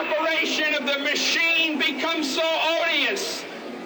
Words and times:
operation 0.00 0.74
of 0.74 0.86
the 0.86 0.98
machine 1.00 1.78
becomes 1.78 2.34
so 2.34 2.42
odious, 2.82 3.44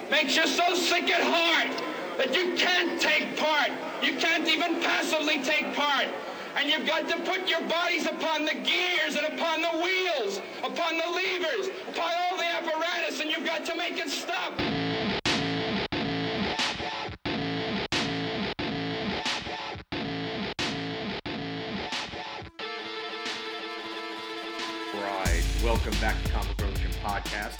makes 0.09 0.35
you 0.35 0.47
so 0.47 0.73
sick 0.73 1.09
at 1.09 1.21
heart 1.21 1.83
that 2.17 2.33
you 2.33 2.55
can't 2.55 3.01
take 3.01 3.37
part. 3.37 3.69
You 4.01 4.15
can't 4.15 4.47
even 4.47 4.81
passively 4.81 5.43
take 5.43 5.75
part. 5.75 6.07
And 6.55 6.69
you've 6.69 6.87
got 6.87 7.09
to 7.09 7.17
put 7.29 7.49
your 7.49 7.61
bodies 7.67 8.05
upon 8.05 8.45
the 8.45 8.53
gears 8.53 9.17
and 9.17 9.25
upon 9.27 9.61
the 9.61 9.77
wheels, 9.83 10.39
upon 10.63 10.97
the 10.97 11.07
levers, 11.07 11.67
upon 11.89 12.11
all 12.21 12.37
the 12.37 12.45
apparatus, 12.45 13.19
and 13.19 13.29
you've 13.29 13.45
got 13.45 13.65
to 13.65 13.75
make 13.75 13.97
it 13.97 14.09
stop. 14.09 14.53
Welcome 25.75 25.99
back 25.99 26.23
to 26.23 26.31
Comic 26.31 26.57
Revolution 26.57 26.91
Podcast. 27.03 27.59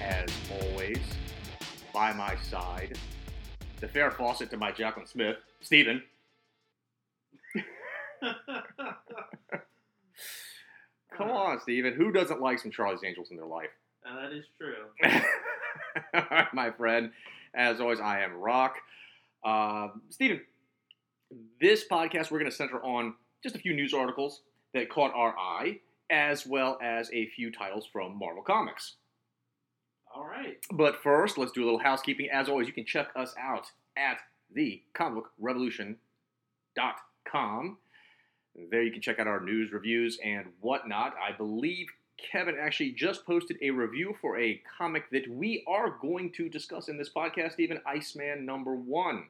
As 0.00 0.30
always, 0.50 0.98
by 1.92 2.10
my 2.14 2.36
side, 2.36 2.96
the 3.80 3.86
Farrah 3.86 4.14
Fawcett 4.14 4.48
to 4.50 4.56
my 4.56 4.72
Jaclyn 4.72 5.06
Smith, 5.06 5.36
Steven. 5.60 6.02
Come 11.14 11.30
on, 11.30 11.60
Steven. 11.60 11.92
Who 11.92 12.12
doesn't 12.12 12.40
like 12.40 12.60
some 12.60 12.70
Charlie's 12.70 13.04
Angels 13.04 13.30
in 13.30 13.36
their 13.36 13.44
life? 13.44 13.68
And 14.06 14.16
that 14.16 14.32
is 14.34 14.46
true. 14.58 14.86
All 16.14 16.22
right, 16.30 16.54
my 16.54 16.70
friend. 16.70 17.12
As 17.54 17.78
always, 17.78 18.00
I 18.00 18.22
am 18.22 18.40
Rokk. 18.40 18.72
Uh, 19.44 19.88
Steven, 20.08 20.40
this 21.60 21.84
podcast 21.86 22.30
we're 22.30 22.38
going 22.38 22.50
to 22.50 22.56
center 22.56 22.82
on 22.82 23.14
just 23.42 23.54
a 23.54 23.58
few 23.58 23.74
news 23.74 23.92
articles 23.92 24.40
that 24.72 24.88
caught 24.88 25.12
our 25.14 25.36
eye, 25.38 25.80
as 26.10 26.46
well 26.46 26.78
as 26.82 27.10
a 27.12 27.28
few 27.30 27.50
titles 27.50 27.88
from 27.90 28.18
Marvel 28.18 28.42
Comics. 28.42 28.96
All 30.14 30.26
right. 30.26 30.58
But 30.72 31.02
first, 31.02 31.38
let's 31.38 31.52
do 31.52 31.62
a 31.62 31.66
little 31.66 31.80
housekeeping. 31.80 32.28
As 32.30 32.48
always, 32.48 32.68
you 32.68 32.72
can 32.72 32.84
check 32.84 33.08
us 33.16 33.34
out 33.38 33.66
at 33.96 34.18
the 34.52 34.82
comicrevolution.com. 34.94 37.78
There 38.70 38.82
you 38.82 38.92
can 38.92 39.02
check 39.02 39.18
out 39.18 39.26
our 39.26 39.40
news, 39.40 39.72
reviews, 39.72 40.18
and 40.24 40.46
whatnot. 40.60 41.14
I 41.20 41.32
believe 41.36 41.88
Kevin 42.16 42.56
actually 42.60 42.92
just 42.92 43.26
posted 43.26 43.56
a 43.60 43.70
review 43.70 44.16
for 44.20 44.38
a 44.38 44.62
comic 44.78 45.10
that 45.10 45.28
we 45.28 45.64
are 45.66 45.90
going 45.90 46.30
to 46.32 46.48
discuss 46.48 46.88
in 46.88 46.96
this 46.96 47.10
podcast, 47.10 47.58
even 47.58 47.80
Iceman 47.84 48.46
number 48.46 48.76
one. 48.76 49.24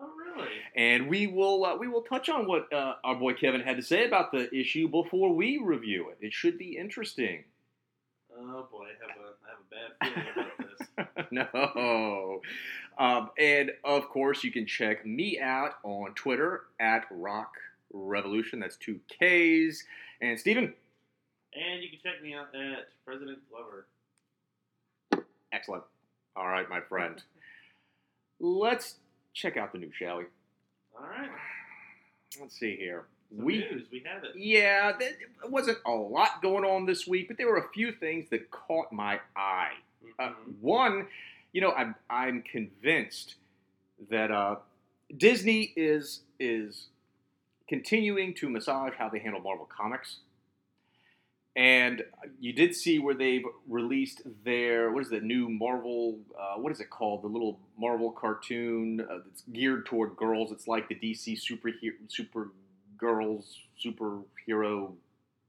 Oh, 0.00 0.08
really? 0.34 0.48
And 0.76 1.08
we 1.08 1.26
will 1.26 1.64
uh, 1.64 1.76
we 1.76 1.88
will 1.88 2.02
touch 2.02 2.28
on 2.28 2.46
what 2.46 2.70
uh, 2.72 2.94
our 3.04 3.14
boy 3.14 3.34
Kevin 3.34 3.60
had 3.62 3.76
to 3.76 3.82
say 3.82 4.06
about 4.06 4.30
the 4.32 4.54
issue 4.54 4.88
before 4.88 5.32
we 5.34 5.58
review 5.62 6.10
it. 6.10 6.18
It 6.24 6.32
should 6.32 6.58
be 6.58 6.76
interesting. 6.76 7.44
Oh 8.38 8.66
boy, 8.70 8.86
I 8.86 9.12
have 9.12 9.20
a 9.20 9.32
I 9.42 9.48
have 9.50 9.60
a 9.62 10.10
bad 10.10 10.14
feeling 10.14 10.28
about 10.36 11.18
this. 11.18 11.26
no. 11.30 12.40
Um, 12.98 13.30
and 13.38 13.72
of 13.84 14.08
course, 14.08 14.44
you 14.44 14.50
can 14.50 14.66
check 14.66 15.04
me 15.06 15.38
out 15.40 15.74
on 15.82 16.12
Twitter 16.14 16.62
at 16.80 17.06
Rokk 17.10 17.52
Revolution. 17.92 18.60
That's 18.60 18.76
two 18.76 19.00
Ks. 19.08 19.84
And 20.20 20.38
Steven, 20.38 20.72
And 21.54 21.82
you 21.82 21.90
can 21.90 21.98
check 22.02 22.22
me 22.22 22.34
out 22.34 22.54
at 22.54 22.88
President 23.04 23.38
Glover. 23.50 23.86
excellent. 25.52 25.84
All 26.34 26.46
right, 26.46 26.68
my 26.68 26.80
friend. 26.80 27.22
Let's 28.40 28.96
check 29.36 29.56
out 29.56 29.72
the 29.72 29.78
news, 29.78 29.92
shall 29.98 30.18
we? 30.18 30.24
All 30.98 31.06
right. 31.06 31.28
Let's 32.40 32.58
see 32.58 32.76
here. 32.76 33.04
Some 33.36 33.44
we 33.44 33.58
news. 33.58 33.82
We 33.92 34.02
have 34.06 34.24
it. 34.24 34.30
yeah, 34.36 34.92
there 34.98 35.10
wasn't 35.48 35.78
a 35.86 35.90
lot 35.90 36.40
going 36.42 36.64
on 36.64 36.86
this 36.86 37.06
week, 37.06 37.28
but 37.28 37.36
there 37.36 37.46
were 37.48 37.58
a 37.58 37.68
few 37.74 37.92
things 37.92 38.26
that 38.30 38.50
caught 38.50 38.92
my 38.92 39.20
eye. 39.36 39.72
Uh, 40.18 40.28
Mhm. 40.30 40.58
one, 40.60 41.08
you 41.52 41.60
know, 41.60 41.72
I'm 41.72 41.94
I'm 42.08 42.42
convinced 42.42 43.34
that 44.10 44.30
uh, 44.30 44.56
Disney 45.16 45.72
is 45.76 46.22
is 46.38 46.88
continuing 47.68 48.32
to 48.34 48.48
massage 48.48 48.94
how 48.96 49.08
they 49.08 49.18
handle 49.18 49.40
Marvel 49.40 49.66
comics. 49.66 50.18
And 51.56 52.04
you 52.38 52.52
did 52.52 52.74
see 52.74 52.98
where 52.98 53.14
they've 53.14 53.44
released 53.66 54.20
their 54.44 54.92
what 54.92 55.02
is 55.02 55.08
the 55.08 55.20
new 55.20 55.48
Marvel? 55.48 56.18
Uh, 56.38 56.60
what 56.60 56.70
is 56.70 56.80
it 56.80 56.90
called? 56.90 57.22
The 57.22 57.28
little 57.28 57.58
Marvel 57.78 58.12
cartoon 58.12 59.00
uh, 59.00 59.20
that's 59.24 59.42
geared 59.50 59.86
toward 59.86 60.16
girls. 60.16 60.52
It's 60.52 60.68
like 60.68 60.86
the 60.88 60.94
DC 60.94 61.40
superhero, 61.40 61.92
super 62.08 62.50
girls, 62.98 63.58
superhero 63.82 64.92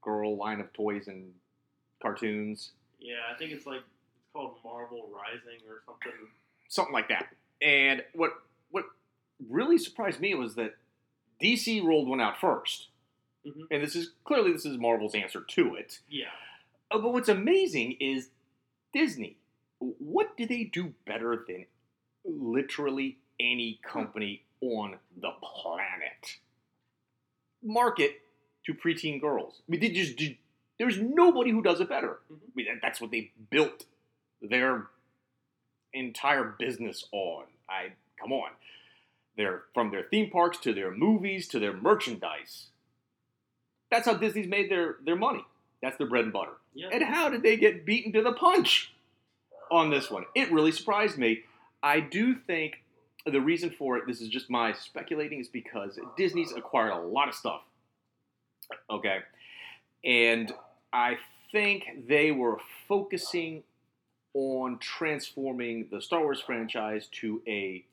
girl 0.01 0.37
line 0.37 0.61
of 0.61 0.71
toys 0.71 1.07
and 1.07 1.33
cartoons. 2.01 2.71
Yeah, 3.01 3.15
I 3.29 3.37
think 3.37 3.51
it's 3.51 3.65
like 3.65 3.79
it's 3.79 4.31
called 4.31 4.55
Marvel 4.63 5.09
Rising 5.13 5.59
or 5.67 5.81
something. 5.85 6.19
something 6.69 6.93
like 6.93 7.09
that. 7.09 7.27
And 7.61 8.01
what 8.13 8.31
what 8.71 8.85
really 9.49 9.77
surprised 9.77 10.21
me 10.21 10.33
was 10.35 10.55
that 10.55 10.75
DC 11.43 11.83
rolled 11.83 12.07
one 12.07 12.21
out 12.21 12.37
1st 12.37 12.85
Mhm. 13.47 13.67
and 13.71 13.83
this 13.83 13.95
is 13.95 14.13
clearly 14.23 14.51
this 14.51 14.65
is 14.65 14.77
Marvel's 14.77 15.15
answer 15.15 15.41
to 15.41 15.75
it. 15.75 15.99
Yeah. 16.09 16.31
Uh, 16.91 16.99
but 16.99 17.13
what's 17.13 17.29
amazing 17.29 17.93
is 17.99 18.29
Disney. 18.93 19.37
What 19.79 20.35
do 20.37 20.45
they 20.45 20.63
do 20.63 20.93
better 21.05 21.45
than 21.47 21.65
literally 22.25 23.17
any 23.39 23.79
company 23.83 24.43
on 24.61 24.99
the 25.15 25.31
planet? 25.41 26.39
Market 27.63 28.21
to 28.65 28.73
preteen 28.73 29.19
girls. 29.19 29.61
I 29.67 29.71
mean, 29.71 29.79
they 29.81 29.89
just 29.89 30.15
do, 30.17 30.35
there's 30.79 30.99
nobody 30.99 31.51
who 31.51 31.61
does 31.61 31.79
it 31.81 31.89
better. 31.89 32.19
Mhm. 32.31 32.39
I 32.43 32.51
mean, 32.55 32.65
that- 32.67 32.81
that's 32.81 33.01
what 33.01 33.11
they 33.11 33.31
built 33.49 33.85
their 34.41 34.87
entire 35.93 36.43
business 36.43 37.07
on. 37.11 37.47
I 37.69 37.93
come 38.17 38.31
on. 38.33 38.51
They're 39.35 39.65
from 39.73 39.91
their 39.91 40.03
theme 40.03 40.29
parks 40.31 40.57
to 40.59 40.73
their 40.73 40.91
movies 40.91 41.47
to 41.49 41.59
their 41.59 41.73
merchandise. 41.73 42.71
That's 43.91 44.05
how 44.05 44.15
Disney's 44.15 44.47
made 44.47 44.69
their, 44.69 44.97
their 45.05 45.15
money. 45.15 45.45
That's 45.81 45.97
their 45.97 46.07
bread 46.07 46.25
and 46.25 46.33
butter. 46.33 46.53
Yeah. 46.73 46.89
And 46.91 47.03
how 47.03 47.29
did 47.29 47.43
they 47.43 47.57
get 47.57 47.85
beaten 47.85 48.11
to 48.13 48.21
the 48.21 48.33
punch 48.33 48.93
on 49.71 49.89
this 49.89 50.09
one? 50.09 50.25
It 50.35 50.51
really 50.51 50.71
surprised 50.71 51.17
me. 51.17 51.43
I 51.81 51.99
do 51.99 52.35
think 52.35 52.83
the 53.25 53.39
reason 53.39 53.69
for 53.69 53.97
it, 53.97 54.05
this 54.07 54.21
is 54.21 54.29
just 54.29 54.49
my 54.49 54.73
speculating, 54.73 55.39
is 55.39 55.47
because 55.47 55.99
Disney's 56.17 56.51
acquired 56.53 56.91
a 56.91 56.99
lot 56.99 57.29
of 57.29 57.35
stuff. 57.35 57.61
Okay. 58.89 59.19
And 60.03 60.51
I 60.91 61.17
think 61.51 62.07
they 62.07 62.31
were 62.31 62.57
focusing 62.87 63.63
on 64.33 64.77
transforming 64.79 65.87
the 65.91 66.01
Star 66.01 66.21
Wars 66.21 66.41
franchise 66.41 67.07
to 67.11 67.41
a 67.47 67.83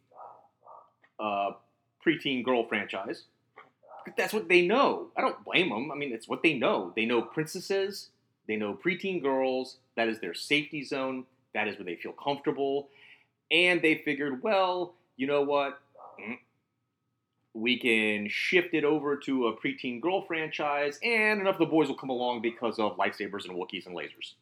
uh, 1.19 1.53
preteen 2.07 2.45
girl 2.45 2.67
franchise. 2.67 3.25
That's 4.17 4.33
what 4.33 4.49
they 4.49 4.67
know. 4.67 5.09
I 5.17 5.21
don't 5.21 5.45
blame 5.45 5.71
them. 5.71 5.91
I 5.91 5.95
mean, 5.95 6.13
it's 6.13 6.29
what 6.29 6.43
they 6.43 6.55
know. 6.55 6.93
They 6.95 7.07
know 7.07 7.23
princesses, 7.23 8.11
they 8.47 8.57
know 8.57 8.75
preteen 8.75 9.23
girls. 9.23 9.77
That 9.97 10.09
is 10.09 10.21
their 10.21 10.35
safety 10.35 10.85
zone. 10.85 11.25
That 11.55 11.69
is 11.69 11.77
where 11.79 11.85
they 11.85 11.97
feel 11.97 12.13
comfortable. 12.13 12.89
And 13.51 13.81
they 13.81 14.03
figured, 14.05 14.43
well, 14.43 14.95
you 15.17 15.27
know 15.27 15.43
what? 15.43 15.81
Mm, 16.21 16.39
We 17.55 17.79
can 17.79 18.29
shift 18.29 18.75
it 18.75 18.85
over 18.85 19.17
to 19.19 19.47
a 19.47 19.57
preteen 19.57 20.01
girl 20.01 20.23
franchise, 20.23 20.99
and 21.03 21.41
enough 21.41 21.55
of 21.55 21.61
the 21.61 21.67
boys 21.67 21.89
will 21.89 21.95
come 21.95 22.11
along 22.11 22.43
because 22.43 22.79
of 22.79 22.97
lightsabers 22.97 23.45
and 23.49 23.57
Wookiees 23.57 23.87
and 23.87 23.97
lasers. 23.97 24.35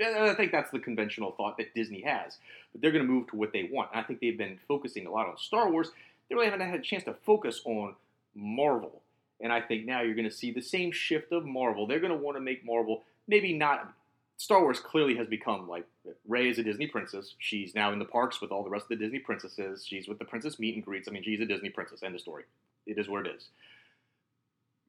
I 0.00 0.34
think 0.34 0.52
that's 0.52 0.70
the 0.70 0.78
conventional 0.78 1.32
thought 1.32 1.56
that 1.58 1.74
Disney 1.74 2.02
has. 2.02 2.38
But 2.72 2.80
they're 2.82 2.92
going 2.92 3.04
to 3.04 3.10
move 3.12 3.28
to 3.28 3.36
what 3.36 3.52
they 3.52 3.68
want. 3.72 3.90
And 3.92 4.00
I 4.00 4.04
think 4.04 4.20
they've 4.20 4.38
been 4.38 4.58
focusing 4.68 5.06
a 5.06 5.10
lot 5.10 5.26
on 5.26 5.36
Star 5.38 5.70
Wars. 5.70 5.90
They 6.28 6.34
really 6.34 6.46
haven't 6.48 6.68
had 6.68 6.78
a 6.78 6.82
chance 6.82 7.04
to 7.04 7.14
focus 7.24 7.62
on 7.64 7.94
Marvel. 8.38 9.02
And 9.40 9.52
I 9.52 9.60
think 9.60 9.86
now 9.86 10.02
you're 10.02 10.14
going 10.14 10.28
to 10.28 10.34
see 10.34 10.50
the 10.50 10.62
same 10.62 10.90
shift 10.90 11.32
of 11.32 11.44
Marvel. 11.44 11.86
They're 11.86 12.00
going 12.00 12.12
to 12.12 12.18
want 12.18 12.36
to 12.36 12.40
make 12.40 12.64
Marvel 12.64 13.04
maybe 13.28 13.52
not. 13.52 13.92
Star 14.38 14.62
Wars 14.62 14.80
clearly 14.80 15.16
has 15.16 15.26
become 15.26 15.68
like 15.68 15.84
Rey 16.26 16.48
is 16.48 16.58
a 16.58 16.62
Disney 16.62 16.86
princess. 16.86 17.34
She's 17.38 17.74
now 17.74 17.92
in 17.92 17.98
the 17.98 18.04
parks 18.04 18.40
with 18.40 18.50
all 18.50 18.64
the 18.64 18.70
rest 18.70 18.84
of 18.84 18.90
the 18.90 19.04
Disney 19.04 19.18
princesses. 19.18 19.84
She's 19.86 20.08
with 20.08 20.18
the 20.18 20.24
princess 20.24 20.58
meet 20.58 20.74
and 20.74 20.84
greets. 20.84 21.08
I 21.08 21.10
mean, 21.10 21.24
she's 21.24 21.40
a 21.40 21.46
Disney 21.46 21.70
princess. 21.70 22.02
End 22.02 22.14
of 22.14 22.20
story. 22.20 22.44
It 22.86 22.98
is 22.98 23.08
what 23.08 23.26
it 23.26 23.34
is. 23.36 23.48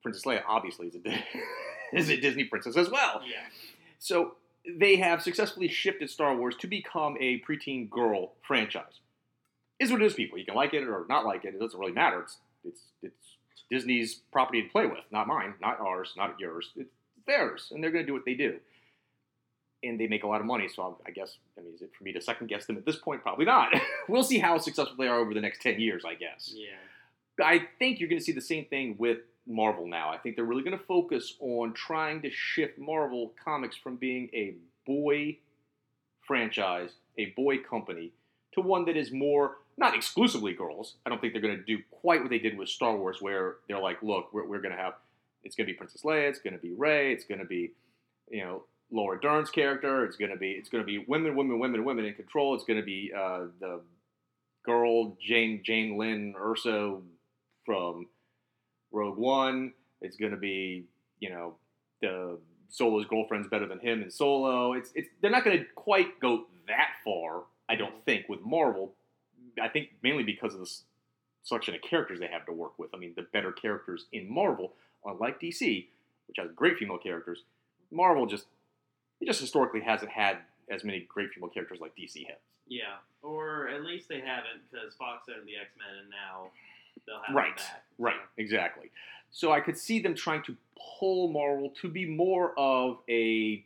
Princess 0.02 0.24
Leia 0.24 0.44
obviously 0.48 0.88
is 0.88 0.96
a, 0.96 1.26
is 1.98 2.10
a 2.10 2.18
Disney 2.18 2.46
princess 2.46 2.78
as 2.78 2.90
well. 2.90 3.22
Yeah. 3.26 3.42
So 3.98 4.36
they 4.78 4.98
have 4.98 5.22
successfully 5.22 5.68
shifted 5.68 6.10
Star 6.10 6.36
Wars 6.36 6.56
to 6.58 6.68
become 6.68 7.18
a 7.20 7.42
preteen 7.42 7.90
girl 7.90 8.34
franchise. 8.42 9.00
Is 9.80 9.92
what 9.92 10.02
it 10.02 10.06
is, 10.06 10.14
people. 10.14 10.38
You 10.38 10.46
can 10.46 10.56
like 10.56 10.74
it 10.74 10.84
or 10.84 11.06
not 11.10 11.26
like 11.26 11.46
it. 11.46 11.56
It 11.56 11.60
doesn't 11.60 11.80
really 11.80 11.94
matter. 11.94 12.22
It's 12.22 12.38
it's 12.66 12.82
it's 13.02 13.36
Disney's 13.70 14.16
property 14.32 14.64
to 14.64 14.70
play 14.70 14.86
with, 14.86 15.04
not 15.12 15.28
mine, 15.28 15.54
not 15.62 15.80
ours, 15.80 16.14
not 16.18 16.40
yours. 16.40 16.72
It's 16.76 16.90
theirs, 17.28 17.70
and 17.72 17.84
they're 17.84 17.92
going 17.92 18.04
to 18.04 18.08
do 18.08 18.14
what 18.14 18.26
they 18.26 18.34
do. 18.34 18.60
And 19.84 20.00
they 20.00 20.08
make 20.08 20.24
a 20.24 20.28
lot 20.28 20.42
of 20.42 20.48
money, 20.48 20.68
so 20.68 20.82
I'll, 20.84 21.02
guess 21.14 21.38
I 21.58 21.62
mean, 21.62 21.74
is 21.74 21.82
it 21.82 21.92
for 21.98 22.04
me 22.04 22.12
to 22.12 22.22
second 22.22 22.48
guess 22.48 22.66
them 22.66 22.78
at 22.78 22.86
this 22.86 22.98
point? 22.98 23.22
Probably 23.22 23.46
not. 23.46 23.74
we'll 24.10 24.24
see 24.24 24.40
how 24.40 24.58
successful 24.58 24.96
they 24.98 25.08
are 25.08 25.20
over 25.20 25.34
the 25.34 25.40
next 25.40 25.62
ten 25.62 25.80
years, 25.80 26.04
I 26.06 26.16
guess. 26.16 26.54
Yeah. 26.54 27.46
I 27.46 27.68
think 27.78 28.00
you're 28.00 28.10
going 28.10 28.20
to 28.20 28.26
see 28.26 28.34
the 28.34 28.42
same 28.42 28.66
thing 28.66 28.96
with 28.98 29.20
Marvel 29.48 29.88
now. 29.88 30.10
I 30.10 30.18
think 30.18 30.36
they're 30.36 30.44
really 30.44 30.64
going 30.64 30.78
to 30.78 30.84
focus 30.86 31.36
on 31.40 31.74
trying 31.74 32.22
to 32.24 32.30
shift 32.30 32.78
Marvel 32.78 33.34
Comics 33.42 33.78
from 33.78 33.96
being 33.96 34.30
a 34.34 34.56
boy 34.86 35.38
franchise, 36.28 36.92
a 37.18 37.28
boy 37.38 37.60
company, 37.60 38.12
to 38.54 38.62
one 38.62 38.86
that 38.86 38.98
is 38.98 39.12
more 39.12 39.58
not 39.80 39.96
exclusively 39.96 40.54
girls. 40.54 40.96
I 41.06 41.10
don't 41.10 41.22
think 41.22 41.34
they're 41.34 41.42
going 41.42 41.58
to 41.58 41.64
do 41.64 41.82
quite 41.90 42.22
what 42.22 42.30
they 42.30 42.38
did 42.38 42.58
with 42.58 42.70
Star 42.70 42.96
Wars, 42.96 43.22
where 43.22 43.56
they're 43.68 43.80
like, 43.80 44.04
look, 44.04 44.34
we're, 44.34 44.46
we're 44.46 44.62
going 44.62 44.76
to 44.76 44.82
have 44.82 44.94
it's 45.44 45.56
going 45.56 45.66
to 45.66 45.74
be 45.74 45.78
Princess 45.78 46.02
Leia, 46.02 46.28
it's 46.28 46.40
going 46.40 46.54
to 46.54 46.60
be 46.60 46.74
Rey, 46.74 47.14
it's 47.14 47.24
going 47.24 47.40
to 47.40 47.46
be 47.46 47.72
you 48.30 48.44
know 48.44 48.64
Laura 48.92 49.20
Dern's 49.20 49.50
character, 49.50 50.04
it's 50.06 50.18
going 50.18 50.32
to 50.32 50.38
be 50.38 50.52
it's 50.52 50.70
going 50.70 50.84
to 50.84 50.86
be 50.86 51.00
women, 51.08 51.36
women, 51.36 51.60
women, 51.60 51.86
women 51.86 52.06
in 52.06 52.14
control. 52.14 52.56
It's 52.56 52.66
going 52.66 52.80
to 52.80 52.86
be 52.86 53.12
uh, 53.16 53.46
the 53.60 53.82
girl 54.66 55.18
Jane 55.22 55.62
Jane 55.64 55.98
Lynn 55.98 56.36
Erso 56.40 57.02
from 57.66 58.08
Rogue 58.92 59.18
One. 59.18 59.74
It's 60.02 60.18
going 60.18 60.32
to 60.32 60.38
be 60.38 60.86
you 61.20 61.30
know 61.30 61.56
the 62.02 62.38
Solo's 62.70 63.06
girlfriend's 63.06 63.48
better 63.48 63.68
than 63.68 63.80
him 63.80 64.04
in 64.04 64.12
Solo. 64.12 64.74
It's 64.74 64.92
it's 64.94 65.10
they're 65.22 65.32
not 65.32 65.46
going 65.46 65.60
to 65.60 65.66
quite 65.76 66.20
go 66.20 66.48
that 66.68 66.90
far, 67.04 67.44
I 67.70 67.76
don't 67.76 68.04
think, 68.06 68.28
with 68.28 68.42
Marvel. 68.42 68.94
I 69.60 69.70
think 69.70 69.90
mainly 70.04 70.24
because 70.24 70.54
of 70.54 70.60
the 70.60 70.72
selection 71.44 71.76
of 71.76 71.82
characters 71.82 72.20
they 72.20 72.28
have 72.28 72.46
to 72.46 72.54
work 72.54 72.78
with. 72.78 72.90
I 72.94 72.98
mean, 72.98 73.14
the 73.16 73.24
better 73.34 73.52
characters 73.52 74.06
in 74.12 74.32
Marvel, 74.32 74.74
unlike 75.06 75.40
DC, 75.42 75.88
which 76.28 76.38
has 76.38 76.50
great 76.56 76.78
female 76.78 76.98
characters, 76.98 77.44
Marvel 77.92 78.26
just 78.26 78.46
it 79.22 79.26
just 79.26 79.42
historically 79.42 79.82
hasn't 79.82 80.12
had 80.12 80.38
as 80.70 80.84
many 80.84 81.06
great 81.10 81.30
female 81.34 81.50
characters 81.50 81.80
like 81.82 81.92
DC 81.96 82.26
has. 82.28 82.38
Yeah, 82.68 82.98
or 83.22 83.68
at 83.68 83.84
least 83.84 84.08
they 84.08 84.20
haven't 84.20 84.62
because 84.72 84.94
Fox 84.96 85.24
owned 85.30 85.48
the 85.48 85.56
X 85.56 85.72
Men, 85.78 86.02
and 86.02 86.10
now 86.10 86.52
they'll 87.08 87.22
have 87.26 87.36
Right, 87.36 87.58
back. 87.58 87.84
Right, 87.98 88.20
exactly. 88.38 88.92
So 89.32 89.52
I 89.52 89.60
could 89.60 89.78
see 89.78 90.00
them 90.00 90.16
trying 90.16 90.44
to 90.44 90.56
pull 91.00 91.32
Marvel 91.32 91.72
to 91.82 91.90
be 91.90 92.06
more 92.06 92.54
of 92.58 93.00
a 93.10 93.64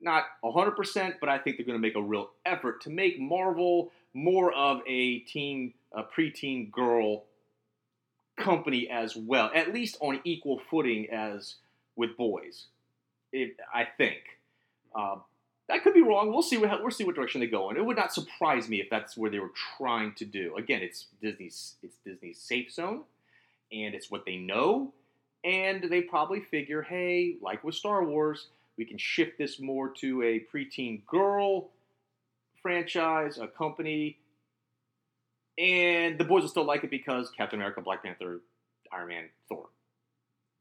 not 0.00 0.24
100%, 0.44 1.14
but 1.20 1.28
I 1.28 1.38
think 1.38 1.56
they're 1.56 1.66
going 1.66 1.78
to 1.78 1.82
make 1.82 1.96
a 1.96 2.02
real 2.02 2.30
effort 2.46 2.80
to 2.82 2.90
make 2.90 3.20
Marvel 3.20 3.92
more 4.14 4.52
of 4.52 4.80
a 4.86 5.20
teen, 5.20 5.74
a 5.92 6.02
preteen 6.02 6.70
girl 6.70 7.24
company 8.36 8.88
as 8.88 9.16
well, 9.16 9.50
at 9.54 9.72
least 9.72 9.96
on 10.00 10.20
equal 10.24 10.60
footing 10.70 11.08
as 11.10 11.56
with 11.96 12.16
boys. 12.16 12.66
It, 13.32 13.56
I 13.72 13.84
think. 13.84 14.18
Um, 14.94 15.22
I 15.70 15.78
could 15.78 15.94
be 15.94 16.02
wrong. 16.02 16.32
We'll 16.32 16.42
see 16.42 16.56
what 16.56 16.82
we'll 16.82 16.90
see 16.90 17.04
what 17.04 17.14
direction 17.14 17.40
they 17.40 17.46
go 17.46 17.70
in. 17.70 17.76
It 17.76 17.84
would 17.84 17.96
not 17.96 18.12
surprise 18.12 18.68
me 18.68 18.80
if 18.80 18.90
that's 18.90 19.16
where 19.16 19.30
they 19.30 19.38
were 19.38 19.52
trying 19.76 20.14
to 20.14 20.24
do. 20.24 20.56
Again, 20.56 20.82
it's 20.82 21.06
Disney's 21.22 21.76
it's 21.82 21.96
Disney's 22.04 22.38
safe 22.38 22.72
zone, 22.72 23.02
and 23.70 23.94
it's 23.94 24.10
what 24.10 24.24
they 24.24 24.36
know, 24.36 24.92
and 25.44 25.84
they 25.84 26.00
probably 26.00 26.40
figure, 26.40 26.82
hey, 26.82 27.36
like 27.40 27.62
with 27.62 27.74
Star 27.74 28.04
Wars, 28.04 28.48
we 28.76 28.84
can 28.84 28.98
shift 28.98 29.38
this 29.38 29.60
more 29.60 29.88
to 30.00 30.22
a 30.22 30.44
preteen 30.52 31.06
girl 31.06 31.68
franchise, 32.62 33.38
a 33.38 33.46
company, 33.48 34.18
and 35.58 36.18
the 36.18 36.24
boys 36.24 36.42
will 36.42 36.48
still 36.48 36.64
like 36.64 36.84
it 36.84 36.90
because 36.90 37.30
Captain 37.36 37.58
America, 37.58 37.80
Black 37.80 38.02
Panther, 38.02 38.40
Iron 38.92 39.08
Man, 39.08 39.28
Thor. 39.48 39.68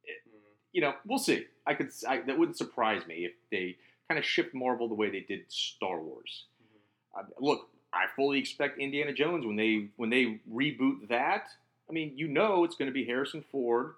Mhm. 0.07 0.39
You 0.71 0.81
know, 0.81 0.95
we'll 1.05 1.19
see. 1.19 1.47
I 1.65 1.73
could 1.73 1.91
I, 2.07 2.19
that 2.21 2.37
wouldn't 2.37 2.57
surprise 2.57 3.05
me 3.07 3.25
if 3.25 3.33
they 3.51 3.77
kind 4.07 4.17
of 4.19 4.25
shift 4.25 4.53
Marvel 4.53 4.87
the 4.87 4.95
way 4.95 5.09
they 5.09 5.21
did 5.21 5.51
Star 5.51 5.99
Wars. 6.01 6.45
Mhm. 6.63 7.19
Uh, 7.19 7.25
look, 7.39 7.69
I 7.93 8.07
fully 8.15 8.39
expect 8.39 8.79
Indiana 8.79 9.13
Jones 9.13 9.45
when 9.45 9.55
they 9.55 9.89
when 9.95 10.09
they 10.09 10.39
reboot 10.51 11.07
that. 11.09 11.49
I 11.89 11.91
mean, 11.91 12.17
you 12.17 12.27
know, 12.27 12.63
it's 12.63 12.75
going 12.75 12.87
to 12.89 12.93
be 12.93 13.05
Harrison 13.05 13.41
Ford 13.51 13.95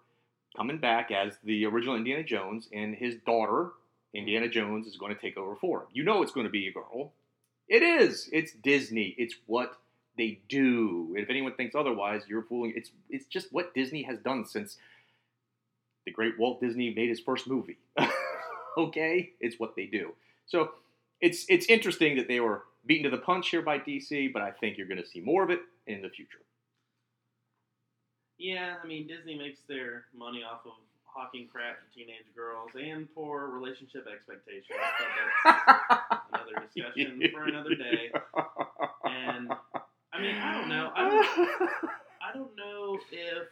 coming 0.55 0.77
back 0.77 1.11
as 1.11 1.37
the 1.43 1.65
original 1.65 1.95
Indiana 1.95 2.23
Jones, 2.23 2.69
and 2.73 2.95
his 2.95 3.15
daughter 3.25 3.71
Indiana 4.13 4.47
Jones 4.49 4.87
is 4.87 4.97
going 4.97 5.13
to 5.13 5.19
take 5.21 5.37
over 5.37 5.55
for 5.55 5.81
him. 5.83 5.87
You 5.93 6.03
know, 6.03 6.21
it's 6.21 6.31
going 6.31 6.45
to 6.45 6.51
be 6.51 6.67
a 6.67 6.71
girl. 6.71 7.13
It 7.71 7.83
is. 7.83 8.29
It's 8.33 8.51
Disney. 8.51 9.15
It's 9.17 9.35
what 9.45 9.77
they 10.17 10.41
do. 10.49 11.15
If 11.17 11.29
anyone 11.29 11.53
thinks 11.53 11.73
otherwise, 11.73 12.23
you're 12.27 12.43
fooling. 12.43 12.73
It's 12.75 12.91
it's 13.09 13.25
just 13.25 13.47
what 13.53 13.73
Disney 13.73 14.03
has 14.03 14.19
done 14.19 14.45
since 14.45 14.75
the 16.05 16.11
great 16.11 16.37
Walt 16.37 16.59
Disney 16.59 16.93
made 16.93 17.07
his 17.07 17.21
first 17.21 17.47
movie. 17.47 17.77
okay, 18.77 19.29
it's 19.39 19.57
what 19.57 19.77
they 19.77 19.85
do. 19.85 20.11
So 20.47 20.71
it's 21.21 21.45
it's 21.47 21.67
interesting 21.67 22.17
that 22.17 22.27
they 22.27 22.41
were 22.41 22.63
beaten 22.85 23.09
to 23.09 23.15
the 23.15 23.23
punch 23.23 23.47
here 23.51 23.61
by 23.61 23.79
DC, 23.79 24.33
but 24.33 24.41
I 24.41 24.51
think 24.51 24.77
you're 24.77 24.87
going 24.87 25.01
to 25.01 25.07
see 25.07 25.21
more 25.21 25.41
of 25.41 25.49
it 25.49 25.61
in 25.87 26.01
the 26.01 26.09
future. 26.09 26.39
Yeah, 28.37 28.75
I 28.83 28.85
mean 28.85 29.07
Disney 29.07 29.37
makes 29.37 29.61
their 29.69 30.07
money 30.13 30.43
off 30.43 30.65
of 30.65 30.73
hawking 31.13 31.47
crap 31.51 31.77
to 31.79 31.97
teenage 31.97 32.25
girls 32.35 32.69
and 32.75 33.07
poor 33.13 33.47
relationship 33.47 34.07
expectations. 34.11 34.79
Another 36.33 36.67
discussion 36.67 37.21
for 37.33 37.43
another 37.43 37.75
day. 37.75 38.11
And 39.05 39.51
I 40.13 40.21
mean, 40.21 40.35
I 40.35 40.53
don't 40.57 40.69
know. 40.69 40.91
I 40.95 41.09
don't, 41.09 41.69
I 42.21 42.33
don't 42.33 42.55
know 42.55 42.97
if 43.11 43.47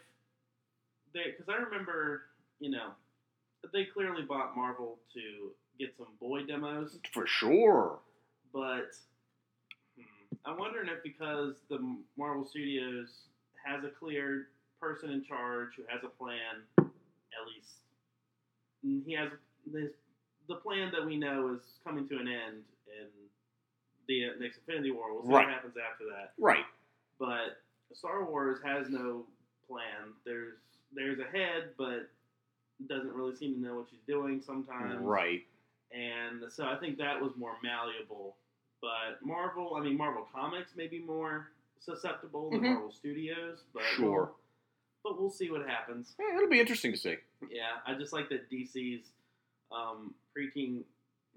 they 1.12 1.32
because 1.36 1.48
I 1.48 1.62
remember, 1.62 2.22
you 2.60 2.70
know, 2.70 2.88
they 3.72 3.84
clearly 3.84 4.22
bought 4.22 4.56
Marvel 4.56 4.98
to 5.14 5.50
get 5.78 5.94
some 5.96 6.08
boy 6.20 6.44
demos, 6.44 6.98
For 7.12 7.26
sure. 7.26 7.98
but 8.52 8.90
hmm, 9.96 10.36
I'm 10.44 10.58
wondering 10.58 10.88
if 10.88 11.02
because 11.02 11.54
the 11.68 11.78
Marvel 12.16 12.46
Studios 12.46 13.08
has 13.64 13.84
a 13.84 13.88
clear 13.88 14.48
person 14.80 15.10
in 15.10 15.24
charge 15.24 15.70
who 15.76 15.82
has 15.88 16.02
a 16.04 16.08
plan, 16.08 16.89
at 17.38 17.46
least 17.46 17.70
he 19.06 19.14
has 19.14 19.30
this 19.66 19.90
the 20.48 20.54
plan 20.56 20.90
that 20.92 21.04
we 21.04 21.16
know 21.16 21.54
is 21.54 21.60
coming 21.84 22.08
to 22.08 22.16
an 22.16 22.26
end 22.28 22.62
in 22.88 23.06
the 24.08 24.24
uh, 24.26 24.32
next 24.40 24.58
Infinity 24.66 24.90
War. 24.90 25.12
We'll 25.12 25.22
see 25.22 25.28
Right. 25.28 25.46
what 25.46 25.54
happens 25.54 25.74
after 25.76 26.04
that. 26.06 26.32
Right. 26.38 26.64
But 27.18 27.62
Star 27.92 28.24
Wars 28.24 28.58
has 28.64 28.88
no 28.88 29.26
plan. 29.68 30.12
There's 30.24 30.56
there's 30.92 31.18
a 31.20 31.24
head, 31.36 31.70
but 31.78 32.08
doesn't 32.88 33.12
really 33.12 33.36
seem 33.36 33.54
to 33.54 33.60
know 33.60 33.74
what 33.76 33.86
she's 33.90 34.00
doing 34.08 34.40
sometimes. 34.44 34.96
Right. 35.02 35.42
And 35.92 36.50
so 36.50 36.64
I 36.66 36.76
think 36.76 36.98
that 36.98 37.20
was 37.20 37.32
more 37.36 37.52
malleable. 37.62 38.36
But 38.80 39.24
Marvel, 39.24 39.76
I 39.76 39.80
mean 39.82 39.96
Marvel 39.96 40.26
Comics 40.34 40.70
may 40.74 40.86
be 40.88 41.00
more 41.00 41.48
susceptible 41.78 42.50
than 42.50 42.60
Mhm. 42.60 42.72
Marvel 42.74 42.90
Studios, 42.92 43.64
but 43.74 43.82
Sure. 43.96 44.32
But 45.04 45.20
we'll 45.20 45.30
see 45.30 45.50
what 45.50 45.66
happens. 45.68 46.14
Yeah, 46.18 46.36
it'll 46.36 46.48
be 46.50 46.60
interesting 46.60 46.92
to 46.92 46.98
see. 46.98 47.16
Yeah, 47.50 47.78
I 47.86 47.94
just 47.94 48.12
like 48.12 48.28
that 48.30 48.50
DC's 48.50 49.06
um, 49.72 50.14
preteen 50.36 50.82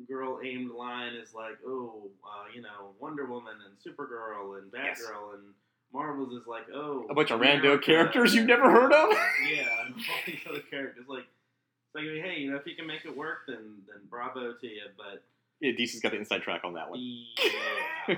girl 0.09 0.39
aimed 0.43 0.71
line 0.71 1.13
is 1.13 1.33
like, 1.33 1.57
oh, 1.65 2.09
uh, 2.23 2.45
you 2.53 2.61
know, 2.61 2.91
Wonder 2.99 3.25
Woman 3.25 3.53
and 3.65 3.75
Supergirl 3.95 4.57
and 4.59 4.71
Batgirl, 4.71 4.83
Yes. 4.85 5.01
and 5.35 5.53
Marvel's 5.93 6.33
is 6.33 6.47
like, 6.47 6.65
oh, 6.73 7.05
A 7.09 7.13
bunch 7.13 7.29
of 7.31 7.39
rando 7.39 7.81
characters 7.81 8.33
you've 8.33 8.47
never 8.47 8.69
heard 8.69 8.91
of? 8.91 9.09
yeah, 9.55 9.85
and 9.85 9.93
all 9.95 10.01
these 10.25 10.39
other 10.49 10.61
characters. 10.69 11.05
Like, 11.07 11.23
it's 11.25 11.95
like, 11.95 12.05
hey, 12.05 12.39
you 12.39 12.49
know, 12.51 12.57
if 12.57 12.65
you 12.65 12.75
can 12.75 12.87
make 12.87 13.05
it 13.05 13.15
work, 13.15 13.39
then 13.47 13.57
then 13.87 14.01
bravo 14.09 14.53
to 14.53 14.67
you. 14.67 14.81
But 14.97 15.23
Yeah, 15.61 15.71
DC's 15.73 15.99
got 16.01 16.11
the 16.13 16.17
inside 16.17 16.41
track 16.41 16.61
on 16.63 16.73
that 16.73 16.89
one. 16.89 16.99
yeah, 16.99 18.15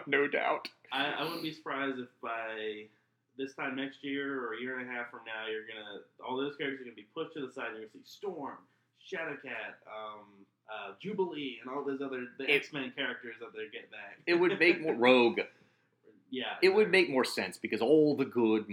no 0.06 0.28
doubt. 0.28 0.68
I, 0.92 1.12
I 1.18 1.22
wouldn't 1.24 1.42
be 1.42 1.52
surprised 1.52 1.98
if 1.98 2.08
by 2.22 2.84
this 3.38 3.54
time 3.54 3.76
next 3.76 4.02
year 4.04 4.40
or 4.44 4.54
a 4.54 4.60
year 4.60 4.78
and 4.78 4.88
a 4.88 4.92
half 4.92 5.10
from 5.10 5.20
now, 5.24 5.46
you're 5.50 5.62
gonna 5.66 6.00
all 6.26 6.36
those 6.36 6.56
characters 6.56 6.80
are 6.80 6.84
gonna 6.84 6.94
be 6.96 7.06
pushed 7.14 7.34
to 7.34 7.46
the 7.46 7.52
side. 7.52 7.68
and 7.70 7.78
You're 7.78 7.88
gonna 7.88 8.04
see 8.04 8.10
Storm, 8.18 8.58
Shadowcat, 9.10 9.78
um, 9.86 10.26
uh, 10.72 10.92
Jubilee, 11.00 11.58
and 11.62 11.70
all 11.70 11.84
those 11.84 12.00
other 12.02 12.26
the 12.38 12.50
X 12.50 12.72
Men 12.72 12.92
characters 12.96 13.36
that 13.40 13.52
they 13.54 13.68
get 13.72 13.90
back. 13.90 14.18
It 14.26 14.34
would 14.34 14.58
make 14.58 14.80
more 14.80 14.94
Rogue. 15.08 15.40
yeah, 16.30 16.44
It 16.62 16.70
would 16.70 16.90
make 16.90 17.08
more 17.10 17.24
sense 17.24 17.56
because 17.56 17.80
all 17.80 18.16
the 18.16 18.24
good 18.26 18.66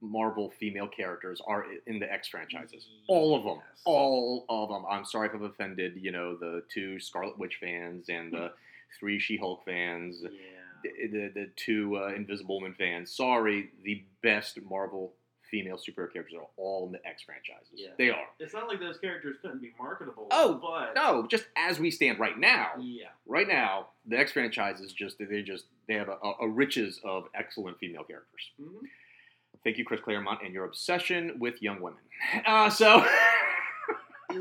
Marvel 0.00 0.50
female 0.60 0.86
characters 0.88 1.40
are 1.46 1.64
in 1.86 1.98
the 1.98 2.12
X 2.12 2.28
franchises. 2.28 2.86
All 3.08 3.36
of 3.36 3.42
them. 3.44 3.56
Yes. 3.56 3.82
All 3.84 4.44
of 4.48 4.68
them. 4.68 4.84
I'm 4.88 5.04
sorry 5.04 5.28
if 5.28 5.34
I've 5.34 5.42
offended, 5.42 5.94
you 5.96 6.12
know, 6.12 6.36
the 6.36 6.62
two 6.72 7.00
Scarlet 7.00 7.36
Witch 7.38 7.56
fans 7.60 8.08
and 8.08 8.32
the 8.32 8.52
three 9.00 9.18
She-Hulk 9.18 9.64
fans, 9.64 10.20
Yeah. 10.22 10.28
The, 10.82 11.06
the, 11.08 11.28
the 11.34 11.50
two 11.56 11.96
uh, 11.98 12.12
Invisible 12.14 12.56
Woman 12.56 12.74
fans. 12.78 13.10
Sorry, 13.10 13.70
the 13.84 14.02
best 14.22 14.58
Marvel 14.68 15.12
female 15.50 15.76
superhero 15.78 16.12
characters 16.12 16.34
are 16.38 16.46
all 16.58 16.84
in 16.86 16.92
the 16.92 17.06
X 17.06 17.22
franchises. 17.22 17.68
Yeah. 17.74 17.88
They 17.96 18.10
are. 18.10 18.18
It's 18.38 18.52
not 18.52 18.68
like 18.68 18.80
those 18.80 18.98
characters 18.98 19.36
couldn't 19.40 19.62
be 19.62 19.72
marketable. 19.78 20.26
Oh, 20.30 20.54
but 20.60 20.94
No, 20.94 21.26
just 21.26 21.46
as 21.56 21.78
we 21.80 21.90
stand 21.90 22.18
right 22.18 22.38
now, 22.38 22.72
Yeah. 22.78 23.06
right 23.26 23.48
now, 23.48 23.86
the 24.06 24.18
X 24.18 24.32
franchises 24.32 24.92
just 24.92 25.16
they 25.18 25.40
just 25.42 25.64
they 25.86 25.94
have 25.94 26.08
a, 26.10 26.18
a 26.42 26.46
riches 26.48 27.00
of 27.02 27.28
excellent 27.34 27.78
female 27.78 28.04
characters. 28.04 28.50
hmm 28.60 28.84
Thank 29.64 29.78
you, 29.78 29.84
Chris 29.84 30.00
Claremont, 30.02 30.40
and 30.44 30.52
your 30.54 30.64
obsession 30.66 31.32
with 31.40 31.60
young 31.60 31.80
women. 31.80 31.98
Uh, 32.46 32.70
so, 32.70 33.04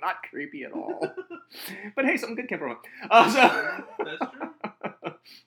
not 0.00 0.16
creepy 0.30 0.64
at 0.64 0.72
all. 0.72 1.06
but 1.96 2.04
hey, 2.04 2.16
something 2.16 2.36
good 2.36 2.48
came 2.48 2.58
from 2.60 2.70
it. 2.72 2.78
Uh, 3.10 3.28
so, 3.30 3.82
That's 4.04 4.32
true. 4.32 4.48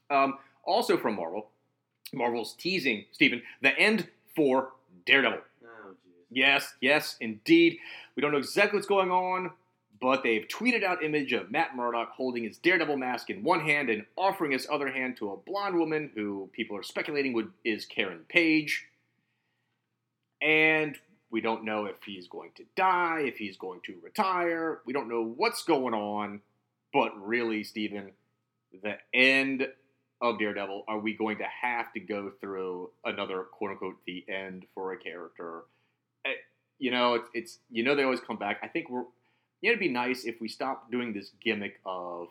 Um, 0.10 0.38
also 0.64 0.98
from 0.98 1.16
Marvel, 1.16 1.50
Marvel's 2.14 2.54
teasing 2.54 3.06
Steven 3.12 3.42
the 3.62 3.78
end 3.78 4.08
for 4.36 4.72
Daredevil. 5.06 5.40
Oh. 5.64 5.96
Yes, 6.30 6.74
yes, 6.82 7.16
indeed. 7.20 7.78
We 8.16 8.22
don't 8.22 8.32
know 8.32 8.38
exactly 8.38 8.78
what's 8.78 8.88
going 8.88 9.12
on, 9.12 9.52
but 10.00 10.24
they've 10.24 10.48
tweeted 10.48 10.84
out 10.84 11.04
image 11.04 11.34
of 11.34 11.52
Matt 11.52 11.76
Murdock 11.76 12.12
holding 12.12 12.44
his 12.44 12.58
Daredevil 12.58 12.98
mask 12.98 13.30
in 13.30 13.44
one 13.44 13.62
hand 13.62 13.90
and 13.90 14.06
offering 14.16 14.52
his 14.52 14.68
other 14.70 14.92
hand 14.92 15.18
to 15.18 15.32
a 15.32 15.38
blonde 15.38 15.78
woman 15.78 16.12
who 16.16 16.50
people 16.54 16.78
are 16.78 16.84
speculating 16.84 17.34
would 17.34 17.52
is 17.64 17.86
Karen 17.86 18.26
Page. 18.30 18.86
And 20.42 20.98
we 21.32 21.42
don't 21.42 21.66
know 21.66 21.86
if 21.86 21.96
he's 22.06 22.28
going 22.28 22.52
to 22.56 22.64
die, 22.76 23.24
if 23.26 23.38
he's 23.38 23.58
going 23.58 23.82
to 23.86 23.96
retire. 24.02 24.82
We 24.86 24.94
don't 24.94 25.10
know 25.10 25.24
what's 25.24 25.64
going 25.64 25.94
on, 25.94 26.42
but 26.94 27.12
really, 27.20 27.64
Steven, 27.64 28.12
the 28.84 28.98
end 29.14 29.68
of 30.22 30.40
Daredevil, 30.40 30.86
are 30.88 31.00
we 31.00 31.14
going 31.16 31.38
to 31.38 31.46
have 31.62 31.94
to 31.94 32.00
go 32.00 32.32
through 32.42 32.90
another 33.06 33.44
quote 33.44 33.72
unquote 33.72 33.98
the 34.06 34.26
end 34.28 34.66
for 34.74 34.94
a 34.94 34.98
character? 34.98 35.64
Eh, 36.26 36.32
You 36.80 36.92
know, 36.92 37.16
it's, 37.16 37.30
it's 37.34 37.60
you 37.70 37.84
know 37.84 37.96
they 37.96 38.04
always 38.04 38.20
come 38.20 38.38
back. 38.38 38.60
I 38.64 38.68
think 38.68 38.90
we're 38.90 39.06
you 39.62 39.70
know, 39.70 39.74
it'd 39.74 39.80
be 39.80 39.90
nice 39.90 40.26
if 40.26 40.40
we 40.40 40.48
stopped 40.48 40.92
doing 40.92 41.14
this 41.14 41.32
gimmick 41.44 41.80
of 41.86 42.28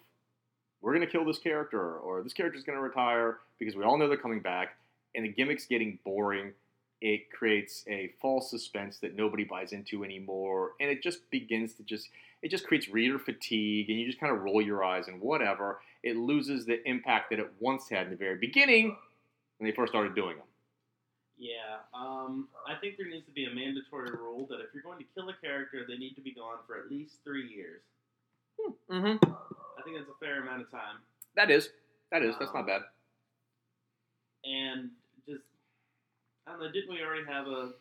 we're 0.80 0.92
gonna 0.92 1.06
kill 1.06 1.24
this 1.24 1.38
character 1.38 1.96
or 1.96 2.22
this 2.22 2.32
character's 2.32 2.62
gonna 2.64 2.80
retire 2.80 3.38
because 3.58 3.74
we 3.74 3.82
all 3.84 3.98
know 3.98 4.08
they're 4.08 4.16
coming 4.18 4.40
back, 4.40 4.76
and 5.14 5.24
the 5.24 5.32
gimmick's 5.32 5.66
getting 5.66 5.98
boring. 6.04 6.52
It 7.00 7.30
creates 7.30 7.84
a 7.88 8.12
false 8.22 8.50
suspense 8.50 8.98
that 8.98 9.14
nobody 9.16 9.44
buys 9.44 9.72
into 9.72 10.02
anymore, 10.04 10.72
and 10.80 10.90
it 10.90 11.02
just 11.02 11.28
begins 11.30 11.74
to 11.74 11.82
just 11.82 12.08
it 12.42 12.50
just 12.50 12.66
creates 12.66 12.88
reader 12.88 13.18
fatigue, 13.18 13.90
and 13.90 13.98
you 13.98 14.06
just 14.06 14.20
kind 14.20 14.34
of 14.34 14.42
roll 14.42 14.60
your 14.62 14.84
eyes 14.84 15.08
and 15.08 15.20
whatever. 15.20 15.80
It 16.06 16.16
loses 16.16 16.64
the 16.64 16.86
impact 16.88 17.30
that 17.30 17.40
it 17.40 17.50
once 17.58 17.88
had 17.88 18.04
in 18.04 18.10
the 18.10 18.16
very 18.16 18.38
beginning 18.38 18.96
when 19.58 19.68
they 19.68 19.74
first 19.74 19.90
started 19.90 20.14
doing 20.14 20.36
them. 20.36 20.46
Yeah, 21.36 21.82
um, 21.92 22.48
I 22.66 22.78
think 22.80 22.96
there 22.96 23.08
needs 23.08 23.26
to 23.26 23.32
be 23.32 23.44
a 23.44 23.50
mandatory 23.50 24.12
rule 24.12 24.46
that 24.48 24.60
if 24.60 24.68
you're 24.72 24.84
going 24.84 24.98
to 24.98 25.04
kill 25.14 25.28
a 25.28 25.34
character, 25.44 25.84
they 25.86 25.96
need 25.98 26.14
to 26.14 26.22
be 26.22 26.32
gone 26.32 26.58
for 26.66 26.78
at 26.78 26.88
least 26.90 27.16
three 27.24 27.48
years. 27.48 27.82
Mm-hmm. 28.88 29.18
I 29.20 29.82
think 29.82 29.96
that's 29.98 30.08
a 30.08 30.24
fair 30.24 30.42
amount 30.42 30.62
of 30.62 30.70
time. 30.70 30.96
That 31.34 31.50
is, 31.50 31.70
that 32.12 32.22
is, 32.22 32.36
that's 32.38 32.54
not 32.54 32.68
bad. 32.68 32.82
And 34.44 34.90
just, 35.28 35.42
I 36.46 36.52
don't 36.52 36.60
know, 36.60 36.72
didn't 36.72 36.88
we 36.88 37.02
already 37.02 37.26
have 37.26 37.48
a, 37.48 37.72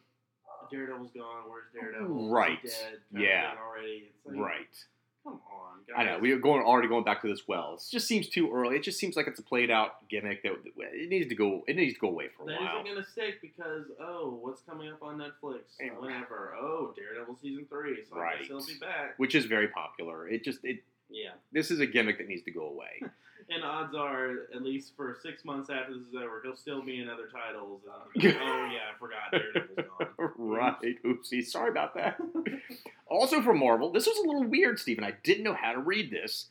Daredevil's 0.71 1.11
gone? 1.11 1.43
Where's 1.47 1.65
Daredevil? 1.73 2.29
Right. 2.29 2.61
Dead. 2.63 2.99
Yeah. 3.13 3.53
Already. 3.63 4.09
Like, 4.25 4.35
Right. 4.35 4.85
Come 5.25 5.41
on, 5.51 5.79
guys. 5.87 5.95
I 5.97 6.03
know 6.03 6.19
we 6.19 6.31
are 6.31 6.37
going 6.37 6.61
already 6.63 6.87
going 6.87 7.03
back 7.03 7.21
to 7.23 7.27
this 7.27 7.47
well. 7.47 7.73
It 7.75 7.81
just 7.91 8.07
seems 8.07 8.29
too 8.29 8.51
early. 8.53 8.75
It 8.75 8.83
just 8.83 8.99
seems 8.99 9.15
like 9.15 9.25
it's 9.27 9.39
a 9.39 9.43
played 9.43 9.71
out 9.71 10.07
gimmick 10.07 10.43
that 10.43 10.51
it 10.53 11.09
needs 11.09 11.27
to 11.29 11.35
go. 11.35 11.63
It 11.67 11.75
needs 11.75 11.95
to 11.95 11.99
go 11.99 12.09
away 12.09 12.27
for 12.37 12.43
a 12.43 12.45
That 12.45 12.61
while. 12.61 12.81
isn't 12.81 12.93
gonna 12.95 13.05
stick 13.05 13.41
because 13.41 13.85
oh, 13.99 14.37
what's 14.41 14.61
coming 14.61 14.89
up 14.91 15.01
on 15.01 15.17
Netflix? 15.17 15.61
Yeah. 15.81 15.89
Oh, 15.97 16.01
Whenever 16.01 16.53
oh, 16.61 16.93
Daredevil 16.95 17.37
season 17.41 17.65
three, 17.67 18.03
so 18.07 18.17
I 18.17 18.19
Right. 18.21 18.37
guess 18.39 18.47
he'll 18.47 18.65
be 18.65 18.79
back. 18.79 19.17
which 19.17 19.33
is 19.33 19.45
very 19.45 19.67
popular. 19.69 20.27
It 20.29 20.43
just 20.43 20.63
it 20.63 20.83
Yeah, 21.09 21.31
this 21.51 21.71
is 21.71 21.79
a 21.79 21.87
gimmick 21.87 22.19
that 22.19 22.27
needs 22.27 22.43
to 22.43 22.51
go 22.51 22.67
away. 22.67 23.01
and 23.49 23.63
odds 23.63 23.93
are, 23.95 24.31
at 24.55 24.63
least 24.63 24.93
for 24.95 25.17
six 25.21 25.45
months 25.45 25.69
after 25.69 25.93
this 25.93 26.07
is 26.07 26.15
over, 26.15 26.41
he'll 26.43 26.55
still 26.55 26.81
be 26.81 26.99
in 26.99 27.07
other 27.09 27.27
titles. 27.31 27.81
I'll 27.91 28.07
like, 28.15 28.35
oh 28.41 28.69
yeah, 28.71 28.91
I 28.93 28.97
forgot 28.99 29.31
Daredevil's 29.31 30.31
right. 30.37 31.03
Oopsie. 31.05 31.45
Sorry 31.45 31.69
about 31.69 31.93
that. 31.95 32.17
also 33.07 33.41
from 33.41 33.59
Marvel, 33.59 33.91
this 33.91 34.07
was 34.07 34.17
a 34.17 34.27
little 34.27 34.45
weird, 34.45 34.79
Steven. 34.79 35.03
I 35.03 35.13
didn't 35.23 35.43
know 35.43 35.53
how 35.53 35.73
to 35.73 35.79
read 35.79 36.09
this. 36.11 36.47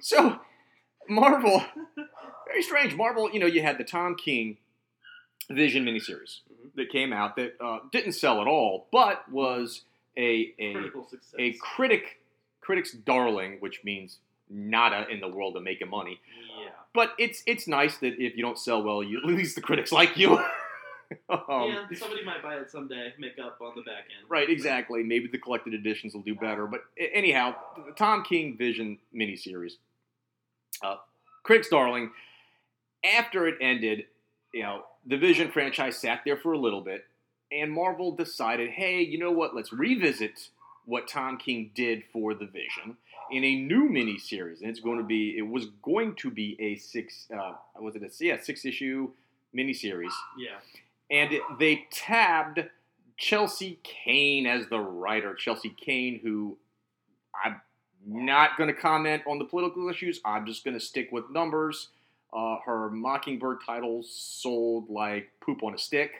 So 0.00 0.38
Marvel, 1.08 1.62
very 2.46 2.62
strange. 2.62 2.94
Marvel, 2.94 3.30
you 3.30 3.38
know, 3.38 3.46
you 3.46 3.62
had 3.62 3.78
the 3.78 3.84
Tom 3.84 4.14
King 4.16 4.56
Vision 5.50 5.84
miniseries 5.84 6.40
Mhm. 6.50 6.74
that 6.76 6.88
came 6.90 7.12
out 7.12 7.36
that 7.36 7.56
uh, 7.60 7.80
didn't 7.90 8.12
sell 8.12 8.40
at 8.40 8.46
all, 8.46 8.86
but 8.92 9.28
was 9.30 9.82
a 10.16 10.54
a 10.58 10.76
a 11.38 11.52
critic 11.54 12.20
critic's 12.60 12.92
darling, 12.92 13.56
which 13.60 13.82
means 13.84 14.18
nada 14.48 15.06
in 15.10 15.20
the 15.20 15.28
world 15.28 15.56
of 15.56 15.62
making 15.62 15.88
money. 15.88 16.20
yeah. 16.60 16.70
But 16.94 17.12
it's 17.18 17.42
it's 17.46 17.66
nice 17.66 17.96
that 17.98 18.14
if 18.22 18.36
you 18.36 18.42
don't 18.42 18.58
sell 18.58 18.82
well, 18.82 19.02
you 19.02 19.18
at 19.24 19.24
least 19.24 19.54
the 19.54 19.62
critics 19.62 19.92
like 19.92 20.16
you. 20.16 20.38
um, 21.28 21.42
yeah, 21.48 21.86
somebody 21.94 22.24
might 22.24 22.42
buy 22.42 22.56
it 22.56 22.70
someday. 22.70 23.12
Make 23.18 23.38
up 23.38 23.58
on 23.60 23.72
the 23.74 23.82
back 23.82 24.04
end. 24.18 24.28
Right, 24.28 24.48
exactly. 24.48 25.02
Maybe 25.02 25.28
the 25.28 25.38
collected 25.38 25.74
editions 25.74 26.14
will 26.14 26.22
do 26.22 26.34
better. 26.34 26.66
But 26.66 26.82
anyhow, 26.98 27.54
the 27.86 27.92
Tom 27.92 28.24
King 28.24 28.56
Vision 28.56 28.98
miniseries, 29.14 29.72
uh, 30.82 30.96
Critics 31.42 31.68
Darling. 31.68 32.10
After 33.04 33.48
it 33.48 33.56
ended, 33.60 34.04
you 34.54 34.62
know, 34.62 34.84
the 35.04 35.16
Vision 35.16 35.50
franchise 35.50 35.98
sat 35.98 36.20
there 36.24 36.36
for 36.36 36.52
a 36.52 36.58
little 36.58 36.82
bit, 36.82 37.04
and 37.50 37.72
Marvel 37.72 38.12
decided, 38.12 38.70
hey, 38.70 39.02
you 39.02 39.18
know 39.18 39.32
what? 39.32 39.54
Let's 39.54 39.72
revisit 39.72 40.50
what 40.84 41.08
Tom 41.08 41.36
King 41.36 41.70
did 41.74 42.04
for 42.12 42.34
the 42.34 42.46
Vision 42.46 42.96
in 43.32 43.44
a 43.44 43.56
new 43.56 43.88
miniseries, 43.88 44.60
and 44.60 44.70
it's 44.70 44.80
going 44.80 44.98
to 44.98 45.04
be. 45.04 45.36
It 45.36 45.48
was 45.48 45.66
going 45.82 46.14
to 46.16 46.30
be 46.30 46.56
a 46.60 46.76
six. 46.76 47.28
Uh, 47.36 47.54
was 47.80 47.96
it 47.96 48.02
a 48.02 48.24
yeah 48.24 48.40
six 48.40 48.64
issue 48.64 49.10
miniseries? 49.56 50.12
Yeah. 50.38 50.56
and 51.10 51.32
it, 51.32 51.42
they 51.58 51.86
tabbed 51.90 52.60
Chelsea 53.16 53.78
Cain 53.82 54.46
as 54.46 54.66
the 54.68 54.78
writer. 54.78 55.34
Chelsea 55.34 55.70
Cain, 55.70 56.20
who 56.22 56.56
I'm 57.44 57.60
not 58.06 58.56
going 58.56 58.68
to 58.68 58.78
comment 58.80 59.22
on 59.26 59.38
the 59.38 59.44
political 59.44 59.88
issues. 59.88 60.20
I'm 60.24 60.46
just 60.46 60.64
going 60.64 60.78
to 60.78 60.84
stick 60.84 61.10
with 61.12 61.30
numbers. 61.30 61.88
Uh, 62.32 62.56
her 62.64 62.88
Mockingbird 62.90 63.58
titles 63.64 64.10
sold 64.10 64.88
like 64.88 65.30
poop 65.44 65.62
on 65.62 65.74
a 65.74 65.78
stick. 65.78 66.12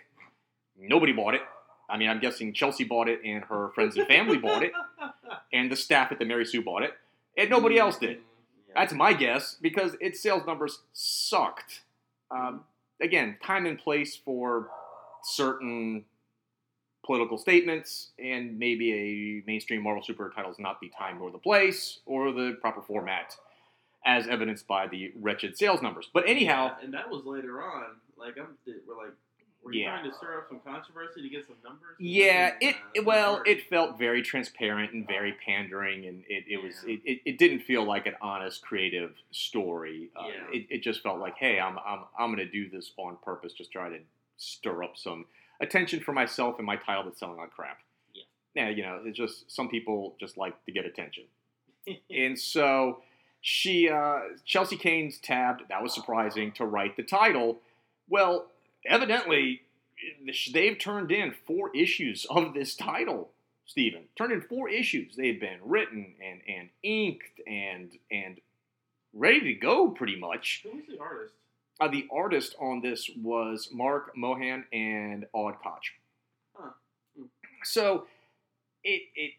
Nobody 0.79 1.13
bought 1.13 1.35
it. 1.35 1.41
I 1.89 1.97
mean, 1.97 2.09
I'm 2.09 2.21
guessing 2.21 2.53
Chelsea 2.55 2.85
bought 2.85 3.09
it, 3.09 3.21
and 3.25 3.45
her 3.45 3.71
friends 3.75 3.97
and 3.97 4.07
family 4.07 4.39
bought 4.39 4.63
it, 4.63 4.73
and 5.53 5.71
the 5.71 5.77
staff 5.77 6.11
at 6.13 6.19
the 6.19 6.25
Mary 6.25 6.47
Sue 6.47 6.63
bought 6.63 6.83
it, 6.83 6.93
and 7.37 7.51
nobody 7.51 7.79
else 7.79 7.99
did. 7.99 8.19
Yeah. 8.69 8.75
That's 8.77 8.93
my 8.93 9.13
guess 9.13 9.57
because 9.61 9.97
its 10.01 10.23
sales 10.23 10.43
numbers 10.47 10.81
sucked. 10.93 11.83
Um, 12.31 12.65
again, 13.01 13.37
time 13.45 13.67
and 13.67 13.79
place 13.79 14.17
for 14.17 14.69
certain 15.25 16.05
political 17.05 17.37
statements, 17.37 18.11
and 18.19 18.59
maybe 18.59 18.93
a 18.93 19.43
mainstream 19.47 19.83
Marvel 19.83 20.03
super 20.03 20.33
title 20.35 20.51
is 20.51 20.59
not 20.59 20.81
the 20.81 20.91
time 20.97 21.19
nor 21.19 21.31
the 21.31 21.39
place 21.39 21.99
or 22.07 22.33
the 22.33 22.57
proper 22.61 22.81
format, 22.81 23.37
as 24.07 24.27
evidenced 24.29 24.67
by 24.67 24.87
the 24.87 25.13
wretched 25.21 25.59
sales 25.59 25.83
numbers. 25.83 26.09
But 26.13 26.29
anyhow, 26.29 26.77
Yeah, 26.79 26.85
and 26.85 26.95
that 26.95 27.11
was 27.11 27.25
later 27.25 27.63
on. 27.63 27.97
Like 28.17 28.39
I'm, 28.39 28.57
we're 28.87 28.97
like, 28.97 29.15
were 29.63 29.73
you 29.73 29.83
Yeah. 29.83 29.91
trying 29.99 30.11
to 30.11 30.17
stir 30.17 30.39
up 30.39 30.49
some 30.49 30.61
controversy 30.61 31.23
to 31.23 31.29
get 31.29 31.47
some 31.47 31.57
numbers? 31.65 31.97
Yeah, 31.99 32.57
it, 32.61 32.77
it 32.95 33.05
well, 33.05 33.35
worked. 33.37 33.49
it 33.49 33.69
felt 33.69 33.99
very 33.99 34.23
transparent 34.23 34.93
and 34.93 35.07
very 35.07 35.33
pandering, 35.45 36.07
and 36.07 36.25
it, 36.29 36.45
it 36.49 36.63
was 36.63 36.85
Yeah. 36.87 36.95
it, 36.95 37.01
it, 37.05 37.21
it 37.25 37.39
didn't 37.39 37.61
feel 37.61 37.85
like 37.85 38.07
an 38.07 38.15
honest, 38.21 38.63
creative 38.63 39.15
story. 39.31 40.11
Uh, 40.17 40.27
Yeah. 40.29 40.59
it, 40.61 40.67
it 40.71 40.83
just 40.83 41.03
felt 41.03 41.19
like, 41.21 41.37
hey, 41.37 41.61
I'm 41.61 41.79
I'm 41.79 42.05
I'm 42.19 42.35
going 42.35 42.47
to 42.47 42.51
do 42.53 42.69
this 42.69 42.93
on 42.97 43.17
purpose, 43.25 43.53
just 43.53 43.71
try 43.73 43.89
to 43.89 43.99
stir 44.37 44.83
up 44.83 44.97
some 44.97 45.27
attention 45.61 46.01
for 46.01 46.13
myself 46.13 46.57
and 46.59 46.67
my 46.67 46.75
title 46.77 47.05
that's 47.05 47.21
selling 47.21 47.39
on 47.39 47.49
crap. 47.49 47.79
Yeah. 48.15 48.23
Now 48.65 48.69
you 48.71 48.83
know, 48.83 49.01
it's 49.05 49.17
just 49.17 49.51
some 49.51 49.69
people 49.69 50.17
just 50.19 50.37
like 50.37 50.55
to 50.67 50.73
get 50.73 50.85
attention, 50.87 51.25
and 52.11 52.39
so 52.39 53.03
she 53.41 53.89
uh, 53.89 54.21
Chelsea 54.45 54.77
Cain's 54.77 55.19
tabbed. 55.19 55.63
That 55.69 55.83
was 55.83 55.95
surprising 55.95 56.51
to 56.53 56.65
write 56.65 56.97
the 56.97 57.03
title. 57.05 57.61
Well, 58.09 58.47
evidently 58.87 59.63
they've 60.53 60.79
turned 60.79 61.13
in 61.13 61.35
four 61.47 61.75
issues 61.75 62.27
of 62.31 62.55
this 62.55 62.75
title. 62.75 63.31
Steven 63.67 64.05
turned 64.17 64.33
in 64.33 64.43
four 64.43 64.69
issues. 64.69 65.17
They've 65.17 65.41
been 65.41 65.59
written 65.63 66.15
and 66.23 66.41
and 66.49 66.69
inked 66.83 67.41
and 67.47 67.91
and 68.11 68.41
ready 69.13 69.41
to 69.41 69.55
go 69.55 69.91
pretty 69.91 70.17
much. 70.17 70.65
Who 70.65 70.77
was 70.77 70.87
the 70.89 70.99
artist? 70.99 71.35
Uh, 71.81 71.89
the 71.89 72.07
artist 72.13 72.55
on 72.61 72.81
this 72.81 73.11
was 73.17 73.69
Mark 73.73 74.17
Mohan 74.17 74.65
and 74.73 75.27
Aud 75.33 75.55
Koch. 75.63 75.93
Huh. 76.55 76.71
Hmm. 77.17 77.27
So 77.65 78.07
it, 78.85 79.03
it 79.15 79.33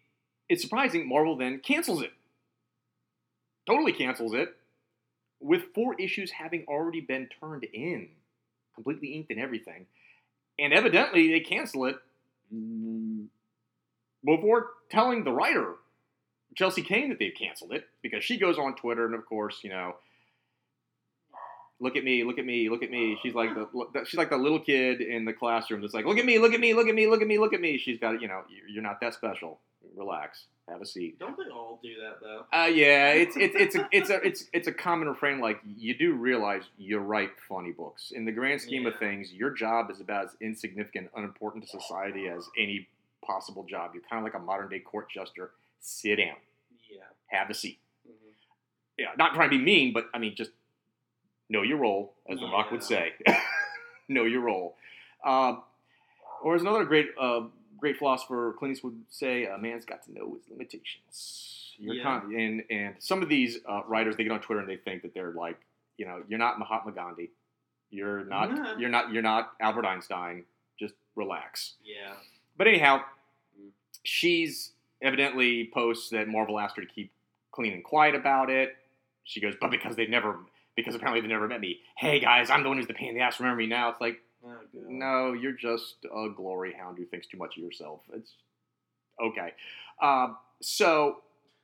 it's 0.50 0.62
surprising 0.62 1.08
Marvel 1.08 1.38
then 1.38 1.60
cancels 1.60 2.02
it. 2.02 2.12
Totally 3.66 3.94
cancels 3.94 4.34
it 4.34 4.56
with 5.44 5.74
four 5.76 5.94
issues 6.00 6.32
having 6.32 6.66
already 6.68 7.02
been 7.02 7.28
turned 7.40 7.66
in, 7.66 8.10
completely 8.76 9.10
inked 9.10 9.32
and 9.32 9.40
everything. 9.40 9.86
And 10.60 10.74
evidently 10.74 11.32
they 11.32 11.40
cancel 11.40 11.86
it 11.86 11.96
mm, 12.54 13.26
before 14.24 14.68
telling 14.90 15.24
the 15.24 15.32
writer 15.32 15.76
Chelsea 16.56 16.82
Cain 16.84 17.10
that 17.10 17.20
they've 17.20 17.34
canceled 17.38 17.74
it 17.74 17.86
because 18.02 18.24
she 18.24 18.38
goes 18.38 18.58
on 18.58 18.76
Twitter 18.76 19.06
and 19.06 19.16
of 19.16 19.26
course, 19.26 19.60
you 19.64 19.70
know, 19.70 19.96
look 21.80 21.96
at 21.96 22.04
me, 22.04 22.24
look 22.24 22.38
at 22.38 22.46
me, 22.46 22.70
look 22.70 22.84
at 22.84 22.92
me. 22.92 23.18
She's 23.24 23.34
like 23.34 23.50
the 23.56 23.68
she's 24.06 24.18
like 24.18 24.30
the 24.30 24.38
little 24.38 24.60
kid 24.60 25.02
in 25.02 25.26
the 25.26 25.34
classroom 25.34 25.82
that's 25.82 25.94
like, 25.94 26.06
look 26.06 26.18
at 26.18 26.26
me, 26.26 26.40
look 26.40 26.54
at 26.54 26.60
me, 26.60 26.74
look 26.74 26.88
at 26.88 26.96
me, 26.96 27.08
look 27.08 27.22
at 27.22 27.28
me, 27.28 27.38
look 27.40 27.54
at 27.54 27.62
me. 27.62 27.78
She's 27.78 28.00
got, 28.00 28.22
you 28.22 28.28
know, 28.28 28.44
you're- 28.50 28.72
you're 28.72 28.84
not 28.84 29.00
that 29.02 29.14
special. 29.14 29.60
Relax, 29.96 30.46
have 30.70 30.82
a 30.82 30.86
seat. 30.86 31.20
Don't 31.20 31.36
they 31.38 31.52
all 31.52 31.80
do 31.84 31.90
that 32.02 32.20
though? 32.22 32.46
Uh, 32.58 32.66
yeah, 32.68 33.10
it's 33.12 33.36
it's 33.36 33.56
it's 33.56 33.76
a 33.76 33.88
it's 33.92 34.10
a 34.10 34.16
it's 34.26 34.46
it's 34.54 34.68
a 34.68 34.72
common 34.72 35.08
refrain. 35.10 35.40
Like 35.40 35.60
you 35.66 35.96
do 35.98 36.14
realize 36.14 36.64
you 36.78 37.00
write 37.00 37.32
funny 37.50 37.72
books. 37.72 38.12
In 38.16 38.26
the 38.26 38.32
grand 38.32 38.62
scheme 38.62 38.86
of 38.86 38.98
things, 38.98 39.34
your 39.34 39.50
job 39.52 39.92
is 39.92 40.00
about 40.00 40.26
as 40.26 40.32
insignificant, 40.42 41.10
unimportant 41.16 41.64
to 41.66 41.70
society 41.70 42.28
as 42.28 42.48
any 42.58 42.88
possible 43.26 43.64
job. 43.64 43.92
You're 43.94 44.04
kind 44.10 44.20
of 44.20 44.24
like 44.24 44.42
a 44.42 44.44
modern 44.44 44.70
day 44.70 44.80
court 44.80 45.10
jester. 45.12 45.52
Sit 45.82 46.16
down, 46.16 46.36
Yeah. 46.90 47.02
have 47.28 47.50
a 47.50 47.54
seat. 47.54 47.78
hmm 48.06 48.14
Yeah, 48.98 49.08
not 49.18 49.34
trying 49.34 49.50
to 49.50 49.58
be 49.58 49.64
mean, 49.64 49.92
but 49.92 50.06
I 50.14 50.18
mean, 50.18 50.34
just 50.36 50.52
know 51.50 51.62
your 51.62 51.78
role, 51.78 52.14
as 52.30 52.40
The 52.40 52.46
Rock 52.46 52.72
would 52.72 52.84
say. 52.84 53.12
know 54.08 54.24
your 54.24 54.40
role. 54.42 54.76
Uh, 55.26 55.58
or 56.42 56.56
as 56.56 56.62
another 56.62 56.86
great, 56.86 57.10
uh, 57.20 57.42
great 57.84 57.98
philosopher, 57.98 58.56
Clint 58.58 58.78
Eastwood 58.78 58.94
would 58.94 59.04
say, 59.10 59.44
a 59.46 59.58
man's 59.58 59.84
got 59.84 60.02
to 60.06 60.14
know 60.14 60.34
his 60.36 60.44
limitations. 60.50 61.76
You're 61.78 61.96
Yeah. 61.96 62.04
con- 62.04 62.34
and 62.34 62.64
and 62.70 62.96
some 63.00 63.22
of 63.22 63.28
these 63.28 63.60
uh, 63.68 63.82
writers, 63.88 64.16
they 64.16 64.24
get 64.24 64.32
on 64.32 64.40
Twitter 64.40 64.62
and 64.62 64.70
they 64.70 64.78
think 64.78 65.02
that 65.02 65.14
they're 65.14 65.32
like, 65.34 65.60
you 65.98 66.06
know, 66.06 66.24
you're 66.30 66.40
not 66.40 66.60
Mahatma 66.60 66.94
Gandhi, 66.94 67.30
you're 67.90 68.24
not, 68.24 68.80
you're 68.80 68.90
not, 68.90 69.12
you're 69.12 69.22
not 69.22 69.52
Albert 69.60 69.86
Einstein. 69.86 70.46
Just 70.80 70.94
relax. 71.18 71.74
Yeah. 71.84 72.14
But 72.58 72.68
anyhow, 72.68 73.02
she's 74.04 74.72
evidently 75.02 75.70
posts 75.74 76.10
that 76.12 76.28
Marvel 76.30 76.60
asked 76.60 76.78
her 76.78 76.82
to 76.84 76.88
keep 76.88 77.12
clean 77.52 77.74
and 77.74 77.84
quiet 77.84 78.16
about 78.16 78.50
it. 78.50 78.76
She 79.26 79.42
goes, 79.42 79.56
but 79.60 79.72
because 79.72 79.96
they 79.98 80.08
never, 80.08 80.40
because 80.76 80.96
apparently 80.96 81.22
they 81.22 81.28
never 81.28 81.48
met 81.48 81.60
me. 81.60 81.80
Hey 81.98 82.20
guys, 82.20 82.50
I'm 82.50 82.64
the 82.64 82.70
one 82.70 82.78
who's 82.78 82.88
the 82.88 82.94
pain 82.94 83.10
in 83.10 83.16
the 83.16 83.22
ass. 83.22 83.40
Remember 83.40 83.60
me 83.60 83.68
now? 83.68 83.90
It's 83.90 84.00
like, 84.02 84.22
Oh, 84.46 84.50
no, 84.88 85.34
you're 85.34 85.52
just 85.54 85.96
a 86.06 86.30
glory 86.30 86.74
hound 86.74 86.98
who 86.98 87.06
thinks 87.06 87.28
too 87.28 87.38
much 87.38 87.58
of 87.58 87.64
yourself. 87.64 88.02
It's 88.14 88.34
okay. 89.22 89.54
Um, 90.02 90.38
so 90.62 91.18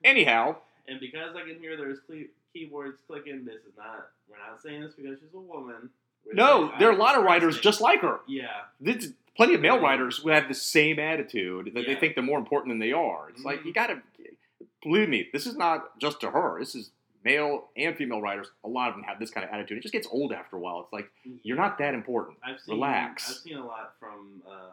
anyhow, 0.03 0.55
And 0.87 0.99
because 0.99 1.35
I 1.35 1.41
can 1.47 1.59
hear 1.59 1.75
there's 1.77 1.99
cle- 2.07 2.27
keyboards 2.53 2.97
clicking, 3.07 3.43
this 3.45 3.55
is 3.55 3.75
not. 3.77 4.07
We're 4.29 4.37
not 4.37 4.61
saying 4.61 4.81
this 4.81 4.93
because 4.93 5.19
she's 5.19 5.33
a 5.33 5.39
woman. 5.39 5.89
We're 6.25 6.33
no, 6.33 6.71
there 6.79 6.89
are 6.89 6.93
a 6.93 6.97
lot 6.97 7.17
of 7.17 7.23
writers 7.23 7.59
just 7.59 7.81
like 7.81 8.01
her. 8.01 8.19
Yeah. 8.27 8.47
There's 8.79 9.13
plenty 9.35 9.55
of 9.55 9.61
male 9.61 9.79
writers 9.79 10.17
who 10.17 10.29
have 10.29 10.47
the 10.47 10.53
same 10.53 10.99
attitude 10.99 11.71
that 11.73 11.85
they 11.85 11.95
think 11.95 12.15
they're 12.15 12.23
more 12.23 12.39
important 12.39 12.71
than 12.71 12.79
they 12.79 12.91
are. 12.91 13.29
It's 13.29 13.43
like 13.43 13.61
Mhm. 13.61 13.65
you 13.65 13.73
gotta 13.73 14.01
believe 14.83 15.09
me. 15.09 15.29
This 15.33 15.45
is 15.47 15.55
not 15.55 15.97
just 15.99 16.21
to 16.21 16.31
her. 16.31 16.59
This 16.59 16.75
is 16.75 16.91
male 17.23 17.69
and 17.77 17.95
female 17.95 18.21
writers. 18.21 18.47
A 18.63 18.67
lot 18.69 18.89
of 18.89 18.95
them 18.95 19.03
have 19.03 19.19
this 19.19 19.31
kind 19.31 19.45
of 19.45 19.53
attitude. 19.53 19.77
It 19.77 19.81
just 19.81 19.93
gets 19.93 20.07
old 20.11 20.31
after 20.31 20.55
a 20.55 20.59
while. 20.59 20.81
It's 20.81 20.93
like 20.93 21.09
you're 21.43 21.57
not 21.57 21.77
that 21.79 21.93
important. 21.93 22.37
I've 22.43 22.59
seen, 22.59 22.75
Relax. 22.75 23.29
I've 23.29 23.37
seen 23.37 23.57
a 23.57 23.65
lot 23.65 23.93
from 23.99 24.41
uh, 24.47 24.71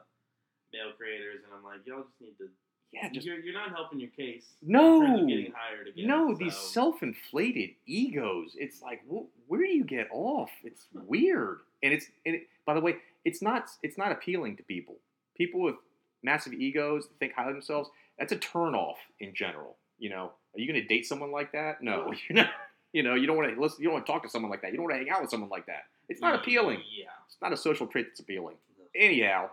male 0.73 0.93
creators, 0.97 1.41
and 1.45 1.53
I'm 1.57 1.65
like, 1.65 1.87
y'all 1.87 2.03
just 2.03 2.21
need 2.21 2.37
to. 2.39 2.49
Yeah, 2.93 3.09
just 3.13 3.27
you're, 3.27 3.39
you're 3.41 3.53
not 3.53 3.71
helping 3.71 3.99
your 3.99 4.11
case. 4.11 4.47
No. 4.63 5.03
in 5.03 5.07
terms 5.07 5.23
of 5.23 5.29
getting 5.29 5.53
hired 5.55 5.89
again. 5.89 6.07
no 6.07 6.33
so. 6.33 6.39
these 6.39 6.57
self-inflated 6.57 7.71
egos. 7.87 8.53
It's 8.57 8.81
like 8.81 9.03
wh- 9.11 9.27
where 9.51 9.61
do 9.61 9.67
you 9.67 9.85
get 9.85 10.09
off? 10.13 10.51
It's 10.63 10.87
weird, 10.95 11.59
and 11.83 11.93
it's 11.93 12.07
and 12.25 12.37
it, 12.37 12.43
by 12.65 12.75
the 12.75 12.81
way, 12.81 12.97
it's 13.25 13.43
not 13.43 13.69
it's 13.83 13.99
not 13.99 14.13
appealing 14.13 14.57
to 14.57 14.63
people. 14.63 14.97
People 15.37 15.61
with 15.61 15.75
massive 16.23 16.55
egos 16.55 17.09
that 17.09 17.19
think 17.19 17.33
highly 17.35 17.51
of 17.51 17.55
themselves. 17.57 17.91
That's 18.19 18.33
a 18.33 18.37
turnoff 18.37 18.95
in 19.21 19.35
general. 19.35 19.77
You 19.99 20.11
know, 20.11 20.33
are 20.55 20.61
you 20.61 20.67
going 20.71 20.81
to 20.81 20.87
date 20.87 21.07
someone 21.07 21.33
like 21.33 21.53
that? 21.53 21.83
No, 21.83 22.13
you're 22.29 22.37
not. 22.37 22.51
You 22.93 23.03
know, 23.03 23.15
you 23.15 23.27
don't 23.27 23.37
want 23.37 23.55
to 23.55 23.61
listen. 23.61 23.79
You 23.81 23.87
don't 23.89 23.95
want 23.95 24.07
to 24.07 24.13
talk 24.13 24.23
to 24.23 24.29
someone 24.31 24.51
like 24.51 24.63
that. 24.63 24.71
You 24.71 24.77
don't 24.79 24.85
want 24.85 24.95
to 24.95 24.99
hang 24.99 25.11
out 25.11 25.21
with 25.21 25.31
someone 25.31 25.51
like 25.51 25.67
that. 25.67 25.85
It's 26.09 26.21
not 26.21 26.35
appealing. 26.35 26.81
Yeah. 26.97 27.07
It's 27.27 27.37
not 27.43 27.53
a 27.53 27.57
social 27.57 27.87
trait 27.87 28.07
that's 28.09 28.21
appealing. 28.21 28.57
Anyhow, 28.95 29.51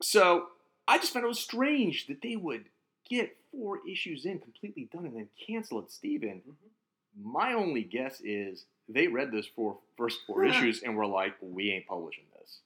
so 0.00 0.46
I 0.88 0.98
just 0.98 1.12
found 1.12 1.24
it 1.24 1.28
was 1.28 1.40
strange 1.40 2.06
that 2.06 2.22
they 2.22 2.36
would 2.36 2.64
get 3.08 3.36
four 3.52 3.80
issues 3.86 4.24
in 4.24 4.38
completely 4.38 4.88
done 4.92 5.04
and 5.06 5.16
then 5.16 5.28
cancel 5.46 5.80
it, 5.80 5.90
Steven. 5.90 6.40
Mhm. 6.48 7.22
My 7.22 7.52
only 7.52 7.82
guess 7.82 8.20
is 8.22 8.64
they 8.88 9.08
read 9.08 9.32
those 9.32 9.46
four 9.46 9.78
first 9.96 10.20
four 10.26 10.44
issues 10.46 10.82
and 10.82 10.96
were 10.96 11.06
like, 11.06 11.34
we 11.40 11.70
ain't 11.72 11.86
publishing 11.86 12.24
this. 12.38 12.60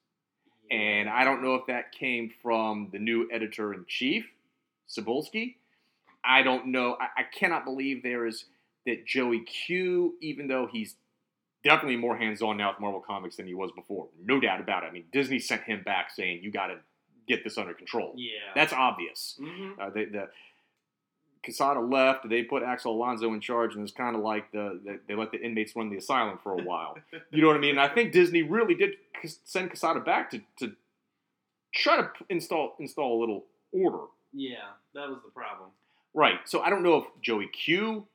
And 0.71 1.09
I 1.09 1.25
don't 1.25 1.43
know 1.43 1.54
if 1.57 1.66
that 1.66 1.93
came 1.93 2.33
from 2.43 2.88
the 2.93 2.99
new 2.99 3.28
editor 3.33 3.75
in 3.75 3.85
chief, 3.88 4.26
Cebulski. 4.88 5.57
I 6.26 6.43
don't 6.43 6.69
know. 6.69 6.97
I, 7.00 7.21
I 7.21 7.23
cannot 7.25 7.64
believe 7.64 8.02
there 8.02 8.26
is 8.26 8.45
that 8.87 9.07
Joey 9.07 9.40
Q, 9.40 10.14
even 10.20 10.46
though 10.48 10.68
he's 10.70 10.96
definitely 11.62 11.96
more 11.96 12.16
hands 12.16 12.42
on 12.42 12.57
now 12.57 12.70
with 12.70 12.81
Marvel 12.81 13.01
Comics 13.01 13.37
than 13.37 13.46
he 13.46 13.55
was 13.55 13.70
before. 13.72 14.09
No 14.22 14.38
doubt 14.40 14.61
about 14.61 14.85
it. 14.85 14.88
I 14.88 14.90
mean, 14.90 15.05
Disney 15.12 15.38
sent 15.38 15.62
him 15.62 15.83
back 15.83 16.11
saying, 16.11 16.40
you 16.42 16.51
got 16.51 16.66
to 16.66 16.77
get 17.27 17.42
this 17.44 17.57
under 17.57 17.72
control. 17.72 18.12
Yeah. 18.16 18.31
That's 18.55 18.72
obvious. 18.72 19.38
hmm 19.40 19.72
Uh, 19.81 19.90
they, 19.90 20.05
the 20.05 20.29
Quesada 21.42 21.81
left. 21.81 22.29
They 22.29 22.42
put 22.42 22.62
Axel 22.62 22.94
Alonso 22.94 23.33
in 23.35 23.40
charge, 23.40 23.75
and 23.75 23.83
it's 23.83 23.92
kind 23.92 24.16
of 24.16 24.22
like 24.22 24.51
the, 24.53 24.81
the 24.85 25.01
they 25.07 25.14
let 25.14 25.31
the 25.31 25.38
inmates 25.38 25.77
run 25.77 25.90
the 25.90 25.96
asylum 25.98 26.38
for 26.42 26.53
a 26.53 26.62
while. 26.62 26.96
you 27.31 27.42
know 27.42 27.48
what 27.48 27.57
I 27.57 27.61
mean? 27.61 27.72
And 27.72 27.81
I 27.81 27.88
think 27.88 28.12
Disney 28.12 28.42
really 28.42 28.75
did 28.75 28.92
send 29.44 29.68
Quesada 29.68 30.01
back 30.01 30.31
to, 30.31 30.40
to 30.61 30.72
try 31.75 31.98
to 31.98 32.09
install 32.31 32.75
install 32.79 33.18
a 33.18 33.20
little 33.20 33.44
order. 33.72 34.05
Yeah, 34.33 34.57
that 34.94 35.09
was 35.09 35.18
the 35.25 35.31
problem. 35.31 35.68
Right. 36.14 36.38
So 36.46 36.61
I 36.61 36.70
don't 36.70 36.83
know 36.83 36.96
if 36.96 37.05
Joey 37.22 37.48
Q 37.48 38.07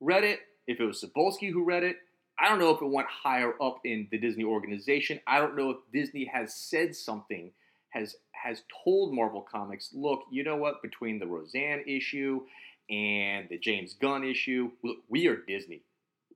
read 0.00 0.24
it, 0.24 0.40
if 0.66 0.80
it 0.80 0.84
was 0.84 1.02
Cebulski 1.02 1.50
who 1.50 1.64
read 1.64 1.82
it. 1.84 1.96
I 2.38 2.48
don't 2.50 2.58
know 2.58 2.70
if 2.70 2.82
it 2.82 2.86
went 2.86 3.08
higher 3.08 3.54
up 3.62 3.80
in 3.84 4.08
the 4.10 4.18
Disney 4.18 4.44
organization. 4.44 5.20
I 5.26 5.38
don't 5.38 5.56
know 5.56 5.70
if 5.70 5.76
Disney 5.90 6.26
has 6.26 6.54
said 6.54 6.94
something, 6.94 7.50
has 7.90 8.16
has 8.32 8.62
told 8.84 9.14
Marvel 9.14 9.40
Comics, 9.50 9.90
look, 9.94 10.24
you 10.30 10.44
know 10.44 10.56
what? 10.56 10.82
Between 10.82 11.18
the 11.18 11.26
Roseanne 11.26 11.82
issue 11.86 12.42
and 12.90 13.48
the 13.48 13.58
James 13.58 13.94
Gunn 13.94 14.22
issue, 14.22 14.70
look, 14.84 14.98
we 15.08 15.26
are 15.28 15.36
Disney. 15.36 15.80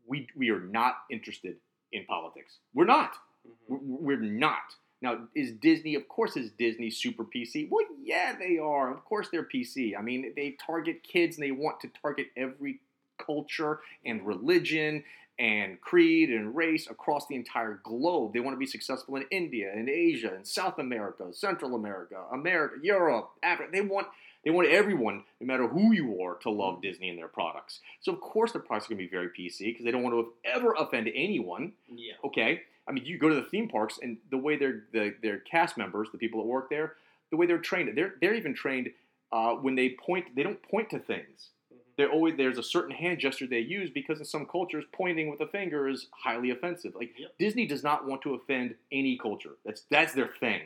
We 0.06 0.26
we 0.34 0.48
are 0.50 0.60
not 0.60 0.94
interested 1.10 1.56
in 1.92 2.06
politics. 2.06 2.58
We're 2.74 2.86
not. 2.86 3.12
Mhm. 3.46 3.78
We're 3.82 4.16
we're 4.16 4.20
not. 4.20 4.74
Now, 5.02 5.28
is 5.34 5.52
Disney, 5.52 5.94
of 5.94 6.08
course, 6.08 6.36
is 6.36 6.50
Disney 6.50 6.90
super 6.90 7.24
PC? 7.24 7.68
Well, 7.70 7.86
yeah, 8.02 8.34
they 8.38 8.58
are. 8.58 8.92
Of 8.92 9.04
course, 9.04 9.28
they're 9.30 9.44
PC. 9.44 9.96
I 9.98 10.02
mean, 10.02 10.32
they 10.36 10.56
target 10.64 11.02
kids 11.02 11.36
and 11.36 11.46
they 11.46 11.52
want 11.52 11.80
to 11.80 11.90
target 12.02 12.28
every 12.36 12.80
culture 13.24 13.80
and 14.04 14.26
religion 14.26 15.04
and 15.38 15.80
creed 15.80 16.28
and 16.28 16.54
race 16.54 16.88
across 16.90 17.26
the 17.26 17.34
entire 17.34 17.80
globe. 17.82 18.34
They 18.34 18.40
want 18.40 18.54
to 18.54 18.58
be 18.58 18.66
successful 18.66 19.16
in 19.16 19.24
India 19.30 19.72
and 19.74 19.88
Asia 19.88 20.32
and 20.34 20.46
South 20.46 20.78
America, 20.78 21.32
Central 21.32 21.74
America, 21.74 22.22
America, 22.30 22.76
Europe, 22.82 23.30
Africa. 23.42 23.70
They 23.72 23.80
want 23.80 24.06
they 24.44 24.50
want 24.50 24.68
everyone, 24.68 25.24
no 25.40 25.46
matter 25.46 25.66
who 25.66 25.92
you 25.92 26.22
are, 26.22 26.34
to 26.36 26.50
love 26.50 26.80
Disney 26.80 27.10
and 27.10 27.18
their 27.18 27.28
products. 27.28 27.80
So 28.00 28.12
of 28.12 28.20
course 28.20 28.52
the 28.52 28.58
products 28.58 28.86
are 28.86 28.94
going 28.94 29.04
to 29.06 29.10
be 29.10 29.16
very 29.16 29.28
PC 29.28 29.58
because 29.66 29.84
they 29.84 29.90
don't 29.90 30.02
want 30.02 30.14
to 30.14 30.32
ever 30.50 30.74
offend 30.78 31.08
anyone 31.14 31.72
Yeah. 31.90 32.14
okay. 32.24 32.62
I 32.88 32.92
mean, 32.92 33.04
you 33.04 33.18
go 33.18 33.28
to 33.28 33.34
the 33.34 33.42
theme 33.44 33.68
parks 33.68 33.98
and 34.02 34.18
the 34.30 34.38
way 34.38 34.56
their 34.56 34.84
the, 34.92 35.14
their 35.22 35.38
cast 35.38 35.76
members, 35.76 36.08
the 36.10 36.18
people 36.18 36.40
that 36.40 36.46
work 36.46 36.70
there, 36.70 36.94
the 37.30 37.36
way 37.36 37.46
they're 37.46 37.58
trained, 37.58 37.96
they're 37.96 38.14
they're 38.20 38.34
even 38.34 38.54
trained 38.54 38.90
uh, 39.32 39.52
when 39.54 39.74
they 39.74 39.90
point. 39.90 40.34
They 40.34 40.42
don't 40.42 40.62
point 40.62 40.90
to 40.90 40.98
things. 40.98 41.50
Mhm. 41.72 41.76
They're 41.96 42.10
always 42.10 42.36
there's 42.36 42.58
a 42.58 42.62
certain 42.62 42.90
hand 42.94 43.20
gesture 43.20 43.46
they 43.46 43.60
use 43.60 43.90
because 43.90 44.18
in 44.18 44.24
some 44.24 44.46
cultures, 44.46 44.84
pointing 44.92 45.30
with 45.30 45.40
a 45.40 45.46
finger 45.46 45.88
is 45.88 46.08
highly 46.12 46.50
offensive. 46.50 46.94
Like 46.94 47.12
Yep. 47.18 47.38
Disney 47.38 47.66
does 47.66 47.82
not 47.84 48.06
want 48.06 48.22
to 48.22 48.34
offend 48.34 48.74
any 48.90 49.16
culture. 49.18 49.52
That's 49.64 49.82
that's 49.90 50.14
their 50.14 50.28
thing. 50.40 50.62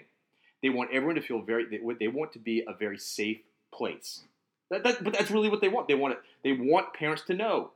They 0.63 0.71
want 0.71 0.91
everyone 0.93 1.17
to 1.17 1.21
feel 1.21 1.43
very. 1.43 1.67
They, 1.67 1.81
they 2.01 2.09
want 2.09 2.33
to 2.33 2.39
be 2.39 2.65
a 2.67 2.73
very 2.73 2.99
safe 2.99 3.41
place. 3.71 4.23
That, 4.71 4.83
that, 4.85 5.05
but 5.05 5.13
that's 5.13 5.31
really 5.31 5.51
what 5.51 5.61
they 5.61 5.69
want. 5.69 5.89
They 5.89 5.95
want 5.95 6.15
it. 6.15 6.21
They 6.43 6.53
want 6.53 6.95
parents 6.95 7.23
to 7.27 7.35
know 7.35 7.73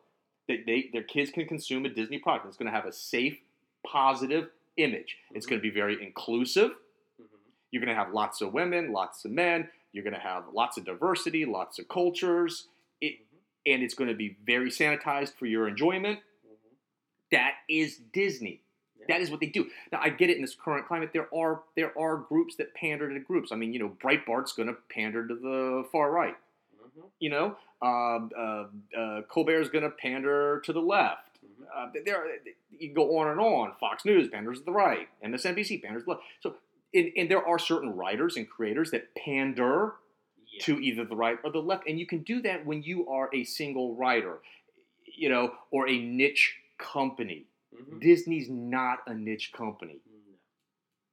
that 0.49 0.65
they 0.65 0.89
their 0.93 1.03
kids 1.03 1.31
can 1.31 1.47
consume 1.47 1.85
a 1.85 1.91
Disney 1.91 2.19
product. 2.19 2.47
It's 2.47 2.57
going 2.57 2.71
to 2.71 2.73
have 2.73 2.87
a 2.87 2.93
safe, 2.93 3.37
positive 3.91 4.51
image. 4.77 5.17
It's 5.33 5.47
Mhm. 5.47 5.51
going 5.51 5.61
to 5.61 5.63
be 5.63 5.71
very 5.71 6.03
inclusive. 6.03 6.71
Mhm. 7.21 7.27
You're 7.71 7.83
going 7.85 7.95
to 7.97 8.03
have 8.03 8.13
lots 8.13 8.41
of 8.41 8.53
women, 8.53 8.93
lots 8.93 9.25
of 9.25 9.31
men. 9.33 9.71
You're 9.93 10.05
going 10.05 10.15
to 10.15 10.21
have 10.21 10.45
lots 10.53 10.77
of 10.77 10.85
diversity, 10.85 11.45
lots 11.45 11.79
of 11.79 11.89
cultures. 11.89 12.69
It 13.01 13.21
and 13.67 13.83
it's 13.83 13.95
going 13.95 14.09
to 14.09 14.15
be 14.17 14.37
very 14.45 14.71
sanitized 14.71 15.35
for 15.35 15.47
your 15.47 15.69
enjoyment. 15.69 16.21
Mhm. 16.21 16.77
That 17.33 17.57
is 17.69 17.99
Disney. 17.99 18.63
Yeah. 18.99 19.07
That 19.09 19.21
is 19.21 19.31
what 19.31 19.41
they 19.41 19.47
do. 19.47 19.71
Now 19.93 20.01
I 20.01 20.09
get 20.11 20.31
it 20.31 20.37
in 20.37 20.43
this 20.43 20.55
current 20.55 20.87
climate. 20.87 21.13
There 21.13 21.29
are 21.35 21.65
there 21.75 21.97
are 21.99 22.17
groups 22.17 22.57
that 22.57 22.73
pander 22.75 23.13
to 23.13 23.21
groups. 23.21 23.51
I 23.53 23.57
mean, 23.57 23.73
you 23.73 23.79
know, 23.79 23.91
Breitbart's 23.91 24.53
going 24.53 24.69
to 24.69 24.77
pander 24.89 25.27
to 25.27 25.35
the 25.35 25.89
far 25.91 26.11
right. 26.11 26.37
Mhm. 26.81 27.11
You 27.19 27.31
know, 27.31 27.57
uh, 27.83 28.29
uh, 28.37 28.69
uh, 28.97 29.23
Colbert's 29.23 29.69
going 29.69 29.85
to 29.85 29.91
pander 29.91 30.61
to 30.65 30.73
the 30.73 30.81
left. 30.83 31.28
Uh, 31.75 31.89
there, 32.05 32.25
you 32.71 32.89
can 32.89 32.95
go 32.95 33.19
on 33.19 33.29
and 33.29 33.41
on. 33.41 33.73
Fox 33.81 34.05
News 34.05 34.29
panders 34.29 34.59
to 34.61 34.65
the 34.65 34.73
right, 34.73 35.09
MSNBC 35.25 35.83
panders 35.83 36.03
to 36.03 36.05
the 36.07 36.11
left. 36.13 36.23
So, 36.41 36.55
and, 36.95 37.11
and 37.17 37.31
there 37.31 37.47
are 37.47 37.59
certain 37.59 37.97
writers 37.97 38.37
and 38.37 38.49
creators 38.49 38.91
that 38.93 39.15
pander 39.15 39.95
Yeah. 40.51 40.61
to 40.65 40.79
either 40.81 41.05
the 41.05 41.17
right 41.17 41.39
or 41.45 41.51
the 41.53 41.59
left, 41.61 41.87
and 41.89 41.99
you 41.99 42.07
can 42.07 42.23
do 42.23 42.41
that 42.43 42.65
when 42.65 42.83
you 42.83 43.09
are 43.09 43.29
a 43.35 43.45
single 43.45 43.95
writer, 43.95 44.39
you 45.05 45.29
know, 45.29 45.53
or 45.71 45.89
a 45.89 45.99
niche 45.99 46.57
company. 46.79 47.45
Mhm. 47.75 48.01
Disney's 48.01 48.49
not 48.49 49.01
a 49.07 49.15
niche 49.15 49.53
company. 49.53 50.01
No. 50.07 50.35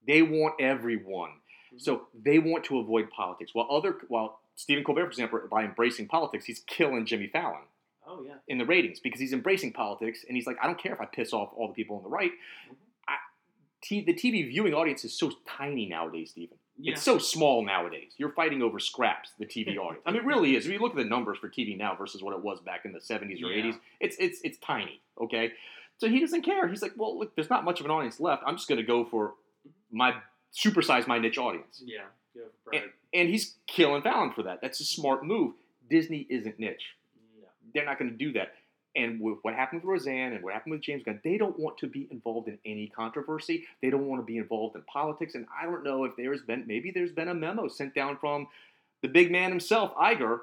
They 0.07 0.21
want 0.21 0.61
everyone. 0.61 1.41
Mhm. 1.73 1.81
So 1.81 2.07
they 2.13 2.39
want 2.39 2.63
to 2.65 2.79
avoid 2.79 3.09
politics. 3.09 3.53
While 3.53 3.67
other, 3.69 3.93
while 4.07 4.39
Stephen 4.55 4.83
Colbert, 4.85 5.05
for 5.05 5.09
example, 5.09 5.39
by 5.51 5.65
embracing 5.65 6.07
politics, 6.07 6.45
he's 6.45 6.59
killing 6.61 7.05
Jimmy 7.05 7.27
Fallon 7.27 7.63
Oh 8.07 8.23
yeah. 8.25 8.33
in 8.47 8.57
the 8.57 8.65
ratings 8.65 8.99
because 8.99 9.19
he's 9.19 9.33
embracing 9.33 9.73
politics 9.73 10.23
and 10.27 10.35
he's 10.37 10.45
like, 10.47 10.57
I 10.61 10.67
don't 10.67 10.77
care 10.81 10.93
if 10.93 11.01
I 11.01 11.05
piss 11.05 11.33
off 11.33 11.49
all 11.55 11.67
the 11.67 11.73
people 11.73 11.97
on 11.97 12.03
the 12.03 12.09
right. 12.09 12.31
Mhm. 12.69 12.75
I, 13.07 13.15
t- 13.81 14.01
the 14.03 14.13
TV 14.13 14.47
viewing 14.47 14.73
audience 14.73 15.03
is 15.05 15.13
so 15.17 15.31
tiny 15.47 15.85
nowadays, 15.87 16.31
Steven. 16.31 16.57
Yeah. 16.77 16.91
It's 16.93 17.03
so 17.03 17.17
small 17.17 17.65
nowadays. 17.65 18.11
You're 18.17 18.31
fighting 18.33 18.61
over 18.61 18.79
scraps, 18.79 19.31
the 19.39 19.45
TV 19.45 19.77
audience. 19.77 20.03
I 20.05 20.11
mean, 20.11 20.21
it 20.21 20.25
really 20.25 20.55
is. 20.55 20.65
If 20.65 20.71
you 20.73 20.79
look 20.79 20.91
at 20.91 20.97
the 20.97 21.05
numbers 21.05 21.37
for 21.37 21.49
TV 21.49 21.77
now 21.77 21.95
versus 21.95 22.21
what 22.21 22.33
it 22.35 22.43
was 22.43 22.59
back 22.59 22.83
in 22.85 22.91
the 22.91 22.99
70s 22.99 23.41
or 23.43 23.51
Yeah. 23.51 23.71
80s, 23.71 23.79
it's 24.01 24.15
it's 24.19 24.39
it's 24.43 24.57
tiny. 24.59 24.99
Okay, 25.21 25.53
so 25.97 26.09
he 26.09 26.19
doesn't 26.19 26.41
care. 26.41 26.67
He's 26.67 26.81
like, 26.81 26.93
well, 26.97 27.17
look, 27.17 27.33
there's 27.35 27.49
not 27.49 27.63
much 27.63 27.79
of 27.79 27.85
an 27.85 27.91
audience 27.91 28.19
left. 28.19 28.43
I'm 28.45 28.57
just 28.57 28.67
going 28.67 28.79
to 28.81 28.85
go 28.85 29.05
for 29.05 29.35
my 29.91 30.15
supersize 30.53 31.07
my 31.07 31.17
niche 31.17 31.37
audience, 31.37 31.81
yeah. 31.85 31.99
Go 32.35 32.41
for 32.65 32.71
pride. 32.71 32.83
and 33.13 33.29
he's 33.29 33.55
killing 33.67 34.01
Fallon 34.01 34.31
for 34.33 34.43
that. 34.43 34.59
That's 34.61 34.79
a 34.81 34.85
smart 34.85 35.25
move. 35.25 35.53
Disney 35.89 36.25
isn't 36.29 36.59
niche. 36.59 36.83
They're 37.75 37.85
not 37.85 37.99
going 37.99 38.09
to 38.09 38.17
do 38.17 38.31
that. 38.33 38.53
And 38.95 39.19
with 39.19 39.39
what 39.41 39.53
happened 39.53 39.81
with 39.81 39.89
Roseanne 39.89 40.33
and 40.33 40.43
what 40.43 40.53
happened 40.53 40.71
with 40.71 40.81
James 40.81 41.03
Gunn, 41.03 41.19
they 41.23 41.37
don't 41.37 41.59
want 41.59 41.77
to 41.79 41.87
be 41.87 42.07
involved 42.09 42.47
in 42.47 42.57
any 42.65 42.87
controversy. 42.87 43.65
They 43.81 43.89
don't 43.89 44.07
want 44.07 44.21
to 44.21 44.25
be 44.25 44.37
involved 44.37 44.77
in 44.77 44.83
politics. 44.83 45.35
And 45.35 45.45
I 45.61 45.65
don't 45.65 45.83
know 45.83 46.05
if 46.05 46.15
there's 46.15 46.41
been 46.41 46.63
maybe 46.65 46.91
there's 46.91 47.11
been 47.11 47.27
a 47.27 47.33
memo 47.33 47.67
sent 47.67 47.93
down 47.93 48.17
from 48.17 48.47
the 49.01 49.09
big 49.09 49.31
man 49.31 49.49
himself, 49.49 49.93
Iger. 49.95 50.39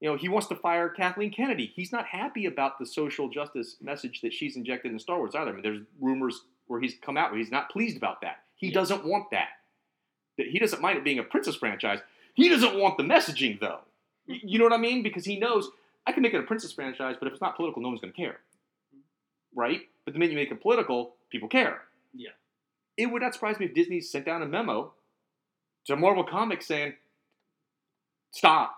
You 0.00 0.10
know, 0.10 0.16
he 0.16 0.28
wants 0.28 0.46
to 0.48 0.54
fire 0.54 0.90
Kathleen 0.90 1.32
Kennedy. 1.32 1.72
He's 1.74 1.90
not 1.90 2.04
happy 2.06 2.44
about 2.46 2.78
the 2.78 2.86
social 2.86 3.28
justice 3.30 3.76
message 3.80 4.20
that 4.20 4.32
she's 4.32 4.54
injected 4.54 4.92
in 4.92 4.98
Star 4.98 5.16
Wars 5.18 5.34
either. 5.34 5.50
I 5.50 5.52
mean, 5.54 5.62
there's 5.62 5.80
rumors 5.98 6.42
where 6.68 6.80
he's 6.80 6.94
come 7.00 7.16
out 7.16 7.30
where 7.30 7.38
he's 7.40 7.50
not 7.50 7.70
pleased 7.70 7.96
about 7.96 8.20
that. 8.20 8.44
He 8.54 8.68
Yeah. 8.68 8.74
doesn't 8.74 9.04
want 9.04 9.30
that. 9.30 9.48
That 10.36 10.48
he 10.48 10.58
doesn't 10.58 10.82
mind 10.82 10.98
it 10.98 11.04
being 11.04 11.18
a 11.18 11.24
princess 11.24 11.56
franchise. 11.56 12.00
He 12.34 12.48
doesn't 12.48 12.78
want 12.78 12.96
the 12.98 13.02
messaging 13.02 13.58
though. 13.58 13.80
You 14.26 14.58
know 14.58 14.64
what 14.64 14.74
I 14.74 14.78
mean? 14.78 15.02
Because 15.02 15.24
he 15.24 15.38
knows 15.38 15.70
I 16.08 16.12
can 16.12 16.22
make 16.22 16.32
it 16.32 16.40
a 16.40 16.42
princess 16.42 16.72
franchise, 16.72 17.16
but 17.20 17.26
if 17.26 17.34
it's 17.34 17.42
not 17.42 17.54
political, 17.54 17.82
no 17.82 17.88
one's 17.88 18.00
going 18.00 18.14
to 18.14 18.16
care. 18.16 18.38
Right? 19.54 19.82
But 20.06 20.14
the 20.14 20.18
minute 20.18 20.32
you 20.32 20.38
make 20.38 20.50
it 20.50 20.62
political, 20.62 21.16
people 21.30 21.48
care. 21.48 21.82
Yeah. 22.14 22.30
It 22.96 23.06
would 23.06 23.20
not 23.20 23.34
surprise 23.34 23.60
me 23.60 23.66
if 23.66 23.74
Disney 23.74 24.00
sent 24.00 24.24
down 24.24 24.40
a 24.40 24.46
memo 24.46 24.94
to 25.84 25.96
Marvel 25.96 26.24
Comics 26.24 26.66
saying, 26.66 26.94
stop. 28.30 28.74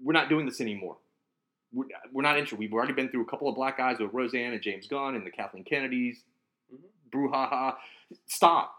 We're 0.00 0.12
not 0.12 0.28
doing 0.28 0.46
this 0.46 0.60
anymore. 0.60 0.96
We're, 1.72 1.86
we're 2.12 2.22
not 2.22 2.36
interested. 2.36 2.60
We've 2.60 2.72
already 2.72 2.92
been 2.92 3.08
through 3.08 3.22
a 3.22 3.26
couple 3.26 3.48
of 3.48 3.56
black 3.56 3.80
eyes 3.80 3.98
with 3.98 4.12
Roseanne 4.12 4.52
and 4.52 4.62
James 4.62 4.86
Gunn 4.86 5.16
and 5.16 5.26
the 5.26 5.30
Kathleen 5.32 5.64
Kennedys. 5.64 6.22
Mhm. 6.72 6.78
Brouhaha. 7.10 7.74
Stop. 8.26 8.76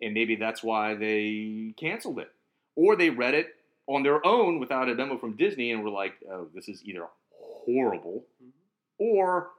And 0.00 0.14
maybe 0.14 0.36
that's 0.36 0.62
why 0.62 0.94
they 0.94 1.74
canceled 1.76 2.20
it. 2.20 2.30
Or 2.76 2.94
they 2.94 3.10
read 3.10 3.34
it 3.34 3.56
on 3.86 4.02
their 4.02 4.24
own 4.26 4.58
without 4.58 4.88
a 4.88 4.94
memo 4.94 5.18
from 5.18 5.36
Disney 5.36 5.70
and 5.72 5.82
were 5.84 5.90
like, 5.90 6.14
oh, 6.30 6.48
this 6.54 6.68
is 6.68 6.82
either 6.84 7.06
horrible 7.30 8.24
Mhm. 8.42 8.50
or 8.98 9.50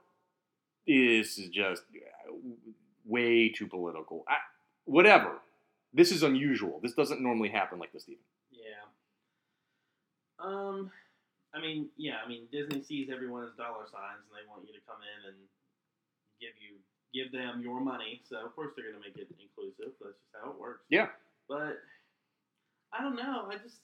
this 0.86 1.38
is 1.38 1.48
just 1.48 1.82
uh, 1.94 2.32
way 3.04 3.48
too 3.48 3.66
political. 3.66 4.24
I, 4.28 4.36
whatever. 4.84 5.40
This 5.92 6.12
is 6.12 6.22
unusual. 6.22 6.80
This 6.82 6.92
doesn't 6.94 7.20
normally 7.22 7.48
happen 7.48 7.78
like 7.78 7.92
this, 7.92 8.02
Steven. 8.02 8.22
Yeah. 8.50 8.84
Um, 10.38 10.90
I 11.54 11.60
mean, 11.60 11.88
yeah, 11.96 12.16
I 12.24 12.28
mean, 12.28 12.46
Disney 12.52 12.82
sees 12.82 13.08
everyone 13.10 13.44
as 13.44 13.54
dollar 13.56 13.86
signs, 13.86 14.20
and 14.28 14.34
they 14.36 14.46
want 14.48 14.66
you 14.66 14.74
to 14.74 14.80
come 14.86 14.98
in 15.00 15.28
and 15.32 15.36
give 16.40 16.52
you 16.60 16.76
give 17.14 17.32
them 17.32 17.62
your 17.62 17.80
money. 17.80 18.20
So 18.28 18.44
of 18.44 18.54
course 18.54 18.72
they're 18.76 18.90
going 18.92 19.00
to 19.02 19.08
make 19.08 19.16
it 19.16 19.28
inclusive. 19.40 19.94
That's 20.02 20.18
just 20.20 20.36
how 20.42 20.50
it 20.50 20.60
works. 20.60 20.84
Yeah. 20.90 21.08
But 21.48 21.80
I 22.92 23.00
don't 23.02 23.16
know. 23.16 23.48
I 23.50 23.56
just 23.56 23.80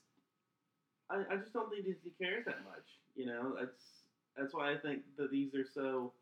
I, 1.13 1.35
I 1.35 1.37
just 1.37 1.53
don't 1.53 1.69
think 1.71 1.85
Disney 1.85 2.13
cares 2.21 2.45
that 2.47 2.65
much. 2.65 2.89
You 3.15 3.27
know, 3.27 3.55
that's 3.59 3.85
that's 4.37 4.55
why 4.55 4.73
I 4.73 4.77
think 4.79 5.03
that 5.19 5.31
these 5.31 5.55
are 5.55 5.67
so. 5.75 6.13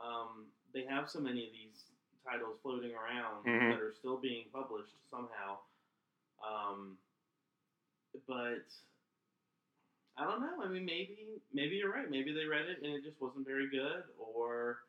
Um, 0.00 0.46
they 0.74 0.84
have 0.84 1.08
so 1.08 1.20
many 1.20 1.46
of 1.46 1.52
these 1.52 1.84
titles 2.22 2.58
floating 2.62 2.92
around 2.92 3.46
Mhm. 3.46 3.72
that 3.72 3.80
are 3.80 3.94
still 3.98 4.18
being 4.18 4.44
published 4.52 4.92
somehow. 5.10 5.58
Um, 6.46 6.98
but 8.28 8.66
I 10.18 10.24
don't 10.24 10.40
know. 10.40 10.62
I 10.62 10.68
mean, 10.68 10.84
maybe 10.84 11.40
maybe 11.52 11.76
you're 11.76 11.92
right. 11.92 12.10
Maybe 12.10 12.32
they 12.32 12.44
read 12.44 12.66
it 12.68 12.82
and 12.82 12.92
it 12.94 13.02
just 13.04 13.20
wasn't 13.20 13.46
very 13.46 13.68
good, 13.70 14.04
or 14.18 14.80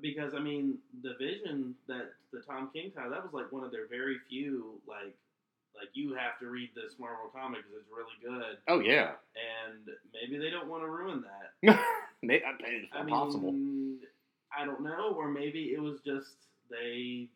because 0.00 0.34
I 0.34 0.38
mean, 0.40 0.78
the 1.02 1.14
vision 1.18 1.74
that 1.88 2.12
the 2.32 2.40
Tom 2.40 2.70
King 2.72 2.90
title 2.92 3.10
that 3.10 3.24
was 3.24 3.32
like 3.32 3.50
one 3.52 3.64
of 3.64 3.72
their 3.72 3.86
very 3.88 4.18
few 4.28 4.80
like 4.86 5.16
like 5.76 5.88
you 5.94 6.14
have 6.14 6.38
to 6.40 6.46
read 6.48 6.70
this 6.74 6.94
Marvel 6.98 7.30
comic 7.34 7.60
because 7.64 7.80
it's 7.82 7.90
really 7.90 8.18
good, 8.40 8.58
Oh, 8.68 8.80
yeah. 8.80 9.12
and 9.34 9.88
maybe 10.12 10.38
they 10.38 10.50
don't 10.50 10.68
want 10.68 10.82
to 10.82 10.88
ruin 10.88 11.22
that. 11.22 11.78
May- 12.22 12.42
I 12.42 12.52
mean, 12.62 12.82
it's 12.84 12.92
I 12.94 13.04
possible. 13.08 13.52
mean, 13.52 13.98
I 14.56 14.64
don't 14.64 14.82
know, 14.82 15.14
or 15.16 15.28
maybe 15.28 15.72
it 15.74 15.80
was 15.80 16.00
just 16.04 16.36
they. 16.70 17.28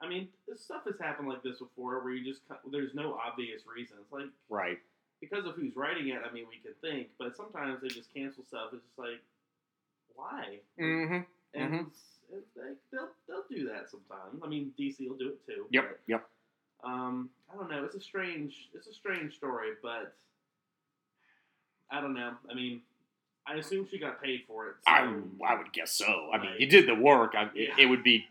I 0.00 0.08
mean, 0.08 0.28
this 0.46 0.62
stuff 0.62 0.82
has 0.86 0.94
happened 1.00 1.28
like 1.28 1.42
this 1.42 1.58
before, 1.58 2.02
where 2.04 2.12
you 2.12 2.24
just 2.24 2.42
there's 2.70 2.94
no 2.94 3.14
obvious 3.18 3.62
reasons, 3.66 4.06
like 4.12 4.26
right. 4.48 4.78
because 5.20 5.44
of 5.46 5.54
who's 5.56 5.74
writing 5.74 6.08
it. 6.08 6.20
I 6.28 6.32
mean, 6.32 6.44
we 6.48 6.58
can 6.62 6.74
think, 6.80 7.08
but 7.18 7.36
sometimes 7.36 7.80
they 7.82 7.88
just 7.88 8.12
cancel 8.14 8.44
stuff. 8.44 8.70
It's 8.72 8.84
just 8.84 8.98
like, 8.98 9.18
why? 10.14 10.58
Mm-hmm. 10.80 11.20
And 11.54 11.72
mhm. 11.72 11.80
it's- 11.80 12.04
it's 12.30 12.56
like, 12.58 12.76
they'll 12.92 13.08
they'll 13.26 13.44
do 13.50 13.66
that 13.68 13.88
sometimes. 13.90 14.38
I 14.44 14.48
mean, 14.48 14.70
DC 14.78 15.08
will 15.08 15.16
do 15.16 15.28
it 15.30 15.46
too. 15.46 15.64
Yep. 15.70 15.84
but, 15.88 16.00
Yep. 16.08 16.28
Um, 16.84 17.30
I 17.52 17.56
don't 17.56 17.70
know. 17.70 17.84
It's 17.84 17.94
a 17.94 18.00
strange, 18.00 18.68
it's 18.74 18.86
a 18.86 18.92
strange 18.94 19.34
story, 19.34 19.70
but 19.82 20.14
I 21.90 22.00
don't 22.00 22.14
know. 22.14 22.32
I 22.50 22.54
mean, 22.54 22.82
I 23.46 23.54
assume 23.54 23.86
she 23.90 23.98
got 23.98 24.22
paid 24.22 24.42
for 24.46 24.66
it. 24.68 24.74
So, 24.86 24.90
I, 24.92 25.08
I 25.46 25.56
would 25.56 25.72
guess 25.72 25.92
so. 25.92 26.30
I 26.32 26.38
mean, 26.38 26.50
you 26.58 26.66
did 26.66 26.86
the 26.86 26.94
work. 26.94 27.34
I, 27.36 27.44
it, 27.44 27.50
Yeah. 27.54 27.74
it 27.78 27.86
would 27.86 28.02
be 28.02 28.26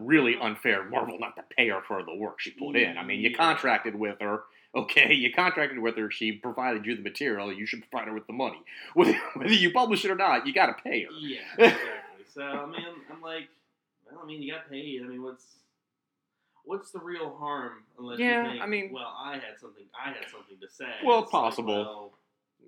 really 0.00 0.36
unfair, 0.40 0.84
Marvel, 0.84 1.18
not 1.18 1.36
to 1.36 1.42
pay 1.56 1.68
her 1.68 1.82
for 1.86 2.02
the 2.02 2.14
work 2.14 2.40
she 2.40 2.50
put 2.52 2.76
in. 2.76 2.96
I 2.96 3.04
mean, 3.04 3.20
you 3.20 3.34
contracted 3.34 3.94
with 3.94 4.16
her. 4.20 4.40
Okay, 4.74 5.12
you 5.12 5.30
contracted 5.30 5.78
with 5.78 5.98
her. 5.98 6.10
She 6.10 6.32
provided 6.32 6.86
you 6.86 6.96
the 6.96 7.02
material. 7.02 7.52
You 7.52 7.66
should 7.66 7.82
provide 7.90 8.08
her 8.08 8.14
with 8.14 8.26
the 8.26 8.32
money. 8.32 8.62
Whether, 8.94 9.20
whether 9.34 9.52
you 9.52 9.70
publish 9.70 10.02
it 10.06 10.10
or 10.10 10.14
not, 10.14 10.46
you 10.46 10.54
got 10.54 10.66
to 10.74 10.82
pay 10.82 11.02
her. 11.04 11.10
Yeah, 11.20 11.38
exactly. 11.58 12.24
so 12.32 12.42
I 12.42 12.66
mean, 12.66 12.86
I'm 13.12 13.20
like, 13.20 13.48
well, 14.10 14.20
I 14.22 14.26
mean, 14.26 14.40
you 14.40 14.50
got 14.54 14.70
paid. 14.70 15.02
I 15.04 15.06
mean, 15.08 15.22
what's 15.22 15.44
what's 16.64 16.90
the 16.92 16.98
real 17.00 17.34
harm 17.36 17.84
unless 17.98 18.18
Yeah, 18.18 18.44
you 18.44 18.50
think, 18.52 18.62
I 18.62 18.66
mean- 18.66 18.92
well, 18.92 19.14
I 19.18 19.34
had 19.34 19.58
something, 19.60 19.84
I 19.98 20.08
had 20.10 20.28
something 20.30 20.58
to 20.60 20.68
say. 20.68 20.86
Well, 21.04 21.22
It's 21.24 21.32
like, 21.32 21.42
possible. 21.42 21.74
well, 21.84 22.12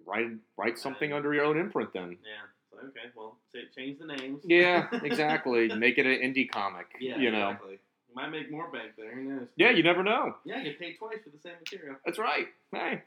Write 0.06 0.32
write 0.58 0.78
something 0.78 1.12
I- 1.12 1.16
under 1.16 1.32
your 1.32 1.44
own 1.44 1.58
imprint 1.58 1.92
then. 1.92 2.18
yeah. 2.22 2.78
Okay, 2.88 3.10
well, 3.16 3.38
say, 3.52 3.60
change 3.74 4.00
the 4.00 4.06
names. 4.06 4.42
Yeah, 4.44 4.88
exactly. 5.04 5.68
Make 5.74 5.96
it 5.98 6.06
an 6.06 6.18
indie 6.20 6.50
comic. 6.50 6.86
yeah, 7.00 7.16
you 7.18 7.30
know. 7.30 7.50
exactly. 7.50 7.78
You 8.08 8.14
might 8.16 8.30
make 8.30 8.50
more 8.50 8.68
bank 8.70 8.92
there. 8.98 9.14
Who 9.14 9.22
knows? 9.22 9.48
Yeah, 9.56 9.70
you 9.70 9.82
never 9.84 10.02
know. 10.02 10.34
Yeah, 10.44 10.58
you 10.58 10.64
get 10.64 10.80
paid 10.80 10.96
twice 10.98 11.18
for 11.22 11.30
the 11.30 11.38
same 11.38 11.54
material. 11.60 11.96
That's 12.04 12.18
right. 12.18 12.48
Hey. 12.72 13.02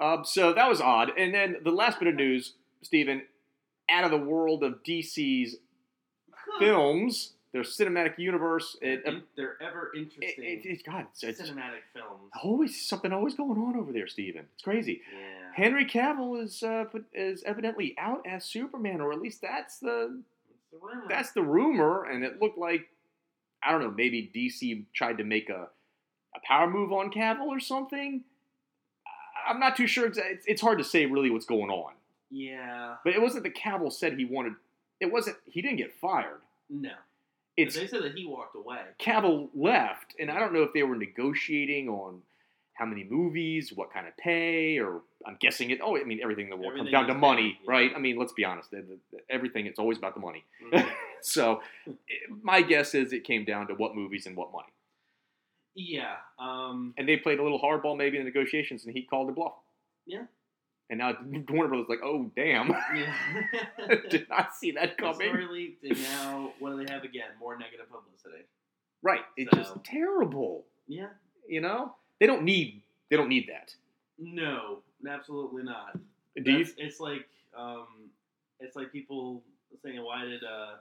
Um, 0.00 0.24
so 0.24 0.52
that 0.52 0.68
was 0.68 0.80
odd. 0.80 1.12
And 1.16 1.32
then 1.32 1.56
the 1.62 1.70
last 1.70 2.00
bit 2.00 2.08
of 2.08 2.16
news, 2.16 2.54
Steven, 2.82 3.22
out 3.88 4.04
of 4.04 4.10
the 4.10 4.18
world 4.18 4.62
of 4.64 4.82
DC's 4.82 5.56
films, 6.58 7.32
their 7.56 7.64
cinematic 7.88 8.18
universe, 8.18 8.76
it, 8.82 9.02
In- 9.06 9.22
they're 9.36 9.56
ever 9.62 9.90
it, 9.94 9.98
interesting 10.00 10.44
it, 10.44 10.60
it's 10.64 10.82
God, 10.82 11.06
it's, 11.10 11.22
it's 11.22 11.40
cinematic 11.40 11.82
films. 11.94 12.30
always 12.42 12.86
something 12.86 13.12
always 13.12 13.34
going 13.34 13.58
on 13.58 13.76
over 13.76 13.92
there, 13.92 14.06
Steven. 14.06 14.44
It's 14.54 14.62
crazy. 14.62 15.00
Yeah. 15.12 15.52
Henry 15.54 15.86
Cavill 15.86 16.42
is 16.42 16.62
uh, 16.62 16.84
is 17.14 17.42
evidently 17.44 17.94
out 17.98 18.26
as 18.26 18.44
Superman, 18.44 19.00
or 19.00 19.12
at 19.12 19.20
least 19.20 19.40
that's 19.40 19.78
the 19.78 20.20
the 20.70 20.78
rumor. 20.82 21.06
that's 21.08 21.32
the 21.32 21.42
rumor. 21.42 22.04
And 22.04 22.22
it 22.24 22.40
looked 22.42 22.58
like 22.58 22.88
I 23.62 23.72
don't 23.72 23.80
know, 23.80 23.90
maybe 23.90 24.30
DC 24.34 24.84
tried 24.94 25.16
to 25.18 25.24
make 25.24 25.48
a 25.48 25.68
a 26.36 26.40
power 26.46 26.68
move 26.68 26.92
on 26.92 27.10
Cavill 27.10 27.46
or 27.46 27.60
something. 27.60 28.22
I'm 29.48 29.60
not 29.60 29.76
too 29.76 29.86
sure. 29.86 30.06
It's, 30.06 30.18
it's 30.46 30.60
hard 30.60 30.76
to 30.78 30.84
say 30.84 31.06
really 31.06 31.30
what's 31.30 31.46
going 31.46 31.70
on. 31.70 31.92
yeah. 32.30 32.96
But 33.04 33.14
it 33.14 33.22
wasn't 33.22 33.44
the 33.44 33.50
Cavill 33.50 33.92
said 33.92 34.14
he 34.18 34.24
wanted. 34.26 34.54
It 35.00 35.10
wasn't. 35.12 35.36
He 35.46 35.62
didn't 35.62 35.76
get 35.78 35.92
fired. 35.94 36.40
No. 36.68 36.90
It's 37.56 37.74
they 37.74 37.86
said 37.86 38.02
that 38.02 38.14
he 38.14 38.26
walked 38.26 38.54
away. 38.54 38.80
Cavill 38.98 39.48
left, 39.54 40.14
and 40.18 40.30
I 40.30 40.38
don't 40.38 40.52
know 40.52 40.62
if 40.62 40.72
they 40.74 40.82
were 40.82 40.96
negotiating 40.96 41.88
on 41.88 42.22
how 42.74 42.84
many 42.84 43.04
movies, 43.04 43.72
what 43.74 43.90
kind 43.90 44.06
of 44.06 44.14
pay, 44.18 44.78
or 44.78 45.00
I'm 45.26 45.36
guessing 45.40 45.70
it. 45.70 45.78
Oh, 45.82 45.96
I 45.96 46.04
mean 46.04 46.20
everything 46.22 46.44
in 46.44 46.50
the 46.50 46.56
world 46.56 46.76
comes 46.76 46.90
down 46.90 47.06
to 47.06 47.14
money, 47.14 47.58
yeah. 47.64 47.70
right? 47.70 47.90
I 47.96 47.98
mean, 47.98 48.18
let's 48.18 48.34
be 48.34 48.44
honest. 48.44 48.70
the- 48.70 48.82
the- 49.12 49.20
Everything 49.30 49.64
it's 49.66 49.78
always 49.78 49.96
about 49.98 50.14
the 50.14 50.20
money. 50.20 50.44
Mhm. 50.62 50.86
So 51.22 51.60
my 52.42 52.60
guess 52.62 52.94
is 52.94 53.12
it 53.12 53.24
came 53.24 53.44
down 53.46 53.66
to 53.68 53.74
what 53.74 53.96
movies 53.96 54.26
and 54.26 54.36
what 54.36 54.52
money. 54.52 54.68
yeah. 55.74 56.16
Um. 56.38 56.94
And 56.98 57.08
they 57.08 57.16
played 57.16 57.38
a 57.38 57.42
little 57.42 57.60
hardball 57.60 57.96
maybe 57.96 58.18
in 58.18 58.24
the 58.24 58.30
negotiations, 58.30 58.84
and 58.84 58.94
he 58.94 59.02
called 59.02 59.30
it 59.30 59.34
bluff. 59.34 59.54
Yeah. 60.06 60.24
And 60.90 60.98
now 60.98 61.12
Warner 61.48 61.68
Brothers 61.68 61.84
is 61.84 61.88
like, 61.90 62.02
oh 62.04 62.30
damn, 62.36 62.68
Yeah. 62.94 63.14
did 64.10 64.28
not 64.28 64.54
see 64.54 64.70
that 64.72 64.96
The 64.96 65.02
coming. 65.02 65.28
story 65.28 65.46
leaked, 65.50 65.84
and 65.84 66.00
now 66.02 66.52
what 66.58 66.70
do 66.76 66.84
they 66.84 66.92
have 66.92 67.02
again? 67.04 67.28
More 67.40 67.58
negative 67.58 67.86
publicity. 67.90 68.44
Right? 69.02 69.22
It's 69.36 69.50
So- 69.50 69.56
just 69.58 69.84
terrible. 69.84 70.64
Yeah. 70.88 71.08
You 71.48 71.60
know, 71.60 71.94
they 72.20 72.26
don't 72.26 72.42
need 72.42 72.82
they 73.10 73.16
don't 73.16 73.28
need 73.28 73.48
that. 73.48 73.74
No, 74.18 74.78
absolutely 75.08 75.62
not. 75.62 75.96
Do 76.42 76.50
you? 76.52 76.66
It's 76.76 76.98
like 77.00 77.26
um, 77.56 77.86
it's 78.60 78.74
like 78.76 78.90
people 78.92 79.42
saying 79.82 80.02
why 80.02 80.24
did 80.24 80.42
uh, 80.42 80.76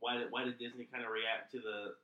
why 0.00 0.18
did 0.18 0.30
why 0.30 0.44
did 0.44 0.58
Disney 0.58 0.86
kind 0.92 1.04
of 1.04 1.10
react 1.10 1.50
to 1.52 1.58
the 1.60 1.94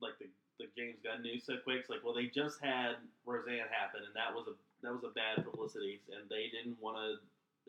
like 0.00 0.18
the 0.18 0.26
the 0.58 0.64
James 0.76 0.96
Gunn 1.04 1.22
news 1.22 1.44
so 1.44 1.54
quick. 1.62 1.80
It's 1.80 1.90
like, 1.90 2.02
well, 2.02 2.14
they 2.14 2.26
just 2.26 2.58
had 2.62 2.96
Roseanne 3.26 3.68
happen, 3.70 4.00
and 4.06 4.14
that 4.16 4.34
was 4.34 4.46
a 4.48 4.56
that 4.82 4.92
was 4.92 5.04
a 5.04 5.12
bad 5.14 5.44
publicity, 5.44 6.00
and 6.12 6.28
they 6.28 6.50
didn't 6.52 6.76
want 6.80 6.96
to 6.96 7.18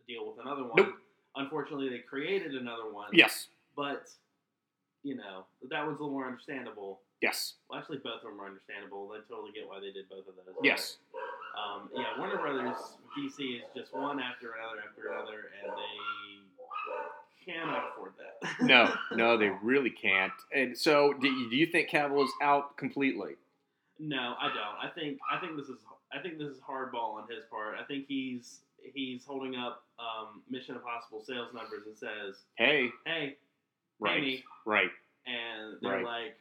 deal 0.07 0.27
with 0.27 0.39
another 0.43 0.63
one. 0.63 0.75
Nope. 0.77 0.95
Unfortunately, 1.35 1.89
they 1.89 1.99
created 1.99 2.53
another 2.55 2.89
one. 2.91 3.09
Yes. 3.13 3.47
but 3.75 4.09
you 5.03 5.15
know 5.15 5.45
that 5.69 5.85
was 5.85 5.97
a 5.97 6.01
little 6.01 6.11
more 6.11 6.25
understandable. 6.25 7.01
Yes. 7.21 7.55
Well, 7.69 7.79
actually, 7.79 7.97
both 8.03 8.21
of 8.21 8.29
them 8.29 8.39
are 8.41 8.45
understandable. 8.45 9.09
I 9.13 9.21
totally 9.29 9.51
get 9.51 9.67
why 9.67 9.79
they 9.79 9.91
did 9.91 10.09
both 10.09 10.27
of 10.27 10.35
those. 10.35 10.55
Yes. 10.63 10.97
Um, 11.57 11.89
yeah, 11.95 12.17
Warner 12.17 12.37
Brothers 12.37 12.77
DC 13.17 13.57
is 13.57 13.63
just 13.75 13.93
one 13.93 14.19
after 14.19 14.53
another 14.53 14.83
after 14.87 15.09
another, 15.09 15.49
and 15.63 15.73
they 15.73 17.51
cannot 17.51 17.91
afford 17.91 18.13
that. 18.17 18.61
No, 18.61 18.93
no, 19.15 19.37
they 19.37 19.49
really 19.63 19.89
can't. 19.89 20.33
And 20.53 20.77
so, 20.77 21.13
do 21.19 21.27
you, 21.27 21.49
do 21.49 21.55
you 21.55 21.65
think 21.65 21.89
Cavill 21.89 22.23
is 22.23 22.31
out 22.41 22.77
completely? 22.77 23.35
no, 23.99 24.35
I 24.39 24.47
don't. 24.49 24.77
I 24.81 24.93
think 24.93 25.17
I 25.31 25.39
think 25.39 25.57
this 25.57 25.67
is 25.69 25.79
I 26.13 26.19
think 26.19 26.37
this 26.37 26.47
is 26.49 26.59
hardball 26.59 27.15
on 27.15 27.23
his 27.29 27.43
part. 27.49 27.75
I 27.79 27.83
think 27.83 28.05
he's 28.07 28.61
he's 28.93 29.25
holding 29.25 29.55
up 29.55 29.83
um, 29.99 30.41
Mission 30.49 30.75
Impossible 30.75 31.21
sales 31.21 31.53
numbers 31.53 31.85
and 31.85 31.97
says, 31.97 32.43
Hey, 32.57 32.89
"Hey, 33.05 33.37
right, 33.99 34.21
me. 34.21 34.43
right, 34.65 34.89
and 35.25 35.77
they're 35.81 35.91
Right. 35.91 36.03
like, 36.05 36.39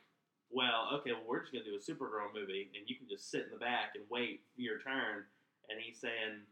"Well, 0.50 0.90
okay, 0.94 1.12
well, 1.12 1.24
we're 1.26 1.40
just 1.40 1.52
gonna 1.52 1.64
do 1.64 1.74
a 1.74 1.78
Supergirl 1.78 2.32
movie, 2.34 2.70
and 2.76 2.88
you 2.88 2.96
can 2.96 3.08
just 3.08 3.30
sit 3.30 3.44
in 3.44 3.50
the 3.50 3.56
back 3.56 3.92
and 3.96 4.04
wait 4.10 4.42
for 4.54 4.60
your 4.60 4.78
turn." 4.80 5.24
And 5.68 5.80
he's 5.80 5.98
saying, 5.98 6.42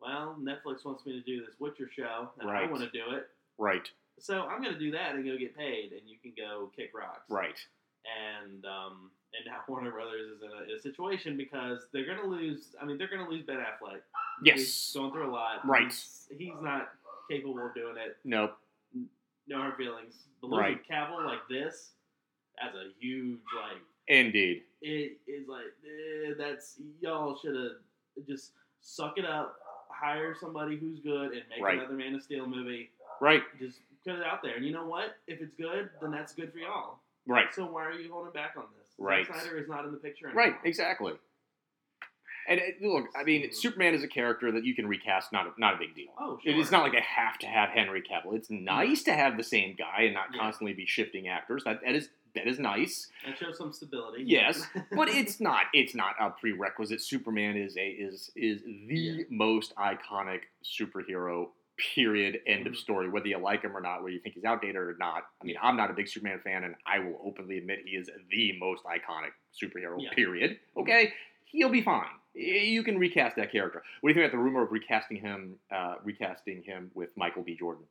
"Well, 0.00 0.36
Netflix 0.40 0.84
wants 0.84 1.06
me 1.06 1.12
to 1.12 1.20
do 1.22 1.44
this 1.46 1.60
Witcher 1.60 1.88
show, 1.88 2.32
and 2.40 2.50
I 2.50 2.64
want 2.66 2.82
to 2.82 2.90
do 2.90 3.10
it, 3.14 3.28
right, 3.58 3.88
so 4.18 4.42
I'm 4.48 4.60
gonna 4.62 4.78
do 4.78 4.90
that 4.90 5.14
and 5.14 5.24
go 5.24 5.36
get 5.36 5.54
paid, 5.56 5.92
and 5.92 6.08
you 6.08 6.18
can 6.18 6.32
go 6.36 6.72
kick 6.74 6.90
rocks." 6.94 7.30
right. 7.30 7.64
And 8.06 8.64
um, 8.64 9.10
and 9.34 9.46
now 9.46 9.60
Warner 9.68 9.90
Brothers 9.90 10.30
is 10.36 10.42
in 10.42 10.48
a, 10.50 10.70
in 10.70 10.76
a 10.78 10.80
situation 10.80 11.36
because 11.36 11.86
they're 11.92 12.06
gonna 12.06 12.26
lose. 12.28 12.74
I 12.80 12.84
mean, 12.84 12.98
they're 12.98 13.10
gonna 13.10 13.28
lose 13.28 13.44
Ben 13.44 13.56
Affleck. 13.58 14.00
He's 14.44 14.56
Yes. 14.58 14.92
going 14.94 15.12
through 15.12 15.30
a 15.30 15.32
lot. 15.32 15.66
Right. 15.66 15.84
He's, 15.84 16.28
he's 16.38 16.52
not 16.62 16.90
capable 17.30 17.64
of 17.66 17.74
doing 17.74 17.96
it. 17.96 18.16
Nope. 18.24 18.56
No 19.48 19.58
hard 19.58 19.76
feelings. 19.76 20.14
But 20.40 20.48
losing 20.50 20.60
Right. 20.64 20.88
Cavill 20.88 21.24
like 21.24 21.46
this, 21.48 21.90
that's 22.60 22.74
a 22.76 22.90
huge 23.00 23.38
like 23.56 23.80
Indeed. 24.08 24.62
it 24.82 25.18
is 25.26 25.48
like 25.48 25.64
eh, 25.84 26.34
that's 26.38 26.76
y'all 27.00 27.36
should 27.38 27.54
have 27.56 28.26
just 28.26 28.52
suck 28.80 29.18
it 29.18 29.24
up, 29.24 29.56
hire 29.88 30.34
somebody 30.38 30.76
who's 30.76 31.00
good, 31.00 31.32
and 31.32 31.42
make 31.50 31.60
Right. 31.60 31.78
another 31.78 31.94
Man 31.94 32.14
of 32.14 32.22
Steel 32.22 32.46
movie. 32.46 32.90
Right, 33.20 33.42
Just 33.58 33.80
put 34.04 34.14
it 34.16 34.22
out 34.22 34.42
there, 34.42 34.56
and 34.56 34.64
you 34.64 34.72
know 34.72 34.84
what? 34.86 35.16
If 35.26 35.40
it's 35.40 35.54
good, 35.54 35.88
then 36.02 36.10
that's 36.10 36.34
good 36.34 36.52
for 36.52 36.58
y'all. 36.58 36.98
Right, 37.26 37.46
So 37.54 37.66
why 37.66 37.84
are 37.84 37.92
you 37.92 38.12
holding 38.12 38.32
back 38.32 38.54
on 38.56 38.64
this? 38.78 38.88
Right. 38.98 39.26
Zack 39.26 39.36
Snyder 39.42 39.58
is 39.58 39.68
not 39.68 39.84
in 39.84 39.92
the 39.92 39.98
picture 39.98 40.26
anymore. 40.26 40.44
right. 40.44 40.54
Exactly. 40.64 41.12
And 42.48 42.60
uh, 42.60 42.86
look, 42.88 43.06
I 43.18 43.24
mean, 43.24 43.52
Superman 43.52 43.92
is 43.94 44.04
a 44.04 44.08
character 44.08 44.52
that 44.52 44.64
you 44.64 44.74
can 44.74 44.86
recast. 44.86 45.32
Not 45.32 45.46
a, 45.46 45.50
not 45.60 45.74
a 45.74 45.78
big 45.78 45.94
deal. 45.96 46.10
Oh, 46.18 46.38
sure. 46.42 46.52
It 46.52 46.58
is 46.58 46.70
not 46.70 46.82
like 46.84 46.94
I 46.94 47.00
have 47.00 47.38
to 47.40 47.46
have 47.46 47.70
Henry 47.70 48.02
Cavill. 48.02 48.36
It's 48.36 48.50
nice 48.50 49.02
to 49.04 49.12
have 49.12 49.36
the 49.36 49.42
same 49.42 49.74
guy 49.76 50.02
and 50.04 50.14
not 50.14 50.26
Yeah. 50.32 50.40
constantly 50.40 50.72
be 50.72 50.86
shifting 50.86 51.26
actors. 51.28 51.64
That 51.64 51.80
that 51.84 51.94
is 51.96 52.08
that 52.36 52.46
is 52.46 52.58
nice. 52.60 53.08
That 53.26 53.36
shows 53.38 53.58
some 53.58 53.72
stability. 53.72 54.22
Yes, 54.26 54.62
but 54.92 55.08
it's 55.08 55.40
not 55.40 55.64
it's 55.72 55.94
not 55.96 56.14
a 56.20 56.30
prerequisite. 56.30 57.00
Superman 57.02 57.56
is 57.56 57.76
a 57.76 57.86
is 57.88 58.30
is 58.36 58.62
the 58.62 58.94
Yeah. 58.94 59.22
most 59.28 59.74
iconic 59.74 60.42
superhero. 60.64 61.48
Period. 61.94 62.40
End 62.46 62.66
of 62.66 62.72
Mhm. 62.72 62.76
story. 62.76 63.08
Whether 63.08 63.28
you 63.28 63.38
like 63.38 63.62
him 63.62 63.76
or 63.76 63.80
not, 63.80 63.98
whether 64.02 64.10
you 64.14 64.20
think 64.20 64.34
he's 64.34 64.44
outdated 64.44 64.76
or 64.76 64.96
not. 64.98 65.28
I 65.42 65.44
mean, 65.44 65.56
I'm 65.60 65.76
not 65.76 65.90
a 65.90 65.92
big 65.94 66.08
Superman 66.08 66.40
fan, 66.40 66.64
and 66.64 66.74
I 66.86 67.00
will 67.00 67.20
openly 67.24 67.58
admit 67.58 67.80
he 67.86 67.96
is 67.96 68.08
the 68.30 68.58
most 68.58 68.82
iconic 68.84 69.32
superhero. 69.52 70.02
Yeah. 70.02 70.10
Period. 70.14 70.58
Okay, 70.76 71.12
he'll 71.44 71.68
be 71.68 71.82
fine. 71.82 72.08
You 72.34 72.82
can 72.82 72.98
recast 72.98 73.36
that 73.36 73.50
character. 73.52 73.82
What 74.00 74.08
do 74.08 74.10
you 74.10 74.14
think 74.22 74.30
about 74.32 74.38
the 74.38 74.42
rumor 74.44 74.62
of 74.62 74.72
recasting 74.72 75.18
him? 75.18 75.58
Uh, 75.70 75.96
recasting 76.02 76.62
him 76.62 76.90
with 76.94 77.14
Michael 77.16 77.42
B. 77.42 77.54
Jordan. 77.56 77.84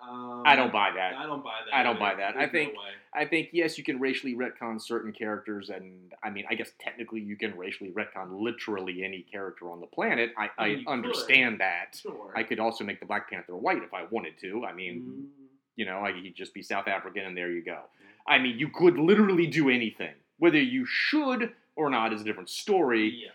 Um, 0.00 0.42
I 0.46 0.54
don't 0.56 0.72
buy 0.72 0.90
that. 0.94 1.14
I 1.14 1.26
don't 1.26 1.42
buy 1.42 1.58
that. 1.66 1.74
I 1.74 1.82
don't 1.82 1.96
either. 1.96 2.00
buy 2.00 2.14
that. 2.14 2.36
I 2.36 2.46
There's 2.46 2.52
no 2.52 2.58
think- 2.58 2.72
way. 2.78 2.84
I 3.14 3.24
think 3.24 3.48
yes, 3.52 3.76
you 3.78 3.82
can 3.84 3.98
racially 3.98 4.34
retcon 4.36 4.80
certain 4.80 5.12
characters, 5.12 5.70
and 5.70 6.12
I 6.22 6.30
mean, 6.30 6.44
I 6.48 6.54
guess 6.54 6.70
technically 6.78 7.20
you 7.20 7.36
can 7.36 7.56
racially 7.56 7.90
retcon 7.90 8.40
literally 8.40 9.02
any 9.02 9.22
character 9.22 9.70
on 9.70 9.80
the 9.80 9.86
planet. 9.86 10.32
I, 10.38 10.44
I 10.44 10.48
I 10.58 10.68
mean, 10.68 10.78
you 10.80 10.88
understand 10.88 11.58
that. 11.60 11.98
Sure. 12.00 12.32
I 12.36 12.42
could 12.44 12.60
also 12.60 12.84
make 12.84 13.00
the 13.00 13.06
Black 13.06 13.28
Panther 13.30 13.56
white 13.56 13.82
if 13.82 13.92
I 13.94 14.04
wanted 14.10 14.38
to. 14.42 14.64
I 14.64 14.72
mean, 14.72 14.94
Mm, 15.00 15.46
you 15.76 15.84
know, 15.86 16.04
I 16.04 16.12
could 16.12 16.34
just 16.36 16.52
be 16.54 16.62
South 16.62 16.86
African, 16.86 17.24
and 17.24 17.36
there 17.36 17.50
you 17.50 17.62
go. 17.64 17.78
I 18.26 18.38
mean, 18.38 18.58
you 18.58 18.68
could 18.68 18.98
literally 18.98 19.46
do 19.46 19.68
anything. 19.70 20.14
Whether 20.38 20.60
you 20.60 20.84
should 20.86 21.52
or 21.74 21.88
not 21.90 22.12
is 22.12 22.20
a 22.20 22.24
different 22.24 22.50
story. 22.50 23.22
yeah. 23.24 23.30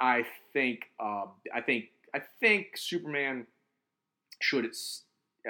I 0.00 0.26
think 0.52 0.90
uh, 1.00 1.24
I 1.52 1.60
think 1.60 1.86
I 2.14 2.20
think 2.40 2.76
Superman 2.76 3.46
should 4.40 4.66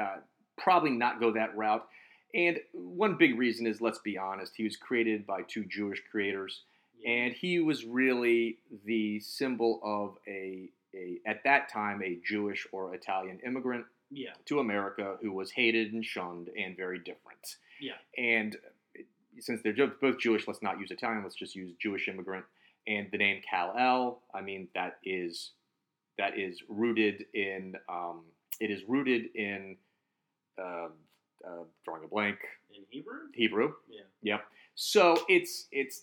uh, 0.00 0.16
probably 0.56 0.90
not 0.90 1.20
go 1.20 1.32
that 1.32 1.56
route. 1.56 1.86
And 2.34 2.58
one 2.72 3.16
big 3.16 3.38
reason 3.38 3.66
is, 3.66 3.80
let's 3.80 3.98
be 3.98 4.18
honest, 4.18 4.54
he 4.56 4.64
was 4.64 4.76
created 4.76 5.26
by 5.26 5.42
two 5.42 5.64
Jewish 5.64 6.02
creators, 6.10 6.62
and 7.06 7.32
he 7.32 7.60
was 7.60 7.84
really 7.84 8.58
the 8.84 9.20
symbol 9.20 9.80
of 9.84 10.16
a, 10.26 10.68
a 10.94 11.20
at 11.26 11.44
that 11.44 11.68
time 11.68 12.02
a 12.02 12.18
Jewish 12.26 12.66
or 12.72 12.94
Italian 12.94 13.38
immigrant 13.46 13.84
yeah. 14.10 14.30
to 14.46 14.58
America 14.58 15.16
who 15.22 15.32
was 15.32 15.50
hated 15.50 15.92
and 15.92 16.04
shunned 16.04 16.50
and 16.58 16.76
very 16.76 16.98
different. 16.98 17.56
Yeah. 17.80 17.92
And 18.16 18.56
since 19.38 19.60
they're 19.62 19.86
both 19.86 20.18
Jewish, 20.18 20.46
let's 20.46 20.62
not 20.62 20.78
use 20.78 20.90
Italian. 20.90 21.22
Let's 21.22 21.34
just 21.34 21.54
use 21.54 21.72
Jewish 21.80 22.08
immigrant. 22.08 22.44
And 22.86 23.08
the 23.10 23.18
name 23.18 23.42
Kal-El, 23.48 24.20
I 24.34 24.40
mean, 24.40 24.68
that 24.74 24.98
is 25.04 25.52
that 26.18 26.38
is 26.38 26.62
rooted 26.68 27.24
in 27.34 27.74
um, 27.88 28.22
it 28.60 28.70
is 28.70 28.82
rooted 28.86 29.34
in 29.34 29.76
uh, 30.58 30.88
uh, 31.46 31.64
drawing 31.84 32.04
a 32.04 32.08
blank 32.08 32.38
In 32.74 32.82
Hebrew? 32.90 33.18
Hebrew. 33.34 33.72
Yeah. 33.88 34.00
Yep. 34.22 34.44
So 34.74 35.16
it's 35.28 35.66
it's 35.72 36.02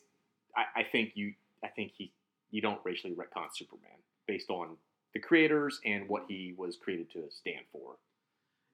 I, 0.55 0.81
I 0.81 0.83
think 0.83 1.11
you 1.15 1.33
I 1.63 1.67
think 1.67 1.91
he 1.97 2.11
you 2.51 2.61
don't 2.61 2.79
racially 2.83 3.13
retcon 3.13 3.47
Superman 3.53 3.91
based 4.27 4.49
on 4.49 4.77
the 5.13 5.19
creators 5.19 5.79
and 5.85 6.07
what 6.07 6.23
he 6.27 6.53
was 6.57 6.77
created 6.77 7.11
to 7.11 7.23
stand 7.29 7.65
for. 7.71 7.95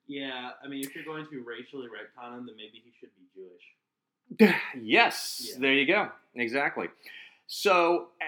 Yeah, 0.07 0.51
I 0.63 0.67
mean, 0.67 0.83
if 0.85 0.95
you're 0.95 1.03
going 1.03 1.25
to 1.31 1.43
racially 1.43 1.87
retcon 1.87 2.37
him, 2.37 2.45
then 2.45 2.55
maybe 2.55 2.81
he 2.83 2.91
should 2.99 3.09
be 3.15 3.25
Jewish. 3.35 4.53
yes, 4.81 5.45
Yeah. 5.51 5.59
there 5.59 5.73
you 5.73 5.85
go. 5.85 6.09
Exactly. 6.35 6.87
So 7.47 8.07
uh, 8.21 8.25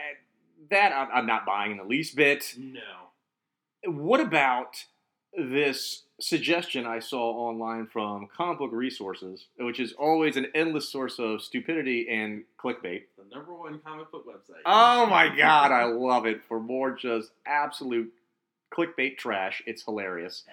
that 0.69 0.91
I'm, 0.91 1.07
I'm 1.13 1.25
not 1.25 1.45
buying 1.45 1.71
in 1.71 1.77
the 1.77 1.83
least 1.85 2.15
bit. 2.15 2.55
No. 2.57 2.81
What 3.85 4.19
about 4.19 4.83
this 5.37 6.03
suggestion 6.19 6.85
I 6.85 6.99
saw 6.99 7.31
online 7.31 7.87
from 7.87 8.27
Comic 8.35 8.59
Book 8.59 8.71
Resources, 8.73 9.45
which 9.57 9.79
is 9.79 9.93
always 9.93 10.35
an 10.35 10.47
endless 10.53 10.89
source 10.89 11.19
of 11.19 11.41
stupidity 11.41 12.07
and 12.09 12.43
clickbait? 12.61 13.03
The 13.17 13.35
number 13.35 13.53
one 13.53 13.79
comic 13.79 14.11
book 14.11 14.25
website. 14.27 14.61
Oh 14.65 15.05
my 15.05 15.29
god, 15.37 15.71
I 15.71 15.85
love 15.85 16.25
it. 16.25 16.41
For 16.47 16.59
more 16.59 16.91
just 16.91 17.31
absolute 17.45 18.11
clickbait 18.73 19.17
trash, 19.17 19.63
it's 19.65 19.83
hilarious. 19.83 20.43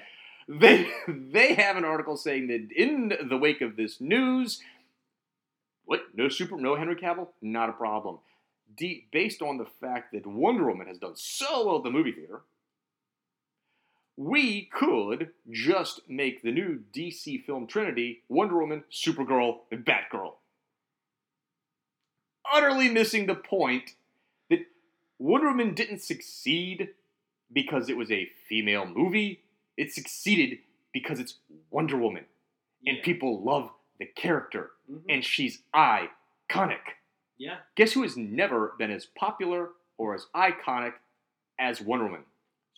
They 0.49 0.89
they 1.09 1.55
have 1.55 1.77
an 1.77 1.85
article 1.85 2.17
saying 2.17 2.49
that 2.49 2.69
in 2.75 3.13
the 3.29 3.37
wake 3.37 3.61
of 3.61 3.77
this 3.77 4.01
news, 4.01 4.61
what 5.85 6.03
no 6.15 6.29
super 6.29 6.57
no 6.57 6.77
Henry 6.77 6.97
Cavill, 6.97 7.29
not 7.43 7.69
a 7.71 7.73
problem. 7.73 8.19
De- 8.77 9.07
based 9.13 9.43
on 9.43 9.59
the 9.59 9.67
fact 9.81 10.13
that 10.13 10.27
Wonder 10.27 10.67
Woman 10.67 10.89
has 10.89 10.99
done 10.99 11.15
so 11.15 11.67
well 11.67 11.77
at 11.77 11.85
the 11.85 11.91
movie 11.91 12.13
theater, 12.13 12.41
we 14.17 14.63
could 14.73 15.31
just 15.51 16.01
make 16.09 16.43
the 16.43 16.51
new 16.53 16.81
DC 16.95 17.45
film 17.45 17.67
trinity 17.67 18.23
Wonder 18.29 18.59
Woman, 18.59 18.85
Supergirl, 18.91 19.59
and 19.71 19.85
Batgirl. 19.85 20.35
Utterly 22.51 22.89
missing 22.89 23.27
the 23.27 23.35
point 23.35 23.95
that 24.51 24.61
Wonder 25.19 25.49
Woman 25.49 25.75
didn't 25.75 26.01
succeed 26.03 26.91
because 27.53 27.89
it 27.89 27.97
was 27.97 28.11
a 28.11 28.31
female 28.49 28.87
movie. 28.87 29.43
It 29.77 29.93
succeeded 29.93 30.59
because 30.93 31.19
it's 31.21 31.39
Wonder 31.71 31.97
Woman 31.97 32.25
and 32.87 32.99
Yeah. 32.99 33.03
people 33.05 33.43
love 33.43 33.73
the 33.99 34.07
character 34.07 34.73
Mhm. 34.91 35.03
and 35.09 35.25
she's 35.25 35.63
iconic. 35.75 36.95
yeah. 37.39 37.61
Guess 37.75 37.93
who 37.93 38.03
has 38.03 38.17
never 38.17 38.75
been 38.79 38.91
as 38.91 39.05
popular 39.05 39.73
or 39.99 40.15
as 40.15 40.27
iconic 40.35 40.95
as 41.59 41.81
Wonder 41.83 42.07
Woman? 42.07 42.25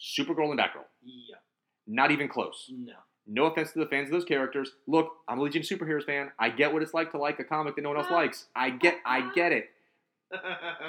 Supergirl 0.00 0.50
and 0.50 0.58
Batgirl. 0.58 0.84
Yeah. 1.04 1.36
Not 1.86 2.10
even 2.10 2.28
close. 2.28 2.70
No. 2.70 2.92
No 3.26 3.44
offense 3.46 3.72
to 3.72 3.78
the 3.80 3.86
fans 3.86 4.08
of 4.08 4.12
those 4.12 4.24
characters. 4.24 4.72
Look, 4.86 5.10
I'm 5.28 5.38
a 5.38 5.42
Legion 5.42 5.62
Superheroes 5.62 6.04
fan. 6.04 6.30
I 6.38 6.48
get 6.50 6.72
what 6.72 6.82
it's 6.82 6.94
like 6.94 7.10
to 7.12 7.18
like 7.18 7.38
a 7.40 7.44
comic 7.44 7.76
that 7.76 7.82
no 7.82 7.90
one 7.90 7.98
else 7.98 8.10
likes. 8.10 8.46
I 8.56 8.70
get 8.70 8.96
I 9.04 9.30
get 9.34 9.52
it. 9.52 9.68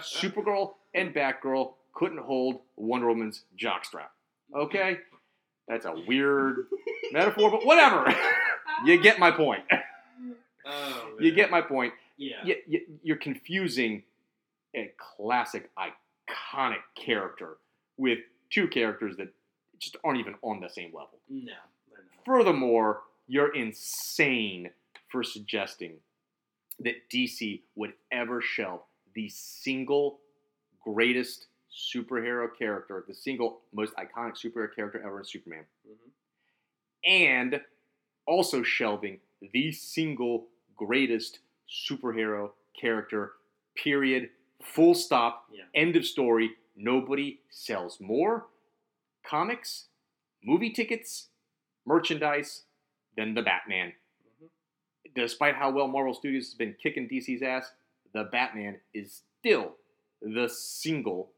Supergirl 0.02 0.72
and 0.94 1.14
Batgirl 1.14 1.74
couldn't 1.94 2.20
hold 2.20 2.60
Wonder 2.78 3.08
Woman's 3.08 3.44
jockstrap. 3.62 4.10
Okay? 4.56 4.98
That's 5.68 5.86
a 5.86 5.94
weird 6.08 6.66
metaphor, 7.12 7.52
but 7.52 7.66
whatever. 7.66 8.14
you 8.86 9.02
get 9.02 9.20
my 9.20 9.32
point. 9.32 9.64
Oh, 10.66 11.10
You 11.20 11.32
get 11.34 11.52
my 11.52 11.62
point. 11.62 11.94
Yeah. 12.18 12.36
y- 12.46 12.56
y- 12.70 12.80
you're 13.04 13.18
confusing 13.18 14.04
a 14.76 14.92
classic, 15.18 15.70
iconic 15.78 16.80
character 16.96 17.58
with 17.98 18.20
two 18.50 18.68
characters 18.68 19.16
that 19.18 19.34
just 19.80 19.98
aren't 20.04 20.20
even 20.20 20.36
on 20.42 20.60
the 20.60 20.70
same 20.70 20.94
level. 20.94 21.20
No. 21.30 21.54
Furthermore, 22.26 23.04
you're 23.28 23.54
insane 23.56 24.70
for 25.12 25.24
suggesting 25.24 25.94
that 26.80 27.10
DC 27.10 27.62
would 27.76 27.94
ever 28.12 28.42
shelve 28.42 28.82
the 29.14 29.30
single 29.30 30.20
greatest 30.84 31.48
superhero 31.72 32.48
character, 32.58 33.04
the 33.08 33.14
single 33.14 33.62
most 33.74 33.94
iconic 33.96 34.34
superhero 34.36 34.74
character 34.74 35.00
ever 35.02 35.20
in 35.20 35.26
Superman, 35.26 35.66
Mhm. 35.88 36.12
and 37.04 37.66
also 38.26 38.64
shelving 38.64 39.20
the 39.42 39.72
single 39.72 40.50
greatest 40.76 41.40
superhero 41.70 42.54
character, 42.74 43.34
period, 43.76 44.32
full 44.64 44.94
stop, 44.96 45.50
Yeah. 45.52 45.66
end 45.74 45.96
of 45.96 46.06
story. 46.06 46.58
Nobody 46.82 47.42
sells 47.50 48.00
more 48.00 48.48
comics, 49.26 49.88
movie 50.42 50.70
tickets, 50.72 51.28
merchandise 51.86 52.64
than 53.18 53.34
the 53.34 53.42
Batman. 53.42 53.94
Mhm. 54.42 54.50
Despite 55.14 55.56
how 55.56 55.72
well 55.72 55.90
Marvel 55.90 56.14
Studios 56.14 56.46
has 56.46 56.54
been 56.56 56.74
kicking 56.82 57.10
DC's 57.10 57.42
ass, 57.42 57.74
the 58.14 58.24
Batman 58.24 58.80
is 58.94 59.24
still 59.40 59.76
the 60.22 60.48
single 60.48 61.34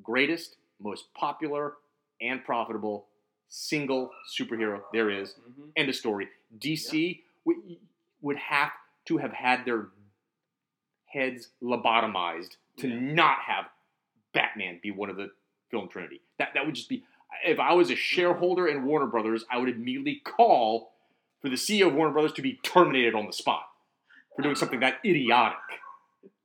greatest, 0.00 0.58
most 0.78 1.12
popular, 1.12 1.76
and 2.20 2.44
profitable 2.44 3.08
single 3.48 4.12
superhero 4.38 4.84
there 4.92 5.10
is. 5.10 5.34
Mhm. 5.34 5.72
End 5.74 5.88
of 5.88 5.96
story. 5.96 6.30
DC 6.56 7.24
would, 7.44 7.80
would 8.20 8.36
have 8.36 8.72
to 9.06 9.18
have 9.18 9.32
had 9.32 9.64
their 9.64 9.90
heads 11.06 11.50
lobotomized 11.60 12.56
to 12.76 12.88
Yeah. 12.88 13.00
not 13.00 13.40
have 13.40 13.68
Batman 14.32 14.80
be 14.82 14.90
one 14.90 15.10
of 15.10 15.16
the 15.16 15.30
film 15.70 15.88
trinity. 15.88 16.20
That 16.38 16.50
that 16.54 16.66
would 16.66 16.74
just 16.74 16.88
be. 16.88 17.04
If 17.46 17.58
I 17.58 17.72
was 17.72 17.90
a 17.90 17.96
shareholder 17.96 18.68
in 18.68 18.84
Warner 18.84 19.06
Brothers, 19.06 19.44
I 19.50 19.58
would 19.58 19.68
immediately 19.68 20.20
call 20.24 20.92
for 21.40 21.48
the 21.48 21.56
CEO 21.56 21.88
of 21.88 21.94
Warner 21.94 22.12
Brothers 22.12 22.32
to 22.34 22.42
be 22.42 22.60
terminated 22.62 23.14
on 23.14 23.26
the 23.26 23.32
spot 23.32 23.64
for 24.34 24.42
doing 24.42 24.54
something 24.54 24.80
that 24.80 24.98
idiotic. 25.04 25.58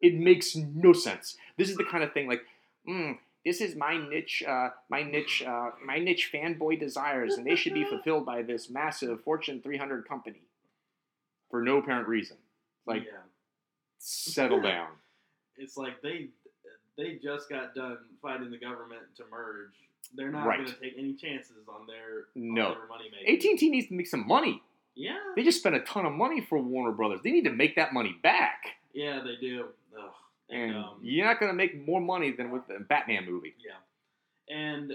It 0.02 0.16
makes 0.16 0.56
no 0.56 0.94
sense. 0.94 1.38
This 1.58 1.70
is 1.70 1.76
the 1.76 1.84
kind 1.84 2.04
of 2.04 2.14
thing 2.14 2.28
like, 2.28 2.42
mm, 2.88 3.18
this 3.46 3.62
is 3.62 3.76
my 3.76 3.98
niche, 3.98 4.44
uh, 4.48 4.70
my 4.90 5.04
niche, 5.04 5.44
uh, 5.46 5.72
my 5.86 6.00
niche 6.00 6.30
fanboy 6.34 6.80
desires, 6.80 7.36
and 7.36 7.46
they 7.46 7.56
should 7.56 7.74
be 7.74 7.86
fulfilled 7.86 8.26
by 8.26 8.42
this 8.42 8.70
massive 8.70 9.24
Fortune 9.24 9.62
300 9.62 10.08
company 10.08 10.42
for 11.50 11.62
no 11.62 11.78
apparent 11.78 12.08
reason. 12.08 12.38
Like, 12.86 13.06
yeah. 13.06 13.20
settle 13.98 14.62
down. 14.62 14.88
It's 15.60 15.76
like 15.76 16.04
they 16.04 16.28
they 16.98 17.16
just 17.24 17.50
got 17.50 17.76
done 17.76 17.98
fighting 18.22 18.50
the 18.52 18.58
government 18.58 19.02
to 19.18 19.24
merge. 19.32 19.74
They're 20.16 20.32
not 20.32 20.48
Right. 20.48 20.58
going 20.60 20.70
to 20.72 20.80
take 20.80 20.94
any 20.98 21.14
chances 21.14 21.68
on 21.68 21.86
their 21.86 22.28
No. 22.36 22.68
on 22.70 22.78
their 22.80 22.88
money 22.88 23.10
making. 23.12 23.54
AT&T 23.54 23.70
needs 23.70 23.88
to 23.88 23.94
make 23.94 24.08
some 24.08 24.26
money. 24.28 24.64
Yeah. 24.96 25.18
They 25.36 25.44
just 25.44 25.60
spent 25.60 25.76
a 25.76 25.82
ton 25.82 26.06
of 26.06 26.14
money 26.14 26.42
for 26.42 26.58
Warner 26.60 26.92
Brothers. 26.92 27.22
They 27.24 27.32
need 27.32 27.44
to 27.44 27.52
make 27.52 27.76
that 27.76 27.94
money 27.94 28.14
back. 28.24 28.64
Yeah, 28.94 29.22
they 29.24 29.36
do. 29.36 29.70
Ugh. 29.98 30.12
And, 30.50 30.72
And 30.72 30.76
um, 30.78 31.00
you're 31.02 31.26
not 31.26 31.40
going 31.40 31.52
to 31.52 31.56
make 31.56 31.86
more 31.86 32.02
money 32.02 32.32
than 32.32 32.52
with 32.52 32.66
the 32.68 32.80
Batman 32.80 33.26
movie. 33.26 33.54
Yeah, 33.64 34.56
and 34.56 34.94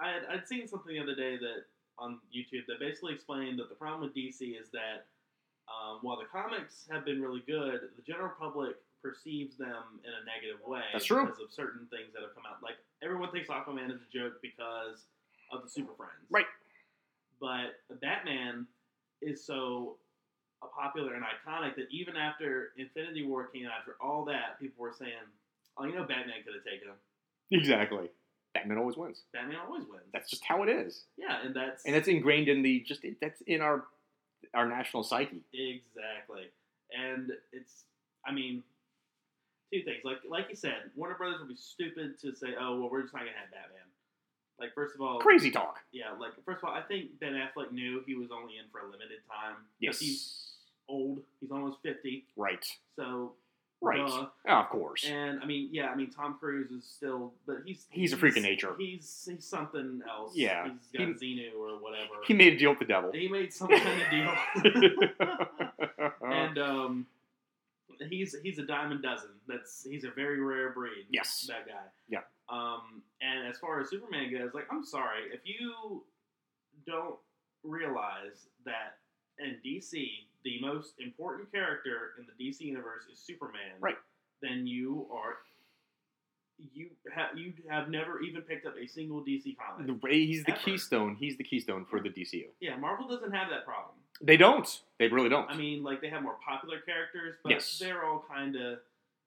I 0.00 0.10
had, 0.10 0.22
I'd 0.30 0.48
seen 0.48 0.66
something 0.66 0.92
the 0.94 1.00
other 1.00 1.14
day 1.14 1.36
that 1.38 1.64
on 1.98 2.20
YouTube 2.34 2.66
that 2.66 2.78
basically 2.80 3.14
explained 3.14 3.58
that 3.60 3.68
the 3.68 3.74
problem 3.76 4.02
with 4.02 4.14
DC 4.14 4.60
is 4.60 4.68
that 4.72 5.06
um, 5.68 5.98
while 6.02 6.16
the 6.18 6.24
comics 6.26 6.86
have 6.90 7.04
been 7.04 7.22
really 7.22 7.42
good, 7.46 7.80
the 7.96 8.02
general 8.02 8.30
public 8.38 8.76
perceives 9.02 9.56
them 9.56 10.00
in 10.04 10.10
a 10.10 10.22
negative 10.26 10.64
way 10.66 10.82
That's 10.92 11.04
true. 11.04 11.24
because 11.26 11.40
of 11.40 11.52
certain 11.52 11.86
things 11.90 12.12
that 12.14 12.22
have 12.22 12.34
come 12.34 12.44
out. 12.48 12.62
Like 12.62 12.76
everyone 13.02 13.30
thinks 13.30 13.48
Aquaman 13.48 13.90
is 13.94 14.00
a 14.02 14.10
joke 14.12 14.40
because 14.42 15.04
of 15.52 15.62
the 15.62 15.70
Super 15.70 15.92
Friends, 15.94 16.26
Right. 16.30 16.46
But 17.40 17.78
Batman 18.00 18.66
is 19.22 19.44
so 19.44 19.96
popular 20.74 21.14
and 21.14 21.24
iconic 21.24 21.76
that 21.76 21.86
even 21.90 22.16
after 22.16 22.70
Infinity 22.76 23.24
War 23.24 23.46
came 23.46 23.66
out, 23.66 23.72
after 23.78 23.94
all 24.00 24.24
that, 24.24 24.58
people 24.60 24.82
were 24.82 24.92
saying, 24.92 25.12
"Oh, 25.76 25.84
you 25.84 25.94
know, 25.94 26.02
Batman 26.04 26.42
could 26.44 26.54
have 26.54 26.64
taken 26.64 26.88
him." 26.88 26.96
Exactly. 27.52 28.10
Batman 28.54 28.78
always 28.78 28.96
wins. 28.96 29.22
Batman 29.32 29.56
always 29.64 29.84
wins. 29.88 30.02
That's 30.12 30.28
just 30.28 30.44
how 30.44 30.64
it 30.64 30.68
is. 30.68 31.04
yeah, 31.16 31.40
and 31.44 31.54
that's 31.54 31.84
And 31.84 31.94
that's 31.94 32.08
ingrained 32.08 32.48
in 32.48 32.62
the 32.62 32.80
just 32.80 33.04
that's 33.20 33.40
in 33.42 33.60
our 33.60 33.84
our 34.54 34.66
national 34.66 35.04
psyche. 35.04 35.42
exactly. 35.52 36.48
And 36.98 37.30
it's, 37.52 37.84
I 38.26 38.32
mean, 38.32 38.62
two 39.72 39.82
things. 39.82 39.98
Like 40.04 40.18
like 40.28 40.46
you 40.48 40.56
said, 40.56 40.90
Warner 40.96 41.14
Brothers 41.16 41.40
would 41.40 41.48
be 41.48 41.56
stupid 41.56 42.18
to 42.20 42.34
say, 42.34 42.48
"Oh, 42.60 42.78
well, 42.80 42.90
we're 42.90 43.02
just 43.02 43.14
not 43.14 43.20
gonna 43.20 43.32
have 43.40 43.50
Batman." 43.50 43.82
Like 44.60 44.74
first 44.74 44.94
of 44.94 45.00
all, 45.00 45.18
Crazy 45.20 45.50
talk. 45.50 45.78
Yeah, 45.92 46.12
like 46.18 46.32
first 46.44 46.62
of 46.62 46.68
all, 46.68 46.74
I 46.74 46.82
think 46.82 47.18
Ben 47.20 47.34
Affleck 47.34 47.70
knew 47.72 48.02
he 48.06 48.14
was 48.14 48.30
only 48.32 48.54
in 48.58 48.64
for 48.72 48.80
a 48.80 48.84
limited 48.84 49.18
time. 49.30 49.56
Yes. 49.78 50.00
he's 50.00 50.52
old. 50.88 51.20
He's 51.40 51.50
almost 51.50 51.78
fifty. 51.82 52.24
Right. 52.36 52.64
So 52.96 53.34
Right. 53.80 53.98
duh. 54.04 54.26
Oh, 54.48 54.52
of 54.54 54.68
course. 54.70 55.04
And 55.08 55.40
I 55.40 55.46
mean, 55.46 55.68
yeah, 55.70 55.86
I 55.90 55.94
mean, 55.94 56.10
Tom 56.10 56.36
Cruise 56.40 56.72
is 56.72 56.82
still, 56.84 57.32
but 57.46 57.58
he's 57.64 57.86
He's 57.90 58.12
a 58.12 58.16
freak 58.16 58.36
of 58.36 58.42
nature. 58.42 58.74
He's 58.76 59.28
he's 59.30 59.44
something 59.44 60.00
else. 60.10 60.32
Yeah. 60.34 60.64
he's 60.72 60.88
got 61.14 61.20
He- 61.22 61.36
Xenu 61.36 61.54
or 61.56 61.78
whatever. 61.80 62.14
He 62.26 62.34
made 62.34 62.54
a 62.54 62.58
deal 62.58 62.70
with 62.70 62.80
the 62.80 62.84
devil. 62.86 63.12
He 63.12 63.28
made 63.28 63.52
some 63.52 63.68
kind 63.68 64.02
of 64.02 64.10
deal. 64.10 64.34
and 66.22 66.58
um, 66.58 67.06
he's 68.08 68.34
he's 68.42 68.58
a 68.58 68.66
diamond 68.66 69.02
dozen. 69.02 69.30
That's 69.46 69.86
he's 69.88 70.04
a 70.04 70.10
very 70.10 70.40
rare 70.40 70.72
breed. 70.72 71.06
Yes. 71.10 71.44
that 71.48 71.66
guy. 71.66 71.74
Yeah. 72.08 72.20
Um, 72.48 73.02
and 73.20 73.46
as 73.46 73.58
far 73.58 73.80
as 73.80 73.90
Superman 73.90 74.30
goes, 74.32 74.54
like 74.54 74.66
I'm 74.70 74.84
sorry 74.84 75.24
if 75.32 75.40
you 75.44 76.04
don't 76.86 77.16
realize 77.64 78.46
that 78.64 78.98
in 79.38 79.56
DC 79.64 80.06
the 80.44 80.60
most 80.60 80.94
important 81.00 81.50
character 81.52 82.12
in 82.18 82.26
the 82.26 82.44
DC 82.44 82.60
universe 82.60 83.04
is 83.12 83.18
Superman. 83.18 83.72
Right. 83.80 83.96
Then 84.42 84.66
you 84.66 85.06
are. 85.12 85.38
You 86.74 86.88
have 87.14 87.38
you 87.38 87.52
have 87.70 87.88
never 87.88 88.20
even 88.20 88.42
picked 88.42 88.66
up 88.66 88.74
a 88.82 88.86
single 88.88 89.20
DC 89.20 89.56
comic. 89.56 89.86
The- 90.02 90.08
He's 90.10 90.42
the 90.44 90.52
Ever. 90.52 90.60
keystone. 90.60 91.16
He's 91.18 91.36
the 91.36 91.44
keystone 91.44 91.84
for 91.84 92.00
the 92.00 92.08
DCU. 92.08 92.46
Yeah, 92.60 92.76
Marvel 92.76 93.06
doesn't 93.06 93.30
have 93.32 93.48
that 93.50 93.64
problem. 93.64 93.94
They 94.20 94.36
don't. 94.36 94.80
They 94.98 95.08
really 95.08 95.28
don't. 95.28 95.48
I 95.50 95.56
mean, 95.56 95.82
like 95.84 96.00
they 96.00 96.08
have 96.08 96.22
more 96.22 96.36
popular 96.46 96.80
characters, 96.80 97.36
but 97.42 97.50
Yes. 97.52 97.78
they're 97.78 98.04
all 98.04 98.24
kind 98.28 98.56
of 98.56 98.80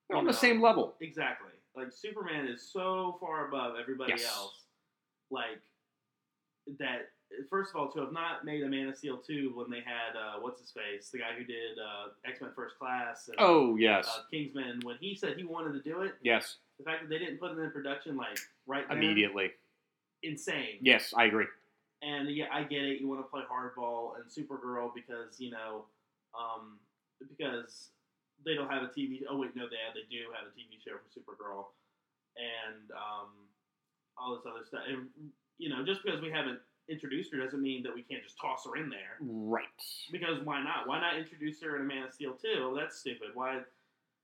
They're 0.09 0.17
on 0.17 0.25
you 0.25 0.31
the 0.31 0.37
same 0.37 0.61
level. 0.61 0.95
Exactly. 0.99 1.51
Like 1.75 1.91
Superman 1.93 2.47
is 2.47 2.61
so 2.61 3.17
far 3.21 3.47
above 3.47 3.75
everybody 3.79 4.11
Yes. 4.13 4.25
else. 4.27 4.63
Like 5.29 5.61
that. 6.79 7.09
First 7.49 7.69
of 7.69 7.77
all, 7.77 7.89
to 7.93 8.01
have 8.01 8.11
not 8.11 8.43
made 8.43 8.61
a 8.61 8.67
Man 8.67 8.89
of 8.89 8.97
Steel 8.97 9.17
two 9.17 9.53
when 9.55 9.69
they 9.69 9.79
had 9.79 10.17
uh, 10.19 10.39
what's 10.41 10.59
his 10.59 10.71
face, 10.71 11.09
the 11.11 11.19
guy 11.19 11.31
who 11.37 11.45
did 11.45 11.79
uh, 11.79 12.09
X 12.29 12.41
Men 12.41 12.51
First 12.53 12.77
Class, 12.77 13.29
and, 13.29 13.37
Oh 13.39 13.77
yes, 13.77 14.05
uh, 14.05 14.23
Kingsman, 14.29 14.81
when 14.83 14.97
he 14.99 15.15
said 15.15 15.37
he 15.37 15.45
wanted 15.45 15.71
to 15.81 15.89
do 15.89 16.01
it, 16.01 16.15
yes. 16.21 16.57
the 16.77 16.83
fact 16.83 17.03
that 17.03 17.09
they 17.09 17.17
didn't 17.19 17.37
put 17.39 17.51
it 17.51 17.57
in 17.59 17.71
production 17.71 18.17
like 18.17 18.37
right 18.67 18.85
then, 18.89 18.97
Immediately. 18.97 19.51
insane. 20.23 20.79
Yes, 20.81 21.13
I 21.15 21.23
agree. 21.25 21.45
And 22.01 22.29
yeah, 22.35 22.45
I 22.51 22.63
get 22.63 22.81
it. 22.81 22.99
You 22.99 23.07
want 23.07 23.21
to 23.21 23.29
play 23.29 23.41
hardball 23.45 24.13
and 24.17 24.25
Supergirl 24.25 24.89
because 24.93 25.39
you 25.39 25.51
know, 25.51 25.85
um, 26.33 26.79
because 27.29 27.89
they 28.43 28.55
don't 28.55 28.69
have 28.69 28.83
a 28.83 28.87
TV. 28.87 29.21
Oh 29.29 29.37
wait, 29.37 29.55
no, 29.55 29.69
they 29.69 29.77
have, 29.85 29.93
they 29.93 30.07
do 30.09 30.33
have 30.33 30.49
a 30.49 30.53
TV 30.57 30.81
show 30.81 30.97
for 30.97 31.09
Supergirl, 31.13 31.65
and 32.37 32.89
um, 32.91 33.29
all 34.17 34.35
this 34.35 34.45
other 34.49 34.65
stuff. 34.65 34.81
And 34.89 35.07
you 35.57 35.69
know, 35.69 35.85
just 35.85 36.03
because 36.03 36.21
we 36.21 36.31
haven't 36.31 36.59
introduced 36.89 37.31
her 37.33 37.39
doesn't 37.39 37.61
mean 37.61 37.83
that 37.83 37.93
we 37.93 38.01
can't 38.01 38.23
just 38.23 38.37
toss 38.39 38.65
her 38.65 38.75
in 38.81 38.89
there. 38.89 39.17
Right. 39.21 39.65
Because 40.11 40.43
why 40.43 40.63
not? 40.63 40.87
Why 40.87 40.99
not 40.99 41.17
introduce 41.17 41.61
her 41.61 41.75
in 41.75 41.83
a 41.83 41.85
Man 41.85 42.03
of 42.03 42.13
Steel 42.13 42.33
too? 42.33 42.75
That's 42.77 42.97
stupid. 42.97 43.29
Why? 43.33 43.59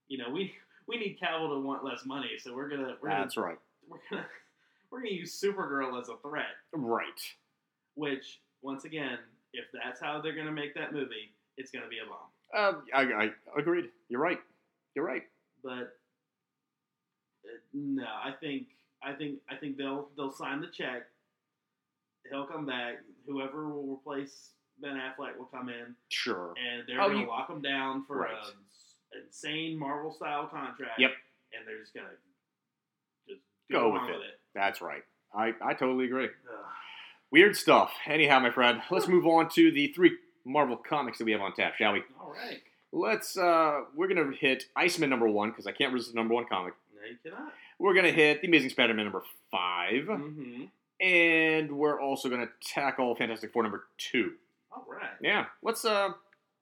You 0.08 0.18
know, 0.18 0.30
we 0.32 0.54
we 0.88 0.98
need 0.98 1.20
Cavill 1.22 1.50
to 1.50 1.60
want 1.60 1.84
less 1.84 2.06
money, 2.06 2.40
so 2.40 2.56
we're 2.56 2.70
gonna 2.70 2.96
we're 3.02 3.10
gonna, 3.10 3.24
That's 3.24 3.38
right. 3.38 3.58
we're 3.88 4.00
gonna 4.10 4.26
we're 4.92 5.00
gonna 5.00 5.12
use 5.14 5.40
Supergirl 5.40 6.02
as 6.02 6.10
a 6.10 6.18
threat. 6.18 6.56
Right. 6.74 7.22
Which, 7.98 8.40
once 8.62 8.86
again, 8.86 9.18
if 9.54 9.66
that's 9.74 10.00
how 10.00 10.22
they're 10.22 10.36
gonna 10.36 10.52
make 10.52 10.76
that 10.76 10.94
movie, 10.94 11.34
it's 11.58 11.72
gonna 11.72 11.88
be 11.88 11.98
a 11.98 12.06
bomb. 12.08 12.76
Um, 12.76 12.84
I, 12.94 13.02
I 13.26 13.60
agreed. 13.60 13.90
You're 14.08 14.22
right. 14.22 14.40
You're 14.96 15.04
right. 15.06 15.24
But 15.64 15.98
uh, 17.44 17.58
no, 17.74 18.06
I 18.06 18.32
think 18.40 18.68
I 19.04 19.14
think 19.14 19.40
I 19.50 19.56
think 19.56 19.78
they'll 19.78 20.10
they'll 20.16 20.32
sign 20.32 20.62
the 20.62 20.68
check. 20.68 21.08
He'll 22.30 22.46
come 22.46 22.66
back. 22.68 22.98
Whoever 23.26 23.68
will 23.68 23.96
replace 23.96 24.52
Ben 24.80 24.96
Affleck 24.96 25.36
will 25.38 25.46
come 25.46 25.70
in, 25.70 25.96
Sure. 26.10 26.54
and 26.56 26.84
they're 26.88 27.02
Oh, 27.02 27.10
gonna 27.10 27.28
lock 27.28 27.50
him 27.50 27.62
down 27.64 28.06
for 28.06 28.18
Right. 28.20 28.32
a 28.34 28.40
s- 28.40 28.54
insane 29.26 29.78
Marvel 29.78 30.12
style 30.12 30.46
contract. 30.48 31.00
Yep. 31.00 31.12
And 31.58 31.68
they're 31.68 31.80
just 31.80 31.96
gonna 31.96 32.10
just 33.28 33.42
Go 33.72 33.80
go, 33.82 33.90
with 33.94 34.02
along 34.04 34.10
it. 34.12 34.18
with 34.18 34.28
it. 34.28 34.40
That's 34.54 34.82
right. 34.82 35.04
I, 35.34 35.54
I 35.62 35.74
totally 35.74 36.06
agree. 36.06 36.26
Ugh. 36.26 36.66
Weird 37.32 37.56
stuff. 37.58 37.92
Anyhow, 38.06 38.40
my 38.40 38.52
friend, 38.52 38.82
let's 38.90 39.08
move 39.08 39.26
on 39.26 39.50
to 39.50 39.72
the 39.72 39.88
three 39.94 40.18
Marvel 40.46 40.78
comics 40.78 41.18
that 41.18 41.26
we 41.26 41.34
have 41.34 41.42
on 41.42 41.54
tap, 41.54 41.76
shall 41.76 41.94
we? 41.94 42.02
All 42.22 42.32
right. 42.32 42.60
let's 42.94 43.38
uh, 43.38 43.82
we're 43.96 44.08
gonna 44.08 44.32
hit 44.32 44.66
Iceman 44.76 45.10
number 45.10 45.28
one 45.28 45.50
because 45.50 45.68
I 45.68 45.72
can't 45.74 45.92
resist 45.94 46.14
the 46.14 46.16
number 46.20 46.34
one 46.34 46.46
comic. 46.46 46.74
No, 46.96 47.02
you 47.10 47.18
cannot. 47.24 47.52
We're 47.80 47.94
gonna 47.94 48.12
hit 48.12 48.42
the 48.42 48.48
Amazing 48.48 48.70
Spider-Man 48.72 49.06
number 49.06 49.24
5 49.52 49.94
Mm-hmm. 50.06 50.64
and 51.06 51.72
we're 51.78 52.00
also 52.02 52.30
gonna 52.30 52.48
tackle 52.64 53.14
Fantastic 53.16 53.52
Four 53.52 53.64
number 53.64 53.84
two. 53.98 54.34
All 54.72 54.86
right. 54.90 55.10
Yeah, 55.22 55.46
let's 55.62 55.84
uh 55.84 56.10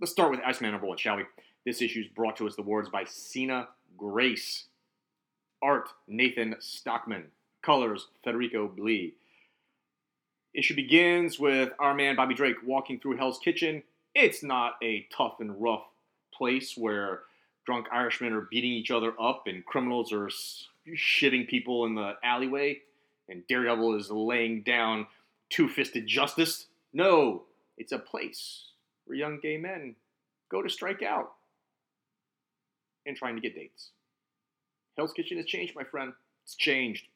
let's 0.01 0.11
start 0.11 0.32
with 0.32 0.39
Iceman 0.45 0.72
number 0.72 0.88
one, 0.88 0.97
shall 0.97 1.18
we? 1.18 1.24
This 1.66 1.82
issue 1.82 1.99
is 2.01 2.07
brought 2.07 2.38
to 2.38 2.47
us 2.47 2.55
the 2.55 2.61
words 2.63 2.89
by 2.89 3.03
Sina 3.05 3.68
Grace, 3.97 4.66
art 5.61 5.89
Nathan 6.07 6.55
Stockman, 6.59 7.26
colors 7.61 8.07
Federico 8.24 8.68
Blee. 8.68 9.13
Issue 10.55 10.75
begins 10.75 11.37
with 11.37 11.73
our 11.79 11.93
man 11.93 12.15
Bobby 12.15 12.33
Drake 12.33 12.55
walking 12.65 12.99
through 12.99 13.17
Hell's 13.17 13.39
Kitchen. 13.39 13.83
It's 14.13 14.41
not 14.41 14.75
a 14.81 15.05
tough 15.15 15.41
and 15.41 15.61
rough 15.61 15.83
place 16.33 16.77
where 16.77 17.23
drunk 17.65 17.87
Irishmen 17.91 18.31
are 18.31 18.47
beating 18.49 18.71
each 18.71 18.89
other 18.89 19.13
up 19.19 19.47
and 19.47 19.65
criminals 19.65 20.13
are 20.13 20.29
shitting 20.95 21.47
people 21.49 21.85
in 21.85 21.95
the 21.95 22.13
alleyway 22.23 22.79
and 23.27 23.45
Daredevil 23.47 23.95
is 23.95 24.09
laying 24.09 24.61
down 24.61 25.07
two-fisted 25.49 26.07
justice. 26.07 26.67
No, 26.93 27.43
it's 27.77 27.91
a 27.91 27.99
place 27.99 28.65
where 29.03 29.17
young 29.17 29.39
gay 29.41 29.57
men 29.57 29.95
go 30.49 30.61
to 30.61 30.69
strike 30.69 31.03
out 31.03 31.33
and 33.05 33.17
trying 33.17 33.35
to 33.35 33.41
get 33.41 33.55
dates. 33.55 33.89
Hell's 34.95 35.11
Kitchen 35.11 35.35
has 35.35 35.47
changed, 35.47 35.75
my 35.75 35.83
friend. 35.83 36.13
It's 36.43 36.55
changed. 36.55 37.07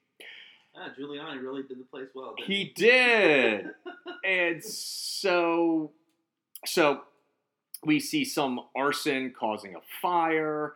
Ah, 0.76 0.90
Giuliani 0.98 1.42
really 1.42 1.64
did 1.64 1.80
the 1.80 1.84
place 1.84 2.08
well. 2.14 2.36
Didn't 2.38 2.52
He 2.52 2.74
did. 2.76 3.66
and 4.24 4.64
so 4.64 5.92
so 6.66 7.02
we 7.84 8.00
see 8.00 8.26
some 8.26 8.60
arson 8.76 9.34
causing 9.38 9.76
a 9.76 9.80
fire 10.02 10.74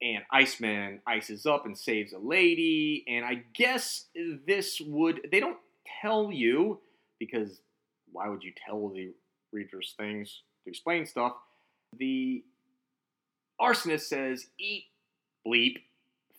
and 0.00 0.22
Iceman 0.30 1.00
ices 1.06 1.46
up 1.46 1.66
and 1.66 1.76
saves 1.76 2.12
a 2.12 2.18
lady 2.18 3.04
and 3.08 3.24
I 3.24 3.42
guess 3.54 4.06
this 4.46 4.80
would 4.80 5.28
they 5.30 5.40
don't 5.40 5.58
tell 6.00 6.30
you 6.30 6.78
because 7.18 7.60
why 8.12 8.28
would 8.28 8.44
you 8.44 8.52
tell 8.64 8.88
the 8.88 9.12
readers 9.52 9.94
things 9.98 10.42
to 10.64 10.70
explain 10.70 11.04
stuff 11.04 11.32
the 11.98 12.44
arsonist 13.60 14.02
says 14.02 14.46
eat 14.58 14.84
bleep 15.44 15.78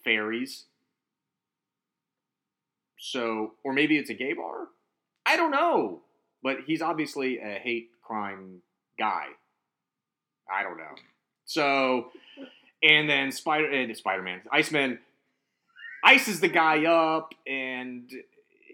fairies 0.06 0.66
so 3.00 3.54
or 3.64 3.74
maybe 3.74 3.97
it's 3.97 4.10
a 4.10 4.14
gay 4.14 4.34
bar 4.34 4.68
I 5.30 5.36
don't 5.36 5.52
know, 5.52 6.02
but 6.41 6.58
he's 6.66 6.82
obviously 6.82 7.38
a 7.38 7.60
hate 7.60 7.91
crime 8.02 8.64
guy. 8.97 9.26
I 10.52 10.64
don't 10.64 10.78
know. 10.78 10.95
So, 11.45 12.12
and 12.82 13.08
then 13.08 13.32
Spider 13.32 13.72
eh, 13.72 13.84
and 13.84 13.95
Spider 13.95 14.24
Man, 14.24 14.41
Iceman, 14.52 14.97
ices 16.04 16.39
the 16.39 16.47
guy 16.47 16.86
up, 16.86 17.36
and 17.45 18.12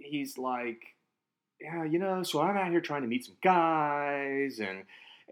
he's 0.02 0.38
like, 0.38 0.82
yeah, 1.60 1.84
you 1.84 2.00
know, 2.00 2.24
so 2.24 2.42
I'm 2.42 2.56
out 2.56 2.72
here 2.72 2.80
trying 2.80 3.02
to 3.02 3.08
meet 3.10 3.26
some 3.26 3.36
guys, 3.44 4.60
and 4.60 4.84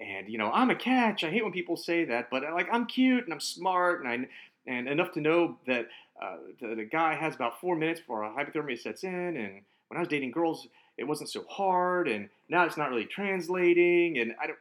and 0.02 0.28
you 0.28 0.38
know, 0.38 0.52
I'm 0.52 0.72
a 0.72 0.76
catch. 0.76 1.24
I 1.24 1.30
hate 1.30 1.44
when 1.44 1.54
people 1.54 1.78
say 1.78 2.04
that, 2.04 2.30
but 2.30 2.44
like 2.44 2.68
I'm 2.70 2.86
cute 2.86 3.24
and 3.24 3.34
I'm 3.34 3.40
smart, 3.40 4.04
and 4.04 4.10
I 4.10 4.28
and 4.70 4.90
enough 4.90 5.14
to 5.14 5.22
know 5.22 5.58
that 5.68 5.88
uh, 6.24 6.38
the, 6.62 6.76
the 6.76 6.86
guy 6.86 7.16
has 7.16 7.36
about 7.36 7.60
four 7.60 7.76
minutes 7.76 8.00
before 8.00 8.24
hypothermia 8.24 8.80
sets 8.80 9.04
in, 9.04 9.12
and 9.12 9.62
when 9.88 9.98
I 9.98 10.00
was 10.00 10.08
dating 10.08 10.32
girls, 10.32 10.68
it 10.98 11.04
wasn't 11.04 11.30
so 11.30 11.44
hard, 11.50 12.08
and 12.08 12.30
now 12.50 12.66
it's 12.66 12.78
not 12.78 12.90
really 12.90 13.06
translating, 13.06 14.18
and 14.18 14.34
I 14.42 14.48
don't. 14.48 14.60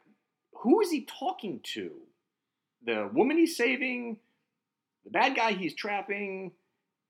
Who 0.63 0.81
is 0.81 0.91
he 0.91 1.03
talking 1.03 1.61
to? 1.75 1.91
The 2.85 3.09
woman 3.13 3.39
he's 3.39 3.57
saving, 3.57 4.19
the 5.05 5.11
bad 5.11 5.37
guy 5.37 5.53
he's 5.53 5.75
trapping. 5.75 6.53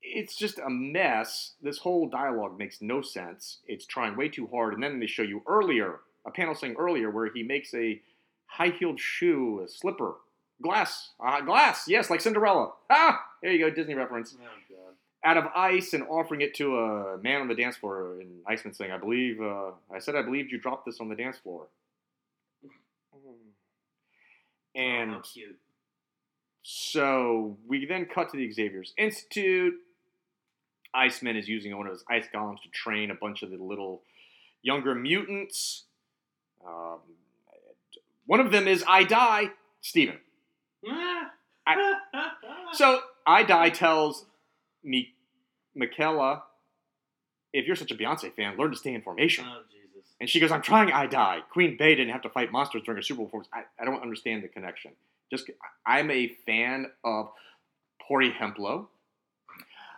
It's 0.03 0.37
just 0.37 0.59
a 0.59 0.69
mess. 0.69 1.53
This 1.63 1.79
whole 1.79 2.09
dialogue 2.09 2.59
makes 2.59 2.83
no 2.83 3.03
sense. 3.03 3.59
It's 3.67 3.87
trying 3.87 4.17
way 4.17 4.29
too 4.29 4.49
hard, 4.53 4.75
and 4.75 4.83
then 4.83 5.01
they 5.01 5.07
show 5.07 5.23
you 5.23 5.43
earlier 5.47 6.01
a 6.27 6.31
panel 6.31 6.55
saying 6.55 6.77
earlier 6.79 7.11
where 7.11 7.33
he 7.33 7.43
makes 7.43 7.73
a 7.75 8.01
high-heeled 8.47 9.01
shoe, 9.01 9.63
a 9.65 9.69
slipper, 9.69 10.15
glass, 10.63 11.11
uh, 11.21 11.41
glass. 11.43 11.85
Yes, 11.89 12.09
like 12.11 12.21
Cinderella. 12.21 12.73
Ah, 12.89 13.21
there 13.43 13.53
you 13.53 13.59
go, 13.59 13.71
Disney 13.71 13.95
reference 13.95 14.35
Oh 14.41 14.45
god. 14.71 14.95
out 15.25 15.37
of 15.37 15.51
ice 15.55 15.93
and 15.93 16.05
offering 16.05 16.41
it 16.41 16.55
to 16.55 16.79
a 16.79 17.19
man 17.19 17.41
on 17.43 17.49
the 17.49 17.55
dance 17.55 17.77
floor. 17.77 18.21
And 18.21 18.41
Iceman 18.47 18.73
saying, 18.75 18.93
"I 18.93 18.99
believe 18.99 19.41
uh, 19.43 19.73
I 19.93 19.99
said 19.99 20.15
I 20.17 20.23
believed 20.23 20.51
you 20.53 20.59
dropped 20.59 20.87
this 20.87 21.01
on 21.01 21.09
the 21.09 21.17
dance 21.17 21.39
floor." 21.39 21.67
And 24.75 25.11
oh, 25.11 25.15
how 25.17 25.21
cute. 25.21 25.57
so 26.63 27.57
we 27.67 27.85
then 27.85 28.07
cut 28.07 28.31
to 28.31 28.37
the 28.39 28.51
Xavier's 28.51 28.95
Institute. 28.97 29.75
Iceman 30.95 31.37
is 31.37 31.49
using 31.49 31.77
one 31.77 31.87
of 31.87 31.93
his 31.93 32.05
ice 32.09 32.25
golems 32.35 32.63
to 32.63 32.69
train 32.71 33.11
a 33.11 33.15
bunch 33.15 33.43
of 33.43 33.51
the 33.51 33.57
little 33.57 34.03
younger 34.63 34.95
mutants. 34.95 35.85
Um, 36.67 36.99
one 38.27 38.41
of 38.41 38.51
them 38.53 38.67
is 38.69 38.85
I 38.87 39.05
Die, 39.05 39.51
Steven. 39.81 40.19
I- 40.87 41.95
So 42.75 43.01
I 43.27 43.43
Die 43.43 43.71
tells 43.71 44.25
me, 44.83 45.15
Michaela, 45.75 46.43
if 47.53 47.67
you're 47.67 47.77
such 47.77 47.91
a 47.91 47.95
Beyonce 47.95 48.33
fan, 48.35 48.57
learn 48.57 48.71
to 48.71 48.77
stay 48.77 48.95
in 48.95 49.03
formation. 49.03 49.45
oh 49.47 49.61
Jesus. 49.71 50.09
And 50.21 50.29
she 50.31 50.41
goes, 50.41 50.51
I'm 50.51 50.63
trying, 50.63 50.91
I 50.91 51.07
die. 51.07 51.41
Queen 51.51 51.77
Bey 51.77 51.95
didn't 51.95 52.13
have 52.13 52.23
to 52.23 52.31
fight 52.31 52.51
monsters 52.51 52.83
during 52.85 52.99
a 52.99 53.03
Super 53.03 53.19
Bowl 53.19 53.27
performance. 53.27 53.49
I, 53.53 53.63
I 53.81 53.85
don't 53.85 54.01
understand 54.03 54.43
the 54.43 54.49
connection. 54.49 54.93
Just 55.31 55.51
I'm 55.87 56.11
a 56.11 56.29
fan 56.47 56.87
of 57.05 57.31
Pori 58.11 58.33
Hemplo. 58.35 58.89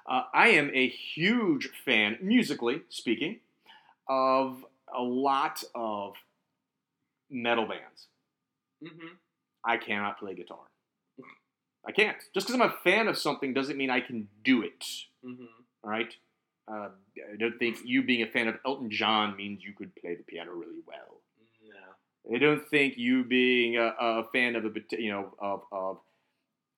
Uh, 0.06 0.22
I 0.34 0.48
am 0.48 0.70
a 0.74 0.88
huge 0.88 1.70
fan, 1.84 2.18
musically 2.20 2.82
speaking, 2.90 3.38
of 4.08 4.64
a 4.94 5.00
lot 5.02 5.62
of 5.74 6.14
metal 7.30 7.66
bands. 7.66 8.06
Mm-hmm. 8.84 9.14
I 9.64 9.76
cannot 9.78 10.18
play 10.18 10.34
guitar. 10.34 10.58
I 11.86 11.92
can't. 11.92 12.16
Just 12.32 12.46
because 12.46 12.60
I'm 12.60 12.68
a 12.68 12.74
fan 12.82 13.08
of 13.08 13.18
something 13.18 13.52
doesn't 13.52 13.76
mean 13.76 13.90
I 13.90 14.00
can 14.00 14.28
do 14.42 14.62
it. 14.62 14.84
Mm-hmm. 15.24 15.44
All 15.82 15.90
right. 15.90 16.12
Uh, 16.66 16.88
I 17.32 17.36
don't 17.38 17.58
think 17.58 17.78
you 17.84 18.02
being 18.02 18.22
a 18.22 18.26
fan 18.26 18.48
of 18.48 18.56
Elton 18.64 18.90
John 18.90 19.36
means 19.36 19.62
you 19.62 19.74
could 19.74 19.94
play 19.96 20.14
the 20.14 20.22
piano 20.22 20.52
really 20.52 20.80
well. 20.86 21.20
No. 21.62 22.34
I 22.34 22.38
don't 22.38 22.66
think 22.68 22.96
you 22.96 23.24
being 23.24 23.76
a, 23.76 23.94
a 23.98 24.24
fan 24.32 24.56
of 24.56 24.64
a 24.64 24.70
you 24.98 25.12
know 25.12 25.34
of, 25.38 25.60
of 25.70 25.98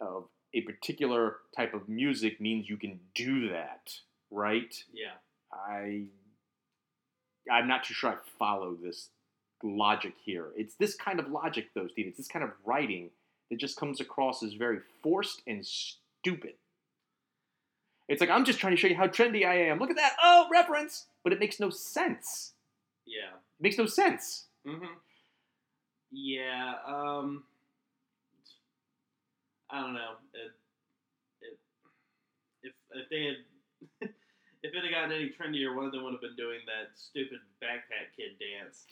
of 0.01 0.25
a 0.55 0.63
particular 0.63 1.37
type 1.57 1.73
of 1.73 1.89
music 1.89 2.41
means 2.41 2.69
you 2.69 2.77
can 2.77 2.99
do 3.15 3.51
that, 3.51 3.93
right? 4.31 4.75
Yeah. 4.93 5.13
I 5.53 6.07
I'm 7.51 7.69
not 7.69 7.85
too 7.85 7.95
sure 7.95 8.11
I 8.11 8.17
follow 8.39 8.75
this 8.75 9.11
logic 9.63 10.15
here. 10.25 10.49
It's 10.57 10.75
this 10.75 10.97
kind 10.97 11.21
of 11.21 11.29
logic 11.29 11.69
though, 11.75 11.87
Steve. 11.87 12.07
It's 12.09 12.19
this 12.19 12.29
kind 12.29 12.45
of 12.45 12.51
writing 12.65 13.11
that 13.51 13.59
just 13.59 13.77
comes 13.77 14.01
across 14.01 14.43
as 14.43 14.55
very 14.55 14.79
forced 15.03 15.43
and 15.47 15.65
stupid. 15.65 16.55
It's 18.09 18.21
like 18.21 18.31
I'm 18.31 18.45
just 18.45 18.59
trying 18.59 18.75
to 18.75 18.77
show 18.77 18.87
you 18.87 18.97
how 18.97 19.07
trendy 19.07 19.47
I 19.47 19.69
am. 19.69 19.79
Look 19.79 19.91
at 19.91 19.97
that. 19.97 20.17
Oh, 20.23 20.47
reference. 20.51 21.07
But 21.25 21.33
it 21.33 21.41
makes 21.41 21.59
no 21.59 21.71
sense. 21.71 22.53
Yeah. 23.05 23.35
It 23.35 23.63
makes 23.63 23.79
no 23.79 23.87
sense. 23.87 24.47
Mm-hmm. 24.67 24.95
Yeah. 26.13 26.75
Um. 26.87 27.45
I 29.69 29.81
don't 29.81 29.95
know. 29.95 30.13
It, 30.35 30.53
it, 31.43 31.59
if 32.63 32.73
if 32.93 33.09
they 33.11 33.25
had 33.25 33.37
if 34.63 34.75
it 34.75 34.83
had 34.85 34.91
gotten 34.91 35.13
any 35.13 35.31
trendier, 35.31 35.75
one 35.75 35.85
of 35.87 35.93
them 35.93 36.03
would 36.05 36.13
have 36.13 36.21
been 36.21 36.37
doing 36.37 36.61
that 36.67 36.91
stupid 36.97 37.39
backpack 37.63 38.15
kid 38.17 38.33
dance. 38.39 38.85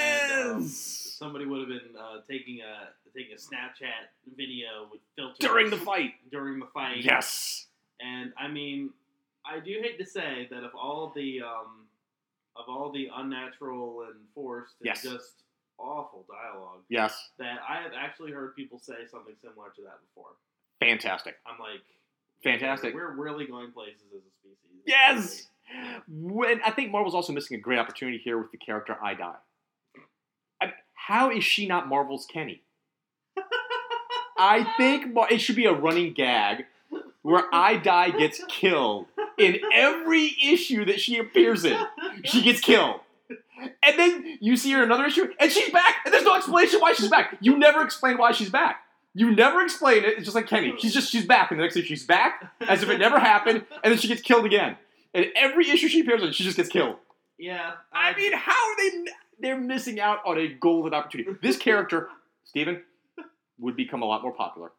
And, 0.00 0.52
um, 0.56 0.62
somebody 0.68 1.44
would 1.46 1.60
have 1.60 1.68
been 1.68 1.96
uh, 1.98 2.20
taking 2.28 2.60
a 2.60 2.88
taking 3.16 3.32
a 3.32 3.36
Snapchat 3.36 4.08
video 4.36 4.88
with 4.90 5.00
filters 5.16 5.36
During 5.40 5.70
the 5.70 5.76
fight. 5.76 6.12
During 6.30 6.58
the 6.60 6.66
fight. 6.66 7.04
Yes. 7.04 7.66
And 8.00 8.32
I 8.38 8.48
mean, 8.48 8.90
I 9.44 9.58
do 9.60 9.72
hate 9.82 9.98
to 9.98 10.06
say 10.06 10.46
that 10.50 10.64
of 10.64 10.74
all 10.74 11.12
the 11.14 11.42
um, 11.42 11.86
of 12.56 12.64
all 12.68 12.90
the 12.92 13.10
unnatural 13.14 14.06
and 14.08 14.16
forced 14.34 14.74
and 14.80 14.86
Yes. 14.86 15.02
just 15.02 15.42
awful 15.78 16.26
dialogue, 16.28 16.80
Yes. 16.88 17.30
that 17.38 17.58
I 17.68 17.82
have 17.82 17.92
actually 17.96 18.32
heard 18.32 18.54
people 18.54 18.78
say 18.78 19.06
something 19.10 19.34
similar 19.42 19.70
to 19.76 19.82
that 19.82 19.98
before. 20.08 20.30
Fantastic. 20.78 21.36
I'm 21.46 21.58
like, 21.58 21.80
Fantastic. 22.42 22.94
We're 22.94 23.12
really 23.12 23.46
going 23.46 23.72
places 23.72 24.02
as 24.14 24.22
a 24.22 24.30
species. 24.40 24.82
Yes! 24.86 25.46
When 26.08 26.60
I 26.64 26.70
think 26.70 26.90
Marvel's 26.90 27.14
also 27.14 27.32
missing 27.32 27.56
a 27.56 27.60
great 27.60 27.78
opportunity 27.78 28.18
here 28.18 28.38
with 28.38 28.50
the 28.50 28.58
character 28.58 28.96
I 29.02 29.14
Die. 29.14 29.34
I, 30.60 30.72
how 30.94 31.30
is 31.30 31.44
she 31.44 31.66
not 31.66 31.88
Marvel's 31.88 32.26
Kenny? 32.26 32.62
I 34.38 34.64
think 34.76 35.12
Mar- 35.12 35.28
it 35.30 35.38
should 35.38 35.56
be 35.56 35.66
a 35.66 35.72
running 35.72 36.12
gag 36.12 36.64
where 37.22 37.44
I 37.52 37.76
Die 37.76 38.10
gets 38.10 38.42
killed 38.48 39.06
in 39.38 39.60
every 39.72 40.34
issue 40.42 40.84
that 40.86 41.00
she 41.00 41.18
appears 41.18 41.64
in. 41.64 41.78
She 42.24 42.42
gets 42.42 42.60
killed. 42.60 43.00
And 43.82 43.98
then 43.98 44.38
you 44.40 44.56
see 44.56 44.72
her 44.72 44.78
in 44.78 44.84
another 44.84 45.04
issue, 45.04 45.28
and 45.38 45.52
she's 45.52 45.70
back, 45.70 45.96
and 46.04 46.14
there's 46.14 46.24
no 46.24 46.34
explanation 46.34 46.80
why 46.80 46.94
she's 46.94 47.10
back. 47.10 47.36
You 47.40 47.58
never 47.58 47.82
explain 47.82 48.16
why 48.16 48.32
she's 48.32 48.48
back. 48.48 48.82
You 49.14 49.34
never 49.34 49.62
explain 49.62 50.04
it. 50.04 50.14
It's 50.16 50.24
just 50.24 50.34
like 50.36 50.46
Kenny. 50.46 50.74
She's 50.78 50.94
just 50.94 51.10
she's 51.10 51.26
back, 51.26 51.50
and 51.50 51.58
the 51.58 51.64
next 51.64 51.76
issue 51.76 51.86
she's 51.86 52.06
back 52.06 52.52
as 52.60 52.82
if 52.82 52.88
it 52.88 52.98
never 52.98 53.18
happened, 53.18 53.64
and 53.82 53.92
then 53.92 53.98
she 53.98 54.06
gets 54.08 54.20
killed 54.22 54.44
again. 54.44 54.76
And 55.12 55.26
every 55.34 55.68
issue 55.68 55.88
she 55.88 56.00
appears 56.00 56.22
in, 56.22 56.30
she 56.32 56.44
just 56.44 56.56
gets 56.56 56.68
killed. 56.68 56.96
Yeah. 57.38 57.72
I 57.92 58.14
mean, 58.14 58.32
how 58.32 58.52
are 58.52 58.76
they? 58.76 59.10
They're 59.40 59.58
missing 59.60 59.98
out 59.98 60.18
on 60.24 60.38
a 60.38 60.48
golden 60.48 60.94
opportunity. 60.94 61.30
This 61.42 61.56
character, 61.56 62.08
Steven, 62.44 62.82
would 63.58 63.74
become 63.76 64.02
a 64.02 64.04
lot 64.04 64.22
more 64.22 64.32
popular. 64.32 64.70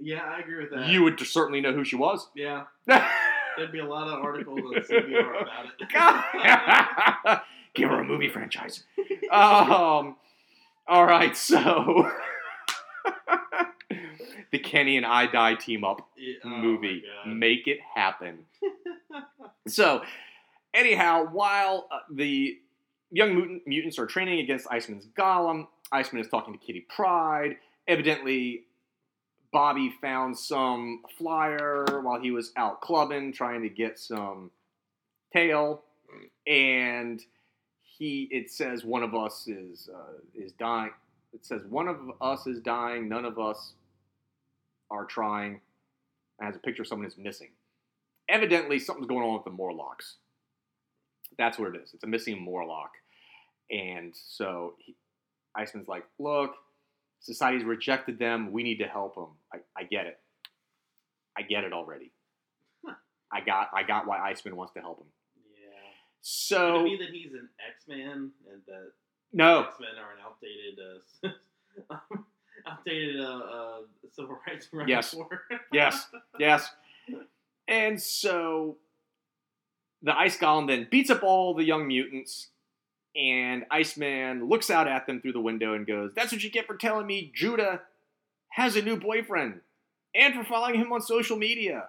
yeah, 0.00 0.22
I 0.24 0.40
agree 0.40 0.58
with 0.62 0.70
that. 0.72 0.88
You 0.88 1.02
would 1.04 1.20
certainly 1.20 1.60
know 1.60 1.72
who 1.72 1.84
she 1.84 1.94
was. 1.96 2.28
Yeah, 2.34 2.64
there'd 2.86 3.70
be 3.72 3.78
a 3.78 3.84
lot 3.86 4.08
of 4.08 4.22
articles 4.24 4.58
on 4.58 4.82
CBR 4.82 5.42
about 5.42 5.66
it. 7.36 7.42
Give 7.74 7.88
her 7.90 8.00
a 8.00 8.04
movie 8.04 8.28
franchise. 8.30 8.82
Um, 9.30 10.16
all 10.88 11.04
right, 11.04 11.36
so 11.36 12.10
the 14.52 14.58
Kenny 14.58 14.96
and 14.96 15.06
I 15.06 15.26
Die 15.26 15.54
team 15.54 15.84
up 15.84 16.08
Yeah, 16.16 16.34
oh 16.44 16.48
movie. 16.48 17.02
Make 17.26 17.66
it 17.66 17.78
happen. 17.94 18.40
so, 19.68 20.02
anyhow, 20.74 21.26
while 21.30 21.88
uh, 21.90 21.98
the 22.10 22.58
young 23.10 23.34
mutant, 23.34 23.66
mutants 23.66 23.98
are 23.98 24.06
training 24.06 24.40
against 24.40 24.66
Iceman's 24.70 25.06
golem, 25.18 25.66
Iceman 25.92 26.20
is 26.20 26.28
talking 26.28 26.52
to 26.52 26.58
Kitty 26.58 26.86
Pryde. 26.88 27.56
Evidently, 27.86 28.64
Bobby 29.52 29.94
found 30.00 30.36
some 30.36 31.02
flyer 31.16 32.00
while 32.02 32.20
he 32.20 32.30
was 32.30 32.52
out 32.56 32.80
clubbing, 32.80 33.32
trying 33.32 33.62
to 33.62 33.68
get 33.68 33.98
some 33.98 34.50
tail, 35.32 35.82
and 36.46 37.22
he 37.82 38.28
it 38.30 38.50
says 38.50 38.84
one 38.84 39.02
of 39.02 39.14
us 39.14 39.46
is 39.46 39.88
uh, 39.94 40.18
is 40.34 40.52
dying. 40.52 40.90
It 41.36 41.44
says 41.44 41.60
one 41.68 41.86
of 41.86 41.98
us 42.22 42.46
is 42.46 42.60
dying. 42.60 43.08
None 43.08 43.26
of 43.26 43.38
us 43.38 43.74
are 44.90 45.04
trying. 45.04 45.60
It 46.40 46.44
has 46.44 46.56
a 46.56 46.58
picture 46.58 46.82
of 46.82 46.88
someone 46.88 47.04
who's 47.04 47.18
missing. 47.18 47.50
Evidently, 48.28 48.78
something's 48.78 49.06
going 49.06 49.22
on 49.22 49.34
with 49.34 49.44
the 49.44 49.50
Morlocks. 49.50 50.16
That's 51.38 51.58
what 51.58 51.74
it 51.74 51.80
is. 51.82 51.92
It's 51.92 52.04
a 52.04 52.06
missing 52.06 52.40
Morlock, 52.40 52.90
and 53.70 54.14
so 54.16 54.74
he, 54.78 54.96
Iceman's 55.54 55.88
like, 55.88 56.04
"Look, 56.18 56.54
society's 57.20 57.64
rejected 57.64 58.18
them. 58.18 58.50
We 58.50 58.62
need 58.62 58.78
to 58.78 58.86
help 58.86 59.14
them. 59.14 59.28
I, 59.52 59.58
I 59.76 59.84
get 59.84 60.06
it. 60.06 60.18
I 61.36 61.42
get 61.42 61.64
it 61.64 61.74
already. 61.74 62.12
I 63.30 63.40
got 63.44 63.68
I 63.74 63.82
got 63.82 64.06
why 64.06 64.18
Iceman 64.18 64.56
wants 64.56 64.72
to 64.74 64.80
help 64.80 65.00
him. 65.00 65.08
Yeah. 65.60 65.68
Could 65.68 66.22
So 66.22 66.80
it 66.80 66.84
be 66.84 66.96
that 66.96 67.12
he's 67.12 67.32
an 67.34 67.48
X 67.68 67.84
Man 67.86 68.30
and 68.50 68.62
that 68.66 68.92
no, 69.36 69.64
X 69.64 69.74
Men 69.80 69.90
are 70.02 70.12
an 70.12 70.18
outdated, 70.24 70.78
uh, 71.90 72.16
outdated 72.66 73.20
uh, 73.20 73.24
uh, 73.24 73.78
civil 74.12 74.38
rights 74.46 74.68
right 74.72 74.88
Yes. 74.88 75.14
yes, 75.72 76.06
yes. 76.38 76.70
And 77.68 78.00
so 78.00 78.76
the 80.02 80.16
Ice 80.16 80.38
Golem 80.38 80.66
then 80.66 80.86
beats 80.90 81.10
up 81.10 81.22
all 81.22 81.54
the 81.54 81.64
young 81.64 81.86
mutants, 81.86 82.48
and 83.14 83.64
Iceman 83.70 84.48
looks 84.48 84.70
out 84.70 84.88
at 84.88 85.06
them 85.06 85.20
through 85.20 85.32
the 85.32 85.40
window 85.40 85.74
and 85.74 85.86
goes, 85.86 86.12
That's 86.14 86.32
what 86.32 86.42
you 86.42 86.50
get 86.50 86.66
for 86.66 86.76
telling 86.76 87.06
me 87.06 87.30
Judah 87.34 87.82
has 88.50 88.74
a 88.74 88.82
new 88.82 88.96
boyfriend 88.96 89.60
and 90.14 90.34
for 90.34 90.44
following 90.44 90.80
him 90.80 90.92
on 90.92 91.02
social 91.02 91.36
media. 91.36 91.88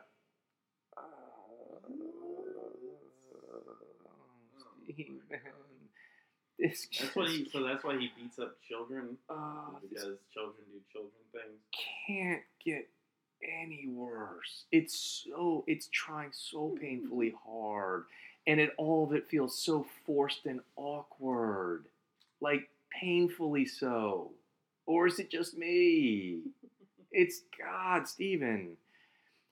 This 6.59 6.87
That's 6.99 7.15
why 7.15 7.27
he. 7.29 7.47
So 7.51 7.63
that's 7.63 7.83
why 7.83 7.99
he 7.99 8.11
beats 8.19 8.39
up 8.39 8.57
children 8.67 9.17
uh, 9.29 9.77
because 9.81 10.17
children 10.33 10.63
do 10.71 10.79
children 10.91 11.11
things. 11.31 11.59
can't 12.07 12.41
get 12.63 12.89
any 13.43 13.87
worse. 13.87 14.63
It's 14.71 15.23
so 15.29 15.63
it's 15.67 15.87
trying 15.91 16.31
so 16.31 16.75
painfully 16.81 17.35
hard, 17.45 18.05
and 18.47 18.59
it 18.59 18.71
all 18.77 19.03
of 19.03 19.13
it 19.13 19.29
feels 19.29 19.55
so 19.61 19.85
forced 20.05 20.47
and 20.47 20.61
awkward, 20.75 21.85
like 22.41 22.69
painfully 22.89 23.65
so. 23.65 24.31
Or 24.87 25.05
is 25.07 25.19
it 25.19 25.29
just 25.29 25.57
me? 25.57 26.39
It's 27.09 27.41
God, 27.57 28.05
Steven. 28.07 28.75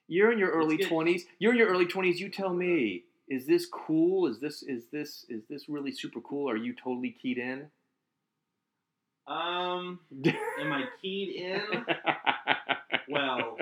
You're 0.07 0.31
in 0.31 0.37
your 0.37 0.51
early 0.51 0.77
twenties. 0.77 1.25
You're 1.39 1.53
in 1.53 1.57
your 1.57 1.69
early 1.69 1.85
twenties. 1.85 2.19
You 2.19 2.29
tell 2.29 2.53
me. 2.53 3.03
Is 3.27 3.47
this 3.47 3.65
cool? 3.65 4.27
Is 4.27 4.39
this 4.39 4.61
is 4.63 4.85
this 4.91 5.25
is 5.29 5.43
this 5.49 5.67
really 5.67 5.91
super 5.91 6.21
cool? 6.21 6.49
Are 6.49 6.57
you 6.57 6.73
totally 6.73 7.11
keyed 7.11 7.37
in? 7.37 7.67
Um, 9.27 9.99
am 10.59 10.71
I 10.71 10.83
keyed 11.01 11.35
in? 11.35 11.85
Well, 13.09 13.57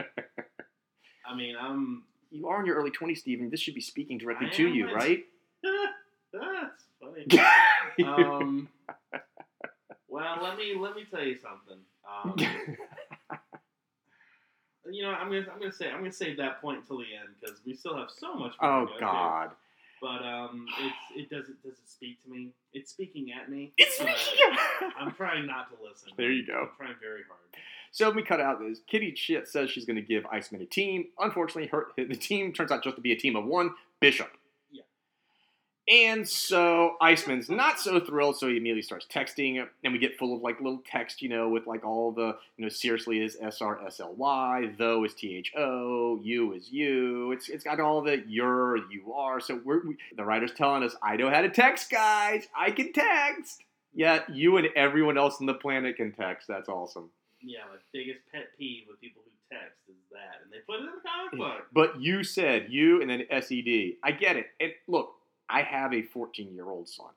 I 1.26 1.36
mean, 1.36 1.56
I'm. 1.60 2.04
You 2.32 2.48
are 2.48 2.60
in 2.60 2.66
your 2.66 2.76
early 2.76 2.92
20s, 2.92 3.20
Steven. 3.20 3.50
This 3.50 3.60
should 3.60 3.76
be 3.76 3.82
speaking 3.82 4.18
directly 4.18 4.48
I 4.48 4.56
to 4.56 4.68
you, 4.68 4.94
right? 4.94 5.24
That's 6.34 6.86
funny. 7.00 8.06
Um, 8.06 8.68
well, 10.08 10.40
let 10.42 10.58
me 10.58 10.76
let 10.78 10.96
me 10.96 11.06
tell 11.10 11.24
you 11.24 11.38
something. 11.38 11.78
Um, 12.10 12.36
you 14.92 15.04
know, 15.04 15.12
I'm 15.12 15.32
gonna 15.64 15.70
I'm 15.70 15.70
gonna 15.70 15.74
say 15.74 15.90
I'm 15.90 16.00
gonna 16.00 16.12
save 16.12 16.38
that 16.38 16.62
point 16.62 16.80
until 16.80 16.98
the 16.98 17.06
end 17.06 17.36
because 17.40 17.60
we 17.66 17.74
still 17.74 17.98
have 17.98 18.10
so 18.16 18.36
much. 18.36 18.54
Oh, 18.62 18.86
to 18.86 18.86
go 18.88 18.94
to. 18.94 19.00
God. 19.00 19.52
But 20.02 20.26
um, 20.26 20.66
it's 20.80 20.96
it 21.16 21.30
doesn't 21.30 21.64
does 21.64 21.74
it 21.74 21.90
speak 21.90 22.22
to 22.24 22.30
me? 22.30 22.50
It's 22.74 22.92
speaking 22.92 23.32
at 23.32 23.50
me. 23.50 23.72
It's 23.78 24.02
me. 24.02 24.14
I'm 25.00 25.14
trying 25.14 25.48
not 25.48 25.70
to 25.70 25.78
listen. 25.82 26.10
There 26.18 26.32
you 26.32 26.46
go. 26.46 26.70
I'm 26.70 26.76
trying 26.78 26.96
very 27.02 27.22
hard. 27.28 27.40
So 27.92 28.10
we 28.10 28.24
cut 28.24 28.42
out 28.42 28.60
this. 28.60 28.80
Kitty 28.88 29.16
shit 29.16 29.48
says 29.48 29.70
she's 29.70 29.86
going 29.86 29.98
to 29.98 30.02
give 30.02 30.26
Iceman 30.26 30.62
a 30.62 30.66
team. 30.66 31.06
Unfortunately, 31.20 31.68
her 31.68 31.88
the 31.96 32.16
team 32.16 32.52
turns 32.52 32.72
out 32.72 32.84
just 32.84 32.96
to 32.96 33.02
be 33.02 33.12
a 33.12 33.16
team 33.16 33.36
of 33.36 33.46
one 33.46 33.76
Bishop. 34.00 34.32
Yeah. 35.88 35.94
And 35.94 36.28
so 36.28 36.96
Iceman's 37.02 37.50
not 37.50 37.80
so 37.80 38.00
thrilled, 38.00 38.38
so 38.38 38.48
he 38.48 38.58
immediately 38.58 38.82
starts 38.82 39.06
texting, 39.06 39.66
and 39.84 39.94
we 39.94 40.00
get 40.00 40.18
full 40.18 40.36
of 40.36 40.42
like 40.42 40.62
little 40.62 40.82
text, 40.90 41.22
you 41.22 41.30
know, 41.30 41.50
with 41.50 41.68
like 41.68 41.84
all 41.84 42.12
the, 42.12 42.38
you 42.58 42.64
know, 42.64 42.70
seriously 42.70 43.22
is 43.22 43.38
S 43.42 43.62
R 43.62 43.86
S 43.86 44.00
L 44.00 44.14
Y, 44.16 44.72
though 44.78 45.04
is 45.04 45.14
T 45.14 45.36
H 45.36 45.52
O, 45.58 46.20
you 46.24 46.54
is 46.54 46.72
you. 46.72 47.32
It's 47.34 47.50
it's 47.50 47.64
got 47.64 47.80
all 47.80 48.02
the 48.02 48.24
you're, 48.28 48.78
you 48.92 49.14
are. 49.14 49.40
So 49.40 49.60
we're 49.64 49.86
we, 49.86 49.98
the 50.16 50.24
writer's 50.24 50.54
telling 50.54 50.84
us, 50.84 50.96
I 51.04 51.18
know 51.18 51.30
how 51.30 51.42
to 51.42 51.50
text, 51.50 51.92
guys. 51.92 52.48
I 52.56 52.72
can 52.72 52.94
text. 52.94 53.64
Yet 53.94 54.34
you 54.34 54.58
and 54.58 54.70
everyone 54.76 55.18
else 55.18 55.38
on 55.40 55.46
the 55.46 55.54
planet 55.54 55.98
can 55.98 56.14
text. 56.14 56.48
That's 56.48 56.70
awesome. 56.70 57.10
Yeah, 57.42 57.60
my 57.70 57.78
biggest 57.92 58.22
pet 58.32 58.48
peeve 58.58 58.86
with 58.90 59.00
people 59.02 59.22
who 59.24 59.56
text 59.56 59.78
is 59.90 59.96
that, 60.12 60.42
and 60.44 60.52
they 60.52 60.60
put 60.66 60.80
it 60.80 60.86
in 60.86 60.86
the 60.86 61.02
comic 61.06 61.38
book. 61.38 61.68
But 61.74 62.02
you 62.02 62.24
said 62.24 62.68
you 62.70 63.02
and 63.02 63.10
then 63.10 63.26
SED. 63.30 63.98
I 64.04 64.12
get 64.18 64.38
it. 64.38 64.48
And 64.60 64.72
look, 64.88 65.16
I 65.54 65.62
have 65.62 65.94
a 65.94 66.02
14 66.02 66.54
year 66.54 66.68
old 66.68 66.90
son. 66.90 67.12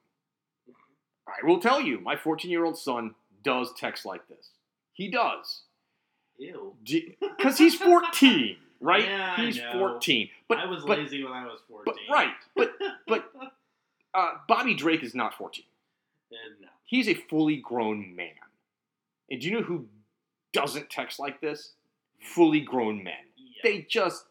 I 1.26 1.45
will 1.45 1.59
tell 1.59 1.80
you, 1.80 1.99
my 2.01 2.16
14 2.16 2.51
year 2.51 2.64
old 2.64 2.78
son 2.78 3.14
does 3.43 3.72
text 3.76 4.05
like 4.05 4.28
this. 4.28 4.51
He 4.93 5.09
does. 5.09 5.62
Ew. 6.39 6.74
Because 7.39 7.57
he's 7.57 7.74
14, 7.74 8.57
right? 8.80 9.05
Yeah, 9.05 9.37
he's 9.37 9.57
know. 9.57 9.72
14. 9.72 10.28
But, 10.49 10.59
I 10.59 10.66
was 10.66 10.84
but, 10.84 10.99
lazy 10.99 11.24
when 11.24 11.32
I 11.32 11.45
was 11.47 11.61
14. 11.68 11.84
but 11.87 12.14
right. 12.14 12.34
But 12.55 12.72
but 13.07 13.32
uh, 14.12 14.32
Bobby 14.47 14.74
Drake 14.74 15.03
is 15.03 15.14
not 15.14 15.34
14. 15.34 15.64
And 16.30 16.61
no. 16.61 16.68
He's 16.84 17.09
a 17.09 17.14
fully 17.14 17.57
grown 17.57 18.14
man. 18.14 18.28
And 19.30 19.41
do 19.41 19.49
you 19.49 19.55
know 19.55 19.62
who 19.62 19.87
doesn't 20.53 20.91
text 20.91 21.18
like 21.18 21.41
this? 21.41 21.72
Fully 22.20 22.61
grown 22.61 23.03
men. 23.03 23.14
Yeah. 23.37 23.61
They 23.62 23.87
just 23.89 24.26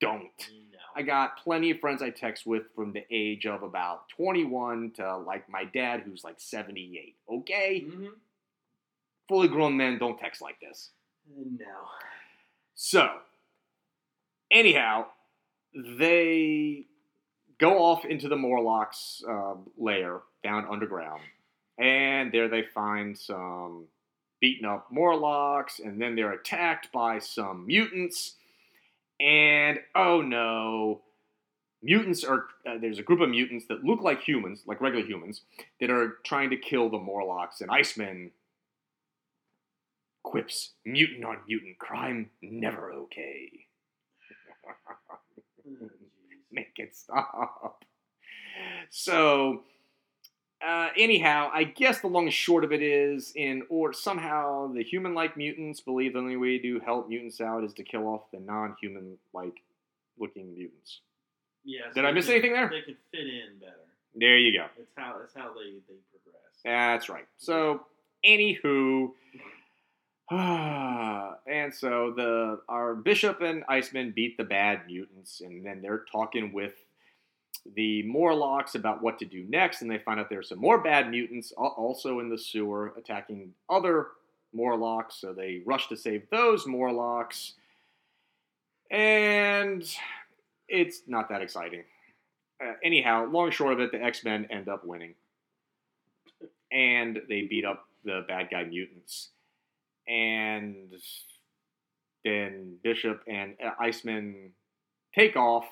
don't. 0.00 0.22
no. 0.48 0.67
I 0.98 1.02
got 1.02 1.38
plenty 1.44 1.70
of 1.70 1.78
friends 1.78 2.02
I 2.02 2.10
text 2.10 2.44
with 2.44 2.64
from 2.74 2.92
the 2.92 3.04
age 3.08 3.46
of 3.46 3.62
about 3.62 4.08
21 4.16 4.94
to 4.96 5.18
like 5.18 5.48
my 5.48 5.64
dad 5.64 6.02
who's 6.04 6.24
like 6.24 6.40
78. 6.40 7.14
Okay? 7.30 7.80
hmm 7.88 8.06
Fully 9.28 9.46
grown 9.46 9.76
men 9.76 9.98
don't 9.98 10.18
text 10.18 10.42
like 10.42 10.58
this. 10.58 10.90
No. 11.36 11.66
So, 12.74 13.08
anyhow, 14.50 15.06
they 15.74 16.86
go 17.58 17.78
off 17.78 18.04
into 18.04 18.28
the 18.28 18.36
Morlocks 18.36 19.22
uh, 19.28 19.54
lair 19.76 20.20
down 20.42 20.66
underground, 20.68 21.20
and 21.78 22.32
there 22.32 22.48
they 22.48 22.62
find 22.74 23.16
some 23.16 23.84
beaten 24.40 24.66
up 24.66 24.88
Morlocks, 24.90 25.78
and 25.78 26.00
then 26.00 26.16
they're 26.16 26.32
attacked 26.32 26.90
by 26.90 27.18
some 27.18 27.66
mutants, 27.66 28.36
and 29.20 29.80
oh 29.94 30.20
no. 30.20 31.02
Mutants 31.82 32.24
are 32.24 32.46
uh, 32.68 32.78
there's 32.80 32.98
a 32.98 33.04
group 33.04 33.20
of 33.20 33.28
mutants 33.28 33.66
that 33.68 33.84
look 33.84 34.02
like 34.02 34.20
humans, 34.20 34.62
like 34.66 34.80
regular 34.80 35.04
humans, 35.04 35.42
that 35.80 35.90
are 35.90 36.16
trying 36.24 36.50
to 36.50 36.56
kill 36.56 36.90
the 36.90 36.98
Morlocks, 36.98 37.60
and 37.60 37.70
Iceman 37.70 38.32
quips 40.24 40.72
mutant 40.84 41.24
on 41.24 41.38
mutant 41.46 41.78
crime 41.78 42.30
never 42.42 42.92
okay. 42.92 43.50
Make 46.52 46.72
it 46.76 46.94
stop. 46.96 47.84
So, 48.90 49.62
uh, 50.66 50.88
anyhow, 50.96 51.50
I 51.52 51.64
guess 51.64 52.00
the 52.00 52.08
long 52.08 52.24
and 52.24 52.32
short 52.32 52.64
of 52.64 52.72
it 52.72 52.82
is, 52.82 53.32
in 53.36 53.62
or 53.68 53.92
somehow 53.92 54.72
the 54.72 54.82
human-like 54.82 55.36
mutants 55.36 55.80
believe 55.80 56.14
the 56.14 56.18
only 56.18 56.36
way 56.36 56.58
to 56.58 56.80
help 56.80 57.08
mutants 57.08 57.40
out 57.40 57.64
is 57.64 57.72
to 57.74 57.82
kill 57.84 58.06
off 58.06 58.22
the 58.32 58.40
non-human-like 58.40 59.54
looking 60.18 60.54
mutants. 60.54 61.00
Yeah. 61.64 61.82
Did 61.94 62.04
I 62.04 62.12
miss 62.12 62.26
could- 62.26 62.32
anything 62.32 62.52
there? 62.54 62.68
They 62.70 62.82
could 62.82 62.96
fit 63.12 63.20
in 63.26 63.58
better. 63.60 63.72
There 64.14 64.36
you 64.38 64.58
go. 64.58 64.66
That's 64.76 64.90
how 64.96 65.16
that's 65.20 65.34
how 65.34 65.52
they 65.54 65.78
they 65.88 66.00
progress. 66.10 66.42
That's 66.64 67.08
right. 67.08 67.26
So, 67.36 67.82
anywho, 68.24 69.10
and 70.30 71.72
so 71.72 72.12
the 72.16 72.60
our 72.68 72.94
bishop 72.94 73.40
and 73.42 73.64
Iceman 73.68 74.12
beat 74.14 74.36
the 74.36 74.44
bad 74.44 74.86
mutants, 74.86 75.40
and 75.40 75.64
then 75.64 75.80
they're 75.82 76.04
talking 76.10 76.52
with 76.52 76.72
the 77.74 78.02
Morlocks 78.04 78.74
about 78.74 79.02
what 79.02 79.18
to 79.18 79.24
do 79.24 79.44
next, 79.48 79.82
and 79.82 79.90
they 79.90 79.98
find 79.98 80.18
out 80.18 80.28
there's 80.30 80.48
some 80.48 80.58
more 80.58 80.78
bad 80.78 81.10
mutants 81.10 81.52
also 81.56 82.20
in 82.20 82.28
the 82.28 82.38
sewer 82.38 82.92
attacking 82.96 83.52
other 83.68 84.08
Morlocks. 84.52 85.16
So 85.20 85.32
they 85.32 85.62
rush 85.66 85.88
to 85.88 85.96
save 85.96 86.28
those 86.30 86.66
Morlocks, 86.66 87.54
and 88.90 89.84
it's 90.68 91.02
not 91.06 91.28
that 91.28 91.42
exciting. 91.42 91.84
Uh, 92.64 92.72
anyhow, 92.82 93.26
long 93.30 93.50
short 93.50 93.74
of 93.74 93.80
it, 93.80 93.92
the 93.92 94.02
X 94.02 94.24
Men 94.24 94.46
end 94.50 94.68
up 94.68 94.84
winning 94.84 95.14
and 96.70 97.20
they 97.28 97.42
beat 97.42 97.64
up 97.64 97.86
the 98.04 98.24
bad 98.28 98.48
guy 98.50 98.64
mutants. 98.64 99.30
And 100.06 100.92
then 102.24 102.76
Bishop 102.82 103.22
and 103.26 103.54
uh, 103.64 103.70
Iceman 103.80 104.52
take 105.14 105.36
off. 105.36 105.64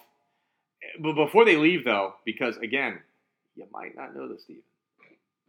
But 1.00 1.14
before 1.14 1.44
they 1.44 1.56
leave, 1.56 1.84
though, 1.84 2.14
because 2.24 2.56
again, 2.58 3.00
you 3.56 3.66
might 3.72 3.96
not 3.96 4.14
know 4.14 4.28
this, 4.28 4.42
Steven. 4.42 4.62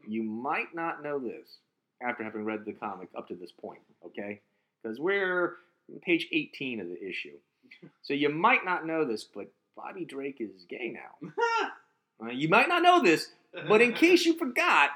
You 0.08 0.24
might 0.24 0.74
not 0.74 1.04
know 1.04 1.20
this 1.20 1.58
after 2.02 2.24
having 2.24 2.46
read 2.46 2.66
the 2.66 2.74
comic 2.74 3.10
up 3.18 3.28
to 3.28 3.36
this 3.36 3.52
point, 3.52 3.82
okay? 4.06 4.40
Because 4.82 5.00
we're 5.00 5.56
page 6.02 6.28
18 6.32 6.80
of 6.82 6.88
the 6.90 7.02
issue. 7.08 7.38
So 8.02 8.14
you 8.14 8.30
might 8.30 8.64
not 8.64 8.86
know 8.88 9.04
this, 9.04 9.26
but 9.26 9.52
Bobby 9.76 10.06
Drake 10.06 10.38
is 10.40 10.64
gay 10.70 10.94
now. 10.94 11.30
Uh, 12.20 12.30
you 12.32 12.50
might 12.50 12.68
not 12.68 12.82
know 12.82 13.00
this, 13.04 13.28
but 13.68 13.80
in 13.80 13.94
case 13.94 14.26
you 14.26 14.34
forgot, 14.40 14.90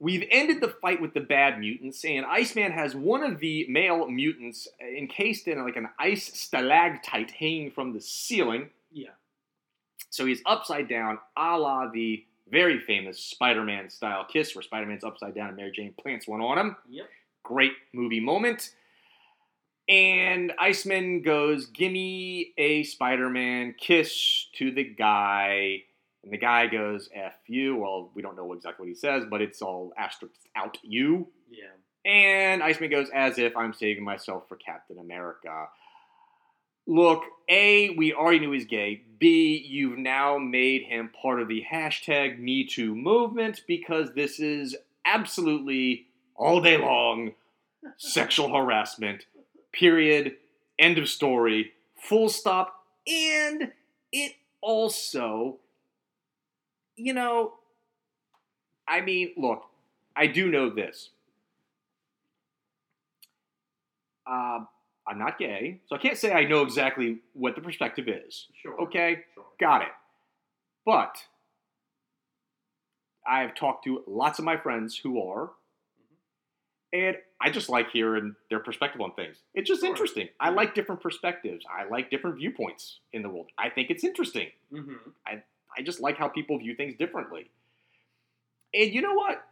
we've 0.00 0.26
ended 0.28 0.60
the 0.60 0.74
fight 0.82 1.00
with 1.00 1.14
the 1.14 1.20
bad 1.20 1.60
mutants, 1.60 2.04
and 2.04 2.26
Iceman 2.26 2.72
has 2.72 2.96
one 2.96 3.22
of 3.22 3.38
the 3.38 3.64
male 3.68 4.08
mutants 4.08 4.66
encased 4.80 5.46
in 5.46 5.62
like 5.62 5.76
an 5.76 5.88
ice 6.00 6.32
stalactite 6.34 7.30
hanging 7.30 7.70
from 7.70 7.92
the 7.92 8.00
ceiling. 8.00 8.70
yeah. 8.90 9.10
So 10.10 10.26
he's 10.26 10.42
upside 10.46 10.88
down, 10.88 11.18
a 11.36 11.58
la 11.58 11.90
the 11.90 12.24
very 12.50 12.80
famous 12.80 13.18
Spider-Man 13.18 13.90
style 13.90 14.24
kiss, 14.24 14.54
where 14.54 14.62
Spider-Man's 14.62 15.04
upside 15.04 15.34
down 15.34 15.48
and 15.48 15.56
Mary 15.56 15.70
Jane 15.70 15.94
plants 16.00 16.26
one 16.26 16.40
on 16.40 16.58
him. 16.58 16.76
Yep. 16.88 17.06
Great 17.42 17.72
movie 17.92 18.20
moment. 18.20 18.70
And 19.88 20.52
Iceman 20.58 21.22
goes, 21.22 21.66
Gimme 21.66 22.52
a 22.58 22.82
Spider 22.82 23.30
Man 23.30 23.74
kiss 23.78 24.46
to 24.54 24.70
the 24.70 24.84
guy. 24.84 25.84
And 26.22 26.32
the 26.32 26.36
guy 26.36 26.66
goes, 26.66 27.08
F 27.14 27.36
you. 27.46 27.76
Well, 27.76 28.10
we 28.14 28.20
don't 28.20 28.36
know 28.36 28.52
exactly 28.52 28.84
what 28.84 28.88
he 28.88 28.94
says, 28.94 29.24
but 29.30 29.40
it's 29.40 29.62
all 29.62 29.92
asterisk 29.96 30.34
out 30.54 30.76
you. 30.82 31.28
Yeah. 31.50 32.10
And 32.10 32.62
Iceman 32.62 32.90
goes, 32.90 33.08
As 33.14 33.38
if 33.38 33.56
I'm 33.56 33.72
saving 33.72 34.04
myself 34.04 34.44
for 34.48 34.56
Captain 34.56 34.98
America. 34.98 35.68
Look, 36.88 37.24
A, 37.50 37.90
we 37.90 38.14
already 38.14 38.38
knew 38.38 38.52
he's 38.52 38.64
gay. 38.64 39.02
B, 39.18 39.62
you've 39.68 39.98
now 39.98 40.38
made 40.38 40.84
him 40.84 41.10
part 41.10 41.38
of 41.38 41.46
the 41.46 41.62
hashtag 41.70 42.40
MeToo 42.40 42.96
movement 42.96 43.60
because 43.68 44.14
this 44.14 44.40
is 44.40 44.74
absolutely 45.04 46.06
all 46.34 46.62
day 46.62 46.78
long 46.78 47.32
sexual 47.98 48.54
harassment. 48.56 49.26
Period. 49.70 50.36
End 50.78 50.96
of 50.96 51.10
story. 51.10 51.72
Full 52.00 52.30
stop. 52.30 52.86
And 53.06 53.72
it 54.10 54.32
also, 54.62 55.58
you 56.96 57.12
know, 57.12 57.52
I 58.86 59.02
mean, 59.02 59.32
look, 59.36 59.64
I 60.16 60.26
do 60.26 60.50
know 60.50 60.70
this. 60.70 61.10
Uh, 64.26 64.60
I'm 65.08 65.18
not 65.18 65.38
gay, 65.38 65.80
so 65.86 65.96
I 65.96 65.98
can't 65.98 66.18
say 66.18 66.32
I 66.32 66.44
know 66.44 66.62
exactly 66.62 67.18
what 67.32 67.54
the 67.54 67.62
perspective 67.62 68.08
is. 68.08 68.46
Sure. 68.60 68.78
Okay, 68.82 69.24
Sure. 69.34 69.44
got 69.58 69.82
it. 69.82 69.88
But 70.84 71.16
I 73.26 73.40
have 73.40 73.54
talked 73.54 73.84
to 73.84 74.02
lots 74.06 74.38
of 74.38 74.44
my 74.44 74.56
friends 74.56 74.98
who 74.98 75.22
are, 75.22 75.50
and 76.92 77.16
I 77.40 77.50
just 77.50 77.68
like 77.68 77.90
hearing 77.90 78.34
their 78.50 78.60
perspective 78.60 79.00
on 79.00 79.12
things. 79.14 79.36
It's 79.54 79.68
just 79.68 79.80
Sure. 79.80 79.88
interesting. 79.90 80.28
I 80.40 80.50
like 80.50 80.74
different 80.74 81.00
perspectives. 81.02 81.64
I 81.70 81.84
like 81.84 82.10
different 82.10 82.36
viewpoints 82.36 83.00
in 83.12 83.22
the 83.22 83.28
world. 83.28 83.48
I 83.58 83.70
think 83.70 83.90
it's 83.90 84.04
interesting. 84.04 84.50
Mm-hmm. 84.72 84.94
I 85.26 85.82
just 85.82 86.00
like 86.00 86.16
how 86.16 86.28
people 86.28 86.58
view 86.58 86.74
things 86.74 86.96
differently. 86.96 87.50
And 88.74 88.92
you 88.92 89.00
know 89.02 89.14
what? 89.14 89.42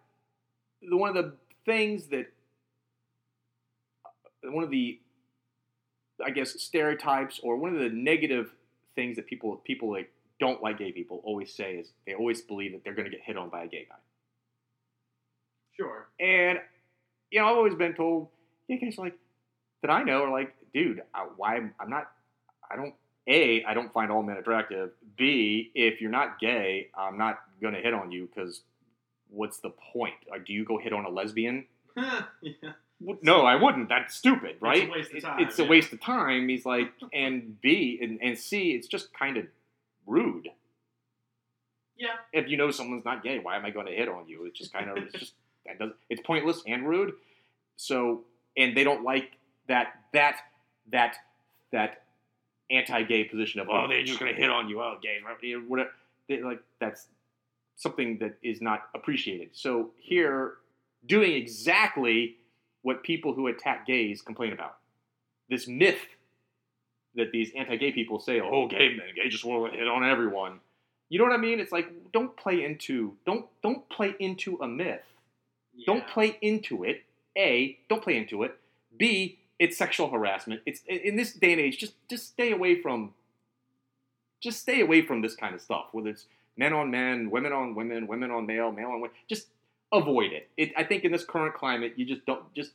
The- 0.82 0.96
One 0.96 1.16
of 1.16 1.24
the 1.24 1.32
things 1.64 2.08
that, 2.08 2.26
one 4.42 4.64
of 4.64 4.70
the, 4.70 4.98
I 6.24 6.30
guess, 6.30 6.60
stereotypes 6.60 7.40
or 7.42 7.56
one 7.56 7.74
of 7.74 7.80
the 7.80 7.88
negative 7.88 8.50
things 8.94 9.16
that 9.16 9.26
people 9.26 9.56
people 9.64 9.90
like 9.90 10.10
don't 10.40 10.62
like 10.62 10.78
gay 10.78 10.92
people 10.92 11.20
always 11.24 11.52
say 11.52 11.76
is 11.76 11.92
they 12.06 12.14
always 12.14 12.42
believe 12.42 12.72
that 12.72 12.84
they're 12.84 12.94
going 12.94 13.04
to 13.04 13.10
get 13.10 13.22
hit 13.22 13.36
on 13.36 13.48
by 13.48 13.64
a 13.64 13.66
gay 13.66 13.86
guy. 13.88 13.96
Sure. 15.76 16.08
And 16.18 16.58
you 17.30 17.40
know, 17.40 17.48
I've 17.48 17.56
always 17.56 17.74
been 17.74 17.94
told, 17.94 18.28
yeah, 18.68 18.76
guys 18.76 18.98
like 18.98 19.14
that 19.82 19.90
I 19.90 20.02
know 20.02 20.22
are 20.22 20.30
like, 20.30 20.54
dude, 20.72 21.02
I, 21.14 21.26
why 21.36 21.56
I'm 21.56 21.90
not, 21.90 22.10
I 22.70 22.76
don't. 22.76 22.94
A, 23.28 23.64
I 23.64 23.74
don't 23.74 23.92
find 23.92 24.12
all 24.12 24.22
men 24.22 24.36
attractive. 24.36 24.90
B, 25.16 25.72
if 25.74 26.00
you're 26.00 26.12
not 26.12 26.38
gay, 26.38 26.90
I'm 26.96 27.18
not 27.18 27.40
gonna 27.60 27.80
hit 27.80 27.92
on 27.92 28.12
you 28.12 28.28
because 28.32 28.60
what's 29.28 29.58
the 29.58 29.70
point? 29.70 30.14
Like, 30.30 30.46
do 30.46 30.52
you 30.52 30.64
go 30.64 30.78
hit 30.78 30.92
on 30.92 31.04
a 31.04 31.08
lesbian? 31.08 31.66
yeah. 31.96 32.72
No, 33.00 33.44
I 33.44 33.56
wouldn't. 33.56 33.88
That's 33.88 34.14
stupid, 34.14 34.56
right? 34.60 34.90
waste 34.90 35.12
of 35.12 35.22
time, 35.22 35.40
It's 35.40 35.58
a 35.58 35.62
yeah. 35.62 35.68
waste 35.68 35.92
of 35.92 36.00
time. 36.00 36.48
He's 36.48 36.64
like, 36.64 36.92
and 37.12 37.60
B 37.60 37.98
and, 38.00 38.18
and 38.22 38.38
C, 38.38 38.70
it's 38.72 38.86
just 38.86 39.12
kind 39.12 39.36
of 39.36 39.46
rude. 40.06 40.48
Yeah. 41.96 42.08
If 42.32 42.48
you 42.48 42.56
know 42.56 42.70
someone's 42.70 43.04
not 43.04 43.22
gay, 43.22 43.38
why 43.38 43.56
am 43.56 43.64
I 43.64 43.70
going 43.70 43.86
to 43.86 43.92
hit 43.92 44.08
on 44.08 44.28
you? 44.28 44.44
It's 44.46 44.58
just 44.58 44.72
kind 44.72 44.90
of, 44.90 44.96
it's 44.98 45.12
just 45.12 45.32
that 45.66 45.78
does, 45.78 45.92
it's 46.08 46.22
pointless 46.22 46.62
and 46.66 46.88
rude. 46.88 47.12
So, 47.76 48.24
and 48.56 48.76
they 48.76 48.84
don't 48.84 49.04
like 49.04 49.32
that 49.68 49.94
that 50.12 50.40
that 50.90 51.16
that 51.72 52.02
anti-gay 52.70 53.24
position 53.24 53.60
of 53.60 53.68
oh 53.70 53.86
they're 53.88 54.04
just 54.04 54.18
going 54.18 54.34
to 54.34 54.40
hit 54.40 54.50
on 54.50 54.68
you, 54.68 54.80
oh 54.80 54.96
right? 55.04 55.68
whatever. 55.68 55.90
They, 56.28 56.42
like 56.42 56.60
that's 56.80 57.06
something 57.76 58.18
that 58.18 58.36
is 58.42 58.60
not 58.60 58.88
appreciated. 58.94 59.50
So 59.52 59.90
here, 59.98 60.54
doing 61.06 61.32
exactly 61.32 62.36
what 62.86 63.02
people 63.02 63.34
who 63.34 63.48
attack 63.48 63.84
gays 63.84 64.22
complain 64.22 64.52
about. 64.52 64.76
This 65.50 65.66
myth 65.66 65.98
that 67.16 67.32
these 67.32 67.50
anti-gay 67.56 67.90
people 67.90 68.20
say, 68.20 68.40
"Oh, 68.40 68.68
gay 68.68 68.90
men, 68.90 69.08
gay 69.16 69.28
just 69.28 69.44
want 69.44 69.72
to 69.72 69.76
hit 69.76 69.88
on 69.88 70.04
everyone." 70.04 70.60
You 71.08 71.18
know 71.18 71.24
what 71.24 71.32
I 71.32 71.36
mean? 71.36 71.58
It's 71.58 71.72
like 71.72 71.88
don't 72.12 72.36
play 72.36 72.62
into 72.64 73.16
don't 73.26 73.46
don't 73.60 73.88
play 73.88 74.14
into 74.20 74.56
a 74.62 74.68
myth. 74.68 75.02
Don't 75.84 76.06
play 76.06 76.38
into 76.40 76.84
it. 76.84 77.02
A, 77.36 77.76
don't 77.88 78.02
play 78.04 78.16
into 78.16 78.44
it. 78.44 78.56
B, 78.96 79.40
it's 79.58 79.76
sexual 79.76 80.08
harassment. 80.08 80.60
It's 80.64 80.82
in 80.86 80.98
in 80.98 81.16
this 81.16 81.32
day 81.32 81.54
and 81.54 81.60
age. 81.60 81.78
Just 81.78 81.94
just 82.08 82.28
stay 82.28 82.52
away 82.52 82.80
from. 82.80 83.14
Just 84.40 84.60
stay 84.60 84.80
away 84.80 85.02
from 85.02 85.22
this 85.22 85.34
kind 85.34 85.56
of 85.56 85.60
stuff. 85.60 85.86
Whether 85.90 86.10
it's 86.10 86.26
men 86.56 86.72
on 86.72 86.92
men, 86.92 87.30
women 87.30 87.52
on 87.52 87.74
women, 87.74 88.06
women 88.06 88.30
on 88.30 88.46
male, 88.46 88.70
male 88.70 88.90
on 88.90 89.00
women. 89.00 89.16
Just 89.28 89.48
avoid 89.92 90.32
it. 90.32 90.48
it. 90.56 90.72
I 90.76 90.84
think 90.84 91.04
in 91.04 91.12
this 91.12 91.24
current 91.24 91.54
climate, 91.54 91.94
you 91.96 92.04
just 92.04 92.24
don't 92.26 92.52
just 92.54 92.72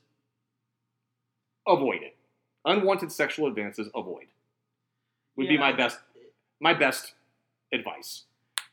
avoid 1.68 2.02
it. 2.02 2.16
Unwanted 2.66 3.12
sexual 3.12 3.48
advances, 3.48 3.90
avoid. 3.96 4.28
Would 5.36 5.48
be 5.48 5.58
my 5.58 5.72
best 5.72 5.98
my 6.60 6.74
best 6.74 7.14
advice. 7.74 8.24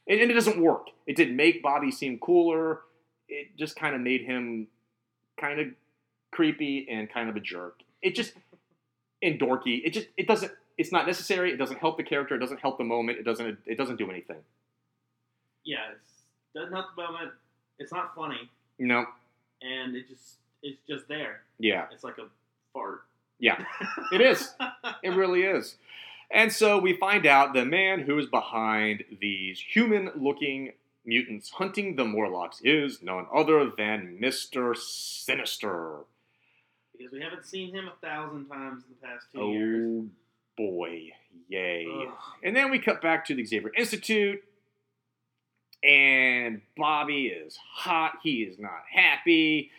And, 0.07 0.21
and 0.21 0.31
it 0.31 0.35
doesn't 0.35 0.61
work. 0.61 0.89
It 1.07 1.17
didn't 1.17 1.37
make 1.37 1.63
Bobby 1.63 1.91
seem 1.91 2.19
cooler. 2.19 2.81
It 3.29 3.57
just 3.57 3.77
kind 3.77 3.95
of 3.95 4.01
made 4.01 4.23
him 4.23 4.69
kind 5.41 5.61
of 5.61 5.69
creepy 6.33 6.87
and 6.91 7.11
kind 7.11 7.29
of 7.29 7.37
a 7.37 7.41
jerk. 7.41 7.81
It 8.03 8.15
just 8.15 8.35
and 9.23 9.41
dorky. 9.41 9.81
It 9.85 9.93
just 9.93 10.09
it 10.17 10.27
doesn't. 10.27 10.53
It's 10.77 10.93
not 10.93 11.07
necessary. 11.07 11.53
It 11.53 11.57
doesn't 11.57 11.79
help 11.79 11.97
the 11.97 12.05
character. 12.05 12.35
It 12.37 12.39
doesn't 12.39 12.61
help 12.61 12.79
the 12.79 12.85
moment. 12.85 13.19
It 13.19 13.25
doesn't. 13.25 13.59
It 13.67 13.77
doesn't 13.77 13.97
do 13.97 14.11
anything. 14.11 14.39
Yeah. 15.65 15.79
It's 15.93 16.11
doesn't 16.55 16.73
help 16.73 16.87
the 16.97 17.03
moment. 17.03 17.33
It's 17.79 17.93
not 17.93 18.15
funny, 18.15 18.51
No. 18.79 19.07
and 19.63 19.95
it 19.95 20.09
just 20.09 20.37
it's 20.63 20.81
just 20.89 21.09
there. 21.09 21.43
Yeah. 21.59 21.87
It's 21.93 22.05
like 22.05 22.19
a 22.19 22.27
fart. 22.73 23.03
Yeah. 23.39 23.65
It 24.13 24.21
is. 24.21 24.55
It 25.03 25.11
really 25.11 25.43
is. 25.43 25.77
And 26.31 26.53
so 26.53 26.79
we 26.79 26.95
find 26.95 27.27
out 27.27 27.55
the 27.55 27.65
man 27.65 28.01
who 28.01 28.19
is 28.19 28.27
behind 28.27 29.05
these 29.21 29.61
human 29.61 30.11
looking 30.17 30.73
mutants 31.05 31.51
hunting 31.51 31.97
the 31.97 32.05
Morlocks 32.05 32.61
is 32.63 33.03
none 33.03 33.27
other 33.35 33.71
than 33.77 34.19
Mister 34.21 34.75
Sinister. 34.75 36.01
Because 36.97 37.13
we 37.13 37.21
haven't 37.21 37.47
seen 37.47 37.75
him 37.75 37.89
a 37.89 38.07
thousand 38.07 38.47
times 38.47 38.85
in 38.85 38.95
the 39.01 39.07
past 39.07 39.27
two 39.33 39.41
oh, 39.41 39.53
years. 39.53 40.05
Oh 40.05 40.07
boy, 40.57 41.11
yay! 41.49 41.87
Ugh. 41.89 42.13
And 42.43 42.55
then 42.55 42.71
we 42.71 42.79
cut 42.79 43.01
back 43.01 43.25
to 43.27 43.35
the 43.35 43.45
Xavier 43.45 43.73
Institute, 43.77 44.43
and 45.83 46.61
Bobby 46.77 47.27
is 47.27 47.59
hot. 47.73 48.15
He 48.23 48.43
is 48.43 48.59
not 48.59 48.83
happy. 48.93 49.71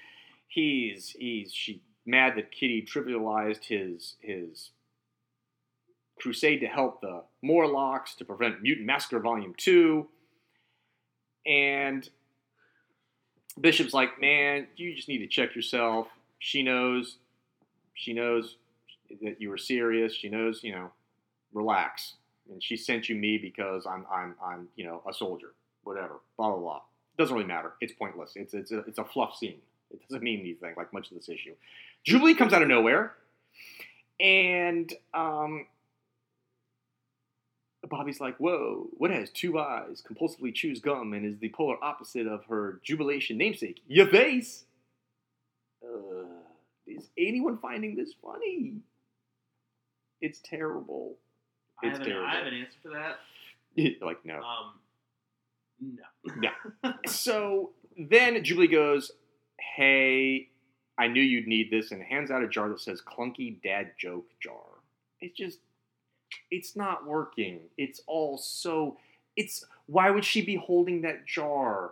He's 0.47 1.09
he's 1.09 1.53
she 1.53 1.81
mad 2.05 2.35
that 2.37 2.51
Kitty 2.51 2.81
trivialized 2.81 3.65
his 3.65 4.15
his 4.19 4.71
crusade 6.19 6.61
to 6.61 6.67
help 6.67 7.01
the 7.01 7.23
Morlocks 7.41 8.15
to 8.15 8.25
prevent 8.25 8.61
Mutant 8.61 8.87
Massacre 8.87 9.19
Volume 9.19 9.53
Two. 9.57 10.07
And 11.45 12.07
Bishop's 13.59 13.93
like, 13.93 14.19
man, 14.21 14.67
you 14.75 14.95
just 14.95 15.07
need 15.07 15.19
to 15.19 15.27
check 15.27 15.55
yourself. 15.55 16.07
She 16.39 16.63
knows, 16.63 17.17
she 17.93 18.13
knows 18.13 18.57
that 19.21 19.41
you 19.41 19.49
were 19.49 19.57
serious. 19.57 20.13
She 20.13 20.29
knows, 20.29 20.63
you 20.63 20.73
know, 20.73 20.91
relax. 21.53 22.15
And 22.51 22.63
she 22.63 22.77
sent 22.77 23.09
you 23.09 23.15
me 23.15 23.37
because 23.37 23.85
I'm, 23.85 24.05
I'm, 24.11 24.35
I'm, 24.43 24.67
you 24.75 24.85
know, 24.85 25.01
a 25.07 25.13
soldier. 25.13 25.53
Whatever. 25.89 26.19
Blah 26.37 26.51
blah 26.51 26.59
blah. 26.59 26.81
Doesn't 27.17 27.35
really 27.35 27.47
matter. 27.47 27.73
It's 27.81 27.93
pointless. 27.93 28.33
It's 28.35 28.53
it's 28.53 28.71
a, 28.71 28.79
it's 28.81 28.99
a 28.99 29.03
fluff 29.03 29.35
scene. 29.35 29.57
It 29.89 29.99
doesn't 30.07 30.21
mean 30.21 30.41
anything 30.41 30.75
like 30.77 30.93
much 30.93 31.09
of 31.09 31.17
this 31.17 31.29
issue. 31.29 31.55
Jubilee 32.03 32.35
comes 32.35 32.53
out 32.53 32.61
of 32.61 32.67
nowhere, 32.67 33.13
and 34.19 34.93
um, 35.15 35.65
Bobby's 37.89 38.19
like, 38.21 38.37
"Whoa! 38.37 38.87
What 38.99 39.09
has 39.09 39.31
two 39.31 39.57
eyes? 39.57 40.03
Compulsively 40.07 40.53
chews 40.53 40.79
gum 40.79 41.13
and 41.13 41.25
is 41.25 41.39
the 41.39 41.49
polar 41.49 41.83
opposite 41.83 42.27
of 42.27 42.45
her 42.45 42.79
jubilation 42.83 43.35
namesake. 43.39 43.81
Your 43.87 44.05
face." 44.05 44.65
Uh, 45.83 46.25
is 46.85 47.09
anyone 47.17 47.57
finding 47.57 47.95
this 47.95 48.13
funny? 48.21 48.73
It's 50.21 50.39
terrible. 50.43 51.15
I 51.83 51.87
It's 51.87 51.97
have, 51.97 52.05
an, 52.05 52.13
terrible. 52.13 52.29
I 52.29 52.35
have 52.35 52.45
an 52.45 52.53
answer 52.53 52.77
for 52.83 52.89
that. 52.89 53.19
like 54.05 54.23
no. 54.23 54.35
Um, 54.35 54.73
no. 55.81 56.33
Yeah. 56.41 56.91
So 57.07 57.71
then 57.97 58.43
Jubilee 58.43 58.67
goes, 58.67 59.11
Hey, 59.75 60.49
I 60.97 61.07
knew 61.07 61.21
you'd 61.21 61.47
need 61.47 61.71
this, 61.71 61.91
and 61.91 62.01
hands 62.01 62.29
out 62.29 62.43
a 62.43 62.47
jar 62.47 62.69
that 62.69 62.81
says 62.81 63.01
Clunky 63.01 63.61
Dad 63.61 63.91
Joke 63.97 64.27
Jar. 64.41 64.81
It's 65.21 65.37
just, 65.37 65.59
it's 66.51 66.75
not 66.75 67.05
working. 67.05 67.61
It's 67.77 68.01
all 68.07 68.37
so, 68.37 68.97
it's, 69.35 69.63
why 69.85 70.09
would 70.09 70.25
she 70.25 70.41
be 70.41 70.55
holding 70.55 71.01
that 71.01 71.25
jar? 71.25 71.91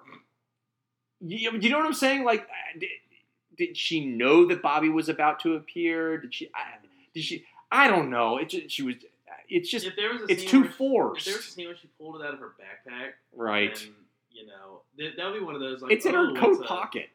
You, 1.21 1.57
you 1.59 1.69
know 1.69 1.77
what 1.77 1.88
I'm 1.88 1.93
saying? 1.93 2.25
Like, 2.25 2.41
uh, 2.41 2.79
did, 2.79 2.89
did 3.57 3.77
she 3.77 4.05
know 4.05 4.45
that 4.47 4.61
Bobby 4.61 4.89
was 4.89 5.09
about 5.09 5.39
to 5.41 5.55
appear? 5.55 6.17
Did 6.17 6.33
she, 6.33 6.49
I, 6.53 6.85
did 7.13 7.23
she, 7.23 7.45
I 7.71 7.88
don't 7.88 8.09
know. 8.09 8.38
It 8.38 8.49
just, 8.49 8.69
she 8.71 8.83
was, 8.83 8.95
it's 9.49 9.69
just, 9.69 9.85
if 9.85 9.95
there 9.95 10.11
was 10.13 10.21
a 10.21 10.25
it's 10.31 10.43
too 10.43 10.61
where 10.61 10.69
she- 10.69 10.75
forced. 10.77 11.27
If 11.27 11.33
there 11.33 11.37
was 11.37 11.47
a 11.47 11.51
scene 11.51 11.67
where 11.67 11.75
she 11.75 11.87
pulled 11.99 12.21
it 12.21 12.25
out 12.25 12.33
of 12.33 12.39
her 12.39 12.53
backpack, 12.59 13.11
right. 13.35 13.75
then, 13.75 13.93
you 14.31 14.45
know, 14.47 14.81
that 14.97 15.25
would 15.31 15.39
be 15.39 15.45
one 15.45 15.55
of 15.55 15.61
those 15.61 15.81
like 15.81 15.91
It's 15.91 16.05
in 16.05 16.15
oh, 16.15 16.33
her 16.33 16.39
coat 16.39 16.53
it's 16.53 16.61
a- 16.61 16.65
pocket. 16.65 17.09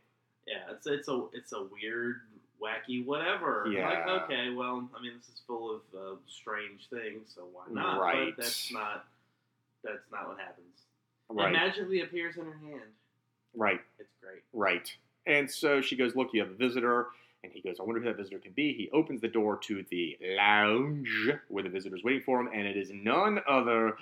Yeah, 0.47 0.73
it's 0.73 0.87
it's 0.89 1.07
a 1.07 1.25
it's 1.33 1.53
a 1.53 1.63
weird, 1.63 2.17
wacky, 2.61 3.07
whatever. 3.07 3.69
Yeah. 3.71 3.89
Like 3.89 4.23
okay, 4.25 4.51
well, 4.51 4.89
I 4.97 5.01
mean, 5.01 5.13
this 5.17 5.29
is 5.29 5.41
full 5.47 5.71
of 5.77 5.81
uh, 5.97 6.17
strange 6.27 6.89
things, 6.91 7.33
so 7.33 7.43
why 7.53 7.63
not? 7.71 8.01
Right. 8.01 8.35
But 8.37 8.43
that's 8.43 8.73
not 8.73 9.05
that's 9.85 10.11
not 10.11 10.29
what 10.29 10.39
happens. 10.39 10.67
Right. 11.29 11.49
It 11.49 11.53
magically 11.53 12.01
appears 12.01 12.37
in 12.37 12.45
her 12.45 12.59
hand. 12.61 12.91
Right. 13.55 13.81
It's 13.99 14.13
great. 14.21 14.43
Right. 14.53 14.93
And 15.27 15.51
so 15.51 15.81
she 15.81 15.97
goes, 15.97 16.17
Look, 16.17 16.31
you 16.33 16.41
have 16.41 16.51
a 16.51 16.55
visitor. 16.55 17.07
And 17.45 17.53
he 17.53 17.61
goes, 17.61 17.77
I 17.81 17.83
wonder 17.83 18.01
who 18.01 18.07
that 18.07 18.17
visitor 18.17 18.39
can 18.39 18.53
be. 18.53 18.73
He 18.73 18.89
opens 18.93 19.21
the 19.21 19.29
door 19.29 19.57
to 19.65 19.85
the 19.91 20.17
lounge 20.37 21.09
where 21.49 21.65
the 21.65 21.69
visitor's 21.69 22.05
waiting 22.05 22.23
for 22.23 22.41
him, 22.41 22.49
and 22.53 22.67
it 22.67 22.77
is 22.77 22.91
none 22.93 23.41
other 23.49 23.97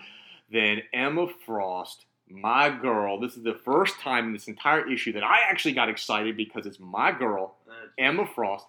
than 0.53 0.82
Emma 0.93 1.26
Frost, 1.47 2.05
my 2.28 2.68
girl. 2.68 3.18
This 3.18 3.36
is 3.36 3.43
the 3.43 3.59
first 3.64 3.99
time 3.99 4.26
in 4.26 4.32
this 4.34 4.47
entire 4.49 4.91
issue 4.91 5.12
that 5.14 5.24
I 5.24 5.41
actually 5.49 5.72
got 5.72 5.88
excited 5.88 6.36
because 6.36 6.66
it's 6.66 6.78
my 6.78 7.12
girl, 7.12 7.57
Emma 7.99 8.26
Frost, 8.26 8.66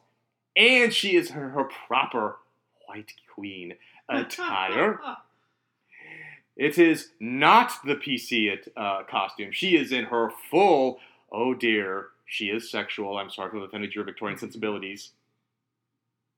and 0.56 0.94
she 0.94 1.16
is 1.16 1.32
her, 1.32 1.50
her 1.50 1.70
proper 1.88 2.38
White 2.88 3.14
Queen 3.34 3.76
attire. 4.10 5.00
It 6.58 6.78
is 6.78 7.10
not 7.20 7.72
the 7.86 7.96
PC 7.96 8.56
uh, 8.76 9.04
costume. 9.10 9.52
She 9.52 9.78
is 9.78 9.92
in 9.92 10.06
her 10.06 10.30
full, 10.52 11.00
oh 11.32 11.54
dear, 11.54 12.08
she 12.32 12.46
is 12.46 12.72
sexual. 12.72 13.18
I'm 13.18 13.30
sorry 13.30 13.52
for 13.52 13.62
offended 13.62 13.94
your 13.94 14.06
Victorian 14.06 14.38
mm-hmm. 14.38 14.46
sensibilities. 14.46 15.12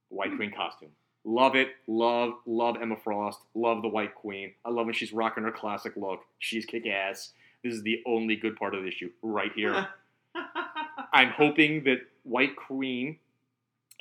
White 0.10 0.30
mm-hmm. 0.30 0.38
Queen 0.38 0.52
costume. 0.52 0.90
Love 1.24 1.56
it. 1.56 1.70
Love, 1.86 2.34
love 2.48 2.78
Emma 2.82 2.96
Frost. 3.04 3.40
Love 3.54 3.84
the 3.84 3.88
White 3.88 4.16
Queen. 4.16 4.54
I 4.66 4.72
love 4.72 4.88
when 4.88 4.96
she's 4.96 5.14
rocking 5.14 5.44
her 5.44 5.52
classic 5.52 5.94
look. 5.96 6.22
She's 6.40 6.66
kick 6.66 6.88
ass. 6.88 7.34
This 7.64 7.76
is 7.76 7.84
the 7.84 8.02
only 8.08 8.36
good 8.36 8.56
part 8.56 8.74
of 8.74 8.82
the 8.82 8.88
issue 8.88 9.12
right 9.22 9.52
here. 9.56 9.88
I'm 11.14 11.30
hoping 11.30 11.84
that 11.84 12.00
White 12.24 12.56
Queen 12.56 13.20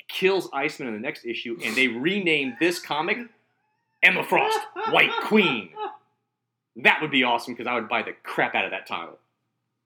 kills 0.07 0.49
Iceman 0.51 0.87
in 0.87 0.95
the 0.95 0.99
next 0.99 1.25
issue 1.25 1.59
and 1.63 1.75
they 1.75 1.89
rename 1.89 2.57
this 2.59 2.79
comic 2.79 3.19
Emma 4.01 4.23
Frost, 4.23 4.59
White 4.89 5.13
Queen. 5.25 5.69
That 6.77 7.03
would 7.03 7.11
be 7.11 7.23
awesome 7.23 7.53
because 7.53 7.67
I 7.67 7.75
would 7.75 7.87
buy 7.87 8.01
the 8.01 8.13
crap 8.23 8.55
out 8.55 8.65
of 8.65 8.71
that 8.71 8.87
title. 8.87 9.19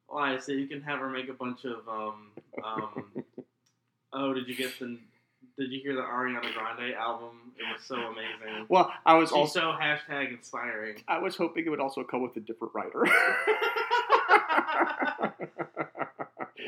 Why? 0.08 0.38
So 0.40 0.52
you 0.52 0.68
can 0.68 0.82
have 0.82 1.00
her 1.00 1.10
make 1.10 1.30
a 1.30 1.34
bunch 1.34 1.66
of 1.66 1.88
um 1.88 2.32
um. 2.64 3.06
oh, 4.14 4.34
did 4.34 4.48
you 4.48 4.56
get 4.56 4.78
the? 4.80 4.98
Did 5.58 5.72
you 5.72 5.82
hear 5.82 5.96
the 5.96 6.02
Ariana 6.02 6.54
Grande 6.54 6.94
album? 6.94 7.54
It 7.58 7.64
was 7.64 7.84
so 7.84 7.96
amazing. 7.96 8.68
Well, 8.70 8.92
I 9.06 9.16
was 9.16 9.30
She's 9.30 9.36
also 9.36 9.60
so 9.60 9.66
hashtag 9.80 10.32
inspiring. 10.32 11.02
I 11.08 11.18
was 11.18 11.36
hoping 11.36 11.66
it 11.66 11.70
would 11.70 11.80
also 11.80 12.04
come 12.04 12.22
with 12.22 12.36
a 12.38 12.40
different 12.40 12.74
writer. 12.76 13.04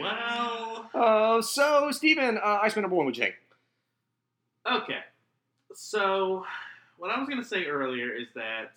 well, 0.01 0.89
uh, 0.93 1.41
so, 1.41 1.91
Steven, 1.91 2.37
uh, 2.37 2.59
Iceman 2.63 2.83
number 2.83 2.95
one, 2.95 3.05
would 3.05 3.17
you 3.17 3.23
think? 3.23 3.35
okay. 4.69 4.99
So, 5.75 6.45
what 6.97 7.11
I 7.11 7.19
was 7.19 7.29
going 7.29 7.41
to 7.41 7.47
say 7.47 7.65
earlier 7.65 8.11
is 8.13 8.27
that, 8.35 8.71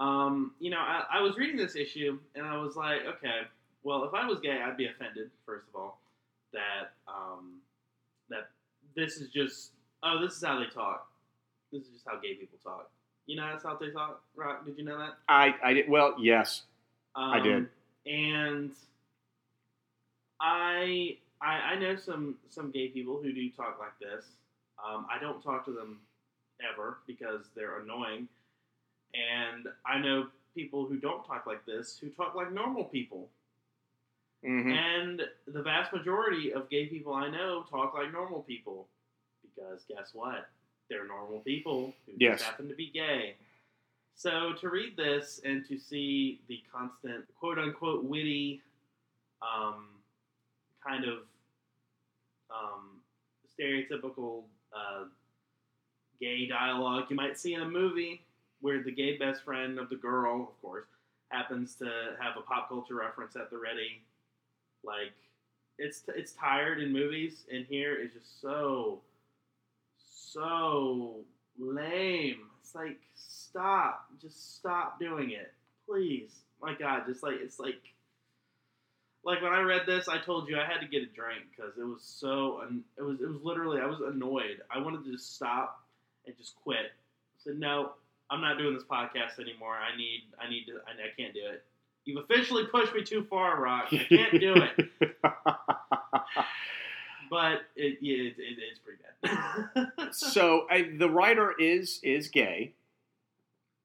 um, 0.00 0.52
you 0.58 0.70
know, 0.70 0.78
I, 0.78 1.04
I 1.12 1.20
was 1.20 1.36
reading 1.36 1.58
this 1.58 1.76
issue 1.76 2.18
and 2.34 2.46
I 2.46 2.56
was 2.56 2.74
like, 2.74 3.02
okay, 3.06 3.42
well, 3.82 4.04
if 4.04 4.14
I 4.14 4.26
was 4.26 4.40
gay, 4.40 4.60
I'd 4.60 4.76
be 4.76 4.86
offended. 4.86 5.30
First 5.46 5.66
of 5.68 5.80
all, 5.80 6.00
that 6.52 6.92
um, 7.06 7.58
that 8.30 8.48
this 8.96 9.18
is 9.18 9.28
just 9.28 9.72
oh, 10.02 10.20
this 10.20 10.36
is 10.36 10.42
how 10.42 10.58
they 10.58 10.66
talk. 10.66 11.06
This 11.72 11.82
is 11.82 11.88
just 11.90 12.04
how 12.08 12.18
gay 12.18 12.34
people 12.34 12.58
talk. 12.64 12.90
You 13.26 13.36
know, 13.36 13.46
that's 13.50 13.62
how 13.62 13.76
they 13.76 13.90
talk. 13.90 14.22
Rokk, 14.36 14.64
did 14.64 14.78
you 14.78 14.84
know 14.84 14.98
that? 14.98 15.18
I, 15.28 15.54
I 15.62 15.72
did. 15.74 15.88
Well, 15.88 16.16
yes. 16.18 16.62
Um, 17.14 17.30
I 17.30 17.40
did. 17.40 17.68
and 18.06 18.72
I, 20.40 21.16
I 21.42 21.52
I 21.52 21.78
know 21.78 21.96
some 21.96 22.36
some 22.48 22.70
gay 22.70 22.88
people 22.88 23.20
who 23.22 23.32
do 23.32 23.50
talk 23.50 23.78
like 23.78 23.98
this. 24.00 24.24
Um, 24.84 25.06
I 25.14 25.20
don't 25.20 25.42
talk 25.42 25.64
to 25.66 25.72
them 25.72 26.00
ever 26.72 26.98
because 27.06 27.42
they're 27.54 27.80
annoying, 27.80 28.28
and 29.14 29.66
I 29.86 29.98
know 29.98 30.28
people 30.54 30.86
who 30.86 30.96
don't 30.96 31.24
talk 31.24 31.46
like 31.46 31.64
this 31.66 31.98
who 32.00 32.08
talk 32.10 32.34
like 32.34 32.52
normal 32.52 32.84
people. 32.84 33.28
hmm 34.44 34.70
And 34.70 35.22
the 35.46 35.62
vast 35.62 35.92
majority 35.92 36.52
of 36.52 36.68
gay 36.70 36.86
people 36.86 37.12
I 37.14 37.28
know 37.30 37.64
talk 37.70 37.94
like 37.94 38.12
normal 38.12 38.42
people 38.42 38.86
because 39.42 39.84
guess 39.88 40.10
what? 40.12 40.48
They're 40.88 41.06
normal 41.06 41.40
people 41.40 41.92
who 42.06 42.12
Yes. 42.18 42.38
just 42.40 42.44
happen 42.44 42.68
to 42.68 42.74
be 42.74 42.90
gay. 42.92 43.36
So 44.14 44.52
to 44.60 44.68
read 44.68 44.96
this 44.96 45.40
and 45.44 45.66
to 45.68 45.78
see 45.78 46.40
the 46.48 46.60
constant 46.72 47.24
quote 47.38 47.58
unquote 47.58 48.04
witty 48.04 48.60
um, 49.40 49.86
kind 50.86 51.04
of 51.04 51.18
um, 52.50 53.00
stereotypical 53.58 54.42
uh, 54.76 55.04
gay 56.20 56.46
dialogue 56.46 57.04
you 57.08 57.16
might 57.16 57.38
see 57.38 57.54
in 57.54 57.62
a 57.62 57.68
movie 57.68 58.22
where 58.60 58.82
the 58.82 58.92
gay 58.92 59.16
best 59.16 59.44
friend 59.44 59.78
of 59.78 59.88
the 59.88 59.96
girl, 59.96 60.42
of 60.42 60.60
course, 60.62 60.86
happens 61.28 61.74
to 61.76 61.84
have 62.20 62.36
a 62.36 62.42
pop 62.42 62.68
culture 62.68 62.96
reference 62.96 63.36
at 63.36 63.50
the 63.50 63.58
ready 63.58 64.02
like 64.82 65.12
it's 65.78 66.02
it's 66.14 66.32
tired 66.32 66.80
in 66.80 66.92
movies, 66.92 67.44
and 67.52 67.66
here 67.68 67.94
is 67.94 68.12
just 68.12 68.40
so 68.40 69.00
so 69.98 71.16
lame. 71.58 72.40
It's 72.62 72.74
like 72.74 72.98
stop, 73.14 74.06
just 74.20 74.56
stop 74.56 74.98
doing 75.00 75.30
it, 75.30 75.52
please. 75.86 76.30
My 76.60 76.74
God, 76.74 77.04
just 77.06 77.22
like 77.22 77.36
it's 77.42 77.58
like 77.58 77.80
like 79.24 79.42
when 79.42 79.52
I 79.52 79.60
read 79.60 79.82
this, 79.86 80.08
I 80.08 80.18
told 80.18 80.48
you 80.48 80.58
I 80.58 80.66
had 80.66 80.80
to 80.80 80.86
get 80.86 81.02
a 81.02 81.06
drink 81.06 81.44
because 81.54 81.76
it 81.78 81.84
was 81.84 82.02
so 82.02 82.62
it 82.98 83.02
was 83.02 83.20
it 83.20 83.28
was 83.28 83.42
literally 83.42 83.80
I 83.80 83.86
was 83.86 84.00
annoyed. 84.00 84.60
I 84.70 84.78
wanted 84.78 85.04
to 85.04 85.12
just 85.12 85.34
stop 85.34 85.82
and 86.26 86.36
just 86.36 86.56
quit. 86.62 86.92
I 86.92 87.42
said 87.42 87.58
no, 87.58 87.92
I'm 88.30 88.40
not 88.40 88.58
doing 88.58 88.74
this 88.74 88.84
podcast 88.84 89.38
anymore. 89.40 89.74
I 89.74 89.96
need 89.96 90.22
I 90.40 90.48
need 90.48 90.66
to 90.66 90.74
I, 90.86 91.06
I 91.08 91.10
can't 91.16 91.34
do 91.34 91.40
it. 91.52 91.64
You've 92.04 92.22
officially 92.24 92.64
pushed 92.66 92.94
me 92.94 93.02
too 93.02 93.24
far, 93.28 93.60
Rokk. 93.60 93.92
I 93.92 94.04
can't 94.04 94.40
do 94.40 94.54
it. 94.56 95.14
But 97.30 97.62
it, 97.76 97.98
it, 98.02 98.34
it, 98.38 98.58
it's 98.58 98.80
pretty 98.80 98.98
bad. 99.22 100.12
so 100.12 100.66
I, 100.68 100.90
the 100.98 101.08
writer 101.08 101.52
is 101.56 102.00
is 102.02 102.26
gay. 102.26 102.72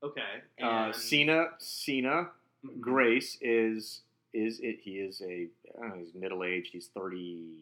okay. 0.03 0.41
Uh, 0.61 0.91
Sina 0.91 1.49
Sina 1.59 2.29
Mhm. 2.65 2.81
Grace 2.81 3.37
is 3.41 4.01
is 4.33 4.59
it? 4.61 4.79
He 4.81 4.93
is 4.93 5.21
a 5.21 5.47
know, 5.79 5.93
he's 5.99 6.15
middle 6.15 6.43
aged. 6.43 6.71
He's 6.71 6.87
thirty 6.87 7.59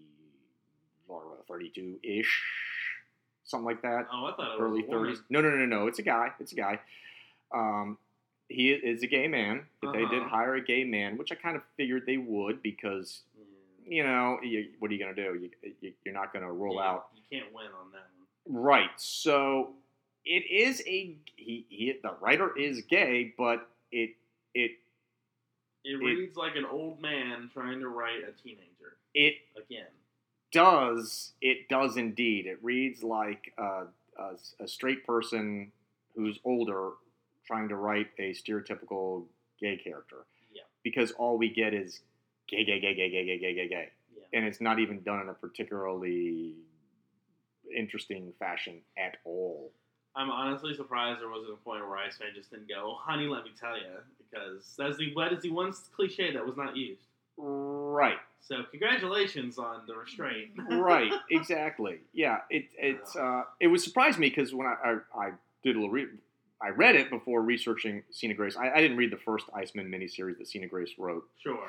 or 1.09 1.23
thirty 1.49 1.69
two 1.69 1.99
ish, 2.01 2.41
something 3.53 3.65
like 3.65 3.81
that. 3.83 4.07
Oh, 4.11 4.25
I 4.25 4.33
thought 4.33 4.53
it 4.55 4.59
was 4.61 4.71
Early 4.71 4.81
thirties. 4.83 5.21
No, 5.29 5.39
no, 5.41 5.49
no, 5.49 5.65
no. 5.65 5.87
It's 5.87 5.99
a 5.99 6.03
guy. 6.03 6.31
It's 6.39 6.51
a 6.51 6.55
guy. 6.55 6.79
Um, 7.53 7.97
he 8.49 8.71
is 8.71 9.03
a 9.03 9.07
gay 9.07 9.27
man. 9.27 9.65
But 9.81 9.93
They 9.93 10.05
did 10.05 10.21
Uh-huh. 10.21 10.29
hire 10.29 10.55
a 10.55 10.61
gay 10.61 10.83
man, 10.83 11.17
which 11.17 11.31
I 11.31 11.35
kind 11.35 11.55
of 11.55 11.63
figured 11.77 12.05
they 12.05 12.17
would 12.17 12.61
because 12.63 13.23
Mm. 13.39 13.91
you 13.91 14.03
know 14.03 14.39
you, 14.41 14.69
what 14.79 14.89
are 14.89 14.93
you 14.93 14.99
gonna 14.99 15.15
do? 15.15 15.35
You, 15.63 15.71
you, 15.81 15.93
you're 16.03 16.13
not 16.13 16.33
gonna 16.33 16.51
roll 16.51 16.75
Yeah, 16.75 16.89
out 16.89 17.07
You 17.15 17.21
can't 17.39 17.53
win 17.53 17.67
on 17.67 17.91
that 17.91 18.07
one. 18.45 18.63
Right. 18.63 18.89
So 18.97 19.73
it 20.25 20.49
is 20.49 20.81
a 20.87 21.15
he, 21.35 21.65
he 21.69 21.93
the 22.01 22.13
writer 22.21 22.57
is 22.57 22.81
gay, 22.83 23.33
but 23.37 23.69
it 23.91 24.15
it 24.53 24.71
It, 25.83 25.95
reads 25.95 26.35
like 26.37 26.55
an 26.55 26.65
old 26.65 26.99
man 27.01 27.49
trying 27.53 27.79
to 27.81 27.89
write 27.89 28.23
a 28.27 28.31
teenager 28.41 28.97
it 29.13 29.35
again. 29.55 29.91
Does 30.53 31.33
it 31.41 31.67
does 31.69 31.97
indeed. 31.97 32.45
It 32.45 32.59
reads 32.61 33.03
like 33.03 33.53
a, 33.57 33.83
a, 34.17 34.63
a 34.63 34.67
straight 34.67 35.05
person 35.05 35.71
who's 36.15 36.39
older 36.45 36.91
trying 37.45 37.67
to 37.69 37.75
write 37.75 38.07
a 38.19 38.31
stereotypical 38.31 39.25
gay 39.59 39.77
character. 39.83 40.25
Yeah. 40.53 40.61
Because 40.83 41.11
all 41.11 41.37
we 41.37 41.49
get 41.53 41.73
is 41.73 41.99
gay, 42.47 42.63
gay, 42.63 42.79
gay, 42.79 42.93
gay, 42.95 43.09
gay, 43.09 43.25
gay, 43.25 43.39
gay, 43.39 43.53
gay, 43.55 43.67
gay, 43.67 43.89
Yeah. 44.15 44.23
and 44.39 44.45
it's 44.45 44.61
not 44.61 44.79
even 44.79 45.01
done 45.03 45.21
in 45.21 45.29
a 45.29 45.33
particularly 45.33 46.53
interesting 47.75 48.31
fashion 48.39 48.81
at 48.97 49.17
all. 49.25 49.71
I'm 50.15 50.29
honestly 50.29 50.75
surprised 50.75 51.21
there 51.21 51.29
wasn't 51.29 51.53
a 51.53 51.63
point 51.63 51.87
where 51.87 51.97
Iceman 51.97 52.29
just 52.35 52.51
didn't 52.51 52.69
go, 52.69 52.95
"Honey, 52.99 53.25
let 53.27 53.43
me 53.45 53.51
tell 53.59 53.75
you," 53.77 53.97
because 54.19 54.75
that's 54.77 54.97
the 54.97 55.11
that 55.15 55.33
is 55.33 55.41
the 55.41 55.49
one 55.49 55.73
cliche 55.95 56.31
that 56.31 56.45
was 56.45 56.55
not 56.55 56.77
used. 56.77 57.07
Right. 57.37 58.17
So 58.41 58.63
congratulations 58.69 59.57
on 59.57 59.81
the 59.87 59.95
restraint. 59.95 60.51
right, 60.69 61.11
exactly. 61.31 61.99
Yeah, 62.13 62.39
it 62.49 62.65
it 62.77 62.99
uh, 63.17 63.43
it 63.59 63.67
was 63.67 63.83
surprised 63.83 64.19
me 64.19 64.29
because 64.29 64.53
when 64.53 64.67
I, 64.67 64.75
I 64.83 64.97
I 65.27 65.31
did 65.63 65.75
a 65.75 65.79
little 65.79 65.89
re- 65.91 66.07
I 66.61 66.69
read 66.69 66.95
it 66.95 67.09
before 67.09 67.41
researching 67.41 68.03
Sina 68.11 68.33
Grace. 68.33 68.57
I, 68.57 68.69
I 68.71 68.81
didn't 68.81 68.97
read 68.97 69.11
the 69.11 69.17
first 69.17 69.45
Iceman 69.55 69.89
miniseries 69.89 70.37
that 70.39 70.47
Sina 70.47 70.67
Grace 70.67 70.91
wrote, 70.97 71.23
Sure. 71.41 71.67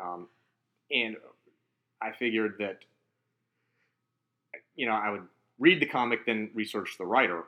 um, 0.00 0.28
and 0.90 1.16
I 2.00 2.12
figured 2.12 2.54
that 2.60 2.78
you 4.76 4.86
know 4.86 4.92
I 4.92 5.10
would 5.10 5.22
read 5.58 5.80
the 5.80 5.86
comic 5.86 6.26
then 6.26 6.50
research 6.54 6.96
the 6.98 7.04
writer. 7.06 7.44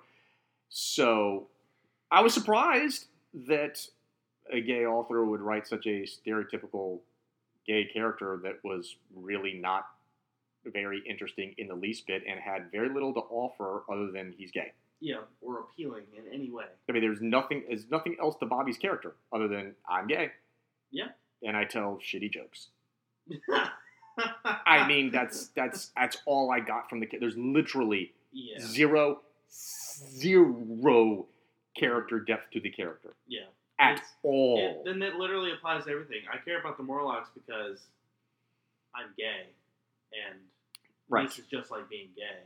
So 0.69 1.47
I 2.11 2.21
was 2.21 2.35
surprised 2.35 3.07
that 3.47 3.87
a 4.53 4.61
gay 4.61 4.85
author 4.87 5.25
would 5.25 5.41
write 5.41 5.67
such 5.69 5.87
a 5.87 6.05
stereotypical 6.05 7.01
gay 7.67 7.85
character 7.93 8.41
that 8.43 8.59
was 8.65 8.97
really 9.15 9.55
not 9.55 9.87
very 10.65 11.03
interesting 11.09 11.55
in 11.59 11.69
the 11.69 11.75
least 11.75 12.07
bit 12.07 12.23
and 12.29 12.41
had 12.41 12.71
very 12.73 12.89
little 12.89 13.13
to 13.15 13.21
offer 13.21 13.83
other 13.91 14.11
than 14.11 14.35
he's 14.37 14.51
gay. 14.51 14.73
Yeah, 15.01 15.19
or 15.43 15.61
appealing 15.61 16.05
in 16.17 16.25
any 16.33 16.51
way. 16.51 16.65
I 16.89 16.93
mean, 16.93 17.03
there's 17.03 17.21
nothing, 17.21 17.65
there's 17.69 17.91
nothing 17.91 18.17
else 18.21 18.37
to 18.37 18.47
Bobby's 18.47 18.79
character 18.79 19.15
other 19.33 19.47
than 19.47 19.75
I'm 19.89 20.07
gay. 20.07 20.31
Yeah. 20.91 21.09
And 21.43 21.57
I 21.57 21.65
tell 21.65 21.99
shitty 22.03 22.33
jokes. 22.33 22.69
I 24.45 24.87
mean, 24.89 25.11
that's 25.11 25.49
that's 25.49 25.91
that's 25.97 26.17
all 26.25 26.51
I 26.51 26.61
got 26.61 26.89
from 26.89 27.01
the. 27.01 27.07
kid. 27.07 27.21
There's 27.21 27.37
literally 27.37 28.13
yeah, 28.33 28.59
zero, 28.61 29.21
zero 29.51 31.27
character 31.77 32.21
depth 32.21 32.51
to 32.53 32.61
the 32.61 32.71
character 32.71 33.15
yeah. 33.29 33.45
At 33.79 33.95
It's- 33.95 34.15
all. 34.23 34.59
It, 34.59 34.85
then 34.85 34.99
that 35.01 35.17
literally 35.17 35.53
applies 35.53 35.85
to 35.85 35.91
everything. 35.91 36.23
I 36.33 36.39
care 36.39 36.59
about 36.61 36.77
the 36.77 36.83
Morlocks 36.83 37.29
because 37.35 37.81
I'm 38.95 39.09
gay, 39.17 39.47
and 40.13 40.39
right, 41.09 41.29
this 41.29 41.39
is 41.39 41.47
just 41.47 41.71
like 41.71 41.89
being 41.89 42.09
gay. 42.17 42.41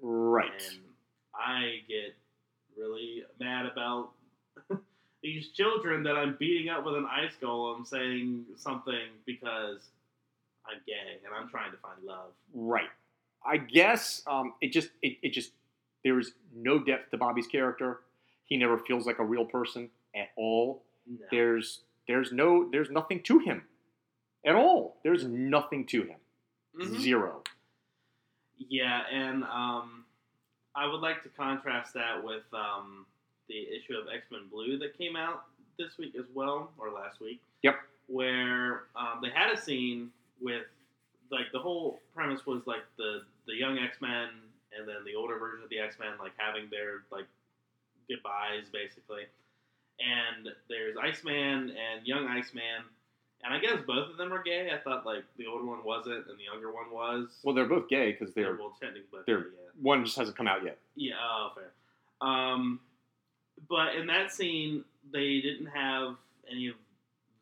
right. 0.00 0.50
And 0.70 0.80
I 1.34 1.80
get 1.88 2.14
really 2.76 3.24
mad 3.38 3.66
about 3.66 4.10
these 5.22 5.48
children 5.50 6.02
that 6.02 6.16
I'm 6.16 6.36
beating 6.38 6.68
up 6.68 6.84
with 6.84 6.94
an 6.96 7.06
ice 7.06 7.32
golem 7.40 7.86
saying 7.86 8.44
something 8.56 9.08
because 9.26 9.78
I'm 10.66 10.80
gay 10.86 11.20
and 11.24 11.32
I'm 11.34 11.48
trying 11.48 11.70
to 11.70 11.76
find 11.78 12.02
love. 12.04 12.32
Right. 12.52 12.88
I 13.44 13.56
guess 13.58 14.22
um, 14.26 14.54
it 14.60 14.72
just 14.72 14.90
it, 15.02 15.18
it 15.22 15.32
just 15.32 15.52
there 16.04 16.18
is 16.18 16.32
no 16.54 16.78
depth 16.80 17.10
to 17.12 17.16
Bobby's 17.18 17.46
character. 17.46 18.00
He 18.44 18.56
never 18.56 18.76
feels 18.78 19.06
like 19.06 19.18
a 19.20 19.24
real 19.24 19.44
person 19.44 19.88
at 20.14 20.28
all. 20.36 20.82
No. 21.06 21.18
There's 21.30 21.80
there's 22.08 22.32
no 22.32 22.68
there's 22.70 22.90
nothing 22.90 23.22
to 23.24 23.38
him 23.38 23.64
at 24.44 24.54
all. 24.54 24.96
There's 25.02 25.24
nothing 25.24 25.86
to 25.86 26.02
him. 26.02 26.18
Mhm. 26.78 27.00
Zero. 27.00 27.42
Yeah, 28.68 29.02
and 29.10 29.44
um, 29.44 30.04
I 30.74 30.86
would 30.86 31.00
like 31.00 31.22
to 31.24 31.28
contrast 31.30 31.94
that 31.94 32.22
with 32.22 32.44
um, 32.52 33.06
the 33.48 33.56
issue 33.56 33.94
of 33.94 34.06
X 34.12 34.26
Men 34.30 34.42
Blue 34.50 34.78
that 34.78 34.96
came 34.96 35.16
out 35.16 35.44
this 35.78 35.98
week 35.98 36.14
as 36.18 36.26
well, 36.34 36.70
or 36.78 36.90
last 36.90 37.20
week. 37.20 37.40
Yep. 37.62 37.76
Where 38.06 38.84
um, 38.96 39.20
they 39.22 39.30
had 39.30 39.52
a 39.52 39.56
scene 39.56 40.10
with, 40.40 40.64
like, 41.30 41.46
the 41.52 41.58
whole 41.58 42.00
premise 42.14 42.46
was 42.46 42.62
like 42.66 42.84
the 42.96 43.22
the 43.46 43.54
young 43.54 43.78
X 43.78 44.00
Men 44.00 44.28
and 44.76 44.88
then 44.88 44.96
the 45.04 45.14
older 45.14 45.38
version 45.38 45.62
of 45.64 45.70
the 45.70 45.78
X 45.78 45.98
Men 45.98 46.12
like 46.18 46.32
having 46.36 46.68
their 46.70 47.02
like 47.10 47.26
goodbyes 48.08 48.68
basically, 48.72 49.22
and 50.00 50.48
there's 50.68 50.96
Iceman 51.02 51.70
and 51.70 52.06
young 52.06 52.26
Iceman. 52.26 52.84
And 53.44 53.52
I 53.52 53.58
guess 53.58 53.78
both 53.86 54.08
of 54.10 54.16
them 54.18 54.32
are 54.32 54.42
gay. 54.42 54.70
I 54.72 54.78
thought 54.82 55.04
like 55.04 55.24
the 55.36 55.46
older 55.46 55.64
one 55.64 55.82
wasn't 55.84 56.28
and 56.28 56.38
the 56.38 56.44
younger 56.44 56.72
one 56.72 56.90
was. 56.92 57.28
Well, 57.42 57.54
they're 57.54 57.66
both 57.66 57.88
gay 57.88 58.12
because 58.12 58.32
they're 58.34 58.56
well, 58.56 58.76
technically, 58.80 59.08
both 59.10 59.26
they're- 59.26 59.50
yeah. 59.54 59.70
one 59.80 60.04
just 60.04 60.16
hasn't 60.16 60.36
come 60.36 60.46
out 60.46 60.64
yet. 60.64 60.78
Yeah, 60.94 61.14
oh, 61.20 61.50
fair. 61.54 61.72
Um, 62.20 62.78
but 63.68 63.96
in 63.96 64.06
that 64.06 64.32
scene, 64.32 64.84
they 65.12 65.40
didn't 65.40 65.66
have 65.66 66.14
any 66.50 66.68
of 66.68 66.74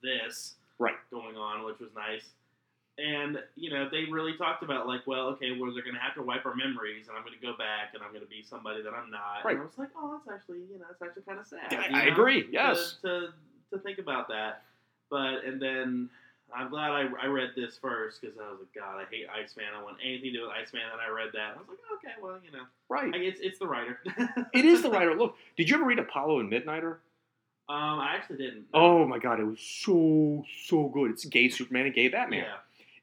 this 0.02 0.54
Right. 0.78 0.94
going 1.10 1.36
on, 1.36 1.64
which 1.64 1.78
was 1.78 1.90
nice. 1.94 2.30
And 3.00 3.38
you 3.56 3.70
know, 3.70 3.88
they 3.90 4.04
really 4.10 4.36
talked 4.36 4.62
about 4.62 4.86
like, 4.86 5.06
well, 5.06 5.28
okay, 5.28 5.52
well, 5.58 5.72
they're 5.72 5.82
going 5.84 5.94
to 5.94 6.00
have 6.00 6.14
to 6.14 6.22
wipe 6.22 6.44
our 6.44 6.54
memories, 6.54 7.08
and 7.08 7.16
I'm 7.16 7.22
going 7.24 7.38
to 7.38 7.40
go 7.46 7.56
back, 7.56 7.94
and 7.94 8.02
I'm 8.02 8.10
going 8.10 8.22
to 8.24 8.28
be 8.28 8.42
somebody 8.42 8.82
that 8.82 8.92
I'm 8.92 9.10
not. 9.10 9.44
Right. 9.44 9.52
And 9.54 9.62
I 9.62 9.64
was 9.64 9.78
like, 9.78 9.88
oh, 9.96 10.18
that's 10.26 10.28
actually, 10.36 10.58
you 10.70 10.78
know, 10.78 10.84
that's 10.88 11.00
actually 11.02 11.22
kind 11.22 11.38
of 11.38 11.46
sad. 11.46 11.72
I- 11.72 12.02
I 12.02 12.04
agree, 12.06 12.42
to- 12.44 12.52
yes. 12.52 12.96
To, 13.02 13.28
to 13.72 13.78
think 13.78 13.98
about 13.98 14.28
that, 14.28 14.62
but 15.10 15.44
and 15.44 15.60
then. 15.60 16.10
I'm 16.52 16.68
glad 16.68 16.90
I, 16.90 17.06
I 17.22 17.26
read 17.26 17.50
this 17.54 17.78
first 17.80 18.20
because 18.20 18.36
I 18.36 18.50
was 18.50 18.58
like, 18.58 18.74
God, 18.74 18.98
I 19.00 19.04
hate 19.08 19.24
Iceman. 19.30 19.66
I 19.70 19.76
don't 19.76 19.84
want 19.84 19.98
anything 20.04 20.32
to 20.32 20.38
do 20.38 20.42
with 20.42 20.50
Iceman. 20.50 20.82
And 20.92 21.00
I 21.00 21.08
read 21.08 21.28
that. 21.34 21.54
I 21.54 21.58
was 21.58 21.68
like, 21.68 21.78
okay, 21.98 22.14
well, 22.20 22.40
you 22.44 22.50
know, 22.50 22.64
Right. 22.88 23.14
I, 23.14 23.18
it's 23.18 23.38
it's 23.40 23.60
the 23.60 23.68
writer. 23.68 24.00
It 24.52 24.64
is 24.64 24.82
the 24.82 24.90
writer. 24.90 25.14
Look, 25.16 25.36
did 25.56 25.70
you 25.70 25.76
ever 25.76 25.84
read 25.84 26.00
Apollo 26.00 26.40
and 26.40 26.50
Midnighter? 26.50 26.94
Um, 27.68 28.00
I 28.00 28.14
actually 28.16 28.38
didn't. 28.38 28.64
Oh 28.74 29.06
my 29.06 29.20
god, 29.20 29.38
it 29.38 29.44
was 29.44 29.60
so 29.60 30.44
so 30.64 30.88
good. 30.88 31.12
It's 31.12 31.24
gay 31.24 31.48
Superman 31.50 31.86
and 31.86 31.94
gay 31.94 32.08
Batman. 32.08 32.40
yeah, 32.40 32.56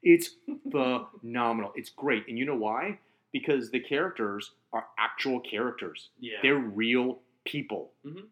It's 0.03 0.29
phenomenal. 0.71 1.71
It's 1.75 1.89
great. 1.89 2.27
And 2.27 2.37
you 2.37 2.45
know 2.45 2.55
why? 2.55 2.99
Because 3.33 3.71
the 3.71 3.79
characters 3.79 4.51
are 4.73 4.85
actual 4.97 5.39
characters. 5.39 6.09
yeah, 6.19 6.37
They're 6.41 6.55
real 6.55 7.19
people. 7.45 7.91
Mhm. 8.05 8.25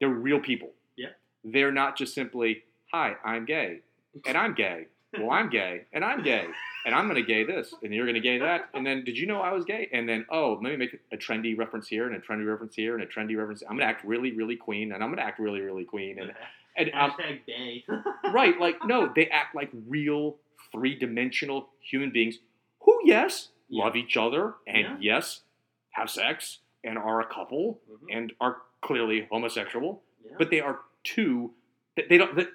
They're 0.00 0.08
real 0.08 0.40
people. 0.40 0.72
Yeah. 0.96 1.10
They're 1.44 1.72
not 1.72 1.96
just 1.96 2.14
simply, 2.14 2.64
hi, 2.92 3.16
I'm 3.24 3.44
gay. 3.44 3.80
And 4.26 4.36
I'm 4.36 4.54
gay. 4.54 4.86
Well, 5.18 5.30
I'm 5.30 5.50
gay. 5.50 5.82
And 5.92 6.04
I'm 6.04 6.22
gay. 6.22 6.46
And 6.86 6.94
I'm 6.94 7.04
going 7.04 7.16
to 7.20 7.26
gay 7.26 7.44
this. 7.44 7.74
And 7.82 7.92
you're 7.94 8.06
going 8.06 8.14
to 8.14 8.20
gay 8.20 8.38
that. 8.38 8.68
And 8.74 8.84
then, 8.86 9.04
did 9.04 9.16
you 9.18 9.26
know 9.26 9.40
I 9.40 9.52
was 9.52 9.64
gay? 9.64 9.88
And 9.92 10.08
then, 10.08 10.24
oh, 10.30 10.58
let 10.62 10.70
me 10.70 10.76
make 10.76 10.98
a 11.12 11.16
trendy 11.16 11.56
reference 11.56 11.86
here 11.86 12.06
and 12.06 12.16
a 12.16 12.18
trendy 12.18 12.46
reference 12.48 12.74
here 12.74 12.94
and 12.94 13.02
a 13.02 13.06
trendy 13.06 13.36
reference. 13.36 13.62
I'm 13.62 13.76
going 13.76 13.80
to 13.80 13.84
act 13.86 14.04
really, 14.04 14.32
really 14.32 14.56
queen. 14.56 14.92
And 14.92 15.02
I'm 15.02 15.10
going 15.10 15.18
to 15.18 15.24
act 15.24 15.38
really, 15.38 15.60
really 15.60 15.84
queen. 15.84 16.18
And, 16.18 16.32
and 16.76 16.90
um, 16.94 17.10
hashtag 17.12 17.46
day. 17.46 17.84
right, 18.32 18.58
like, 18.58 18.76
no, 18.86 19.12
they 19.14 19.26
act 19.28 19.54
like 19.54 19.70
real 19.86 20.36
three 20.72 20.94
dimensional 20.94 21.68
human 21.80 22.10
beings 22.10 22.38
who, 22.80 22.98
yes, 23.04 23.50
Yeah. 23.68 23.84
love 23.84 23.96
each 23.96 24.16
other 24.16 24.54
and 24.66 24.78
Yeah. 24.78 24.96
yes, 25.00 25.42
have 25.90 26.10
sex 26.10 26.58
and 26.84 26.98
are 26.98 27.20
a 27.20 27.26
couple 27.26 27.80
Mhm. 27.90 28.06
and 28.16 28.32
are 28.40 28.62
clearly 28.80 29.26
homosexual, 29.30 30.02
Yeah. 30.24 30.32
but 30.38 30.50
they 30.50 30.60
are 30.60 30.80
two. 31.04 31.54
They 31.96 32.06
they 32.06 32.18
don't. 32.18 32.36
At 32.38 32.48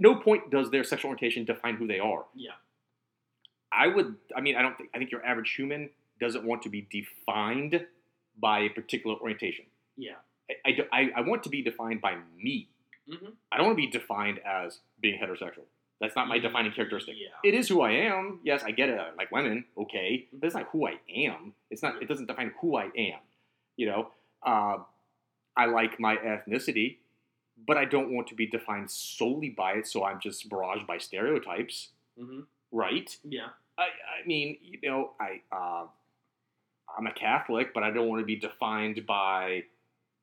no 0.00 0.16
point 0.16 0.50
does 0.50 0.70
their 0.70 0.84
sexual 0.84 1.08
orientation 1.10 1.44
define 1.44 1.76
who 1.76 1.86
they 1.86 1.98
are. 1.98 2.26
Yeah. 2.34 2.52
I 3.70 3.86
would. 3.88 4.16
I 4.36 4.40
mean, 4.40 4.56
I 4.56 4.62
don't 4.62 4.76
think. 4.76 4.90
I 4.94 4.98
think 4.98 5.10
your 5.10 5.24
average 5.24 5.54
human 5.54 5.90
doesn't 6.20 6.44
want 6.44 6.62
to 6.62 6.68
be 6.68 6.82
defined 6.82 7.86
by 8.38 8.60
a 8.60 8.68
particular 8.70 9.16
orientation. 9.16 9.66
yeah, 9.96 10.16
I, 10.64 10.86
I, 10.92 11.12
I 11.16 11.20
want 11.20 11.42
to 11.44 11.48
be 11.50 11.62
defined 11.62 12.00
by 12.00 12.16
me. 12.36 12.68
Mm-hmm. 13.08 13.30
I 13.50 13.56
don't 13.56 13.66
want 13.66 13.78
to 13.78 13.82
be 13.82 13.90
defined 13.90 14.38
as 14.40 14.80
being 15.00 15.18
heterosexual. 15.20 15.66
That's 16.02 16.14
not 16.16 16.26
my 16.28 16.38
defining 16.38 16.72
characteristic. 16.72 17.14
Yeah. 17.16 17.28
It 17.48 17.54
is 17.54 17.68
who 17.68 17.80
I 17.80 17.92
am. 17.92 18.40
Yes, 18.44 18.62
I 18.64 18.72
get 18.72 18.90
it. 18.90 18.98
I 18.98 19.14
like 19.16 19.30
women. 19.32 19.64
Okay, 19.78 20.26
but 20.32 20.46
it's 20.48 20.54
not 20.56 20.68
who 20.72 20.86
I 20.86 20.96
am. 21.16 21.54
It's 21.70 21.82
not. 21.82 22.02
It 22.02 22.08
doesn't 22.08 22.26
define 22.26 22.52
who 22.60 22.76
I 22.76 22.90
am. 22.96 23.20
You 23.76 23.86
know, 23.86 24.08
uh, 24.44 24.78
I 25.56 25.66
like 25.66 25.98
my 26.00 26.16
ethnicity, 26.16 26.96
but 27.66 27.76
I 27.78 27.84
don't 27.86 28.12
want 28.12 28.26
to 28.28 28.34
be 28.34 28.46
defined 28.46 28.90
solely 28.90 29.48
by 29.50 29.74
it. 29.74 29.86
So 29.86 30.04
I'm 30.04 30.20
just 30.20 30.50
barraged 30.50 30.86
by 30.86 30.98
stereotypes, 30.98 31.88
Mm-hmm. 32.20 32.40
right? 32.72 33.16
Yeah. 33.24 33.48
I, 33.78 33.82
I 33.84 34.26
mean, 34.26 34.58
you 34.60 34.90
know, 34.90 35.12
I 35.20 35.40
uh, 35.50 35.86
I'm 36.98 37.06
a 37.06 37.12
Catholic, 37.12 37.72
but 37.72 37.82
I 37.84 37.90
don't 37.90 38.08
want 38.08 38.20
to 38.20 38.26
be 38.26 38.36
defined 38.36 39.06
by 39.06 39.64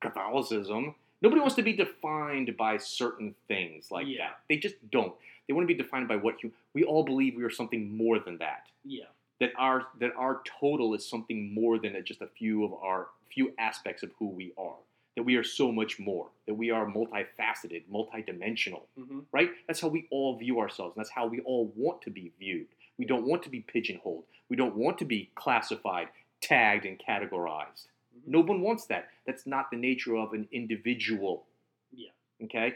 Catholicism. 0.01 0.95
Nobody 1.21 1.41
wants 1.41 1.55
to 1.55 1.61
be 1.63 1.73
defined 1.73 2.55
by 2.57 2.77
certain 2.77 3.35
things 3.47 3.91
like 3.91 4.07
Yeah. 4.07 4.29
that. 4.29 4.39
They 4.47 4.57
just 4.57 4.75
don't. 4.89 5.13
They 5.47 5.53
want 5.53 5.67
to 5.67 5.73
be 5.73 5.81
defined 5.81 6.07
by 6.07 6.15
what 6.15 6.43
you. 6.43 6.51
We 6.73 6.83
all 6.83 7.03
believe 7.03 7.35
we 7.35 7.43
are 7.43 7.49
something 7.49 7.95
more 7.97 8.19
than 8.19 8.37
that. 8.37 8.67
Yeah. 8.85 9.05
That 9.39 9.51
our 9.57 9.87
that 9.99 10.11
our 10.15 10.41
total 10.45 10.93
is 10.93 11.07
something 11.07 11.53
more 11.53 11.77
than 11.79 12.01
just 12.05 12.21
a 12.21 12.27
few 12.27 12.63
of 12.63 12.73
our 12.73 13.07
few 13.33 13.53
aspects 13.57 14.03
of 14.03 14.11
who 14.19 14.27
we 14.27 14.53
are. 14.57 14.75
That 15.15 15.23
we 15.23 15.35
are 15.35 15.43
so 15.43 15.71
much 15.71 15.99
more. 15.99 16.27
That 16.45 16.53
we 16.53 16.71
are 16.71 16.85
multifaceted, 16.85 17.83
multidimensional 17.91 18.83
Mm-hmm. 18.97 19.19
right? 19.31 19.49
That's 19.67 19.81
how 19.81 19.87
we 19.89 20.07
all 20.11 20.35
view 20.37 20.59
ourselves. 20.59 20.95
And 20.95 21.03
that's 21.03 21.11
how 21.11 21.27
we 21.27 21.39
all 21.41 21.71
want 21.75 22.01
to 22.03 22.09
be 22.09 22.31
viewed. 22.39 22.67
We 22.97 23.05
don't 23.05 23.25
want 23.25 23.43
to 23.43 23.49
be 23.49 23.61
pigeonholed. 23.61 24.23
We 24.49 24.55
don't 24.55 24.75
want 24.75 24.97
to 24.99 25.05
be 25.05 25.29
classified, 25.35 26.09
tagged, 26.41 26.85
and 26.85 26.99
categorized. 26.99 27.87
Mhm. 28.19 28.27
No 28.27 28.39
one 28.41 28.61
wants 28.61 28.85
that. 28.87 29.09
That's 29.25 29.45
not 29.45 29.69
the 29.71 29.77
nature 29.77 30.15
of 30.17 30.33
an 30.33 30.47
individual. 30.51 31.47
Yeah. 31.91 32.11
Okay? 32.43 32.75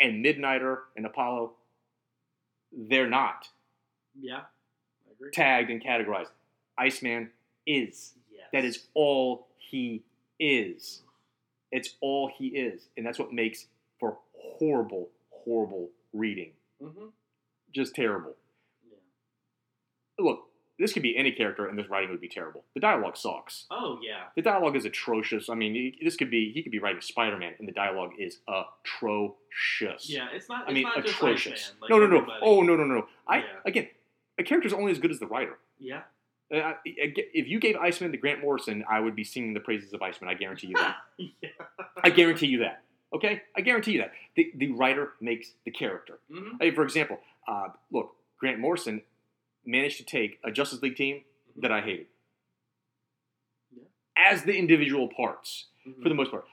And 0.00 0.24
Midnighter 0.24 0.82
and 0.96 1.06
Apollo, 1.06 1.56
they're 2.72 3.08
not 3.08 3.48
Yeah. 4.14 4.46
I 5.06 5.10
agree. 5.12 5.30
tagged 5.32 5.70
and 5.70 5.82
categorized. 5.82 6.30
Iceman 6.76 7.32
is. 7.66 8.14
Yes. 8.30 8.48
That 8.52 8.64
is 8.64 8.88
all 8.94 9.48
he 9.58 10.02
is. 10.38 11.02
It's 11.70 11.96
all 12.00 12.28
he 12.28 12.48
is. 12.48 12.88
And 12.96 13.06
that's 13.06 13.18
what 13.18 13.32
makes 13.32 13.68
for 13.98 14.18
horrible, 14.34 15.10
horrible 15.30 15.90
reading. 16.12 16.52
Mm-hmm. 16.80 17.08
Just 17.72 17.94
terrible. 17.94 18.36
Yeah. 18.88 18.98
look, 20.18 20.48
this 20.78 20.92
could 20.92 21.02
be 21.02 21.16
any 21.16 21.30
character, 21.32 21.66
and 21.68 21.78
this 21.78 21.88
writing 21.88 22.10
would 22.10 22.20
be 22.20 22.28
terrible. 22.28 22.64
The 22.74 22.80
dialogue 22.80 23.16
sucks. 23.16 23.66
Oh 23.70 23.98
yeah. 24.02 24.24
The 24.36 24.42
dialogue 24.42 24.76
is 24.76 24.84
atrocious. 24.84 25.48
I 25.48 25.54
mean, 25.54 25.74
he- 25.74 25.98
this 26.02 26.16
could 26.16 26.30
be 26.30 26.50
he 26.52 26.62
could 26.62 26.72
be 26.72 26.78
writing 26.80 27.00
Spider 27.00 27.36
Man, 27.36 27.54
and 27.58 27.68
the 27.68 27.72
dialogue 27.72 28.12
is 28.18 28.38
atrocious. 28.48 30.08
Yeah. 30.10 30.28
It's 30.32 30.48
not. 30.48 30.62
It's 30.62 30.70
I 30.70 30.72
mean, 30.72 30.82
not 30.84 30.98
atrocious. 30.98 31.72
Like 31.80 31.90
no, 31.90 31.98
no, 31.98 32.06
no. 32.06 32.16
everybody. 32.18 32.40
Oh, 32.42 32.62
no, 32.62 32.76
no, 32.76 32.84
no. 32.84 33.06
I 33.26 33.38
Yeah. 33.38 33.44
again, 33.64 33.88
a 34.38 34.42
character's 34.42 34.72
only 34.72 34.92
as 34.92 34.98
good 34.98 35.10
as 35.10 35.18
the 35.20 35.26
writer. 35.26 35.58
Yeah. 35.78 36.02
I- 36.52 36.56
I- 36.56 36.76
if 36.86 37.48
you 37.48 37.58
gave 37.58 37.76
Iceman 37.76 38.12
to 38.12 38.18
Grant 38.18 38.40
Morrison, 38.42 38.84
I 38.88 39.00
would 39.00 39.16
be 39.16 39.24
singing 39.24 39.54
the 39.54 39.60
praises 39.60 39.92
of 39.92 40.02
Iceman. 40.02 40.28
I 40.30 40.34
guarantee 40.34 40.68
you 40.68 40.76
that. 40.76 40.96
yeah. 41.18 41.48
I 42.02 42.10
guarantee 42.10 42.46
you 42.46 42.58
that. 42.60 42.82
Okay, 43.14 43.42
I 43.56 43.60
guarantee 43.60 43.92
you 43.92 43.98
that. 44.00 44.12
The, 44.34 44.50
the 44.56 44.72
writer 44.72 45.12
makes 45.20 45.52
the 45.64 45.70
character. 45.70 46.18
Mm-hmm. 46.32 46.56
Hey, 46.60 46.72
for 46.72 46.82
example, 46.82 47.20
uh, 47.46 47.68
look, 47.92 48.16
Grant 48.40 48.58
Morrison 48.58 49.02
managed 49.66 49.96
to 49.98 50.04
take 50.04 50.38
a 50.44 50.50
Justice 50.50 50.82
League 50.82 50.96
team 50.96 51.22
that 51.56 51.70
I 51.72 51.80
hated 51.80 52.06
Yeah. 53.72 53.84
as 54.16 54.42
the 54.44 54.56
individual 54.56 55.08
parts 55.08 55.66
Mm-hmm. 55.86 56.02
for 56.02 56.08
the 56.08 56.14
most 56.14 56.30
part. 56.30 56.46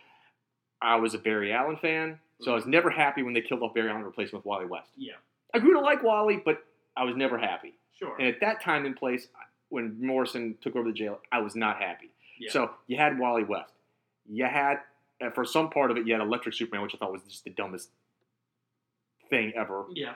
I 0.82 0.96
was 0.98 1.14
a 1.14 1.18
Barry 1.18 1.54
Allen 1.54 1.78
fan, 1.78 2.20
so 2.42 2.52
I 2.52 2.56
was 2.56 2.66
never 2.66 2.90
happy 2.90 3.24
when 3.24 3.34
they 3.34 3.40
killed 3.40 3.62
off 3.64 3.74
Barry 3.74 3.88
Allen 3.88 4.02
and 4.02 4.06
replaced 4.06 4.34
him 4.34 4.40
with 4.40 4.46
Wally 4.46 4.66
West. 4.66 4.90
Yeah. 4.98 5.14
I 5.54 5.60
grew 5.60 5.74
to 5.76 5.80
like 5.80 6.04
Wally, 6.04 6.42
but 6.44 6.66
I 6.98 7.06
was 7.06 7.16
never 7.16 7.38
happy. 7.38 7.76
Sure. 7.98 8.14
And 8.20 8.28
at 8.28 8.42
that 8.42 8.62
time 8.62 8.86
and 8.86 8.94
place, 8.94 9.30
when 9.70 9.96
Morrison 10.06 10.58
took 10.62 10.76
over 10.76 10.90
the 10.90 10.94
jail, 10.94 11.20
I 11.32 11.40
was 11.40 11.56
not 11.56 11.78
happy. 11.82 12.10
yeah. 12.40 12.52
So 12.52 12.72
you 12.88 12.98
had 12.98 13.18
Wally 13.18 13.46
West. 13.46 13.72
You 14.30 14.44
had, 14.46 14.80
uh, 15.26 15.30
for 15.30 15.46
some 15.46 15.70
part 15.70 15.92
of 15.92 15.98
it, 15.98 16.06
you 16.06 16.12
had 16.14 16.22
Electric 16.22 16.54
Superman, 16.56 16.82
which 16.84 16.94
I 16.94 16.98
thought 16.98 17.14
was 17.14 17.22
just 17.30 17.46
the 17.46 17.52
dumbest 17.52 17.90
thing 19.30 19.54
ever. 19.56 19.86
Yeah. 19.94 20.16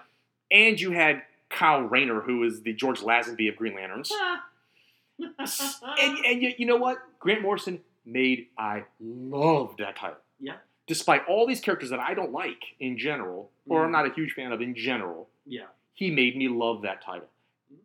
And 0.51 0.77
you 0.81 0.91
had 0.91 1.23
Kyle 1.49 1.81
Rayner, 1.81 2.21
who 2.21 2.43
is 2.43 2.61
the 2.61 2.73
George 2.73 2.99
Lazenby 3.01 3.49
of 3.49 3.55
Green 3.55 3.75
Lanterns. 3.75 4.11
and 5.19 6.17
and 6.25 6.41
you, 6.41 6.53
you 6.57 6.65
know 6.65 6.77
what? 6.77 6.97
Grant 7.19 7.41
Morrison 7.41 7.79
made 8.05 8.47
I 8.57 8.83
love 8.99 9.75
that 9.77 9.95
title. 9.95 10.17
Yeah. 10.39 10.55
Despite 10.87 11.25
all 11.27 11.47
these 11.47 11.59
characters 11.61 11.89
that 11.89 11.99
I 11.99 12.13
don't 12.13 12.31
like 12.31 12.61
in 12.79 12.97
general, 12.97 13.49
or 13.67 13.83
I'm 13.83 13.89
Mhm. 13.89 13.93
not 13.93 14.05
a 14.11 14.13
huge 14.13 14.33
fan 14.33 14.51
of 14.51 14.61
in 14.61 14.75
general, 14.75 15.29
yeah. 15.45 15.65
he 15.93 16.11
made 16.11 16.37
me 16.37 16.47
love 16.47 16.81
that 16.83 17.01
title. 17.01 17.29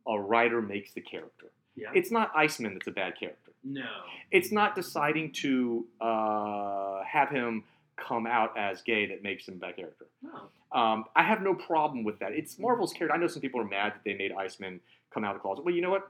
A 0.06 0.18
writer 0.20 0.60
makes 0.60 0.92
the 0.92 1.00
character. 1.00 1.50
Yeah. 1.76 1.90
It's 1.94 2.10
not 2.10 2.30
Iceman 2.36 2.74
that's 2.74 2.86
a 2.88 2.90
bad 2.90 3.18
character. 3.18 3.52
no. 3.64 3.86
It's 4.30 4.52
not 4.52 4.74
deciding 4.74 5.32
to 5.32 5.86
uh, 6.00 7.02
have 7.04 7.30
him 7.30 7.64
come 8.06 8.26
out 8.26 8.56
as 8.56 8.82
gay 8.82 9.06
that 9.06 9.22
makes 9.22 9.46
him 9.48 9.54
a 9.54 9.58
bad 9.58 9.76
character. 9.76 10.06
No. 10.22 10.78
Um, 10.78 11.04
I 11.16 11.22
have 11.22 11.42
no 11.42 11.54
problem 11.54 12.04
with 12.04 12.18
that. 12.20 12.32
It's 12.32 12.58
Marvel's 12.58 12.92
character. 12.92 13.14
I 13.14 13.18
know 13.18 13.26
some 13.26 13.42
people 13.42 13.60
are 13.60 13.64
mad 13.64 13.92
that 13.94 14.00
they 14.04 14.14
made 14.14 14.32
Iceman 14.32 14.80
come 15.12 15.24
out 15.24 15.34
of 15.34 15.36
the 15.36 15.40
closet. 15.42 15.64
Well, 15.64 15.74
you 15.74 15.82
know 15.82 15.90
what? 15.90 16.08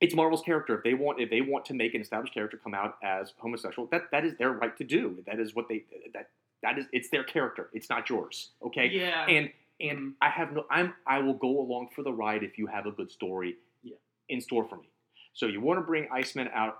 It's 0.00 0.14
Marvel's 0.14 0.42
character. 0.42 0.76
If 0.76 0.84
they 0.84 0.94
want, 0.94 1.20
if 1.20 1.30
they 1.30 1.40
want 1.40 1.64
to 1.66 1.74
make 1.74 1.94
an 1.94 2.00
established 2.00 2.34
character 2.34 2.58
come 2.62 2.74
out 2.74 2.96
as 3.02 3.32
homosexual, 3.38 3.88
that 3.92 4.10
that 4.12 4.24
is 4.24 4.34
their 4.38 4.52
right 4.52 4.76
to 4.76 4.84
do. 4.84 5.22
That 5.26 5.40
is 5.40 5.54
what 5.54 5.68
they 5.68 5.84
that 6.14 6.28
that 6.62 6.78
is. 6.78 6.86
It's 6.92 7.08
their 7.10 7.24
character. 7.24 7.70
It's 7.72 7.88
not 7.88 8.08
yours. 8.10 8.50
Okay. 8.62 8.86
Yeah. 8.88 9.24
And 9.26 9.50
and 9.80 9.98
Mhm. 9.98 10.12
I 10.22 10.28
have 10.30 10.52
no. 10.52 10.64
I'm. 10.70 10.94
I 11.06 11.18
will 11.20 11.34
go 11.34 11.60
along 11.60 11.88
for 11.94 12.02
the 12.02 12.12
ride 12.12 12.42
if 12.42 12.58
you 12.58 12.66
have 12.66 12.86
a 12.86 12.90
good 12.92 13.10
story. 13.10 13.56
Yeah. 13.82 13.96
In 14.28 14.40
store 14.40 14.66
for 14.68 14.76
me. 14.76 14.88
So 15.34 15.46
you 15.46 15.60
want 15.60 15.78
to 15.78 15.82
bring 15.82 16.08
Iceman 16.10 16.48
out, 16.54 16.78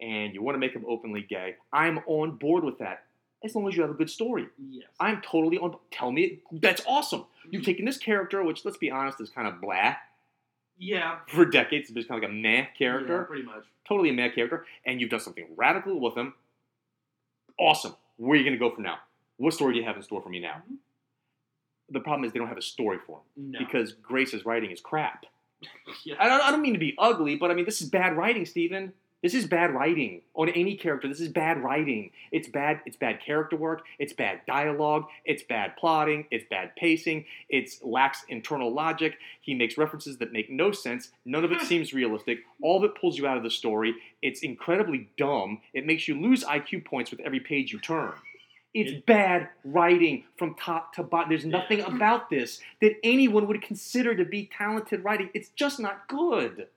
and 0.00 0.34
you 0.34 0.42
want 0.42 0.54
to 0.56 0.58
make 0.58 0.72
him 0.72 0.84
openly 0.88 1.22
gay. 1.22 1.54
I'm 1.72 1.98
on 2.06 2.32
board 2.36 2.62
with 2.64 2.78
that, 2.78 3.04
as 3.44 3.54
long 3.54 3.68
as 3.68 3.76
you 3.76 3.82
have 3.82 3.90
a 3.90 3.94
good 3.94 4.10
story. 4.10 4.46
yes. 4.70 4.86
I'm 5.00 5.20
totally 5.22 5.58
on. 5.58 5.76
Tell 5.90 6.12
me 6.12 6.40
that's 6.52 6.82
awesome. 6.86 7.24
You've 7.50 7.62
Mhm. 7.62 7.66
taken 7.66 7.84
this 7.84 7.98
character, 7.98 8.42
which 8.42 8.64
let's 8.64 8.76
be 8.76 8.90
honest 8.90 9.20
is 9.20 9.30
kind 9.30 9.48
of 9.48 9.60
blah 9.60 9.96
Yeah. 10.78 11.18
for 11.28 11.44
decades. 11.44 11.84
It's 11.88 11.92
been 11.92 12.04
kind 12.04 12.22
of 12.24 12.30
like 12.30 12.30
a 12.30 12.40
meh 12.40 12.56
Yeah, 12.58 12.64
character, 12.78 13.24
pretty 13.24 13.42
much. 13.42 13.64
totally 13.84 14.10
a 14.10 14.12
meh 14.12 14.30
character, 14.30 14.66
and 14.84 15.00
you've 15.00 15.10
done 15.10 15.20
something 15.20 15.46
radical 15.56 15.98
with 16.00 16.16
him. 16.16 16.34
Awesome. 17.58 17.94
Where 18.16 18.32
are 18.32 18.36
you 18.36 18.44
going 18.44 18.54
to 18.54 18.58
go 18.58 18.70
from 18.74 18.84
now? 18.84 18.98
What 19.36 19.54
story 19.54 19.74
do 19.74 19.80
you 19.80 19.84
have 19.86 19.96
in 19.96 20.02
store 20.02 20.22
for 20.22 20.28
me 20.28 20.38
now? 20.40 20.62
Mhm. 20.70 20.76
The 21.90 22.00
problem 22.00 22.24
is 22.24 22.32
they 22.32 22.38
don't 22.38 22.48
have 22.48 22.56
a 22.58 22.62
story 22.62 22.98
for 22.98 23.18
him 23.36 23.50
No. 23.52 23.58
because 23.58 23.92
Grace's 23.92 24.46
writing 24.46 24.70
is 24.70 24.80
crap. 24.80 25.26
yeah. 26.04 26.14
I 26.18 26.28
don't, 26.28 26.40
I 26.40 26.50
don't 26.50 26.62
mean 26.62 26.72
to 26.72 26.78
be 26.78 26.94
ugly, 26.98 27.36
but 27.36 27.50
I 27.50 27.54
mean 27.54 27.64
this 27.64 27.80
is 27.82 27.88
bad 27.90 28.16
writing, 28.16 28.46
Steven. 28.46 28.94
This 29.22 29.34
is 29.34 29.46
bad 29.46 29.72
writing 29.72 30.22
on 30.34 30.48
any 30.48 30.74
character. 30.74 31.06
This 31.06 31.20
is 31.20 31.28
bad 31.28 31.62
writing. 31.62 32.10
It's 32.32 32.48
bad. 32.48 32.80
It's 32.86 32.96
bad 32.96 33.20
character 33.24 33.56
work. 33.56 33.82
It's 33.98 34.12
bad 34.12 34.40
dialogue. 34.46 35.04
It's 35.24 35.44
bad 35.44 35.76
plotting. 35.76 36.26
It's 36.32 36.44
bad 36.50 36.74
pacing. 36.74 37.26
It's 37.48 37.80
lacks 37.82 38.24
internal 38.28 38.72
logic. 38.72 39.16
He 39.40 39.54
makes 39.54 39.78
references 39.78 40.18
that 40.18 40.32
make 40.32 40.50
no 40.50 40.72
sense. 40.72 41.10
None 41.24 41.44
of 41.44 41.52
it 41.52 41.60
hmm. 41.60 41.66
seems 41.66 41.92
realistic. 41.92 42.40
All 42.60 42.78
of 42.78 42.84
it 42.84 43.00
pulls 43.00 43.16
you 43.16 43.26
out 43.28 43.36
of 43.36 43.44
the 43.44 43.50
story. 43.50 43.94
It's 44.22 44.42
incredibly 44.42 45.08
dumb. 45.16 45.60
It 45.72 45.86
makes 45.86 46.08
you 46.08 46.20
lose 46.20 46.42
IQ 46.42 46.84
points 46.84 47.12
with 47.12 47.20
every 47.20 47.40
page 47.40 47.72
you 47.72 47.78
turn. 47.78 48.12
It's 48.74 49.04
bad 49.04 49.50
writing 49.64 50.24
from 50.36 50.54
top 50.54 50.94
to 50.94 51.02
bottom. 51.02 51.28
There's 51.28 51.44
nothing 51.44 51.82
about 51.82 52.30
this 52.30 52.58
that 52.80 52.94
anyone 53.04 53.46
would 53.46 53.60
consider 53.60 54.14
to 54.14 54.24
be 54.24 54.50
talented 54.56 55.04
writing. 55.04 55.28
It's 55.34 55.50
just 55.50 55.78
not 55.78 56.08
good. 56.08 56.68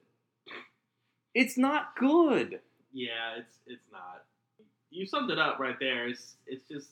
It's 1.35 1.57
not 1.57 1.95
good. 1.97 2.59
Yeah, 2.93 3.35
it's 3.37 3.55
it's 3.67 3.85
not. 3.91 4.23
You 4.89 5.05
summed 5.05 5.29
it 5.29 5.37
up 5.37 5.59
right 5.59 5.75
there. 5.79 6.07
It's 6.07 6.35
it's 6.47 6.67
just, 6.67 6.87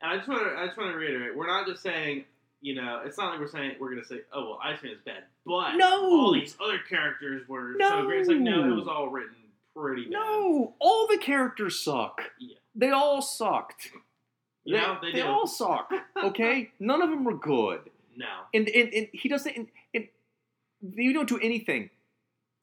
and 0.00 0.10
I 0.10 0.16
just 0.16 0.28
want 0.28 0.42
to 0.42 0.58
I 0.60 0.66
just 0.66 0.78
want 0.78 0.90
to 0.90 0.96
reiterate. 0.96 1.36
We're 1.36 1.46
not 1.46 1.66
just 1.66 1.82
saying, 1.82 2.24
you 2.62 2.74
know, 2.74 3.02
it's 3.04 3.18
not 3.18 3.30
like 3.32 3.40
we're 3.40 3.46
saying 3.48 3.72
we're 3.78 3.90
gonna 3.90 4.04
say, 4.04 4.20
oh 4.32 4.44
well, 4.50 4.60
Iceman 4.64 4.92
is 4.92 5.00
bad, 5.04 5.24
but 5.44 5.74
No! 5.76 6.04
all 6.04 6.32
these 6.32 6.56
other 6.64 6.78
characters 6.88 7.46
were 7.48 7.74
so 7.78 8.06
great. 8.06 8.20
It's 8.20 8.28
like 8.28 8.38
no, 8.38 8.64
No! 8.64 8.72
it 8.72 8.76
was 8.76 8.88
all 8.88 9.08
written 9.10 9.34
pretty 9.76 10.04
bad. 10.04 10.12
No, 10.12 10.74
all 10.80 11.06
the 11.06 11.18
characters 11.18 11.78
suck. 11.84 12.22
Yeah. 12.40 12.56
They 12.74 12.90
all 12.90 13.20
sucked. 13.20 13.90
Know, 14.64 14.98
they, 15.00 15.12
do. 15.12 15.24
all 15.24 15.46
suck. 15.46 15.90
Okay, 16.22 16.70
none 16.80 17.00
of 17.02 17.10
them 17.10 17.24
were 17.24 17.36
good. 17.36 17.80
no. 18.16 18.26
And 18.54 18.68
and, 18.68 18.92
and 18.94 19.08
he 19.12 19.28
doesn't. 19.28 19.54
And, 19.56 19.66
and 19.94 20.08
you 20.94 21.12
don't 21.12 21.28
do 21.28 21.38
anything. 21.40 21.90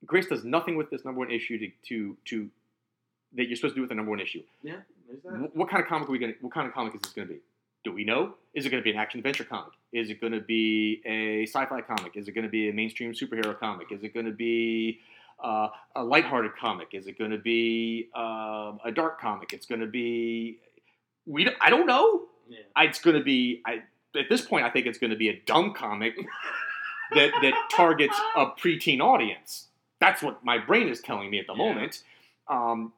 Grace 0.05 0.27
does 0.27 0.43
nothing 0.43 0.75
with 0.75 0.89
this 0.89 1.05
number 1.05 1.19
one 1.19 1.31
issue 1.31 1.57
to 1.59 1.69
to 1.89 2.17
to 2.25 2.49
that 3.35 3.47
you're 3.47 3.55
supposed 3.55 3.73
to 3.73 3.77
do 3.77 3.81
with 3.81 3.89
the 3.89 3.95
number 3.95 4.11
one 4.11 4.19
issue. 4.19 4.41
Yeah, 4.63 4.77
that. 5.23 5.55
What 5.55 5.69
kind 5.69 5.81
of 5.83 5.89
comic 5.89 6.07
are 6.09 6.11
we 6.11 6.19
gonna? 6.19 6.33
What 6.41 6.53
kind 6.53 6.67
of 6.67 6.73
comic 6.73 6.95
is 6.95 7.01
this 7.01 7.11
gonna 7.11 7.27
be? 7.27 7.39
Do 7.83 7.91
we 7.91 8.03
know? 8.03 8.35
Is 8.53 8.65
it 8.65 8.69
gonna 8.69 8.81
be 8.83 8.91
an 8.91 8.97
action 8.97 9.19
adventure 9.19 9.43
comic? 9.43 9.73
Is 9.91 10.09
it 10.09 10.19
gonna 10.21 10.39
be 10.41 11.01
a 11.05 11.43
sci-fi 11.45 11.81
comic? 11.81 12.15
Is 12.15 12.27
it 12.27 12.31
gonna 12.31 12.49
be 12.49 12.69
a 12.69 12.73
mainstream 12.73 13.13
superhero 13.13 13.57
comic? 13.59 13.91
Is 13.91 14.03
it 14.03 14.13
gonna 14.13 14.31
be 14.31 14.99
uh, 15.43 15.67
a 15.95 16.03
lighthearted 16.03 16.55
comic? 16.55 16.89
Is 16.93 17.07
it 17.07 17.17
gonna 17.19 17.37
be 17.37 18.09
um, 18.15 18.79
a 18.83 18.91
dark 18.93 19.19
comic? 19.19 19.53
It's 19.53 19.65
gonna 19.65 19.87
be 19.87 20.57
we. 21.25 21.43
don't- 21.43 21.57
I 21.61 21.69
don't 21.69 21.85
know. 21.87 22.23
Yeah. 22.47 22.83
it's 22.83 22.99
going 22.99 23.17
to 23.17 23.23
be 23.23 23.61
I, 23.65 23.81
at 24.17 24.29
this 24.29 24.41
point. 24.41 24.65
I 24.65 24.69
think 24.69 24.85
it's 24.85 24.99
going 24.99 25.09
to 25.09 25.15
be 25.15 25.29
a 25.29 25.41
dumb 25.45 25.73
comic 25.73 26.15
that 27.13 27.31
that 27.41 27.53
targets 27.71 28.15
a 28.35 28.47
preteen 28.47 28.99
audience. 29.01 29.67
That's 29.99 30.21
what 30.21 30.43
my 30.43 30.57
brain 30.57 30.87
is 30.87 31.01
telling 31.01 31.29
me 31.29 31.39
at 31.39 31.47
the 31.47 31.53
Yeah. 31.53 31.57
moment. 31.73 32.03
Um, 32.47 32.93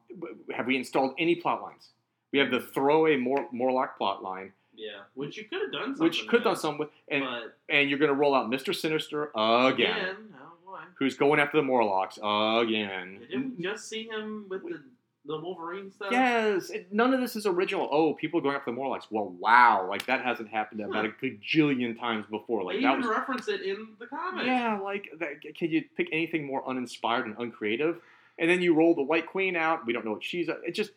have 0.54 0.66
we 0.66 0.76
installed 0.76 1.14
any 1.18 1.34
plot 1.36 1.62
lines? 1.62 1.90
We 2.32 2.38
have 2.38 2.50
the 2.50 2.60
throwaway 2.60 3.16
Mor- 3.16 3.48
Morlock 3.52 3.96
plot 3.96 4.22
line, 4.22 4.52
Yeah. 4.74 5.00
Which 5.14 5.36
you 5.38 5.44
could 5.44 5.62
have 5.62 5.72
done 5.72 5.84
something. 5.96 6.04
which 6.04 6.26
could 6.28 6.40
have 6.40 6.44
done 6.44 6.52
with, 6.52 6.60
some 6.60 6.78
with, 6.78 6.90
and 7.08 7.24
but 7.24 7.56
and 7.68 7.88
you're 7.88 7.98
going 7.98 8.10
to 8.10 8.14
roll 8.14 8.34
out 8.34 8.48
Mister 8.50 8.72
Sinister 8.72 9.30
again, 9.34 9.66
again, 9.96 10.34
oh 10.66 10.78
who's 10.98 11.16
going 11.16 11.40
after 11.40 11.56
the 11.56 11.62
Morlocks 11.62 12.18
again. 12.18 13.20
Didn't 13.30 13.56
we 13.56 13.62
just 13.64 13.88
see 13.88 14.04
him 14.08 14.44
with 14.48 14.62
the 14.64 14.82
the 15.28 15.38
Wolverine 15.38 15.92
stuff? 15.92 16.08
Yes, 16.10 16.70
it, 16.70 16.92
none 16.92 17.14
of 17.14 17.20
this 17.20 17.36
is 17.36 17.46
original. 17.46 17.88
Oh, 17.92 18.14
people 18.14 18.40
going 18.40 18.56
after 18.56 18.70
the 18.72 18.74
Morlocks. 18.76 19.06
Well, 19.10 19.28
wow, 19.38 19.86
like 19.88 20.04
that 20.06 20.24
hasn't 20.24 20.48
happened 20.48 20.80
about 20.80 21.04
a 21.04 21.10
gajillion 21.10 21.96
times 21.98 22.26
before. 22.28 22.64
Like 22.64 22.76
they 22.76 22.82
that 22.82 22.88
even 22.98 23.00
was 23.02 23.08
reference 23.16 23.46
it 23.48 23.60
in 23.60 23.88
the 24.00 24.06
comic. 24.06 24.46
Yeah, 24.46 24.78
like 24.82 25.08
that, 25.20 25.42
can 25.54 25.70
you 25.70 25.84
pick 25.96 26.08
anything 26.12 26.46
more 26.46 26.68
uninspired 26.68 27.26
and 27.26 27.36
uncreative? 27.38 28.00
And 28.40 28.48
then 28.50 28.62
you 28.62 28.74
roll 28.74 28.94
the 28.94 29.02
White 29.02 29.26
Queen 29.26 29.54
out. 29.54 29.86
We 29.86 29.92
don't 29.92 30.04
know 30.04 30.12
what 30.12 30.24
she's. 30.24 30.48
It 30.48 30.72
just 30.74 30.90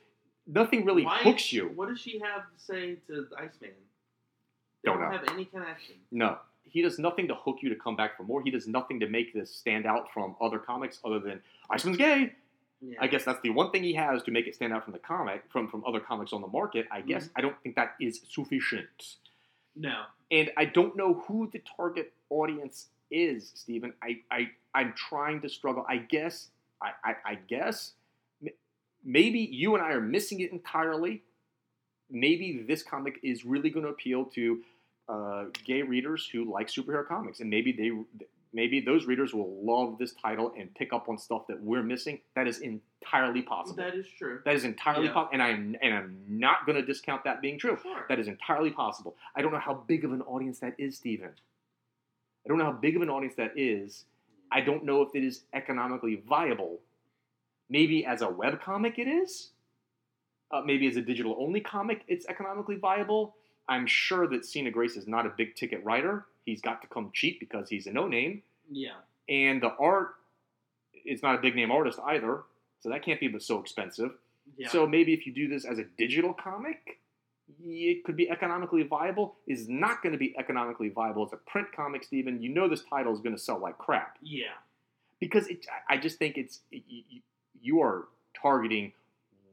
nothing 0.47 0.85
really 0.85 1.03
Why- 1.05 1.17
hooks 1.19 1.51
you. 1.53 1.71
What 1.75 1.89
does 1.89 1.99
she 1.99 2.19
have 2.19 2.41
to 2.43 2.63
say 2.63 2.95
to 3.07 3.27
the 3.29 3.35
Iceman? 3.37 3.71
They 4.83 4.89
Don't 4.89 4.99
don't 4.99 5.11
know. 5.11 5.17
have 5.17 5.27
any 5.29 5.45
connection. 5.45 5.95
No, 6.11 6.37
he 6.63 6.81
does 6.81 6.97
nothing 6.99 7.27
to 7.27 7.35
hook 7.35 7.57
you 7.61 7.69
to 7.69 7.75
come 7.75 7.95
back 7.95 8.15
for 8.17 8.23
more. 8.23 8.41
He 8.41 8.49
does 8.49 8.67
nothing 8.67 8.99
to 9.01 9.07
make 9.07 9.33
this 9.33 9.53
stand 9.53 9.85
out 9.85 10.11
from 10.13 10.35
other 10.41 10.57
comics 10.57 10.99
other 11.05 11.19
than 11.19 11.41
Iceman's 11.69 11.97
gay. 11.97 12.33
Yeah. 12.81 12.97
I 12.99 13.07
guess 13.07 13.23
that's 13.25 13.39
the 13.41 13.51
one 13.51 13.71
thing 13.71 13.83
he 13.83 13.93
has 13.93 14.23
to 14.23 14.31
make 14.31 14.47
it 14.47 14.55
stand 14.55 14.73
out 14.73 14.83
from 14.83 14.93
the 14.93 14.99
comic 14.99 15.43
from 15.51 15.67
from 15.67 15.83
other 15.85 15.99
comics 15.99 16.33
on 16.33 16.41
the 16.41 16.47
market. 16.47 16.87
I 16.91 17.01
guess 17.01 17.25
Mhm. 17.27 17.31
I 17.35 17.41
don't 17.41 17.55
think 17.61 17.75
that 17.75 17.95
is 18.01 18.21
sufficient. 18.29 19.17
No. 19.75 20.03
and 20.31 20.51
I 20.57 20.65
don't 20.65 20.95
know 20.97 21.13
who 21.27 21.49
the 21.51 21.59
target 21.77 22.11
audience 22.29 22.87
is, 23.09 23.51
Stephen. 23.55 23.93
I, 24.01 24.19
I 24.31 24.49
I'm 24.73 24.93
trying 24.93 25.41
to 25.41 25.49
struggle. 25.49 25.85
I 25.87 25.97
guess 25.97 26.49
I, 26.81 26.91
I, 27.03 27.15
I 27.25 27.35
guess 27.35 27.93
maybe 29.03 29.39
you 29.39 29.75
and 29.75 29.83
I 29.83 29.91
are 29.91 30.01
missing 30.01 30.39
it 30.41 30.51
entirely. 30.51 31.23
Maybe 32.09 32.63
this 32.67 32.83
comic 32.83 33.19
is 33.23 33.45
really 33.45 33.69
going 33.69 33.85
to 33.85 33.91
appeal 33.91 34.25
to 34.25 34.61
uh, 35.07 35.45
gay 35.65 35.81
readers 35.81 36.27
who 36.31 36.43
like 36.51 36.67
superhero 36.67 37.05
comics, 37.07 37.39
and 37.39 37.49
maybe 37.49 37.71
they 37.71 37.91
maybe 38.53 38.81
those 38.81 39.05
readers 39.05 39.33
will 39.33 39.63
love 39.63 39.97
this 39.97 40.13
title 40.13 40.53
and 40.57 40.73
pick 40.75 40.93
up 40.93 41.07
on 41.09 41.17
stuff 41.17 41.47
that 41.47 41.61
we're 41.61 41.83
missing. 41.83 42.19
That 42.35 42.47
is 42.47 42.59
entirely 42.59 43.41
possible. 43.41 43.77
That 43.83 43.95
is 43.95 44.07
true. 44.07 44.41
That 44.45 44.55
is 44.55 44.63
entirely 44.65 45.05
Yeah. 45.07 45.13
possible, 45.13 45.33
and 45.33 45.41
I'm 45.43 45.75
and 45.81 45.93
I'm 45.93 46.17
not 46.27 46.65
going 46.65 46.75
to 46.77 46.81
discount 46.85 47.23
that 47.23 47.41
being 47.41 47.57
true. 47.57 47.77
Sure. 47.81 48.05
That 48.09 48.19
is 48.19 48.27
entirely 48.27 48.71
possible. 48.71 49.15
I 49.35 49.41
don't 49.41 49.51
know 49.51 49.59
how 49.59 49.73
big 49.73 50.03
of 50.05 50.11
an 50.13 50.21
audience 50.23 50.59
that 50.59 50.75
is, 50.77 50.97
Stephen. 50.97 51.31
I 52.45 52.49
don't 52.49 52.57
know 52.57 52.65
how 52.65 52.71
big 52.71 52.95
of 52.95 53.01
an 53.01 53.09
audience 53.09 53.35
that 53.35 53.51
is. 53.55 54.05
I 54.51 54.61
don't 54.61 54.83
know 54.83 55.01
if 55.01 55.15
it 55.15 55.23
is 55.23 55.43
economically 55.53 56.15
viable. 56.27 56.81
Maybe 57.69 58.05
as 58.05 58.21
a 58.21 58.27
webcomic 58.27 58.99
it 58.99 59.07
is. 59.07 59.51
Uh, 60.51 60.61
maybe 60.65 60.85
as 60.87 60.97
a 60.97 61.01
digital 61.01 61.37
only 61.39 61.61
comic 61.61 62.03
it's 62.09 62.25
economically 62.27 62.75
viable. 62.75 63.35
I'm 63.69 63.87
sure 63.87 64.27
that 64.27 64.43
Sina 64.43 64.69
Grace 64.71 64.97
is 64.97 65.07
not 65.07 65.25
a 65.25 65.29
big 65.29 65.55
ticket 65.55 65.81
writer. 65.85 66.25
He's 66.45 66.61
got 66.61 66.81
to 66.81 66.87
come 66.87 67.11
cheap 67.13 67.39
because 67.39 67.69
he's 67.69 67.87
a 67.87 67.91
no 67.91 68.07
name. 68.07 68.43
yeah. 68.69 68.91
And 69.29 69.61
the 69.61 69.69
art 69.79 70.15
is 71.05 71.23
not 71.23 71.35
a 71.35 71.37
big 71.37 71.55
name 71.55 71.71
artist 71.71 71.99
either. 72.05 72.41
So 72.81 72.89
that 72.89 73.05
can't 73.05 73.19
be 73.19 73.33
so 73.39 73.59
expensive. 73.59 74.11
Yeah. 74.57 74.69
So 74.69 74.87
maybe 74.87 75.13
if 75.13 75.25
you 75.25 75.33
do 75.33 75.47
this 75.47 75.65
as 75.65 75.77
a 75.77 75.85
digital 75.97 76.33
comic, 76.33 76.99
it 77.63 78.03
could 78.03 78.17
be 78.17 78.29
economically 78.29 78.83
viable. 78.83 79.35
Is 79.47 79.69
not 79.69 80.01
going 80.01 80.13
to 80.13 80.17
be 80.17 80.35
economically 80.37 80.89
viable 80.89 81.25
as 81.25 81.33
a 81.33 81.37
print 81.37 81.67
comic, 81.75 82.03
Stephen. 82.03 82.41
You 82.41 82.49
know 82.49 82.67
this 82.67 82.83
title 82.83 83.13
is 83.13 83.19
going 83.19 83.35
to 83.35 83.41
sell 83.41 83.59
like 83.59 83.77
crap 83.77 84.17
yeah. 84.21 84.45
because 85.19 85.47
it. 85.47 85.65
I 85.89 85.97
just 85.97 86.17
think 86.17 86.37
it's 86.37 86.61
you, 86.71 87.21
you 87.61 87.81
are 87.81 88.07
targeting 88.39 88.93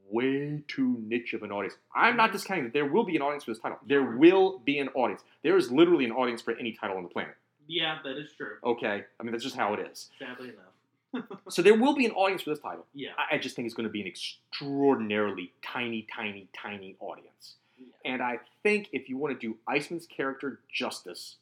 way 0.09 0.61
too 0.67 0.97
niche 1.05 1.33
of 1.33 1.43
an 1.43 1.51
audience. 1.51 1.75
I'm 1.95 2.15
not 2.17 2.31
discounting 2.31 2.63
that 2.65 2.73
there 2.73 2.85
will 2.85 3.03
be 3.03 3.15
an 3.15 3.21
audience 3.21 3.43
for 3.43 3.51
this 3.51 3.59
title. 3.59 3.77
There 3.85 4.03
will 4.03 4.59
be 4.59 4.79
an 4.79 4.89
audience. 4.89 5.21
There 5.43 5.57
is 5.57 5.71
literally 5.71 6.05
an 6.05 6.11
audience 6.11 6.41
for 6.41 6.53
any 6.57 6.71
title 6.73 6.97
on 6.97 7.03
the 7.03 7.09
planet. 7.09 7.35
Yeah, 7.67 7.99
that 8.03 8.17
is 8.17 8.31
true. 8.35 8.55
Okay, 8.63 9.03
I 9.19 9.23
mean 9.23 9.31
that's 9.31 9.43
just 9.43 9.55
how 9.55 9.73
it 9.75 9.87
is. 9.91 10.09
Sadly 10.19 10.49
enough. 10.49 10.65
So 11.49 11.63
there 11.63 11.73
will 11.73 11.95
be 11.95 12.05
an 12.05 12.11
audience 12.11 12.43
for 12.43 12.51
this 12.51 12.59
title. 12.59 12.85
Yeah. 12.93 13.09
I, 13.17 13.35
I 13.35 13.37
just 13.39 13.55
think 13.55 13.65
it's 13.65 13.73
going 13.73 13.87
to 13.87 13.91
be 13.91 14.01
an 14.01 14.07
extraordinarily 14.07 15.51
tiny, 15.65 16.05
tiny, 16.15 16.47
tiny 16.55 16.95
audience. 16.99 17.55
yeah. 17.79 17.85
And 18.13 18.21
I 18.21 18.37
think 18.61 18.89
if 18.93 19.09
you 19.09 19.17
want 19.17 19.33
to 19.33 19.47
do 19.47 19.57
Iceman's 19.67 20.05
character 20.05 20.59
justice, 20.71 21.37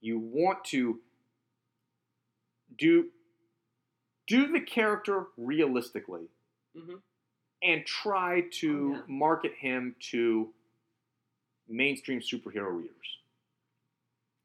you 0.00 0.18
want 0.20 0.64
to 0.66 1.00
do 2.78 3.06
do 4.28 4.52
the 4.52 4.60
character 4.60 5.26
realistically 5.36 6.28
Mhm. 6.76 7.00
And 7.62 7.86
try 7.86 8.42
to 8.50 8.92
Oh, 8.94 8.96
yeah. 8.96 9.02
market 9.06 9.54
him 9.54 9.94
to 10.10 10.52
mainstream 11.68 12.20
superhero 12.20 12.76
readers. 12.76 13.18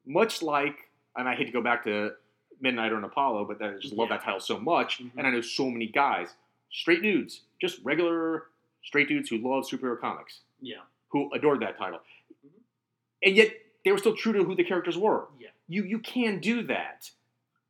Much 0.05 0.41
like, 0.41 0.89
and 1.15 1.27
I 1.27 1.35
hate 1.35 1.45
to 1.45 1.51
go 1.51 1.61
back 1.61 1.83
to 1.85 2.15
Midnighter 2.63 2.95
and 2.95 3.05
Apollo, 3.05 3.45
but 3.45 3.61
I 3.61 3.77
just 3.77 3.93
love 3.93 4.09
Yeah. 4.09 4.17
that 4.17 4.23
title 4.23 4.39
so 4.39 4.59
much, 4.59 4.99
Mhm. 4.99 5.11
and 5.17 5.27
I 5.27 5.31
know 5.31 5.41
so 5.41 5.69
many 5.69 5.87
guys, 5.87 6.35
straight 6.71 7.01
dudes, 7.01 7.43
just 7.59 7.83
regular 7.83 8.47
straight 8.83 9.07
dudes 9.07 9.29
who 9.29 9.37
love 9.37 9.65
superhero 9.65 9.99
comics 9.99 10.41
Yeah. 10.61 10.81
who 11.09 11.31
adored 11.33 11.59
that 11.61 11.77
title. 11.77 12.01
Mhm. 12.45 12.49
And 13.23 13.35
yet 13.35 13.53
they 13.83 13.91
were 13.91 13.97
still 13.97 14.15
true 14.15 14.33
to 14.33 14.43
who 14.43 14.55
the 14.55 14.63
characters 14.63 14.97
were. 14.97 15.27
Yeah. 15.39 15.49
You 15.67 15.83
you 15.83 15.99
can 15.99 16.39
do 16.39 16.61
that. 16.63 17.11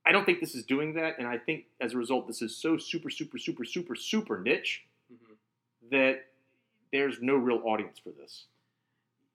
I 0.06 0.12
don't 0.14 0.24
think 0.26 0.40
this 0.40 0.56
is 0.56 0.64
doing 0.66 0.94
that, 0.94 1.18
and 1.20 1.28
I 1.28 1.38
think 1.38 1.66
as 1.82 1.94
a 1.94 1.98
result, 1.98 2.28
this 2.28 2.42
is 2.42 2.56
so 2.56 2.78
super, 2.78 3.10
super, 3.10 3.38
super, 3.38 3.66
super, 3.66 3.96
super 3.96 4.40
niche 4.40 4.86
that 5.92 6.26
there's 6.92 7.18
no 7.22 7.36
real 7.36 7.62
audience 7.66 8.00
for 8.00 8.10
this. 8.10 8.46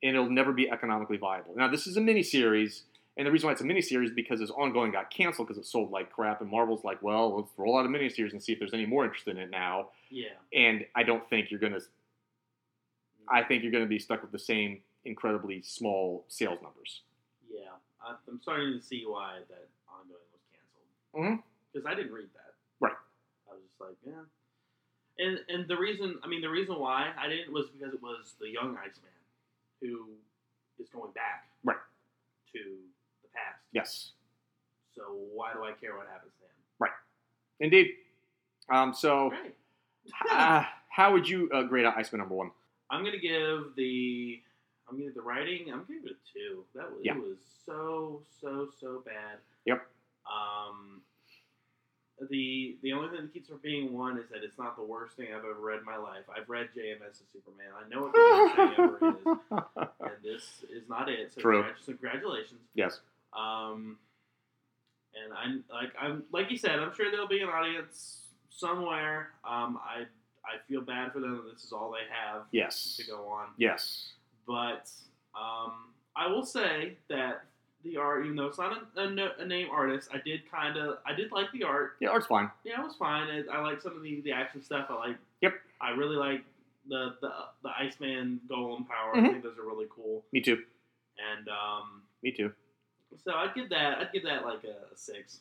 And 0.03 0.17
it'll 0.17 0.31
never 0.31 0.53
be 0.53 0.69
economically 0.71 1.17
viable. 1.17 1.55
Now, 1.57 1.69
this 1.69 1.87
is 1.87 1.97
a 1.97 2.01
miniseries, 2.01 2.83
and 3.17 3.27
the 3.27 3.31
reason 3.31 3.47
why 3.47 3.53
it's 3.53 3.61
a 3.61 3.65
miniseries 3.65 4.07
is 4.07 4.11
because 4.11 4.41
its 4.41 4.51
ongoing 4.51 4.91
got 4.91 5.11
canceled 5.11 5.49
because 5.49 5.63
it 5.63 5.67
sold 5.67 5.91
like 5.91 6.11
crap, 6.11 6.41
and 6.41 6.51
Marvel's 6.51 6.83
like, 6.83 7.03
well, 7.03 7.37
let's 7.37 7.51
roll 7.57 7.79
out 7.79 7.87
a 7.87 7.89
miniseries 7.89 8.33
and 8.33 8.43
see 8.43 8.53
if 8.53 8.59
there's 8.59 8.75
any 8.75 8.87
more 8.87 9.05
interest 9.05 9.29
in 9.29 9.39
it 9.39 9.51
now. 9.51 9.89
Yeah. 10.11 10.29
And 10.53 10.85
I 10.95 11.05
don't 11.05 11.29
think 11.31 11.51
you're 11.51 11.61
going 11.61 11.75
to 11.75 11.83
I 13.29 13.43
think 13.43 13.63
you're 13.63 13.73
to 13.73 13.87
be 13.87 13.99
stuck 13.99 14.23
with 14.23 14.33
the 14.33 14.39
same 14.39 14.81
incredibly 15.05 15.63
small 15.63 16.25
sales 16.29 16.59
numbers. 16.63 17.03
Yeah. 17.51 17.71
I'm 18.05 18.41
starting 18.41 18.79
to 18.79 18.85
see 18.85 19.05
why 19.07 19.39
that 19.49 19.69
ongoing 19.89 20.27
was 20.33 20.43
canceled. 20.53 20.85
Mm-hmm. 21.15 21.49
Because 21.73 21.87
I 21.87 21.95
didn't 21.95 22.12
read 22.12 22.29
that. 22.35 22.55
Right. 22.81 22.97
I 23.49 23.55
was 23.55 23.62
just 23.62 23.81
like, 23.81 23.97
yeah. 24.05 24.24
And 25.18 25.39
and 25.48 25.68
the 25.68 25.76
reason, 25.76 26.18
I 26.24 26.26
mean, 26.28 26.40
the 26.40 26.48
reason 26.48 26.78
why 26.78 27.10
I 27.18 27.28
didn't 27.28 27.52
was 27.52 27.66
because 27.70 27.93
it 27.94 28.02
was 28.02 28.34
the 28.40 28.48
young 28.48 28.76
Iceman 28.76 29.10
who 29.80 30.06
is 30.78 30.89
going 30.89 31.12
back. 31.12 31.47
Right. 31.64 31.76
To 32.55 32.59
the 32.59 33.28
past. 33.34 33.60
Yes, 33.72 34.10
So 34.94 35.02
why 35.34 35.52
do 35.55 35.64
I 35.64 35.72
care 35.72 35.97
what 35.97 36.06
happens 36.06 36.32
to 36.40 36.44
him? 36.44 36.51
Right. 36.78 36.90
Indeed. 37.60 37.93
Um, 38.68 38.93
so, 38.94 39.30
Right. 39.30 39.55
uh, 40.30 40.64
how 40.89 41.12
would 41.12 41.28
you 41.28 41.48
uh, 41.52 41.62
grade 41.64 41.84
out 41.84 41.97
Iceman 41.97 42.20
number 42.20 42.34
one? 42.34 42.51
I'm 42.90 43.05
gonna 43.05 43.18
give 43.18 43.74
the 43.76 44.40
I'm 44.89 44.97
gonna 44.97 45.05
give 45.06 45.14
the 45.14 45.22
writing. 45.22 45.72
I'm 45.72 45.84
gonna 45.84 46.01
give 46.01 46.05
it 46.10 46.16
a 46.16 46.32
two. 46.39 46.64
That 46.74 46.90
was 46.90 47.01
Yeah. 47.02 47.16
it 47.16 47.22
was 47.22 47.39
so 47.66 48.22
so 48.40 48.68
so 48.80 49.02
bad. 49.06 49.39
Yep. 49.66 49.86
Um. 50.30 51.02
The 52.30 52.76
the 52.82 52.93
only 52.93 53.09
thing 53.09 53.22
that 53.26 53.32
keeps 53.32 53.48
from 53.48 53.59
being 53.62 53.93
one 53.93 54.16
is 54.18 54.28
that 54.30 54.44
it's 54.44 54.59
not 54.59 54.76
the 54.76 54.82
worst 54.84 55.16
thing 55.16 55.28
I've 55.30 55.44
ever 55.44 55.59
read 55.59 55.80
in 55.80 55.84
my 55.84 55.97
life. 55.97 56.22
I've 56.34 56.48
read 56.48 56.68
JMS 56.76 57.20
of 57.20 57.26
Superman. 57.32 57.66
I 57.74 57.89
know 57.89 58.02
what 58.02 58.12
the 58.12 58.20
worst 58.20 58.56
thing 58.56 58.84
ever 58.84 59.09
is, 59.09 59.86
and 60.01 60.22
this 60.22 60.43
is 60.70 60.89
not 60.89 61.09
it. 61.09 61.32
So 61.34 61.40
True. 61.40 61.64
so 61.80 61.93
congratulations. 61.93 62.60
yes. 62.74 63.01
Um, 63.36 63.98
and 65.14 65.32
I'm 65.36 65.64
like 65.72 65.93
I'm 66.01 66.22
like 66.32 66.51
you 66.51 66.59
said, 66.59 66.78
I'm 66.78 66.94
sure 66.94 67.10
there'll 67.10 67.26
be 67.28 67.40
an 67.40 67.48
audience 67.48 68.26
somewhere. 68.51 69.30
Um, 69.44 69.78
I 69.82 70.02
I 70.44 70.59
feel 70.68 70.82
bad 70.82 71.12
for 71.12 71.20
them 71.20 71.43
this 71.52 71.64
is 71.64 71.72
all 71.72 71.90
they 71.90 72.06
have 72.14 72.43
Yes. 72.52 72.94
to 72.98 73.06
go 73.06 73.26
on. 73.28 73.48
Yes. 73.56 74.12
But 74.47 74.90
um, 75.34 75.72
I 76.14 76.28
will 76.28 76.44
say 76.44 76.98
that 77.09 77.44
the 77.85 77.97
art, 77.97 78.25
even 78.25 78.37
though 78.37 78.47
it's 78.47 78.59
not 78.59 78.77
a, 78.97 79.01
a, 79.01 79.31
a 79.41 79.47
name 79.47 79.69
artist, 79.71 80.09
I 80.13 80.19
did 80.25 80.51
kind 80.51 80.77
of 80.77 80.99
I 81.07 81.13
did 81.15 81.33
like 81.33 81.51
the 81.53 81.65
art. 81.65 81.97
Yeah, 82.01 82.09
art's 82.09 82.27
fine. 82.27 82.51
Yeah, 82.65 82.81
it 82.81 82.85
was 82.85 82.97
fine. 82.97 83.29
It, 83.29 83.47
I 83.53 83.61
like 83.61 83.81
some 83.81 83.97
of 83.97 84.03
the, 84.03 84.21
the 84.23 84.33
action 84.33 84.63
stuff. 84.63 84.87
I 84.91 84.95
like. 84.95 85.17
Yep. 85.41 85.55
I 85.81 85.91
really 85.91 86.17
like 86.17 86.43
the 86.89 87.15
the 87.21 87.31
the 87.63 87.71
Iceman 87.79 88.41
Golem 88.49 88.87
power. 88.89 89.15
Mhm. 89.15 89.27
I 89.27 89.31
think 89.33 89.43
those 89.43 89.59
are 89.59 89.65
really 89.67 89.87
cool. 89.95 90.25
Me 90.33 90.41
too. 90.41 90.63
And 91.37 91.49
um, 91.49 92.03
Me 92.23 92.31
too. 92.33 92.53
so 93.25 93.33
I'd 93.35 93.55
give 93.55 93.69
that 93.71 93.99
I'd 93.99 94.13
give 94.13 94.25
that 94.25 94.45
like 94.45 94.65
a, 94.65 94.93
a 94.93 94.97
six. 94.97 95.41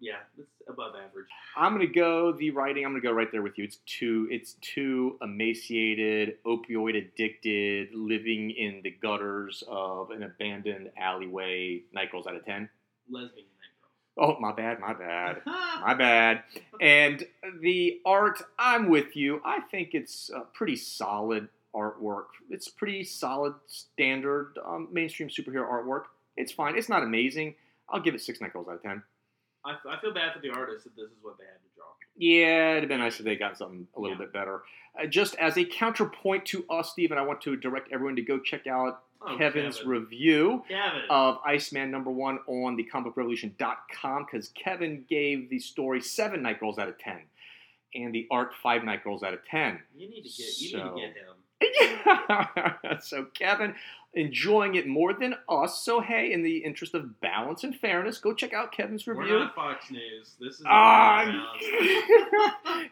Yeah, 0.00 0.16
it's 0.38 0.48
above 0.68 0.94
average. 0.94 1.26
I'm 1.56 1.72
gonna 1.72 1.86
go 1.86 2.32
the 2.32 2.50
writing. 2.50 2.84
I'm 2.84 2.92
gonna 2.92 3.02
go 3.02 3.10
right 3.12 3.30
there 3.32 3.42
with 3.42 3.58
you. 3.58 3.64
It's 3.64 3.78
too. 3.86 4.28
It's 4.30 4.54
too 4.60 5.18
emaciated, 5.22 6.36
opioid 6.46 6.96
addicted, 6.96 7.94
living 7.94 8.50
in 8.50 8.80
the 8.82 8.90
gutters 8.90 9.64
of 9.66 10.10
an 10.10 10.22
abandoned 10.22 10.90
alleyway. 10.96 11.82
Night 11.92 12.12
Girls 12.12 12.26
out 12.26 12.36
of 12.36 12.44
ten. 12.44 12.68
Lesbian 13.10 13.46
night 13.46 13.68
Oh, 14.20 14.36
my 14.40 14.52
bad. 14.52 14.80
My 14.80 14.92
bad. 14.94 15.42
My 15.46 15.94
bad. 15.94 16.42
And 16.80 17.24
the 17.60 18.00
art, 18.04 18.42
I'm 18.58 18.88
with 18.88 19.14
you. 19.14 19.40
I 19.44 19.60
think 19.70 19.90
it's 19.92 20.28
a 20.30 20.40
pretty 20.40 20.74
solid 20.74 21.48
artwork. 21.74 22.26
It's 22.50 22.68
pretty 22.68 23.04
solid, 23.04 23.54
standard 23.68 24.58
um, 24.66 24.88
mainstream 24.90 25.28
superhero 25.28 25.70
artwork. 25.70 26.04
It's 26.36 26.50
fine. 26.50 26.76
It's 26.76 26.88
not 26.88 27.04
amazing. 27.04 27.54
I'll 27.88 28.00
give 28.00 28.14
it 28.14 28.20
six 28.20 28.40
night 28.40 28.52
girls 28.52 28.68
out 28.68 28.76
of 28.76 28.82
ten. 28.82 29.02
I, 29.64 29.76
I 29.88 30.00
feel 30.00 30.12
bad 30.14 30.32
for 30.34 30.40
the 30.40 30.50
artist 30.50 30.84
that 30.84 30.96
this 30.96 31.06
is 31.10 31.16
what 31.22 31.36
they 31.38 31.44
had 31.44 31.52
to 31.60 31.68
draw. 31.76 31.86
Yeah, 32.16 32.70
it'd 32.72 32.84
have 32.84 32.88
been 32.88 33.00
nice 33.00 33.18
if 33.18 33.24
they 33.24 33.36
got 33.36 33.56
something 33.58 33.86
a 33.96 34.00
little 34.00 34.16
Yeah. 34.16 34.24
bit 34.24 34.32
better. 34.32 34.62
Uh, 35.00 35.06
just 35.06 35.34
as 35.36 35.56
a 35.58 35.64
counterpoint 35.64 36.44
to 36.46 36.64
us, 36.70 36.90
Stephen, 36.92 37.18
I 37.18 37.22
want 37.22 37.40
to 37.42 37.56
direct 37.56 37.92
everyone 37.92 38.16
to 38.16 38.22
go 38.22 38.38
check 38.38 38.66
out 38.66 39.02
Oh, 39.20 39.36
Kevin's 39.36 39.78
Kevin. 39.78 39.90
review 39.90 40.64
Kevin. 40.68 41.02
of 41.10 41.38
Iceman 41.44 41.90
number 41.90 42.10
one 42.10 42.38
on 42.46 42.76
the 42.76 42.84
comicrevolution.com 42.84 44.26
because 44.30 44.48
Kevin 44.50 45.04
gave 45.08 45.50
the 45.50 45.58
story 45.58 46.00
seven 46.00 46.42
night 46.42 46.60
girls 46.60 46.78
out 46.78 46.88
of 46.88 46.98
ten 46.98 47.22
and 47.94 48.14
the 48.14 48.26
art 48.30 48.52
five 48.62 48.84
night 48.84 49.02
girls 49.02 49.22
out 49.22 49.34
of 49.34 49.44
ten. 49.44 49.80
you 49.96 50.08
need 50.08 50.22
to 50.22 50.28
get 50.28 50.60
you 50.60 50.68
so- 50.70 50.94
need 50.94 51.00
to 51.02 51.06
get 51.08 51.16
him. 51.16 51.34
so 53.00 53.26
Kevin 53.34 53.74
enjoying 54.14 54.74
it 54.74 54.86
more 54.86 55.12
than 55.12 55.34
us. 55.48 55.80
So 55.84 56.00
hey, 56.00 56.32
in 56.32 56.42
the 56.42 56.58
interest 56.58 56.94
of 56.94 57.20
balance 57.20 57.64
and 57.64 57.74
fairness, 57.76 58.18
go 58.18 58.32
check 58.32 58.52
out 58.52 58.72
Kevin's 58.72 59.06
We're 59.06 59.14
review. 59.14 59.38
not 59.38 59.54
Fox 59.54 59.90
News. 59.90 60.34
This 60.40 60.60
is 60.60 60.64
around. 60.66 61.40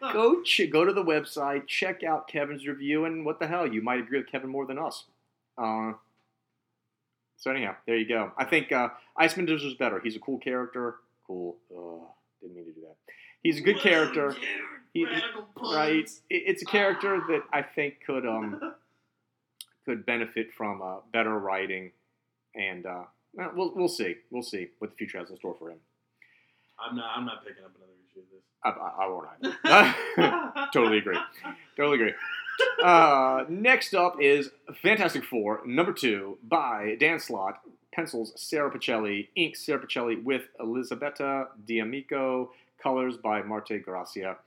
go 0.13 0.41
ch- 0.43 0.69
go 0.71 0.85
to 0.85 0.93
the 0.93 1.03
website, 1.03 1.67
check 1.67 2.03
out 2.03 2.27
Kevin's 2.27 2.67
review, 2.67 3.05
and 3.05 3.25
what 3.25 3.39
the 3.39 3.47
hell, 3.47 3.65
you 3.67 3.81
might 3.81 3.99
agree 3.99 4.19
with 4.19 4.29
Kevin 4.31 4.49
more 4.49 4.65
than 4.65 4.77
us. 4.77 5.05
Uh, 5.57 5.93
so 7.37 7.51
anyhow, 7.51 7.75
there 7.85 7.97
you 7.97 8.07
go. 8.07 8.31
I 8.37 8.45
think 8.45 8.71
uh, 8.71 8.89
Iceman 9.15 9.45
deserves 9.45 9.75
better. 9.75 9.99
He's 9.99 10.15
a 10.15 10.19
cool 10.19 10.37
character. 10.39 10.95
Cool. 11.25 11.55
Uh, 11.71 12.05
didn't 12.41 12.55
mean 12.55 12.65
to 12.65 12.71
do 12.71 12.81
that. 12.81 12.95
He's 13.43 13.59
a 13.59 13.61
good 13.61 13.79
character. 13.79 14.35
He- 15.05 15.73
right? 15.75 16.09
It- 16.29 16.43
It's 16.47 16.61
a 16.61 16.65
character 16.65 17.21
that 17.27 17.43
I 17.53 17.61
think 17.61 18.01
could 18.05 18.25
um 18.25 18.59
could 19.85 20.05
benefit 20.05 20.53
from 20.53 20.81
uh, 20.81 20.97
better 21.13 21.37
writing, 21.37 21.91
and 22.55 22.85
uh, 22.85 23.03
well, 23.33 23.51
we'll 23.55 23.73
we'll 23.75 23.87
see. 23.87 24.15
We'll 24.31 24.43
see 24.43 24.67
what 24.79 24.91
the 24.91 24.95
future 24.97 25.17
has 25.19 25.29
in 25.29 25.37
store 25.37 25.55
for 25.57 25.69
him. 25.71 25.79
I'm 26.79 26.95
not. 26.95 27.11
I'm 27.15 27.25
not 27.25 27.45
picking 27.45 27.63
up 27.63 27.71
another 27.75 27.93
issue 28.09 28.19
of 28.19 28.25
this. 28.31 28.43
I, 28.63 28.69
I, 28.69 29.05
I 29.05 29.07
won't 29.07 29.27
either. 30.23 30.67
totally 30.73 30.97
agree. 30.99 31.17
Totally 31.75 31.95
agree. 31.95 32.13
Uh, 32.83 33.45
next 33.49 33.93
up 33.93 34.17
is 34.19 34.49
Fantastic 34.81 35.23
Four 35.23 35.61
number 35.65 35.93
two 35.93 36.37
by 36.43 36.95
Dan 36.99 37.19
Slott, 37.19 37.59
pencils 37.93 38.33
Sara 38.35 38.69
Pichelli, 38.71 39.27
ink 39.35 39.55
Sara 39.55 39.79
Pichelli 39.79 40.21
with 40.23 40.43
Elisabetta 40.59 41.47
D'Amico, 41.65 42.51
colors 42.81 43.15
by 43.17 43.41
Marte 43.43 43.81
Gracia. 43.83 44.37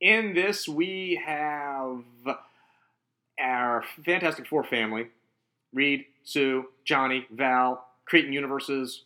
In 0.00 0.32
this, 0.34 0.66
we 0.66 1.20
have 1.24 2.02
our 3.38 3.84
Fantastic 4.04 4.46
Four 4.46 4.64
family 4.64 5.08
Reed, 5.72 6.06
Sue, 6.24 6.66
Johnny, 6.84 7.26
Val, 7.30 7.86
creating 8.06 8.32
universes 8.32 9.04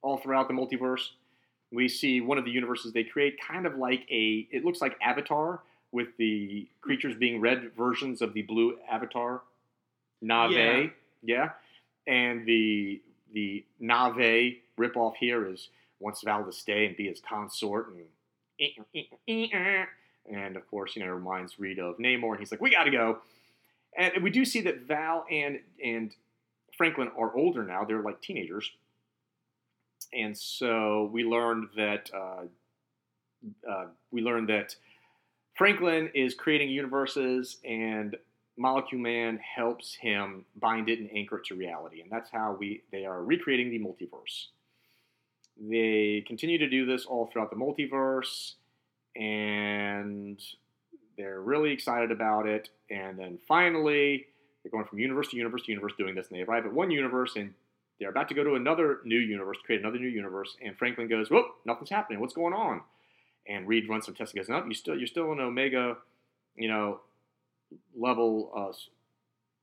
all 0.00 0.18
throughout 0.18 0.48
the 0.48 0.54
multiverse. 0.54 1.10
We 1.72 1.88
see 1.88 2.20
one 2.20 2.38
of 2.38 2.44
the 2.44 2.50
universes 2.50 2.92
they 2.92 3.04
create 3.04 3.36
kind 3.46 3.66
of 3.66 3.76
like 3.76 4.06
a, 4.10 4.48
it 4.50 4.64
looks 4.64 4.80
like 4.80 4.96
Avatar 5.02 5.60
with 5.92 6.08
the 6.18 6.66
creatures 6.80 7.14
being 7.16 7.40
red 7.40 7.72
versions 7.76 8.22
of 8.22 8.32
the 8.32 8.42
blue 8.42 8.78
Avatar, 8.90 9.42
Navi. 10.24 10.92
Yeah. 11.22 11.50
And 12.06 12.46
the 12.46 13.02
the 13.34 13.64
Navi 13.82 14.58
ripoff 14.78 15.16
here 15.16 15.46
is 15.46 15.68
wants 16.00 16.22
Val 16.22 16.44
to 16.44 16.52
stay 16.52 16.86
and 16.86 16.96
be 16.96 17.08
his 17.08 17.20
consort 17.20 17.88
and 17.88 18.04
eh, 18.60 19.02
eh, 19.28 19.46
eh, 19.52 19.84
and 20.30 20.56
of 20.56 20.68
course, 20.70 20.96
you 20.96 21.04
know, 21.04 21.12
reminds 21.12 21.58
Reed 21.58 21.78
of 21.78 21.98
Namor, 21.98 22.30
and 22.30 22.38
he's 22.38 22.50
like, 22.50 22.60
"We 22.60 22.70
got 22.70 22.84
to 22.84 22.90
go." 22.90 23.18
And 23.96 24.22
we 24.22 24.30
do 24.30 24.44
see 24.44 24.60
that 24.62 24.82
Val 24.82 25.24
and 25.30 25.60
and 25.82 26.14
Franklin 26.76 27.10
are 27.18 27.34
older 27.34 27.64
now; 27.64 27.84
they're 27.84 28.02
like 28.02 28.20
teenagers, 28.20 28.70
and 30.12 30.36
so 30.36 31.10
we 31.12 31.24
learned 31.24 31.68
that 31.76 32.10
uh, 32.14 32.44
uh, 33.68 33.86
we 34.10 34.22
learned 34.22 34.48
that 34.48 34.76
Franklin 35.56 36.10
is 36.14 36.34
creating 36.34 36.70
universes, 36.70 37.58
and 37.64 38.16
Molecule 38.56 39.00
Man 39.00 39.38
helps 39.38 39.94
him 39.94 40.44
bind 40.56 40.88
it 40.88 40.98
and 40.98 41.10
anchor 41.14 41.38
it 41.38 41.46
to 41.46 41.54
reality, 41.54 42.00
and 42.00 42.10
that's 42.10 42.30
how 42.30 42.56
we 42.58 42.82
they 42.92 43.04
are 43.04 43.22
recreating 43.22 43.70
the 43.70 43.78
multiverse. 43.78 44.46
They 45.60 46.24
continue 46.26 46.58
to 46.58 46.68
do 46.68 46.86
this 46.86 47.04
all 47.04 47.26
throughout 47.26 47.50
the 47.50 47.56
multiverse, 47.56 48.54
and 49.18 50.40
they're 51.16 51.40
really 51.40 51.72
excited 51.72 52.10
about 52.10 52.46
it. 52.46 52.70
And 52.88 53.18
then 53.18 53.38
finally, 53.46 54.26
they're 54.62 54.70
going 54.70 54.84
from 54.86 55.00
universe 55.00 55.28
to 55.28 55.36
universe 55.36 55.62
to 55.64 55.72
universe 55.72 55.92
doing 55.98 56.14
this, 56.14 56.28
and 56.28 56.38
they 56.38 56.42
arrive 56.44 56.64
at 56.64 56.72
one 56.72 56.90
universe, 56.90 57.36
and 57.36 57.52
they're 57.98 58.10
about 58.10 58.28
to 58.28 58.34
go 58.34 58.44
to 58.44 58.54
another 58.54 59.00
new 59.04 59.18
universe, 59.18 59.58
create 59.66 59.80
another 59.80 59.98
new 59.98 60.08
universe. 60.08 60.56
And 60.64 60.76
Franklin 60.78 61.08
goes, 61.08 61.30
"Whoop, 61.30 61.46
nothing's 61.66 61.90
happening. 61.90 62.20
What's 62.20 62.34
going 62.34 62.54
on?" 62.54 62.82
And 63.46 63.66
Reed 63.66 63.88
runs 63.88 64.06
some 64.06 64.14
tests 64.14 64.34
and 64.34 64.40
goes, 64.40 64.48
"No, 64.48 64.64
you 64.64 64.74
still 64.74 64.96
you're 64.96 65.06
still 65.08 65.32
an 65.32 65.40
Omega, 65.40 65.98
you 66.54 66.68
know, 66.68 67.00
level 67.96 68.52
uh, 68.54 68.72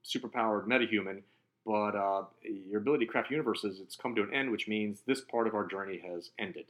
superpowered 0.06 0.68
metahuman." 0.68 1.22
But 1.66 1.96
uh, 1.96 2.26
your 2.44 2.80
ability 2.80 3.06
to 3.06 3.12
craft 3.12 3.32
universes, 3.32 3.80
it's 3.80 3.96
come 3.96 4.14
to 4.16 4.22
an 4.22 4.34
end, 4.34 4.52
which 4.52 4.68
means 4.68 5.02
this 5.08 5.22
part 5.22 5.48
of 5.48 5.56
our 5.56 5.66
journey 5.66 6.00
has 6.06 6.30
ended. 6.38 6.66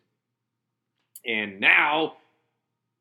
And 1.25 1.59
now 1.59 2.17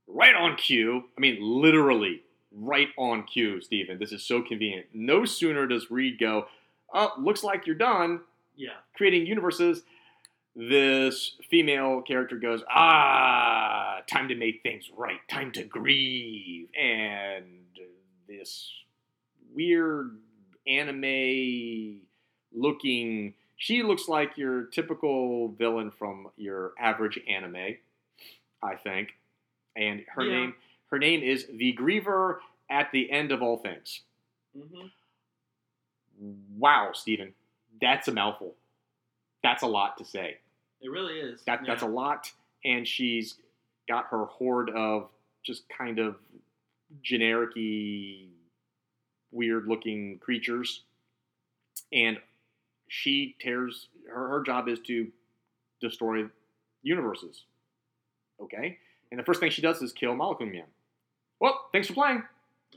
right 0.06 0.35
on 0.35 0.56
cue. 0.56 1.05
I 1.16 1.20
mean, 1.20 1.39
literally 1.40 2.22
right 2.52 2.89
on 2.97 3.24
cue, 3.24 3.60
Stephen. 3.60 3.98
This 3.98 4.12
is 4.12 4.22
so 4.22 4.43
convenient. 4.43 4.86
No 4.93 5.24
sooner 5.24 5.66
does 5.66 5.90
Reed 5.90 6.18
go, 6.18 6.47
oh, 6.93 7.12
looks 7.18 7.43
like 7.43 7.66
you're 7.66 7.74
done 7.76 8.20
Yeah. 8.56 8.74
creating 8.94 9.26
universes. 9.26 9.82
This 10.56 11.36
female 11.51 12.01
character 12.02 12.36
goes, 12.36 12.62
ah, 12.70 14.02
time 14.09 14.28
to 14.28 14.36
make 14.36 14.62
things 14.62 14.89
right, 14.97 15.18
time 15.28 15.51
to 15.52 15.64
grieve. 15.64 16.68
And 16.81 17.44
this 18.28 18.70
weird 19.52 20.16
anime 20.66 22.01
looking, 22.52 23.35
she 23.56 23.82
looks 23.82 24.06
like 24.09 24.39
your 24.39 24.66
typical 24.66 25.48
villain 25.48 25.90
from 25.90 26.28
your 26.36 26.72
average 26.78 27.18
anime, 27.28 27.76
I 28.62 28.76
think 28.76 29.09
and 29.76 30.05
her 30.09 30.24
Yeah. 30.24 30.32
name 30.38 30.55
her 30.90 30.98
name 30.98 31.22
is 31.22 31.46
the 31.48 31.72
Griever 31.74 32.38
at 32.70 32.92
the 32.92 33.10
end 33.10 33.32
of 33.32 33.42
all 33.42 33.56
things. 33.59 34.02
hmm 34.55 34.86
Wow, 36.56 36.92
Stephen, 36.92 37.34
that's 37.80 38.06
a 38.06 38.12
mouthful. 38.12 38.55
That's 39.42 39.62
a 39.62 39.66
lot 39.66 39.98
to 39.98 40.05
say. 40.05 40.38
It 40.80 40.88
really 40.90 41.18
is. 41.18 41.42
That 41.44 41.62
that's 41.66 41.82
a 41.82 41.86
lot, 41.86 42.30
and 42.64 42.86
she's 42.86 43.36
got 43.88 44.06
her 44.06 44.26
horde 44.26 44.70
of 44.70 45.09
just 45.42 45.68
kind 45.68 45.98
of 45.98 46.16
generic-y, 47.02 48.28
weird-looking 49.32 50.18
creatures, 50.20 50.84
and 51.92 52.18
she 52.88 53.34
tears. 53.40 53.88
Her 54.09 54.28
her 54.28 54.42
job 54.42 54.68
is 54.68 54.78
to 54.86 55.10
destroy 55.80 56.24
universes. 56.82 57.44
Okay, 58.40 58.78
and 59.10 59.18
the 59.20 59.24
first 59.24 59.40
thing 59.40 59.51
she 59.51 59.62
does 59.62 59.81
is 59.82 59.93
kill 59.93 60.14
Molecule 60.14 60.48
Man. 60.51 60.64
Well, 61.40 61.68
thanks 61.72 61.89
for 61.89 61.94
playing. 61.94 62.22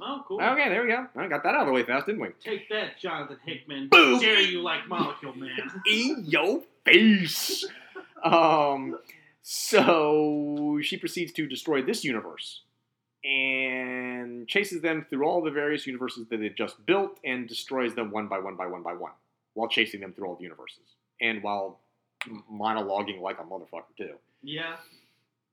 Oh, 0.02 0.24
cool. 0.28 0.42
Okay, 0.42 0.70
there 0.70 0.84
we 0.84 0.90
go. 0.90 1.08
I 1.16 1.28
got 1.28 1.44
that 1.44 1.56
out 1.56 1.62
of 1.62 1.68
the 1.68 1.74
way 1.74 1.84
fast, 1.84 2.06
didn't 2.06 2.22
we? 2.22 2.30
Take 2.44 2.70
that, 2.70 3.00
Jonathan 3.02 3.38
Hickman. 3.46 3.90
Boom. 3.90 4.20
Dare 4.20 4.42
you 4.42 4.62
like 4.62 4.88
Molecule 4.88 5.34
Man? 5.36 5.58
In 5.92 6.24
your 6.28 6.62
face. 6.86 7.66
um, 8.24 9.00
so 9.42 10.80
she 10.84 10.98
proceeds 10.98 11.32
to 11.34 11.48
destroy 11.48 11.82
this 11.82 12.04
universe 12.04 12.62
and 13.24 14.48
chases 14.48 14.82
them 14.82 15.06
through 15.10 15.26
all 15.26 15.42
the 15.42 15.52
various 15.52 15.88
universes 15.88 16.28
that 16.30 16.38
they've 16.40 16.56
just 16.56 16.86
built 16.86 17.20
and 17.26 17.48
destroys 17.48 17.96
them 17.96 18.12
one 18.12 18.28
by 18.28 18.40
one 18.40 18.56
by 18.56 18.68
one 18.68 18.84
by 18.84 18.94
one 18.94 19.12
while 19.54 19.68
chasing 19.68 20.00
them 20.00 20.14
through 20.14 20.28
all 20.28 20.36
the 20.36 20.44
universes 20.44 20.84
and 21.20 21.42
while 21.42 21.80
monologuing 22.52 23.20
like 23.22 23.40
a 23.40 23.44
motherfucker 23.44 23.96
too. 23.98 24.14
Yeah. 24.44 24.76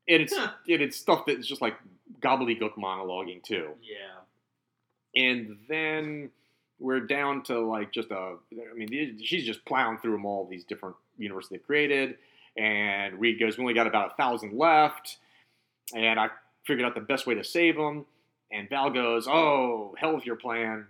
And 0.09 0.23
it's 0.23 0.33
and 0.33 0.51
it's 0.67 0.97
stuff 0.97 1.25
that's 1.27 1.47
just 1.47 1.63
like 1.63 1.77
gobbledygook 2.21 2.75
monologuing 2.77 3.43
too. 3.43 3.71
Yeah. 3.83 5.23
and 5.23 5.57
then 5.69 6.31
we're 6.79 7.01
down 7.01 7.43
to 7.45 7.61
like 7.61 7.93
just 7.93 8.11
a 8.11 8.35
i 8.53 8.75
mean 8.75 9.19
she's 9.23 9.45
just 9.47 9.65
plowing 9.65 9.99
through 9.99 10.13
them 10.13 10.27
all 10.27 10.47
these 10.51 10.65
different 10.65 10.97
universes 11.19 11.51
they've 11.51 11.67
created 11.67 12.17
And 12.57 13.19
Reed 13.21 13.39
goes, 13.41 13.57
"We 13.59 13.63
only 13.63 13.75
got 13.75 13.87
about 13.87 14.13
a 14.13 14.15
thousand 14.17 14.57
left, 14.57 15.19
and 15.95 16.21
I 16.21 16.29
figured 16.67 16.87
out 16.87 16.95
the 16.95 17.01
best 17.01 17.27
way 17.27 17.35
to 17.35 17.45
save 17.45 17.77
them." 17.77 18.07
And 18.53 18.69
Val 18.69 18.91
goes, 18.91 19.27
"Oh, 19.29 19.95
hell 19.99 20.15
with 20.15 20.25
your 20.27 20.37
plan. 20.37 20.87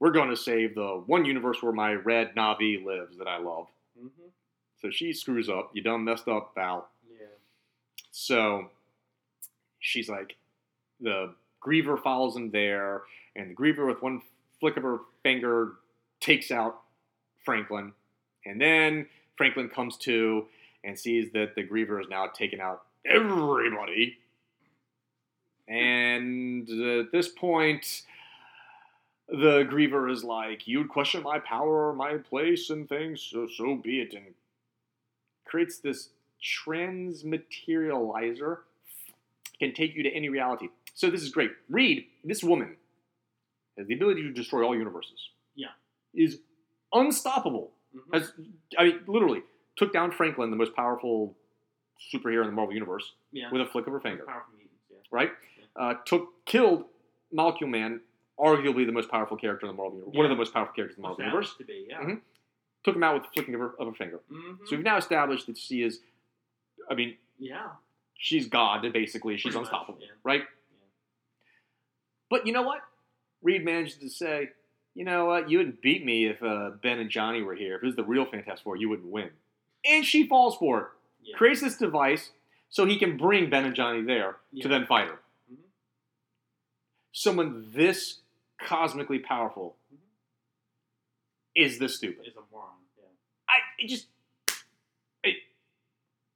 We're 0.00 0.10
going 0.12 0.30
to 0.30 0.36
save 0.36 0.74
the 0.74 1.02
one 1.06 1.24
universe 1.26 1.62
where 1.62 1.72
my 1.72 1.92
red 1.94 2.34
Navi 2.34 2.82
lives 2.84 3.18
that 3.18 3.28
I 3.28 3.38
love." 3.38 3.66
Mm-hmm. 3.98 4.28
So 4.80 4.90
she 4.90 5.12
screws 5.12 5.48
up. 5.50 5.70
You 5.74 5.82
done 5.82 6.04
messed 6.04 6.28
up, 6.28 6.52
Val. 6.54 6.88
So 8.12 8.70
she's 9.80 10.08
like, 10.08 10.36
the 11.00 11.34
Griever 11.64 12.00
follows 12.00 12.36
him 12.36 12.50
there, 12.50 13.02
and 13.34 13.50
the 13.50 13.54
Griever, 13.54 13.86
with 13.88 14.02
one 14.02 14.22
flick 14.60 14.76
of 14.76 14.84
her 14.84 15.00
finger, 15.22 15.72
takes 16.20 16.50
out 16.50 16.82
Franklin. 17.44 17.92
And 18.46 18.60
then 18.60 19.06
Franklin 19.36 19.68
comes 19.68 19.96
to 19.98 20.46
and 20.84 20.98
sees 20.98 21.32
that 21.32 21.54
the 21.54 21.64
Griever 21.64 21.98
has 21.98 22.08
now 22.08 22.26
taken 22.26 22.60
out 22.60 22.82
everybody. 23.06 24.18
And 25.68 26.68
at 26.68 27.12
this 27.12 27.28
point, 27.28 28.02
the 29.28 29.64
Griever 29.64 30.10
is 30.12 30.22
like, 30.22 30.68
You'd 30.68 30.88
question 30.88 31.22
my 31.22 31.38
power, 31.38 31.92
my 31.94 32.18
place, 32.18 32.70
and 32.70 32.88
things, 32.88 33.22
so, 33.22 33.48
so 33.48 33.76
be 33.76 34.00
it. 34.00 34.12
And 34.14 34.34
creates 35.44 35.78
this 35.78 36.10
transmaterializer 36.42 38.58
can 39.58 39.72
take 39.74 39.94
you 39.94 40.02
to 40.02 40.10
any 40.10 40.28
reality. 40.28 40.68
So 40.94 41.10
this 41.10 41.22
is 41.22 41.30
great. 41.30 41.52
Read 41.70 42.06
this 42.24 42.42
woman, 42.42 42.76
has 43.78 43.86
the 43.86 43.94
ability 43.94 44.22
to 44.22 44.32
destroy 44.32 44.64
all 44.64 44.74
universes. 44.76 45.28
Yeah. 45.54 45.68
Is 46.14 46.38
unstoppable. 46.92 47.72
Mhm. 47.94 48.14
Has 48.14 48.32
I 48.78 48.84
mean, 48.84 49.00
literally 49.06 49.42
took 49.76 49.92
down 49.92 50.10
Franklin, 50.10 50.50
the 50.50 50.56
most 50.56 50.74
powerful 50.74 51.36
superhero 52.12 52.40
in 52.42 52.46
the 52.48 52.52
Marvel 52.52 52.74
universe, 52.74 53.12
Yeah. 53.32 53.50
with 53.50 53.62
a 53.62 53.66
flick 53.66 53.86
of 53.86 53.92
her 53.92 54.00
finger. 54.00 54.24
Powerful 54.24 54.52
mutants. 54.54 54.82
Yeah. 54.90 54.96
Right? 55.10 55.30
Uh, 55.76 55.94
took 56.04 56.44
killed 56.44 56.84
Molecule 57.30 57.70
Man, 57.70 58.00
arguably 58.38 58.84
the 58.84 58.92
most 58.92 59.08
powerful 59.08 59.36
character 59.38 59.64
in 59.66 59.72
the 59.72 59.76
Marvel 59.76 59.96
universe. 59.98 60.14
One 60.16 60.26
of 60.26 60.30
the 60.30 60.36
most 60.36 60.52
powerful 60.52 60.74
characters 60.74 60.98
in 60.98 61.02
the 61.02 61.08
Marvel 61.08 61.24
universe. 61.24 61.54
To 61.56 61.64
be. 61.64 61.86
Yeah. 61.88 62.02
Mhm. 62.02 62.20
Took 62.84 62.96
him 62.96 63.02
out 63.04 63.14
with 63.14 63.22
the 63.24 63.28
flicking 63.30 63.54
of 63.54 63.60
her, 63.60 63.70
of 63.80 63.86
her 63.88 63.94
finger. 63.94 64.20
Mhm. 64.30 64.66
So 64.66 64.76
we've 64.76 64.84
now 64.84 64.96
established 64.98 65.46
that 65.46 65.56
she 65.56 65.82
is, 65.82 66.02
I 66.90 66.94
mean, 66.94 67.16
yeah. 67.38 67.68
she's 68.16 68.48
God, 68.48 68.84
basically. 68.92 69.36
She's 69.36 69.42
Pretty 69.52 69.58
much, 69.58 69.66
unstoppable, 69.68 69.98
yeah. 70.00 70.08
right? 70.24 70.42
But 72.30 72.46
you 72.46 72.52
know 72.52 72.62
what? 72.62 72.80
Reed 73.42 73.64
managed 73.64 74.00
to 74.00 74.08
say, 74.08 74.50
you 74.94 75.04
know 75.04 75.26
what? 75.26 75.50
You 75.50 75.58
wouldn't 75.58 75.82
beat 75.82 76.04
me 76.04 76.26
if 76.26 76.42
uh, 76.42 76.70
Ben 76.82 76.98
and 76.98 77.10
Johnny 77.10 77.42
were 77.42 77.54
here. 77.54 77.76
If 77.76 77.82
it 77.82 77.86
was 77.86 77.96
the 77.96 78.04
real 78.04 78.24
Fantastic 78.24 78.62
Four, 78.64 78.76
you 78.76 78.88
wouldn't 78.88 79.10
win. 79.10 79.30
And 79.84 80.04
she 80.04 80.26
falls 80.26 80.56
for 80.56 80.80
it. 80.80 80.86
Yeah. 81.24 81.36
Creates 81.36 81.60
this 81.60 81.76
device 81.76 82.30
so 82.68 82.86
he 82.86 82.98
can 82.98 83.16
bring 83.16 83.50
Ben 83.50 83.64
and 83.64 83.74
Johnny 83.74 84.02
there 84.02 84.36
Yeah. 84.52 84.62
to 84.62 84.68
then 84.68 84.86
fight 84.86 85.08
her. 85.08 85.20
Mhm. 85.52 85.56
Someone 87.12 87.70
this 87.74 88.20
cosmically 88.60 89.18
powerful 89.18 89.76
Mhm. 89.92 89.98
is 91.54 91.78
this 91.78 91.96
stupid. 91.96 92.26
Is 92.26 92.36
a 92.36 92.40
moron. 92.50 92.76
Yeah. 92.96 93.04
I 93.48 93.54
it 93.78 93.88
just 93.88 94.06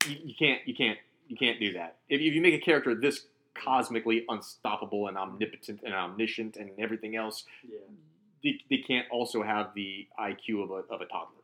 you, 0.08 0.16
you 0.24 0.34
can't 0.38 0.60
you 0.66 0.74
can't 0.74 0.98
you 1.28 1.36
can't 1.36 1.58
do 1.60 1.72
that. 1.74 1.96
If, 2.08 2.20
if 2.20 2.34
you 2.34 2.40
make 2.40 2.54
a 2.54 2.58
character 2.60 2.94
this 2.94 3.26
cosmically 3.54 4.24
unstoppable 4.28 5.08
and 5.08 5.16
omnipotent 5.16 5.80
and 5.84 5.94
omniscient 5.94 6.56
and 6.56 6.70
everything 6.78 7.16
else, 7.16 7.44
Yeah. 7.66 7.78
they, 8.44 8.60
they 8.70 8.82
can't 8.82 9.06
also 9.10 9.42
have 9.42 9.72
the 9.74 10.06
IQ 10.20 10.62
of 10.64 10.70
a, 10.70 10.74
of 10.94 11.00
a 11.00 11.06
toddler. 11.06 11.40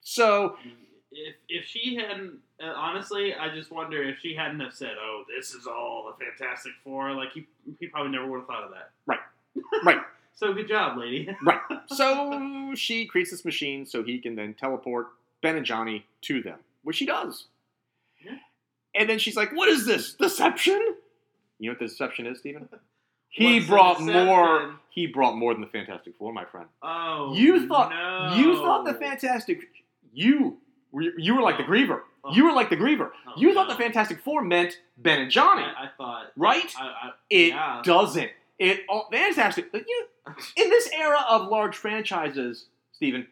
So 0.00 0.56
If 1.12 1.34
if 1.48 1.64
she 1.66 1.96
hadn't, 1.96 2.38
uh, 2.62 2.66
honestly, 2.76 3.34
I 3.34 3.54
just 3.54 3.70
wonder 3.70 4.02
if 4.02 4.18
she 4.20 4.34
hadn't 4.34 4.60
have 4.60 4.72
said, 4.74 4.92
"Oh, 5.00 5.24
this 5.34 5.54
is 5.54 5.66
all 5.66 6.12
the 6.18 6.24
Fantastic 6.24 6.72
Four, 6.84 7.12
like 7.12 7.32
he 7.32 7.46
he 7.78 7.86
probably 7.88 8.12
never 8.12 8.26
would 8.26 8.38
have 8.40 8.46
thought 8.46 8.64
of 8.64 8.70
that. 8.72 8.90
Right, 9.06 9.20
right 9.84 10.00
So 10.34 10.52
good 10.52 10.68
job, 10.68 10.98
lady. 10.98 11.28
right. 11.42 11.60
So 11.88 12.72
she 12.74 13.06
creates 13.06 13.30
this 13.30 13.44
machine 13.44 13.86
so 13.86 14.02
he 14.02 14.18
can 14.18 14.34
then 14.34 14.54
teleport 14.54 15.08
Ben 15.42 15.56
and 15.56 15.64
Johnny 15.66 16.06
to 16.22 16.42
them, 16.42 16.58
which 16.82 16.96
she 16.96 17.06
does. 17.06 17.46
Yeah. 18.24 18.36
And 18.94 19.08
then 19.08 19.18
she's 19.18 19.36
like, 19.36 19.52
"What 19.54 19.68
is 19.68 19.86
this 19.86 20.14
deception?" 20.14 20.80
You 21.58 21.70
know 21.70 21.72
what 21.72 21.78
the 21.80 21.86
deception 21.86 22.26
is, 22.26 22.38
Stephen? 22.38 22.68
He 23.30 23.56
What's 23.56 23.66
brought 23.66 24.00
more. 24.00 24.74
He 24.88 25.06
brought 25.06 25.36
more 25.36 25.52
than 25.52 25.60
the 25.60 25.66
Fantastic 25.68 26.14
Four, 26.18 26.32
my 26.32 26.46
friend. 26.46 26.66
Oh, 26.82 27.34
You 27.36 27.68
thought- 27.68 27.90
no. 27.90 28.34
You 28.36 28.54
thought 28.56 28.86
the 28.86 28.94
Fantastic. 28.94 29.60
You 30.14 30.56
were 30.92 31.02
you 31.02 31.34
were 31.34 31.42
like 31.42 31.58
the 31.58 31.64
Oh. 31.64 31.66
Griever. 31.66 32.00
Oh. 32.24 32.32
You 32.32 32.44
were 32.46 32.52
like 32.52 32.70
the 32.70 32.76
Griever. 32.76 33.10
Oh, 33.28 33.32
you 33.36 33.52
thought 33.52 33.68
no. 33.68 33.74
the 33.74 33.78
Fantastic 33.82 34.20
Four 34.22 34.42
meant 34.42 34.80
Ben 34.96 35.20
and 35.20 35.30
Johnny, 35.30 35.62
I, 35.62 35.84
I 35.84 35.88
thought 35.98 36.32
right? 36.36 36.72
I, 36.80 36.84
I, 36.86 37.10
It 37.28 37.48
yeah. 37.48 37.82
doesn't. 37.84 38.30
It 38.58 38.80
all 38.88 39.08
Fantastic. 39.12 39.66
You 39.74 40.06
in 40.56 40.70
this 40.70 40.88
era 40.98 41.22
of 41.28 41.48
large 41.48 41.76
franchises, 41.76 42.64
Stephen. 42.92 43.26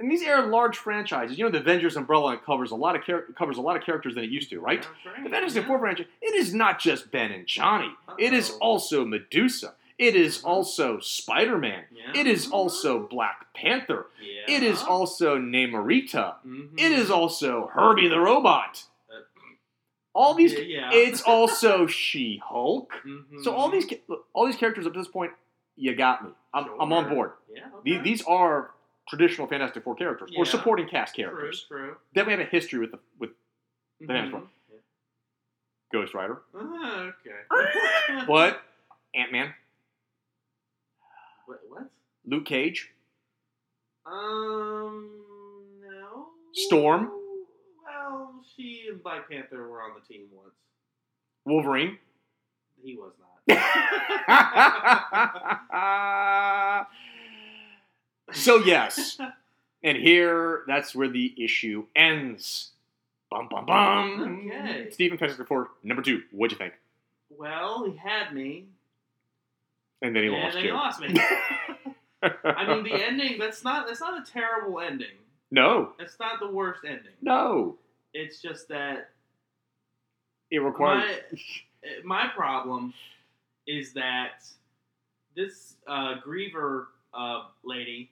In 0.00 0.08
these 0.08 0.26
are 0.26 0.46
large 0.46 0.78
franchises, 0.78 1.38
you 1.38 1.44
know 1.44 1.50
the 1.50 1.58
Avengers 1.58 1.96
umbrella 1.96 2.36
covers 2.38 2.70
a 2.70 2.74
lot 2.76 2.96
of 2.96 3.04
char- 3.04 3.26
covers 3.38 3.58
a 3.58 3.60
lot 3.60 3.76
of 3.76 3.82
characters 3.84 4.14
than 4.14 4.24
it 4.24 4.30
used 4.30 4.48
to, 4.50 4.58
right? 4.58 4.82
That's 4.82 5.06
right. 5.06 5.24
The 5.24 5.30
Fantastic 5.30 5.62
yeah. 5.62 5.68
Four 5.68 5.78
franchise. 5.78 6.06
It 6.22 6.34
is 6.34 6.54
not 6.54 6.80
just 6.80 7.10
Ben 7.12 7.30
and 7.32 7.46
Johnny. 7.46 7.90
It 8.18 8.32
is 8.32 8.50
Uh-oh. 8.50 8.58
also 8.60 9.04
Medusa. 9.04 9.74
It 9.98 10.16
is 10.16 10.38
Uh-huh. 10.42 10.48
also 10.54 10.98
Spider 11.00 11.58
Man. 11.58 11.84
Yeah. 11.94 12.18
It 12.20 12.26
is 12.26 12.50
also 12.50 13.06
Black 13.06 13.52
Panther. 13.54 14.06
Yeah. 14.22 14.56
It 14.56 14.62
is 14.62 14.82
also 14.82 15.36
Namorita. 15.38 16.36
Mhm. 16.46 16.70
It 16.78 16.92
is 16.92 17.10
also 17.10 17.70
Herbie 17.74 18.08
the 18.08 18.18
Robot. 18.18 18.84
Uh, 19.12 19.16
All 20.14 20.32
these. 20.32 20.54
Yeah. 20.54 20.88
It's 20.92 21.20
also 21.34 21.86
She 21.86 22.40
Hulk. 22.42 22.94
Mhm. 23.06 23.44
So 23.44 23.52
all 23.54 23.68
these 23.70 23.86
all 24.32 24.46
these 24.46 24.56
characters 24.56 24.86
up 24.86 24.94
to 24.94 24.98
this 24.98 25.08
point, 25.08 25.32
you 25.76 25.94
got 25.94 26.24
me. 26.24 26.30
I'm, 26.54 26.66
I'm 26.80 26.92
on 26.94 27.08
board. 27.10 27.32
Yeah. 27.54 27.66
These, 27.84 28.02
these 28.02 28.22
are 28.22 28.70
traditional 29.10 29.46
Fantastic 29.46 29.84
Four 29.84 29.94
characters 29.96 30.30
or 30.36 30.44
supporting 30.46 30.88
cast 30.88 31.14
True. 31.14 31.24
characters. 31.24 31.64
True. 31.68 31.96
we 32.14 32.20
have 32.22 32.40
a 32.40 32.44
history 32.44 32.78
with 32.78 32.92
the, 32.92 32.98
with 33.18 33.30
Fantastic 34.06 34.30
Four. 34.32 34.40
Mhm. 34.40 34.46
Ghost 35.92 36.14
Rider, 36.14 36.40
Ah, 36.54 37.10
okay. 37.20 38.24
but 38.28 38.62
Ant 39.14 39.32
Man, 39.32 39.52
What? 41.46 41.60
What? 41.68 41.90
Luke 42.24 42.46
Cage, 42.46 42.90
Um. 44.06 45.10
No. 45.82 46.28
Storm? 46.52 47.10
Well, 47.84 48.34
she 48.56 48.86
and 48.90 49.02
Black 49.02 49.28
Panther 49.28 49.68
were 49.68 49.82
on 49.82 49.90
the 49.94 50.00
team 50.14 50.26
once. 50.32 50.54
Wolverine. 51.44 51.98
He 52.82 52.96
was 52.96 53.12
not. 53.18 53.40
so 58.32 58.56
yes, 58.58 59.18
and 59.82 59.96
here 59.96 60.62
that's 60.66 60.94
where 60.94 61.08
the 61.08 61.34
issue 61.42 61.86
ends. 61.96 62.70
Bum 63.30 63.48
bum 63.50 63.66
bum. 63.66 64.50
Okay. 64.52 64.90
Stephen 64.90 65.16
Fantastic 65.18 65.46
Four 65.46 65.68
number 65.84 66.02
two. 66.02 66.22
What'd 66.32 66.52
you 66.52 66.58
think? 66.58 66.74
well, 67.38 67.84
he 67.84 67.96
had 67.96 68.34
me, 68.34 68.64
And 70.02 70.14
then 70.16 70.24
he 70.24 70.28
and 70.28 70.38
lost 70.42 70.54
then 70.54 70.64
you. 70.64 70.70
he 70.70 70.76
lost 70.76 71.00
me. 71.00 71.14
I 72.44 72.66
mean, 72.74 72.82
the 72.84 72.92
ending. 72.92 73.38
That's 73.38 73.62
not. 73.64 73.86
That's 73.86 74.00
not 74.00 74.20
a 74.20 74.30
terrible 74.30 74.80
ending. 74.80 75.16
no, 75.50 75.92
It's 75.98 76.18
not 76.18 76.40
the 76.40 76.50
worst 76.50 76.80
ending. 76.86 77.12
no. 77.22 77.76
It's 78.12 78.42
just 78.42 78.66
that 78.68 79.10
It 80.50 80.58
requires. 80.58 81.20
my 82.04 82.24
my 82.24 82.28
problem 82.34 82.92
is 83.68 83.92
that 83.92 84.42
this 85.36 85.76
uh, 85.86 86.16
Griever 86.26 86.86
uh, 87.14 87.44
lady, 87.62 88.10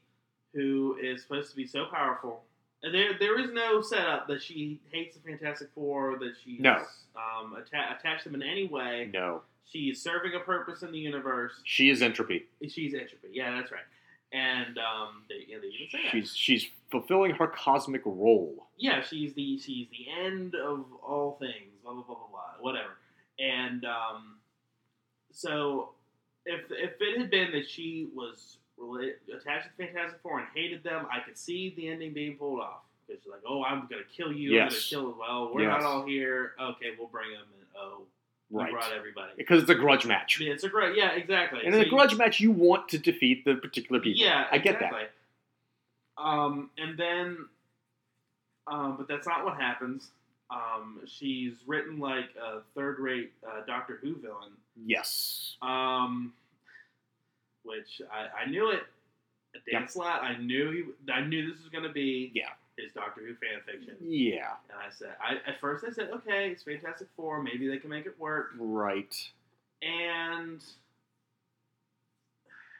who 0.54 0.96
is 1.02 1.22
supposed 1.22 1.50
to 1.50 1.56
be 1.56 1.66
so 1.66 1.86
powerful, 1.86 2.42
and 2.82 2.94
there 2.94 3.18
there 3.18 3.38
is 3.38 3.50
no 3.52 3.80
setup 3.82 4.26
that 4.28 4.42
she 4.42 4.80
hates 4.90 5.16
the 5.16 5.22
Fantastic 5.22 5.68
Four, 5.74 6.18
that 6.18 6.34
she's 6.44 6.60
No. 6.60 6.84
um, 7.16 7.56
atta- 7.56 7.96
attached 7.98 8.24
them 8.24 8.34
in 8.34 8.42
any 8.42 8.66
way. 8.66 9.10
no, 9.12 9.42
She's 9.66 10.00
serving 10.02 10.32
a 10.34 10.40
purpose 10.40 10.82
in 10.82 10.92
the 10.92 10.98
universe. 10.98 11.52
she 11.64 11.90
is 11.90 12.00
entropy. 12.00 12.46
She's 12.68 12.94
entropy. 12.94 13.28
Yeah, 13.32 13.50
that's 13.54 13.70
right. 13.70 13.82
And 14.32 14.78
um, 14.78 15.24
they, 15.28 15.44
yeah, 15.48 15.58
they 15.60 15.68
even 15.68 15.88
say 15.90 15.98
that. 16.04 16.10
She's 16.12 16.34
she's 16.36 16.66
fulfilling 16.90 17.32
her 17.32 17.46
cosmic 17.48 18.02
role. 18.06 18.66
yeah, 18.78 19.02
she's 19.02 19.32
the 19.34 19.58
she's 19.58 19.88
the 19.90 20.06
end 20.24 20.54
of 20.54 20.84
all 21.06 21.36
things. 21.38 21.72
Blah 21.82 21.92
blah 21.94 22.02
blah 22.02 22.14
blah 22.14 22.28
blah. 22.30 22.40
Whatever. 22.60 22.96
And 23.38 23.84
um, 23.84 24.36
so 25.32 25.90
if 26.46 26.62
if 26.70 26.92
it 27.00 27.18
had 27.18 27.30
been 27.30 27.52
that 27.52 27.68
she 27.68 28.08
was 28.14 28.58
attached 28.80 29.66
to 29.66 29.70
the 29.76 29.84
Fantastic 29.86 30.20
Four 30.22 30.38
and 30.40 30.48
hated 30.54 30.82
them, 30.82 31.06
I 31.12 31.20
could 31.20 31.36
see 31.36 31.74
the 31.76 31.88
ending 31.88 32.12
being 32.12 32.36
pulled 32.36 32.60
off. 32.60 32.80
Because 33.06 33.22
she's 33.22 33.30
like, 33.32 33.40
oh, 33.46 33.64
I'm 33.64 33.86
gonna 33.90 34.02
kill 34.14 34.32
you. 34.32 34.50
I'm 34.60 34.66
gonna 34.68 34.70
Yes. 34.74 34.88
kill. 34.90 35.16
Well, 35.18 35.52
we're 35.54 35.62
Yes. 35.62 35.70
not 35.70 35.82
all 35.82 36.04
here. 36.04 36.54
Okay, 36.60 36.94
we'll 36.98 37.08
bring 37.08 37.30
them. 37.32 37.42
And 37.58 37.66
oh, 37.76 38.02
we 38.50 38.62
Right. 38.62 38.72
brought 38.72 38.92
everybody. 38.92 39.32
Because 39.36 39.62
it's 39.62 39.70
a 39.70 39.74
grudge 39.74 40.04
match. 40.06 40.38
Yeah, 40.40 40.52
it's 40.52 40.64
a 40.64 40.68
great. 40.68 40.96
Yeah, 40.96 41.12
exactly. 41.12 41.60
And 41.64 41.72
So 41.74 41.78
in 41.80 41.82
a 41.82 41.84
you- 41.86 41.90
grudge 41.90 42.16
match, 42.16 42.38
you 42.40 42.50
want 42.50 42.88
to 42.90 42.98
defeat 42.98 43.44
the 43.44 43.54
particular 43.56 44.00
people. 44.00 44.20
Yeah, 44.20 44.46
I 44.50 44.58
get 44.58 44.74
exactly. 44.76 45.06
Um, 46.16 46.70
and 46.78 46.96
then 46.98 47.48
Um, 48.70 48.98
but 48.98 49.08
that's 49.08 49.26
not 49.26 49.46
what 49.46 49.58
happens. 49.58 50.10
Um, 50.50 51.00
she's 51.06 51.54
written 51.66 51.98
like 51.98 52.28
a 52.36 52.60
third-rate 52.74 53.32
uh, 53.42 53.62
Doctor 53.66 53.96
Who 54.02 54.14
villain, 54.16 54.52
Yes. 54.84 55.56
um, 55.62 56.34
which 57.68 58.00
I, 58.12 58.42
I 58.44 58.50
knew 58.50 58.70
it. 58.70 58.82
Dan 59.70 59.82
Yep. 59.82 59.90
Slott, 59.90 60.22
I 60.22 60.36
knew 60.38 60.70
he, 61.06 61.12
I 61.12 61.20
knew 61.22 61.50
this 61.50 61.60
was 61.60 61.68
going 61.70 61.84
to 61.84 61.92
be 61.92 62.30
Yeah. 62.34 62.50
his 62.76 62.92
Doctor 62.92 63.20
Who 63.22 63.34
fan 63.34 63.60
fiction. 63.66 63.96
Yeah. 64.00 64.52
And 64.70 64.78
I 64.78 64.90
said, 64.90 65.10
I 65.22 65.36
at 65.50 65.60
first 65.60 65.84
I 65.86 65.90
said, 65.90 66.10
okay, 66.14 66.50
it's 66.50 66.62
Fantastic 66.62 67.08
Four, 67.16 67.42
maybe 67.42 67.68
they 67.68 67.78
can 67.78 67.90
make 67.90 68.06
it 68.06 68.18
work. 68.18 68.50
Right. 68.58 69.14
And 69.82 70.60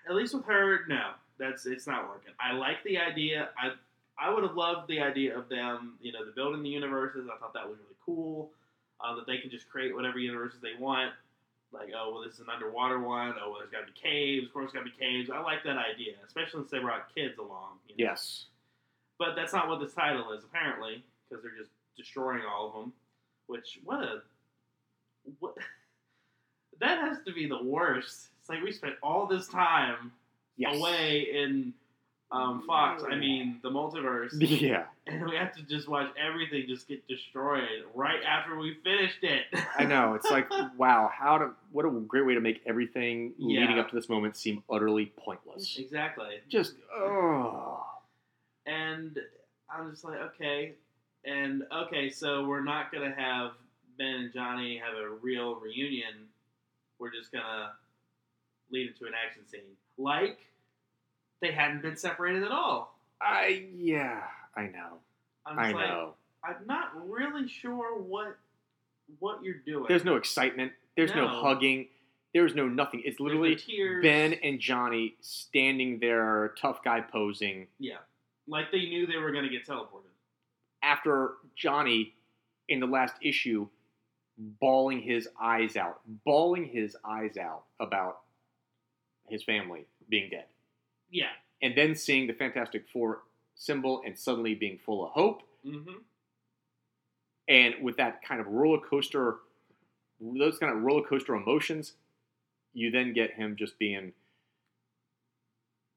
at 0.08 0.14
least 0.14 0.34
with 0.34 0.44
her, 0.46 0.80
no, 0.88 1.10
that's 1.38 1.66
it's 1.66 1.86
not 1.86 2.08
working. 2.08 2.32
I 2.40 2.52
like 2.52 2.82
the 2.84 2.98
idea. 2.98 3.50
I 3.60 3.72
I 4.20 4.32
would 4.34 4.42
have 4.42 4.56
loved 4.56 4.88
the 4.88 5.00
idea 5.00 5.36
of 5.38 5.48
them, 5.48 5.94
you 6.00 6.12
know, 6.12 6.24
the 6.24 6.32
building 6.32 6.62
the 6.62 6.68
universes. 6.70 7.28
I 7.32 7.38
thought 7.38 7.54
that 7.54 7.68
was 7.68 7.78
really 7.78 7.96
cool. 8.04 8.50
Uh, 9.00 9.14
that 9.14 9.26
they 9.28 9.38
can 9.38 9.48
just 9.48 9.68
create 9.70 9.94
whatever 9.94 10.18
universes 10.18 10.58
they 10.60 10.74
want. 10.78 11.12
Like, 11.72 11.88
oh 11.96 12.10
well, 12.12 12.22
this 12.24 12.34
is 12.34 12.40
an 12.40 12.46
underwater 12.52 12.98
one. 13.00 13.34
Oh 13.42 13.50
well, 13.50 13.58
there's 13.60 13.70
got 13.70 13.86
to 13.86 13.92
be 13.92 13.98
caves. 14.00 14.46
Of 14.46 14.52
course, 14.52 14.72
there's 14.72 14.84
got 14.84 14.90
to 14.90 14.96
be 14.96 15.04
caves. 15.04 15.30
I 15.30 15.40
like 15.40 15.62
that 15.64 15.76
idea, 15.76 16.14
especially 16.26 16.60
since 16.60 16.70
they 16.70 16.78
brought 16.78 17.14
kids 17.14 17.38
along. 17.38 17.78
You 17.88 18.04
know? 18.04 18.10
Yes. 18.10 18.46
But 19.18 19.34
that's 19.36 19.52
not 19.52 19.68
what 19.68 19.80
this 19.80 19.92
title 19.94 20.32
is, 20.32 20.44
apparently, 20.44 21.02
because 21.28 21.42
they're 21.42 21.56
just 21.58 21.70
destroying 21.96 22.42
all 22.48 22.68
of 22.68 22.72
them. 22.74 22.92
Which 23.48 23.80
what 23.84 24.00
a 24.02 24.22
what 25.40 25.54
that 26.80 26.98
has 26.98 27.18
to 27.26 27.32
be 27.32 27.46
the 27.48 27.62
worst. 27.62 28.28
It's 28.40 28.48
like 28.48 28.62
we 28.62 28.72
spent 28.72 28.94
all 29.02 29.26
this 29.26 29.48
time 29.48 30.12
Yes. 30.56 30.76
away 30.76 31.28
in 31.32 31.72
um, 32.32 32.64
Fox. 32.66 33.04
I 33.08 33.14
mean, 33.14 33.60
the 33.62 33.70
multiverse, 33.70 34.30
Yeah. 34.40 34.84
And 35.08 35.24
we 35.28 35.36
have 35.36 35.54
to 35.56 35.62
just 35.62 35.88
watch 35.88 36.08
everything 36.18 36.64
just 36.68 36.86
get 36.86 37.06
destroyed 37.08 37.84
right 37.94 38.20
after 38.26 38.56
we 38.58 38.76
finished 38.84 39.22
it. 39.22 39.44
I 39.76 39.84
know. 39.84 40.14
It's 40.14 40.30
like, 40.30 40.48
wow, 40.78 41.10
how 41.12 41.38
to 41.38 41.50
what 41.72 41.84
a 41.84 41.90
great 41.90 42.26
way 42.26 42.34
to 42.34 42.40
make 42.40 42.60
everything 42.66 43.32
leading 43.38 43.78
up 43.78 43.88
to 43.90 43.96
this 43.96 44.08
moment 44.08 44.36
seem 44.36 44.62
utterly 44.70 45.12
pointless. 45.16 45.76
exactly. 45.78 46.36
Just 46.48 46.74
oh. 46.94 47.84
And 48.66 49.18
I'm 49.74 49.90
just 49.90 50.04
like, 50.04 50.18
okay, 50.20 50.74
and 51.24 51.62
okay, 51.74 52.10
so 52.10 52.46
we're 52.46 52.62
not 52.62 52.92
gonna 52.92 53.14
have 53.16 53.52
Ben 53.98 54.14
and 54.14 54.32
Johnny 54.32 54.78
have 54.78 54.94
a 54.94 55.10
real 55.22 55.56
reunion. 55.56 56.26
We're 56.98 57.12
just 57.12 57.32
gonna 57.32 57.72
lead 58.70 58.88
into 58.88 59.06
an 59.06 59.12
action 59.14 59.46
scene, 59.48 59.60
like 59.96 60.38
they 61.40 61.52
hadn't 61.52 61.82
been 61.82 61.96
separated 61.96 62.42
at 62.42 62.50
all. 62.50 62.98
I 63.20 63.66
yeah, 63.74 64.22
I 64.56 64.62
know. 64.66 64.98
I'm 65.46 65.58
I 65.58 65.72
like, 65.72 65.86
know. 65.88 66.14
I'm 66.44 66.66
not 66.66 67.08
really 67.08 67.48
sure 67.48 67.98
what 67.98 68.38
what 69.18 69.42
you're 69.42 69.54
doing. 69.66 69.86
There's 69.88 70.04
no 70.04 70.16
excitement. 70.16 70.72
There's 70.96 71.14
no, 71.14 71.26
No. 71.26 71.40
hugging. 71.42 71.88
There's 72.34 72.54
no 72.54 72.68
nothing. 72.68 73.00
It's 73.04 73.16
There's 73.18 73.32
no 73.34 73.40
literally. 73.40 74.00
Ben 74.02 74.34
and 74.34 74.60
Johnny 74.60 75.14
standing 75.20 75.98
there, 75.98 76.54
tough 76.60 76.82
guy 76.84 77.00
posing. 77.00 77.68
Yeah, 77.78 77.96
like 78.46 78.70
they 78.70 78.80
knew 78.86 79.06
they 79.06 79.16
were 79.16 79.32
gonna 79.32 79.48
get 79.48 79.66
teleported. 79.66 80.10
After 80.82 81.32
Johnny, 81.56 82.14
in 82.68 82.80
the 82.80 82.86
last 82.86 83.14
issue, 83.22 83.66
bawling 84.36 85.00
his 85.00 85.28
eyes 85.40 85.76
out, 85.76 86.00
bawling 86.24 86.66
his 86.66 86.96
eyes 87.04 87.36
out 87.38 87.64
about 87.80 88.20
his 89.28 89.42
family 89.42 89.86
being 90.08 90.30
dead. 90.30 90.44
Yeah. 91.10 91.28
and 91.62 91.74
then 91.76 91.94
seeing 91.96 92.26
the 92.26 92.34
Fantastic 92.34 92.84
Four 92.92 93.22
symbol 93.58 94.00
and 94.06 94.18
suddenly 94.18 94.54
being 94.54 94.78
full 94.78 95.04
of 95.04 95.12
hope, 95.12 95.42
Mm-hmm. 95.66 95.98
and 97.48 97.74
with 97.82 97.96
that 97.96 98.22
kind 98.22 98.40
of 98.40 98.46
roller 98.46 98.78
coaster, 98.78 99.38
those 100.20 100.56
kind 100.58 100.74
of 100.74 100.82
roller 100.82 101.02
coaster 101.06 101.34
emotions, 101.34 101.94
you 102.72 102.90
then 102.92 103.12
get 103.12 103.32
him 103.34 103.56
just 103.58 103.76
being 103.78 104.12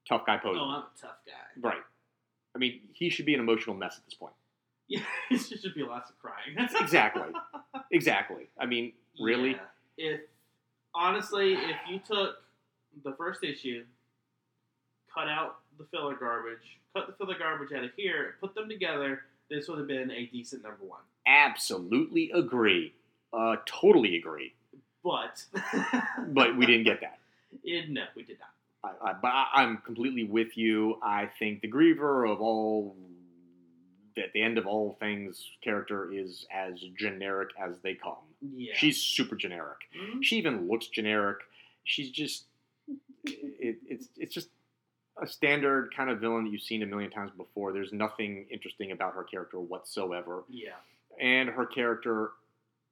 tough 0.10 0.26
guy 0.26 0.38
posing. 0.38 0.60
Oh, 0.62 0.66
I'm 0.66 0.80
a 0.82 0.88
tough 1.00 1.18
guy. 1.26 1.62
right. 1.70 1.82
I 2.56 2.58
mean, 2.58 2.82
he 2.92 3.10
should 3.10 3.26
be 3.26 3.34
an 3.34 3.40
emotional 3.40 3.76
mess 3.76 3.98
at 3.98 4.04
this 4.06 4.14
point. 4.16 4.34
Yeah, 4.90 5.04
it 5.30 5.38
should 5.40 5.74
be 5.74 5.84
lots 5.84 6.10
of 6.10 6.18
crying. 6.20 6.54
That's 6.58 6.74
Exactly. 6.82 7.30
Exactly. 7.92 8.50
I 8.60 8.66
mean, 8.66 8.92
really? 9.22 9.52
Yeah. 9.52 10.06
If 10.16 10.20
honestly, 10.94 11.54
if 11.54 11.78
you 11.90 12.00
took 12.06 12.36
the 13.06 13.14
first 13.14 13.42
issue, 13.42 13.86
cut 15.14 15.30
out 15.30 15.60
the 15.82 15.98
filler 15.98 16.16
garbage, 16.16 16.80
cut 16.96 17.08
the 17.08 17.14
filler 17.14 17.38
garbage 17.38 17.72
out 17.76 17.84
of 17.84 17.92
here, 17.96 18.36
put 18.40 18.54
them 18.56 18.70
together, 18.70 19.22
this 19.50 19.68
would 19.68 19.80
have 19.80 19.88
been 19.88 20.12
a 20.12 20.26
decent 20.28 20.64
number 20.64 20.84
one. 20.86 21.02
Absolutely 21.28 22.32
agree. 22.34 22.94
Uh, 23.34 23.58
totally 23.66 24.16
agree. 24.16 24.54
But 25.04 25.44
But 26.28 26.58
we 26.58 26.66
didn't 26.66 26.84
get 26.84 27.02
that. 27.02 27.20
It, 27.64 27.90
no, 27.90 28.04
we 28.16 28.24
did 28.24 28.38
not. 28.40 28.50
I, 29.04 29.10
I, 29.10 29.14
but 29.14 29.28
I, 29.30 29.48
I'm 29.56 29.78
completely 29.78 30.24
with 30.24 30.58
you. 30.58 30.98
I 31.04 31.30
think 31.40 31.62
the 31.62 31.70
Griever 31.70 32.32
of 32.32 32.42
all, 32.42 32.96
at 34.18 34.34
the 34.34 34.42
end 34.42 34.58
of 34.58 34.66
all 34.66 34.98
things, 35.00 35.44
character 35.64 36.12
is 36.12 36.46
as 36.52 36.80
generic 36.98 37.50
as 37.62 37.80
they 37.84 37.94
come. 37.96 38.16
Yeah. 38.42 38.74
She's 38.76 38.98
super 39.02 39.36
generic. 39.36 39.78
Mhm. 39.96 40.24
She 40.24 40.38
even 40.38 40.68
looks 40.68 40.88
generic. 40.88 41.38
She's 41.84 42.10
just, 42.10 42.46
it, 43.26 43.78
it's 43.88 44.08
it's 44.18 44.34
just 44.34 44.50
a 45.22 45.28
standard 45.28 45.94
kind 45.96 46.10
of 46.10 46.20
villain 46.20 46.46
that 46.46 46.52
you've 46.52 46.62
seen 46.62 46.84
a 46.84 46.86
million 46.86 47.10
times 47.12 47.32
before. 47.36 47.74
There's 47.74 47.92
nothing 47.94 48.46
interesting 48.52 48.92
about 48.92 49.14
her 49.16 49.24
character 49.24 49.60
whatsoever, 49.60 50.44
yeah. 50.50 50.72
and 51.20 51.50
her 51.50 51.66
character 51.66 52.32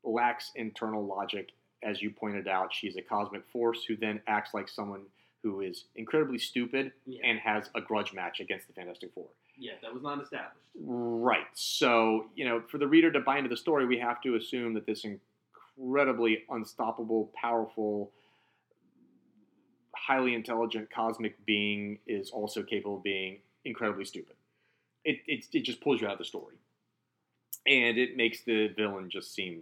lacks 0.03 0.51
internal 0.55 1.05
logic. 1.05 1.49
As 1.83 2.01
you 2.01 2.09
pointed 2.11 2.47
out, 2.47 2.73
she's 2.73 2.97
a 2.97 3.01
cosmic 3.01 3.43
force 3.53 3.83
who 3.87 3.95
then 3.95 4.21
acts 4.27 4.53
like 4.53 4.67
someone 4.67 5.03
who 5.43 5.61
is 5.61 5.85
incredibly 5.95 6.37
stupid 6.37 6.91
Yeah. 7.05 7.25
and 7.25 7.39
has 7.39 7.69
a 7.75 7.79
grudge 7.79 8.11
match 8.13 8.41
against 8.41 8.67
the 8.67 8.73
Fantastic 8.73 9.13
Four. 9.13 9.27
yeah, 9.57 9.73
that 9.81 9.93
was 9.93 10.03
not 10.03 10.21
established. 10.21 10.57
Right. 10.81 11.45
So, 11.53 12.25
you 12.35 12.43
know, 12.45 12.61
for 12.69 12.77
the 12.77 12.87
reader 12.87 13.11
to 13.11 13.19
buy 13.21 13.37
into 13.37 13.49
the 13.49 13.55
story, 13.57 13.85
we 13.85 13.97
have 13.99 14.21
to 14.21 14.35
assume 14.35 14.73
that 14.73 14.85
this 14.85 15.05
incredibly 15.77 16.43
unstoppable, 16.49 17.31
powerful, 17.33 18.11
highly 20.07 20.33
intelligent 20.33 20.89
cosmic 20.91 21.43
being 21.45 21.99
is 22.07 22.29
also 22.31 22.63
capable 22.63 22.97
of 22.97 23.03
being 23.03 23.37
incredibly 23.65 24.05
stupid. 24.05 24.35
It, 25.05 25.17
it, 25.27 25.45
it 25.53 25.61
just 25.63 25.81
pulls 25.81 26.01
you 26.01 26.07
out 26.07 26.13
of 26.13 26.19
the 26.19 26.25
story. 26.25 26.55
And 27.67 27.97
it 27.97 28.15
makes 28.17 28.41
the 28.43 28.67
villain 28.69 29.09
just 29.09 29.33
seem 29.33 29.61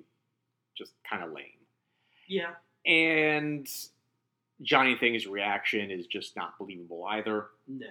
just 0.77 0.93
kind 1.09 1.23
of 1.23 1.31
lame. 1.31 1.45
Yeah. 2.27 2.51
And 2.85 3.67
Johnny 4.61 4.95
Thing's 4.95 5.27
reaction 5.27 5.91
is 5.91 6.07
just 6.07 6.35
not 6.35 6.57
believable 6.57 7.05
either 7.09 7.47
No. 7.67 7.87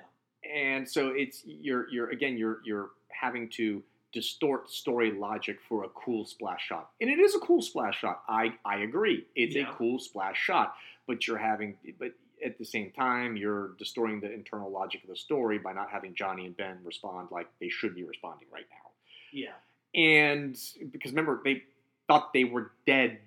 and 0.55 0.89
so 0.89 1.09
it's 1.09 1.43
you're 1.45 1.89
you're 1.91 2.11
again 2.11 2.37
you're 2.37 2.59
you're 2.65 2.91
having 3.09 3.49
to 3.51 3.83
distort 4.13 4.71
story 4.71 5.13
logic 5.13 5.59
for 5.69 5.85
a 5.85 5.89
cool 5.91 6.25
splash 6.25 6.67
shot 6.67 6.91
and 7.01 7.09
it 7.11 7.19
is 7.21 7.35
a 7.35 7.39
cool 7.41 7.61
splash 7.63 7.99
shot 8.01 8.23
i 8.29 8.53
i 8.65 8.79
agree 8.79 9.27
it's 9.37 9.55
Yeah. 9.55 9.69
a 9.69 9.73
cool 9.75 9.99
splash 9.99 10.39
shot 10.39 10.75
but 11.07 11.27
you're 11.27 11.37
having 11.39 11.77
but 11.99 12.13
at 12.45 12.59
the 12.59 12.65
same 12.65 12.91
time 12.93 13.37
you're 13.37 13.71
distorting 13.79 14.21
the 14.21 14.33
internal 14.33 14.71
logic 14.71 15.03
of 15.03 15.09
the 15.11 15.17
story 15.17 15.59
by 15.59 15.73
not 15.73 15.91
having 15.91 16.15
johnny 16.15 16.47
and 16.47 16.57
ben 16.57 16.79
respond 16.85 17.29
like 17.31 17.47
they 17.61 17.69
should 17.69 17.95
be 17.95 18.05
responding 18.05 18.47
right 18.53 18.67
now 18.71 18.91
Yeah. 19.33 19.53
and 20.01 20.57
because 20.93 21.13
remember 21.13 21.41
they 21.45 21.63
thought 22.09 22.33
they 22.33 22.45
were 22.45 22.71
dead 22.87 23.19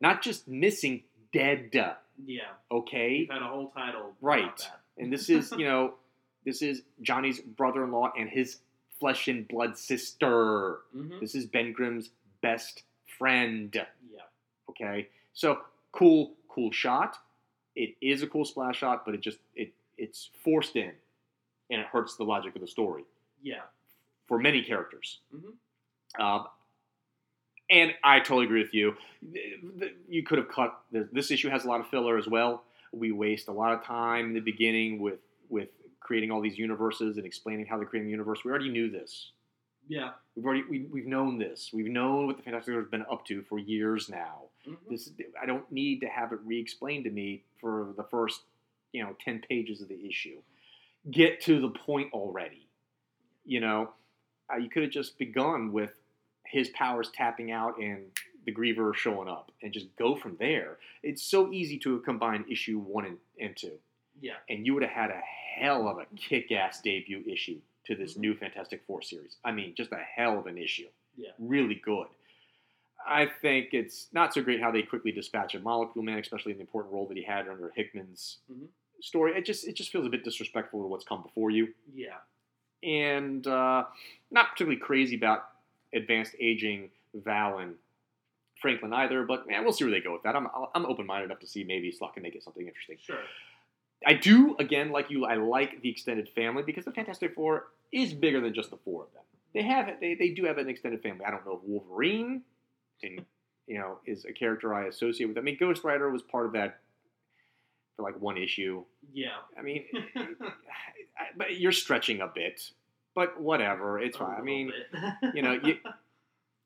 not 0.00 0.22
just 0.22 0.48
missing 0.48 1.02
dead 1.32 1.70
Yeah. 2.26 2.42
okay 2.70 3.18
We've 3.20 3.30
had 3.30 3.42
a 3.42 3.46
whole 3.46 3.70
title. 3.70 4.12
Right. 4.20 4.44
About 4.44 4.58
that. 4.58 4.80
and 4.98 5.12
this 5.12 5.28
is 5.30 5.52
you 5.58 5.64
know 5.64 5.94
this 6.44 6.60
is 6.62 6.82
johnny's 7.02 7.40
brother-in-law 7.40 8.12
and 8.18 8.28
his 8.28 8.58
flesh 8.98 9.28
and 9.28 9.46
blood 9.48 9.78
sister 9.78 10.78
Mhm. 10.96 11.20
this 11.20 11.34
is 11.34 11.46
ben 11.46 11.72
grimm's 11.72 12.10
best 12.42 12.82
friend 13.18 13.74
Yeah. 14.12 14.20
okay 14.70 15.08
so 15.32 15.60
cool 15.92 16.32
cool 16.48 16.72
shot 16.72 17.16
it 17.84 17.90
is 18.00 18.22
a 18.22 18.26
cool 18.26 18.44
splash 18.44 18.78
shot 18.78 19.04
but 19.04 19.14
it 19.14 19.20
just 19.20 19.38
it 19.54 19.72
it's 19.96 20.30
forced 20.44 20.76
in 20.76 20.92
and 21.70 21.80
it 21.80 21.86
hurts 21.86 22.16
the 22.16 22.24
logic 22.24 22.54
of 22.56 22.60
the 22.60 22.66
story. 22.68 23.04
Yeah. 23.42 23.62
for 24.28 24.38
many 24.38 24.62
characters. 24.62 25.20
Mhm. 25.34 25.54
um, 26.24 26.46
and 27.70 27.94
i 28.04 28.18
totally 28.18 28.44
agree 28.46 28.62
with 28.62 28.74
you. 28.74 28.96
You 30.08 30.22
could 30.24 30.38
have 30.38 30.48
cut 30.48 30.78
this 30.92 31.30
issue 31.30 31.48
has 31.48 31.64
a 31.64 31.68
lot 31.68 31.80
of 31.80 31.86
filler 31.88 32.16
as 32.18 32.26
well. 32.26 32.64
We 32.92 33.12
waste 33.12 33.48
a 33.48 33.52
lot 33.52 33.72
of 33.72 33.84
time 33.84 34.26
in 34.26 34.34
the 34.34 34.40
beginning 34.52 35.00
with 35.00 35.20
with 35.48 35.68
creating 36.00 36.30
all 36.32 36.40
these 36.40 36.58
universes 36.58 37.16
and 37.18 37.24
explaining 37.26 37.66
how 37.66 37.76
they're 37.78 37.86
creating 37.86 38.08
the 38.08 38.16
universe. 38.18 38.40
We 38.44 38.50
already 38.50 38.70
knew 38.70 38.90
this. 38.90 39.30
Yeah. 39.88 40.10
we've 40.34 40.44
already 40.44 40.64
we, 40.72 40.78
we've 40.94 41.06
known 41.06 41.38
this. 41.38 41.70
We've 41.72 41.90
known 42.00 42.26
what 42.26 42.36
the 42.36 42.42
fantastic 42.42 42.72
four 42.74 42.82
has 42.82 42.90
been 42.90 43.06
up 43.10 43.24
to 43.26 43.42
for 43.42 43.58
years 43.58 44.08
now 44.08 44.49
Mhm. 44.66 44.76
this 44.88 45.10
i 45.40 45.46
don't 45.46 45.70
need 45.72 46.00
to 46.00 46.06
have 46.08 46.32
it 46.32 46.38
re-explained 46.44 47.04
to 47.04 47.10
me 47.10 47.42
for 47.60 47.92
the 47.96 48.04
first 48.04 48.42
you 48.92 49.02
know 49.02 49.16
10 49.24 49.40
pages 49.48 49.80
of 49.80 49.88
the 49.88 50.06
issue 50.06 50.40
get 51.10 51.40
to 51.42 51.60
the 51.60 51.70
point 51.70 52.12
already 52.12 52.66
you 53.44 53.60
know 53.60 53.92
uh, 54.52 54.56
you 54.56 54.68
could 54.68 54.82
have 54.82 54.92
just 54.92 55.16
begun 55.18 55.72
with 55.72 55.92
his 56.44 56.68
powers 56.70 57.10
tapping 57.14 57.50
out 57.52 57.78
and 57.78 58.10
the 58.46 58.52
Griever 58.52 58.92
showing 58.94 59.28
up, 59.28 59.52
and 59.62 59.70
just 59.72 59.94
go 59.96 60.16
from 60.16 60.34
there. 60.38 60.78
It's 61.02 61.22
so 61.22 61.52
easy 61.52 61.78
to 61.80 62.00
combine 62.00 62.44
issue 62.50 62.78
one 62.78 63.04
and, 63.04 63.18
and 63.38 63.54
two, 63.56 63.78
Yeah. 64.20 64.38
and 64.48 64.64
you 64.66 64.72
would 64.74 64.82
have 64.82 64.90
had 64.90 65.10
a 65.10 65.20
hell 65.20 65.86
of 65.88 65.98
a 65.98 66.06
kick-ass 66.16 66.80
debut 66.80 67.22
issue 67.26 67.60
to 67.84 67.94
this 67.94 68.14
Mhm. 68.14 68.20
new 68.20 68.34
Fantastic 68.34 68.82
Four 68.86 69.02
series. 69.02 69.36
I 69.44 69.52
mean, 69.52 69.74
just 69.74 69.92
a 69.92 69.98
hell 69.98 70.38
of 70.38 70.46
an 70.46 70.56
issue. 70.58 70.88
Yeah. 71.16 71.32
Really 71.38 71.74
good. 71.76 72.08
I 73.06 73.26
think 73.26 73.68
it's 73.72 74.08
not 74.12 74.32
so 74.34 74.42
great 74.42 74.60
how 74.60 74.70
they 74.70 74.82
quickly 74.82 75.10
dispatch 75.12 75.54
a 75.54 75.60
Molecule 75.60 76.04
Man, 76.04 76.18
especially 76.18 76.52
in 76.52 76.58
the 76.58 76.62
important 76.62 76.92
role 76.94 77.06
that 77.08 77.16
he 77.16 77.22
had 77.22 77.48
under 77.48 77.70
Hickman's 77.74 78.38
Mhm. 78.50 78.68
story. 79.00 79.36
It 79.36 79.44
just 79.44 79.66
it 79.66 79.74
just 79.74 79.90
feels 79.90 80.06
a 80.06 80.10
bit 80.10 80.22
disrespectful 80.24 80.82
to 80.82 80.86
what's 80.88 81.04
come 81.04 81.22
before 81.22 81.50
you 81.50 81.74
Yeah. 81.94 82.18
and 82.82 83.46
uh, 83.46 83.84
not 84.30 84.50
particularly 84.52 84.78
crazy 84.80 85.16
about 85.16 85.50
advanced 85.92 86.34
aging 86.38 86.90
Val 87.14 87.58
and 87.58 87.76
Franklin 88.60 88.92
either. 88.92 89.24
But 89.24 89.46
man, 89.48 89.64
we'll 89.64 89.72
see 89.72 89.84
where 89.84 89.90
they 89.90 90.00
go 90.00 90.12
with 90.12 90.22
that. 90.22 90.36
I'm 90.36 90.46
I'm 90.74 90.86
open 90.86 91.06
minded 91.06 91.26
enough 91.26 91.40
to 91.40 91.46
see 91.46 91.64
maybe 91.64 91.90
Slott 91.90 92.14
can 92.14 92.22
make 92.22 92.34
it 92.34 92.42
something 92.42 92.66
interesting. 92.66 92.98
Sure. 93.00 93.18
I 94.06 94.14
do 94.14 94.56
again 94.58 94.90
like 94.90 95.10
you. 95.10 95.24
I 95.26 95.34
like 95.34 95.80
the 95.82 95.88
extended 95.90 96.28
family 96.30 96.62
because 96.62 96.84
the 96.84 96.92
Fantastic 96.92 97.34
Four 97.34 97.68
is 97.92 98.14
bigger 98.14 98.40
than 98.40 98.54
just 98.54 98.70
the 98.70 98.76
four 98.78 99.04
of 99.04 99.12
them. 99.12 99.22
They 99.52 99.62
have 99.62 99.98
they 100.00 100.14
they 100.14 100.30
do 100.30 100.44
have 100.44 100.58
an 100.58 100.68
extended 100.68 101.02
family. 101.02 101.24
I 101.24 101.30
don't 101.30 101.44
know 101.44 101.56
if 101.56 101.62
Wolverine, 101.64 102.42
and 103.02 103.24
you 103.66 103.78
know, 103.78 103.98
is 104.04 104.24
a 104.24 104.32
character 104.32 104.74
I 104.74 104.86
associate 104.86 105.26
with. 105.26 105.38
I 105.38 105.42
mean, 105.42 105.56
Ghost 105.58 105.84
Rider 105.84 106.10
was 106.10 106.22
part 106.22 106.46
of 106.46 106.52
that 106.54 106.80
for 107.96 108.02
like 108.02 108.20
one 108.20 108.36
issue. 108.36 108.82
Yeah. 109.12 109.36
I 109.56 109.62
mean, 109.62 109.84
but 111.36 111.58
you're 111.58 111.70
stretching 111.70 112.20
a 112.20 112.26
bit. 112.26 112.72
But 113.14 113.40
whatever, 113.40 114.00
it's 114.00 114.16
fine. 114.16 114.36
I 114.36 114.42
mean, 114.42 114.72
you 115.34 115.42
know, 115.42 115.52
you, 115.52 115.76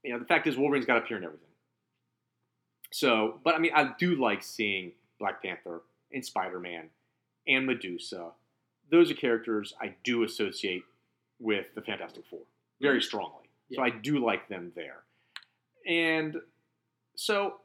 you 0.03 0.13
know, 0.13 0.19
the 0.19 0.25
fact 0.25 0.47
is 0.47 0.57
Wolverine's 0.57 0.87
got 0.87 0.95
to 0.95 1.01
appear 1.01 1.19
in 1.19 1.25
everything. 1.25 1.49
So, 2.91 3.41
but 3.45 3.55
I 3.55 3.59
mean, 3.59 3.73
I 3.75 3.91
do 3.99 4.15
like 4.15 4.43
seeing 4.43 4.93
Black 5.19 5.43
Panther 5.43 5.83
and 6.13 6.25
Spider 6.25 6.61
Man 6.61 6.89
and 7.47 7.67
Medusa. 7.67 8.31
Those 8.91 9.11
are 9.11 9.15
characters 9.15 9.75
I 9.81 9.95
do 10.05 10.23
associate 10.23 10.85
with 11.39 11.75
the 11.75 11.83
Fantastic 11.83 12.25
Four 12.31 12.41
very 12.81 13.03
strongly. 13.03 13.51
So 13.73 13.83
I 13.83 13.91
do 13.91 14.25
like 14.25 14.49
them 14.49 14.73
there. 14.77 15.03
And 15.87 16.37
so, 17.15 17.61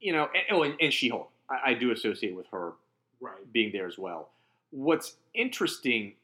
you 0.00 0.12
know, 0.12 0.28
and, 0.34 0.58
oh, 0.58 0.62
and, 0.62 0.74
and 0.80 0.92
She 0.92 1.08
Hulk, 1.08 1.30
I, 1.48 1.70
I 1.70 1.74
do 1.74 1.92
associate 1.92 2.34
with 2.34 2.46
her 2.52 2.72
right. 3.20 3.52
being 3.52 3.72
there 3.72 3.86
as 3.86 3.98
well. 3.98 4.30
What's 4.70 5.16
interesting, 5.34 6.14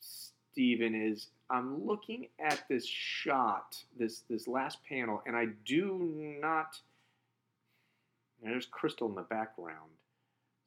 Stephen, 0.00 0.94
is 0.94 1.28
I'm 1.48 1.86
looking 1.86 2.28
at 2.38 2.64
this 2.68 2.86
shot, 2.86 3.76
this 3.98 4.22
this 4.28 4.48
last 4.48 4.78
panel, 4.88 5.22
and 5.26 5.36
I 5.36 5.46
do 5.64 6.36
not. 6.40 6.78
There's 8.42 8.66
Crystal 8.66 9.08
in 9.08 9.14
the 9.14 9.22
background. 9.22 9.90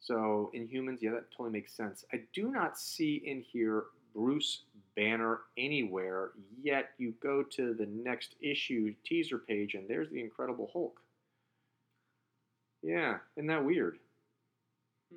So 0.00 0.50
Inhumans, 0.54 0.98
yeah, 1.02 1.10
that 1.12 1.30
totally 1.30 1.50
makes 1.50 1.72
sense. 1.72 2.04
I 2.12 2.22
do 2.32 2.50
not 2.50 2.78
see 2.78 3.22
in 3.24 3.42
here 3.42 3.84
Bruce 4.14 4.62
Banner 4.96 5.40
anywhere. 5.56 6.30
Yet 6.62 6.90
you 6.98 7.14
go 7.22 7.42
to 7.42 7.74
the 7.74 7.86
next 7.86 8.34
issue 8.40 8.94
teaser 9.04 9.38
page, 9.38 9.74
and 9.74 9.88
there's 9.88 10.10
the 10.10 10.20
Incredible 10.20 10.70
Hulk. 10.72 11.00
Yeah, 12.82 13.18
isn't 13.36 13.46
that 13.48 13.64
weird? 13.64 13.98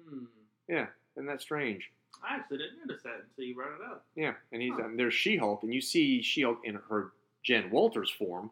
Hmm. 0.10 0.26
Yeah, 0.68 0.88
isn't 1.16 1.28
that 1.28 1.42
strange? 1.42 1.90
I 2.24 2.36
actually 2.36 2.60
didn't 2.60 2.80
notice 2.88 3.04
that 3.04 3.24
until 3.30 3.46
you 3.46 3.56
brought 3.56 3.74
it 3.74 3.82
up. 3.86 4.06
Yeah, 4.16 4.34
and 4.52 4.62
he's 4.62 4.74
Huh. 4.76 4.86
and 4.86 5.00
there's 5.00 5.14
She-Hulk, 5.14 5.64
and 5.64 5.74
you 5.74 5.82
see 5.82 6.22
She-Hulk 6.22 6.60
in 6.64 6.76
her 6.90 7.12
Jen 7.44 7.70
Walters 7.72 8.10
form, 8.10 8.52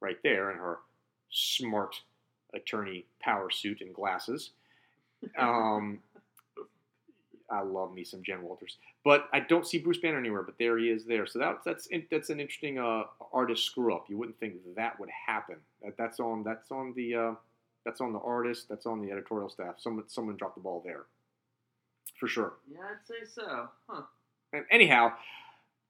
right 0.00 0.22
there 0.22 0.50
in 0.50 0.58
her 0.58 0.78
smart 1.30 2.02
attorney 2.54 3.06
power 3.20 3.50
suit 3.50 3.80
and 3.80 3.94
glasses. 3.94 4.50
Um, 5.38 6.02
I 7.50 7.62
love 7.62 7.92
me 7.92 8.04
some 8.04 8.22
Jen 8.22 8.42
Walters, 8.42 8.76
but 9.04 9.28
I 9.32 9.40
don't 9.40 9.66
see 9.66 9.78
Bruce 9.78 9.98
Banner 9.98 10.18
anywhere. 10.18 10.42
But 10.42 10.56
there 10.58 10.78
he 10.78 10.88
is 10.88 11.04
there. 11.04 11.26
So 11.26 11.38
that's 11.38 11.64
that's 11.64 11.88
that's 12.10 12.30
an 12.30 12.40
interesting 12.40 12.78
uh, 12.78 13.04
artist 13.32 13.64
screw 13.64 13.94
up. 13.94 14.06
You 14.08 14.18
wouldn't 14.18 14.38
think 14.38 14.54
that 14.76 14.98
would 14.98 15.10
happen. 15.26 15.56
That, 15.82 15.96
that's 15.96 16.20
on 16.20 16.42
that's 16.42 16.70
on 16.70 16.92
the 16.96 17.14
uh, 17.14 17.34
that's 17.84 18.00
on 18.00 18.12
the 18.12 18.20
artist. 18.20 18.68
That's 18.68 18.86
on 18.86 19.00
the 19.00 19.10
editorial 19.12 19.48
staff. 19.48 19.76
Someone 19.78 20.08
someone 20.08 20.36
dropped 20.36 20.56
the 20.56 20.62
ball 20.62 20.82
there, 20.84 21.04
for 22.18 22.28
sure. 22.28 22.54
Yeah, 22.70 22.78
I'd 22.80 23.06
say 23.06 23.24
so. 23.24 23.68
Huh. 23.88 24.02
And 24.52 24.64
anyhow, 24.70 25.12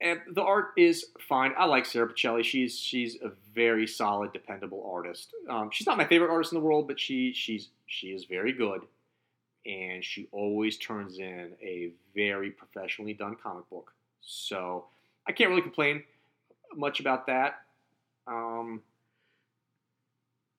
and 0.00 0.20
the 0.34 0.42
art 0.42 0.68
is 0.76 1.06
fine. 1.28 1.52
I 1.58 1.64
like 1.64 1.86
Sara 1.86 2.08
Pichelli. 2.08 2.44
She's 2.44 2.78
she's 2.78 3.16
a 3.22 3.32
very 3.54 3.86
solid, 3.86 4.32
dependable 4.32 4.88
artist. 4.92 5.32
Um, 5.48 5.70
she's 5.72 5.86
not 5.86 5.96
my 5.96 6.04
favorite 6.04 6.30
artist 6.30 6.52
in 6.52 6.58
the 6.58 6.64
world, 6.64 6.86
but 6.86 7.00
she 7.00 7.32
she's 7.32 7.70
she 7.86 8.08
is 8.08 8.24
very 8.26 8.52
good, 8.52 8.82
and 9.66 10.04
she 10.04 10.28
always 10.32 10.76
turns 10.76 11.18
in 11.18 11.52
a 11.60 11.90
very 12.14 12.50
professionally 12.50 13.12
done 13.12 13.36
comic 13.42 13.68
book. 13.68 13.92
So 14.20 14.86
I 15.26 15.32
can't 15.32 15.50
really 15.50 15.62
complain 15.62 16.04
much 16.74 17.00
about 17.00 17.26
that. 17.26 17.62
Um, 18.26 18.82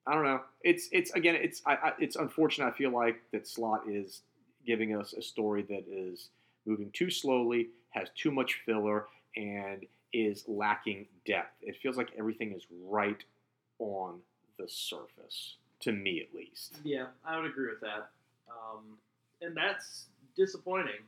I 0.06 0.14
don't 0.14 0.24
know. 0.24 0.40
It's 0.62 0.88
it's 0.92 1.10
again 1.12 1.36
it's 1.36 1.62
I, 1.66 1.74
I, 1.74 1.92
it's 1.98 2.16
unfortunate. 2.16 2.66
I 2.66 2.76
feel 2.76 2.90
like 2.90 3.22
that 3.32 3.46
Slott 3.46 3.88
is 3.88 4.22
giving 4.66 4.96
us 4.96 5.12
a 5.12 5.22
story 5.22 5.62
that 5.62 5.84
is 5.90 6.30
moving 6.66 6.90
too 6.92 7.10
slowly, 7.10 7.68
has 7.90 8.08
too 8.14 8.30
much 8.30 8.60
filler, 8.64 9.06
and 9.36 9.84
is 10.12 10.44
lacking 10.46 11.06
depth. 11.26 11.54
It 11.62 11.76
feels 11.82 11.96
like 11.96 12.10
everything 12.18 12.52
is 12.52 12.64
right 12.86 13.22
on 13.78 14.20
the 14.58 14.66
surface, 14.68 15.56
to 15.80 15.92
me 15.92 16.20
at 16.20 16.34
least. 16.34 16.76
Yeah, 16.84 17.06
I 17.24 17.36
would 17.36 17.46
agree 17.46 17.70
with 17.70 17.80
that. 17.80 18.10
Um, 18.50 18.98
and 19.40 19.56
that's 19.56 20.06
disappointing, 20.36 21.02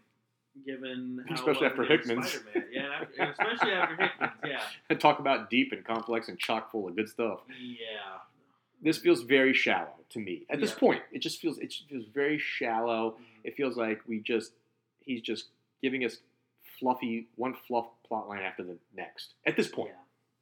given 0.67 1.25
how 1.29 1.35
Especially 1.35 1.67
after 1.67 1.85
Hickman's. 1.85 2.31
Spider-Man. 2.33 2.65
Yeah, 2.73 2.89
after, 3.03 3.23
especially 3.45 3.73
after 3.73 3.97
Hickman's. 3.97 4.33
Yeah, 4.45 4.63
And 4.91 5.01
talk 5.01 5.19
about 5.19 5.51
deep 5.51 5.73
and 5.73 5.85
complex 5.85 6.29
and 6.29 6.39
chock 6.39 6.71
full 6.71 6.89
of 6.89 6.97
good 6.97 7.09
stuff. 7.09 7.41
yeah, 7.61 7.77
This 8.83 8.99
feels 8.99 9.23
very 9.23 9.53
shallow 9.55 9.95
to 10.11 10.19
me. 10.19 10.47
At 10.51 10.61
this 10.61 10.71
Yeah. 10.73 10.79
point, 10.79 11.03
it 11.13 11.19
just 11.21 11.41
feels 11.41 11.59
it 11.59 11.73
feels 11.89 12.07
very 12.07 12.39
shallow. 12.39 13.13
Mhm. 13.21 13.25
It 13.45 13.57
feels 13.57 13.77
like 13.77 14.01
we 14.07 14.21
just 14.21 14.53
he's 15.01 15.21
just 15.23 15.51
giving 15.83 16.05
us 16.05 16.19
fluffy 16.79 17.29
one 17.37 17.55
fluff 17.55 17.87
plot 18.07 18.29
line 18.29 18.43
after 18.43 18.63
the 18.63 18.77
next. 18.95 19.35
At 19.47 19.57
this 19.57 19.69
point, 19.69 19.91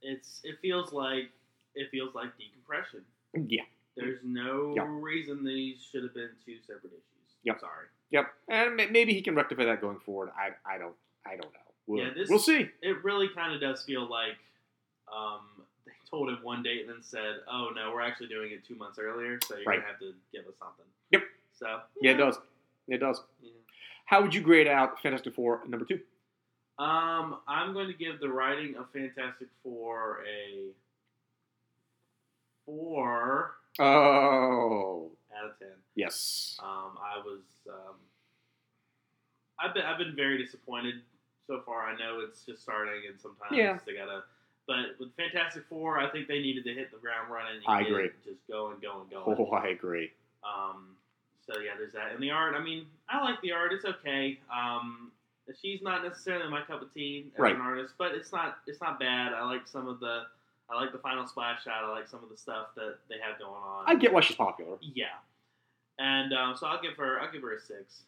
Yeah. 0.03 0.13
It's 0.13 0.41
it 0.45 0.59
feels 0.63 0.93
like 0.93 1.31
it 1.75 1.91
feels 1.91 2.15
like 2.15 2.37
decompression. 2.39 3.05
yeah. 3.35 3.65
There's 3.99 4.21
no 4.25 4.75
Yep. 4.77 4.87
reason 4.89 5.45
these 5.45 5.83
should 5.91 6.03
have 6.05 6.15
been 6.15 6.31
two 6.45 6.59
separate 6.61 6.93
issues. 6.93 7.35
Yep. 7.45 7.61
Sorry. 7.61 7.87
Yep, 8.11 8.33
and 8.49 8.77
maybe 8.91 9.13
he 9.13 9.21
can 9.21 9.35
rectify 9.35 9.65
that 9.67 9.81
going 9.83 9.99
forward. 10.01 10.31
I, 10.37 10.51
I 10.65 10.79
don't 10.79 10.95
I 11.27 11.31
don't 11.37 11.53
know. 11.53 11.61
We'll, 11.87 12.05
Yeah, 12.05 12.11
this- 12.15 12.29
we'll 12.31 12.39
see. 12.39 12.71
It 12.83 13.05
really 13.05 13.29
kind 13.29 13.55
of 13.55 13.61
does 13.61 13.83
feel 13.83 14.07
like 14.09 14.37
um, 15.13 15.41
they 15.87 15.93
told 16.11 16.29
him 16.31 16.39
one 16.43 16.63
date 16.63 16.81
and 16.83 16.89
then 16.91 17.03
said, 17.03 17.37
"Oh 17.51 17.71
no, 17.75 17.93
we're 17.93 18.01
actually 18.03 18.29
doing 18.29 18.53
it 18.53 18.65
two 18.65 18.77
months 18.77 18.99
earlier, 18.99 19.39
so 19.45 19.57
you're 19.57 19.65
Right. 19.67 19.77
gonna 19.81 19.89
have 19.91 19.99
to 20.01 20.15
give 20.33 20.47
us 20.47 20.55
something." 20.59 20.87
Yep. 21.11 21.23
So 21.55 21.81
Yeah, 22.01 22.13
it 22.13 22.17
does. 22.17 22.39
It 22.89 22.99
does. 22.99 23.21
Yeah. 23.43 23.51
How 24.07 24.23
would 24.23 24.35
you 24.35 24.41
grade 24.41 24.67
out 24.69 25.03
Fantastic 25.03 25.35
Four 25.35 25.63
number 25.67 25.85
two? 25.85 26.01
Um, 26.79 27.41
I'm 27.49 27.73
going 27.75 27.89
to 27.89 27.93
give 27.95 28.21
the 28.21 28.31
writing 28.31 28.77
of 28.77 28.91
Fantastic 28.93 29.49
Four 29.63 30.25
a 30.27 30.71
four 32.65 33.57
Oh, 33.79 35.11
out 35.37 35.51
of 35.51 35.59
ten. 35.59 35.69
yes. 35.95 36.57
Um, 36.63 36.99
I 37.01 37.19
was, 37.25 37.41
um, 37.69 37.95
I've 39.61 39.75
been, 39.75 39.85
I've 39.85 39.99
been 39.99 40.15
very 40.17 40.43
disappointed 40.43 40.97
so 41.47 41.63
far. 41.65 41.87
I 41.87 41.97
know 41.97 42.21
it's 42.27 42.43
just 42.45 42.63
starting, 42.63 43.03
and 43.09 43.21
sometimes 43.21 43.57
Yeah. 43.57 43.79
they 43.87 43.95
gotta. 43.95 44.23
But 44.67 44.99
with 45.01 45.15
Fantastic 45.17 45.65
Four, 45.69 45.99
I 45.99 46.11
think 46.11 46.29
they 46.29 46.41
needed 46.41 46.65
to 46.65 46.75
hit 46.75 46.91
the 46.93 46.99
ground 46.99 47.31
running. 47.31 47.57
and 47.57 47.65
I 47.67 47.81
agree. 47.83 48.11
Just 48.25 48.47
going, 48.51 48.77
going, 48.81 49.09
going. 49.09 49.37
Oh, 49.39 49.51
I 49.53 49.69
agree. 49.69 50.13
Um, 50.45 50.95
so 51.47 51.59
yeah, 51.61 51.71
there's 51.79 51.95
that. 51.95 52.13
And 52.13 52.23
the 52.23 52.31
art, 52.31 52.55
I 52.55 52.63
mean, 52.63 52.85
I 53.09 53.23
like 53.23 53.41
the 53.41 53.53
art. 53.53 53.73
It's 53.73 53.87
okay. 53.87 54.39
Um, 54.55 55.11
she's 55.63 55.81
not 55.81 56.03
necessarily 56.05 56.51
my 56.51 56.61
cup 56.63 56.83
of 56.83 56.93
tea 56.93 57.31
as 57.35 57.39
Right. 57.41 57.55
an 57.55 57.63
artist, 57.63 57.95
but 57.97 58.13
it's 58.13 58.31
not 58.33 58.59
it's 58.67 58.81
not 58.83 59.01
bad. 59.01 59.33
I 59.33 59.43
like 59.45 59.67
some 59.67 59.89
of 59.89 60.01
the 60.01 60.25
I 60.71 60.75
like 60.77 60.93
the 60.93 60.99
final 60.99 61.27
splash 61.27 61.65
shot. 61.65 61.83
I 61.85 61.91
like 61.91 62.09
some 62.09 62.23
of 62.23 62.29
the 62.31 62.37
stuff 62.37 62.69
that 62.77 62.97
they 63.09 63.17
have 63.27 63.39
going 63.39 63.53
on. 63.53 63.85
I 63.87 63.95
get 63.95 64.13
why 64.13 64.21
she's 64.21 64.37
popular. 64.37 64.77
Yeah, 64.81 65.07
and 65.99 66.33
um, 66.35 66.57
so 66.57 66.67
I'll 66.67 66.81
give 66.83 66.95
her 66.97 67.21
I'll 67.21 67.31
give 67.33 67.43
her 67.43 67.55
a 67.55 67.61
six. 67.61 68.03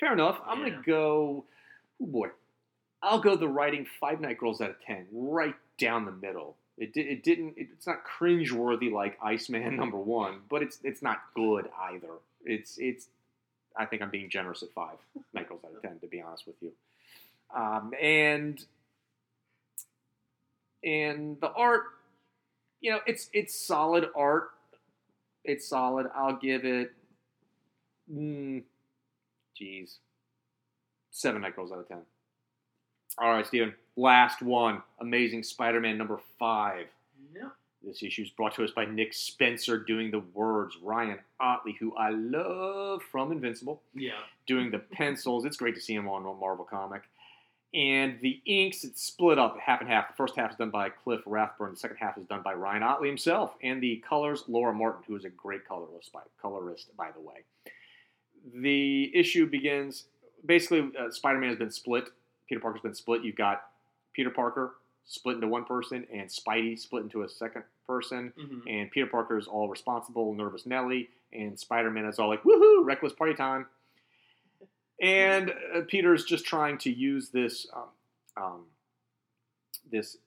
Fair 0.00 0.12
enough. 0.12 0.40
I'm 0.46 0.60
Yeah. 0.64 0.70
gonna 0.70 0.82
go. 0.84 1.44
Oh 2.02 2.06
boy, 2.06 2.28
I'll 3.02 3.20
go 3.20 3.36
the 3.36 3.48
writing 3.48 3.86
Five 4.00 4.20
Night 4.20 4.38
Girls 4.38 4.60
out 4.60 4.70
of 4.70 4.80
ten, 4.84 5.06
right 5.12 5.54
down 5.78 6.04
the 6.04 6.12
middle. 6.12 6.56
It, 6.78 6.94
di- 6.94 7.02
it 7.02 7.22
didn't. 7.22 7.54
It, 7.58 7.68
it's 7.76 7.86
not 7.86 7.98
cringeworthy 8.06 8.90
like 8.90 9.18
Iceman 9.22 9.76
number 9.76 9.98
one, 9.98 10.40
but 10.48 10.62
it's 10.62 10.78
it's 10.82 11.02
not 11.02 11.18
good 11.34 11.68
either. 11.92 12.08
It's 12.44 12.78
it's. 12.78 13.08
I 13.76 13.84
think 13.86 14.02
I'm 14.02 14.10
being 14.10 14.28
generous 14.30 14.62
at 14.64 14.70
five 14.72 14.96
Night 15.34 15.48
Girls 15.48 15.60
out 15.64 15.74
of 15.76 15.82
ten, 15.82 15.98
to 16.00 16.06
be 16.06 16.20
honest 16.20 16.46
with 16.46 16.56
you. 16.60 16.72
Um, 17.54 17.92
and 18.00 18.64
and 20.82 21.38
the 21.40 21.50
art, 21.52 21.82
you 22.80 22.90
know, 22.90 23.00
it's 23.06 23.28
it's 23.32 23.54
solid 23.54 24.08
art. 24.16 24.50
It's 25.44 25.66
solid. 25.68 26.06
I'll 26.14 26.36
give 26.36 26.64
it, 26.64 26.92
mm, 28.12 28.62
geez, 29.56 29.98
seven 31.10 31.42
night 31.42 31.56
girls 31.56 31.72
out 31.72 31.78
of 31.78 31.88
ten. 31.88 32.02
All 33.18 33.32
right, 33.32 33.46
Steven. 33.46 33.74
Last 33.96 34.40
one. 34.42 34.82
Amazing 35.00 35.42
Spider-Man 35.42 35.98
number 35.98 36.20
five. 36.38 36.86
Yep. 37.34 37.52
This 37.82 38.02
issue 38.02 38.22
is 38.22 38.30
brought 38.30 38.54
to 38.54 38.64
us 38.64 38.70
by 38.70 38.84
Nick 38.84 39.12
Spencer 39.14 39.78
doing 39.78 40.10
the 40.10 40.20
words. 40.34 40.76
Ryan 40.82 41.18
Ottley, 41.40 41.76
who 41.80 41.94
I 41.96 42.10
love 42.10 43.02
from 43.10 43.32
Invincible, 43.32 43.82
Yeah. 43.94 44.20
doing 44.46 44.70
the 44.70 44.78
pencils. 44.78 45.44
It's 45.44 45.56
great 45.56 45.74
to 45.74 45.80
see 45.80 45.94
him 45.94 46.08
on 46.08 46.22
a 46.24 46.34
Marvel 46.34 46.64
comic. 46.64 47.02
And 47.72 48.18
the 48.20 48.40
inks, 48.46 48.82
it's 48.82 49.02
split 49.02 49.38
up 49.38 49.56
half 49.58 49.80
and 49.80 49.88
half. 49.88 50.08
The 50.08 50.14
first 50.14 50.34
half 50.36 50.50
is 50.50 50.56
done 50.56 50.70
by 50.70 50.88
Cliff 50.88 51.20
Rathburn. 51.24 51.72
The 51.72 51.78
second 51.78 51.98
half 51.98 52.18
is 52.18 52.26
done 52.26 52.42
by 52.42 52.52
Ryan 52.54 52.82
Otley 52.82 53.08
himself. 53.08 53.54
And 53.62 53.80
the 53.80 54.02
colors, 54.08 54.44
Laura 54.48 54.74
Martin, 54.74 55.04
who 55.06 55.14
is 55.14 55.24
a 55.24 55.30
great 55.30 55.66
colorist, 55.68 56.12
by, 56.12 56.20
colorist, 56.42 56.96
by 56.96 57.10
the 57.12 57.20
way. 57.20 57.44
The 58.54 59.12
issue 59.14 59.46
begins 59.48 60.04
basically, 60.44 60.90
uh, 60.98 61.10
Spider 61.10 61.38
Man 61.38 61.50
has 61.50 61.58
been 61.58 61.70
split. 61.70 62.08
Peter 62.48 62.60
Parker's 62.60 62.82
been 62.82 62.94
split. 62.94 63.22
You've 63.22 63.36
got 63.36 63.62
Peter 64.14 64.30
Parker 64.30 64.74
split 65.04 65.36
into 65.36 65.48
one 65.48 65.64
person, 65.64 66.06
and 66.12 66.28
Spidey 66.28 66.78
split 66.78 67.02
into 67.04 67.22
a 67.22 67.28
second 67.28 67.64
person 67.86 68.32
hmm 68.38 68.68
and 68.68 68.90
Peter 68.90 69.06
Parker 69.06 69.36
is 69.36 69.48
all 69.48 69.68
responsible, 69.68 70.32
nervous 70.34 70.64
Nelly, 70.66 71.08
and 71.32 71.58
Spider 71.58 71.90
Man 71.90 72.04
is 72.04 72.18
all 72.18 72.28
like, 72.28 72.42
woohoo, 72.44 72.84
reckless 72.84 73.12
party 73.12 73.34
time. 73.34 73.66
And 75.00 75.50
uh, 75.50 75.80
Peter's 75.88 76.24
just 76.24 76.44
trying 76.44 76.78
to 76.78 76.90
use 76.90 77.30
this 77.30 77.66
um, 77.74 78.42
um, 78.42 78.64
this 79.90 80.18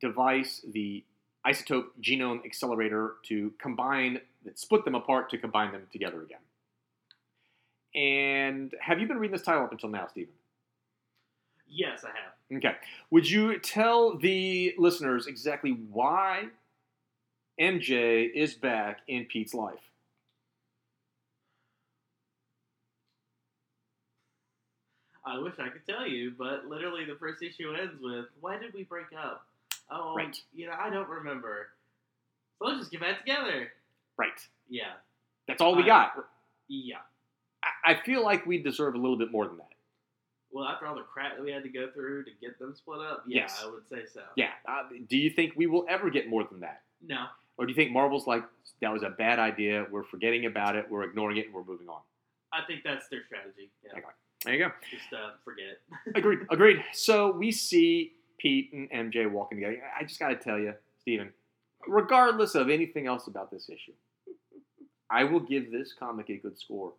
device, 0.00 0.62
the 0.72 1.04
isotope 1.46 1.86
genome 2.00 2.44
accelerator, 2.44 3.14
to 3.26 3.52
combine, 3.60 4.20
split 4.54 4.84
them 4.84 4.94
apart 4.94 5.30
to 5.30 5.38
combine 5.38 5.72
them 5.72 5.82
together 5.92 6.22
again. 6.22 6.38
And 7.94 8.74
have 8.80 8.98
you 8.98 9.06
been 9.06 9.18
reading 9.18 9.36
this 9.36 9.44
title 9.44 9.64
up 9.64 9.72
until 9.72 9.90
now, 9.90 10.06
Steven? 10.08 10.32
Yes, 11.68 12.04
I 12.04 12.08
have. 12.08 12.58
Okay. 12.58 12.76
Would 13.10 13.28
you 13.28 13.58
tell 13.58 14.16
the 14.16 14.74
listeners 14.78 15.26
exactly 15.26 15.70
why 15.90 16.46
MJ 17.60 18.30
is 18.32 18.54
back 18.54 19.00
in 19.06 19.26
Pete's 19.26 19.54
life? 19.54 19.80
I 25.26 25.38
wish 25.38 25.54
I 25.58 25.68
could 25.70 25.86
tell 25.86 26.06
you, 26.06 26.32
but 26.36 26.66
literally 26.66 27.04
the 27.04 27.16
first 27.16 27.42
issue 27.42 27.72
ends 27.74 28.00
with, 28.00 28.26
"Why 28.40 28.58
did 28.58 28.74
we 28.74 28.84
break 28.84 29.06
up?" 29.16 29.46
Oh, 29.90 30.14
Right. 30.14 30.36
You 30.52 30.66
know, 30.66 30.74
I 30.78 30.90
don't 30.90 31.08
remember. 31.08 31.70
So 32.58 32.66
let's 32.66 32.78
just 32.80 32.90
get 32.90 33.00
back 33.00 33.20
together. 33.20 33.72
Right. 34.16 34.48
Yeah. 34.68 34.92
That's 35.46 35.60
all 35.60 35.74
we 35.74 35.82
I- 35.82 35.86
got. 35.86 36.28
Yeah. 36.68 37.00
I- 37.62 37.92
I 37.92 37.94
feel 37.94 38.22
like 38.22 38.46
we 38.46 38.58
deserve 38.62 38.94
a 38.94 38.98
little 38.98 39.16
bit 39.16 39.30
more 39.30 39.46
than 39.46 39.58
that. 39.58 39.72
Well, 40.50 40.64
after 40.66 40.86
all 40.86 40.94
the 40.94 41.02
crap 41.02 41.36
that 41.36 41.42
we 41.42 41.50
had 41.50 41.62
to 41.64 41.68
go 41.68 41.90
through 41.90 42.24
to 42.24 42.30
get 42.40 42.58
them 42.58 42.74
split 42.74 43.00
up, 43.00 43.24
yeah, 43.26 43.40
Yes. 43.42 43.62
I 43.62 43.66
would 43.68 43.88
say 43.88 44.06
so. 44.06 44.24
Yeah. 44.36 44.52
Uh, 44.66 44.88
do 45.08 45.16
you 45.18 45.30
think 45.30 45.54
we 45.56 45.66
will 45.66 45.84
ever 45.88 46.10
get 46.10 46.28
more 46.28 46.44
than 46.44 46.60
that? 46.60 46.82
No. 47.02 47.28
Or 47.56 47.66
do 47.66 47.70
you 47.72 47.76
think 47.76 47.90
Marvel's 47.92 48.26
like, 48.26 48.44
that 48.80 48.92
was 48.92 49.02
a 49.02 49.10
bad 49.10 49.38
idea, 49.38 49.84
we're 49.90 50.04
forgetting 50.04 50.46
about 50.46 50.76
it, 50.76 50.88
we're 50.88 51.02
ignoring 51.02 51.36
it, 51.38 51.46
and 51.46 51.54
we're 51.54 51.64
moving 51.64 51.88
on? 51.88 52.02
I 52.52 52.62
think 52.62 52.84
that's 52.84 53.08
their 53.08 53.24
strategy. 53.24 53.70
Yeah. 53.84 53.92
Okay. 53.98 54.08
There 54.44 54.54
you 54.54 54.58
go. 54.64 54.72
Just 54.90 55.12
uh, 55.12 55.30
forget 55.44 55.64
it. 55.66 55.80
Agreed. 56.16 56.40
Agreed. 56.50 56.84
So 56.92 57.32
we 57.32 57.50
see 57.50 58.12
Pete 58.38 58.72
and 58.72 58.90
MJ 58.90 59.30
walking 59.30 59.58
together. 59.58 59.82
I 59.98 60.04
just 60.04 60.18
got 60.18 60.28
to 60.28 60.36
tell 60.36 60.58
you, 60.58 60.74
Steven, 61.00 61.30
regardless 61.86 62.54
of 62.54 62.68
anything 62.68 63.06
else 63.06 63.26
about 63.26 63.50
this 63.50 63.68
issue, 63.68 63.92
I 65.10 65.24
will 65.24 65.40
give 65.40 65.70
this 65.70 65.92
comic 65.98 66.28
a 66.30 66.36
good 66.36 66.58
score 66.58 66.92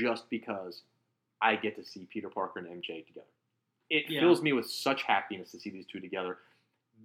just 0.00 0.28
because 0.30 0.82
I 1.40 1.56
get 1.56 1.76
to 1.76 1.84
see 1.84 2.06
Peter 2.12 2.28
Parker 2.28 2.58
and 2.60 2.68
MJ 2.68 3.06
together. 3.06 3.26
It 3.90 4.10
Yeah. 4.10 4.20
fills 4.20 4.42
me 4.42 4.52
with 4.52 4.68
such 4.70 5.02
happiness 5.02 5.50
to 5.52 5.60
see 5.60 5.70
these 5.70 5.86
two 5.86 6.00
together. 6.00 6.38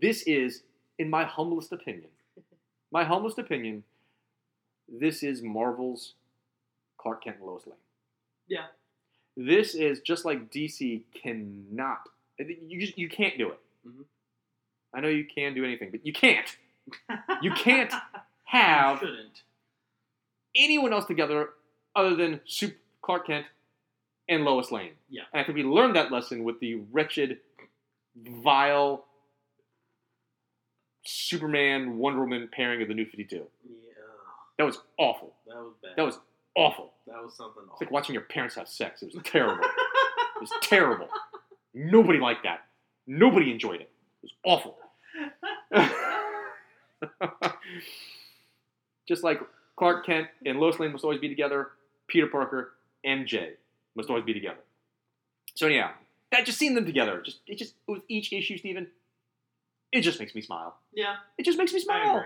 This 0.01 0.23
is, 0.23 0.63
in 0.97 1.09
my 1.09 1.23
humblest 1.23 1.71
opinion, 1.71 2.09
my 2.91 3.03
humblest 3.03 3.37
opinion, 3.39 3.83
this 4.89 5.23
is 5.23 5.41
Marvel's 5.41 6.13
Clark 6.97 7.23
Kent 7.23 7.37
and 7.37 7.45
Lois 7.47 7.65
Lane. 7.65 7.75
Yeah. 8.47 8.65
This 9.35 9.73
is 9.75 9.99
just 10.01 10.25
like 10.25 10.51
DC 10.51 11.01
cannot. 11.13 12.07
You 12.39 12.79
just 12.79 12.97
you 12.97 13.09
can't 13.09 13.37
do 13.37 13.49
it. 13.51 13.59
Mhm. 13.87 14.05
I 14.93 14.99
know 15.01 15.07
you 15.07 15.25
can 15.25 15.53
do 15.55 15.63
anything, 15.63 15.89
but 15.91 16.05
you 16.05 16.13
can't. 16.13 16.55
You 17.41 17.51
can't 17.51 17.91
have 18.45 18.99
Shouldn't. 18.99 19.41
anyone 20.55 20.93
else 20.93 21.05
together 21.05 21.49
other 21.95 22.15
than 22.15 22.41
Sup- 22.45 22.71
Clark 23.01 23.27
Kent 23.27 23.45
and 24.29 24.43
Lois 24.45 24.71
Lane. 24.71 24.91
Yeah. 25.09 25.23
And 25.33 25.41
I 25.41 25.43
think 25.45 25.55
we 25.57 25.63
learned 25.63 25.95
that 25.95 26.11
lesson 26.11 26.43
with 26.43 26.59
the 26.59 26.75
wretched, 26.91 27.39
vile 28.15 29.05
Superman 31.05 31.97
Wonder 31.97 32.19
Woman 32.21 32.49
pairing 32.51 32.81
of 32.81 32.87
the 32.87 32.93
New 32.93 33.05
Fifty 33.05 33.25
Two. 33.25 33.47
Yeah. 33.67 33.73
That 34.57 34.63
was 34.65 34.77
awful. 34.97 35.33
That 35.47 35.55
was 35.55 35.73
bad. 35.81 35.91
That 35.97 36.03
was 36.03 36.19
awful. 36.55 36.93
that 37.07 37.23
was 37.23 37.35
something. 37.35 37.63
Awful. 37.63 37.73
It's 37.73 37.81
like 37.81 37.91
watching 37.91 38.13
your 38.13 38.23
parents 38.23 38.55
have 38.55 38.67
sex. 38.67 39.01
It 39.01 39.13
was 39.13 39.23
terrible. 39.23 39.63
It 39.63 40.41
was 40.41 40.51
terrible. 40.61 41.07
Nobody 41.73 42.19
liked 42.19 42.43
that. 42.43 42.65
Nobody 43.07 43.51
enjoyed 43.51 43.81
it. 43.81 43.89
It 44.23 44.31
was 44.31 44.33
awful. 44.43 44.77
Just 49.07 49.23
like 49.23 49.41
Clark 49.75 50.05
Kent 50.05 50.27
and 50.45 50.59
Lois 50.59 50.79
Lane 50.79 50.91
must 50.91 51.03
always 51.03 51.19
be 51.19 51.27
together, 51.27 51.71
Peter 52.07 52.27
Parker, 52.27 52.73
MJ 53.05 53.51
must 53.95 54.09
always 54.09 54.23
be 54.23 54.33
together. 54.33 54.59
So 55.55 55.67
yeah, 55.67 55.91
that 56.31 56.45
just 56.45 56.57
seeing 56.57 56.73
them 56.73 56.85
together, 56.85 57.21
just 57.23 57.39
it 57.47 57.57
just 57.57 57.73
with 57.87 58.01
each 58.07 58.31
issue, 58.31 58.57
Steven, 58.57 58.87
it 59.91 60.01
just 60.01 60.19
makes 60.19 60.33
me 60.33 60.41
smile. 60.41 60.77
yeah, 60.93 61.15
It 61.37 61.43
just 61.43 61.57
makes 61.57 61.73
me 61.73 61.79
smile. 61.79 62.23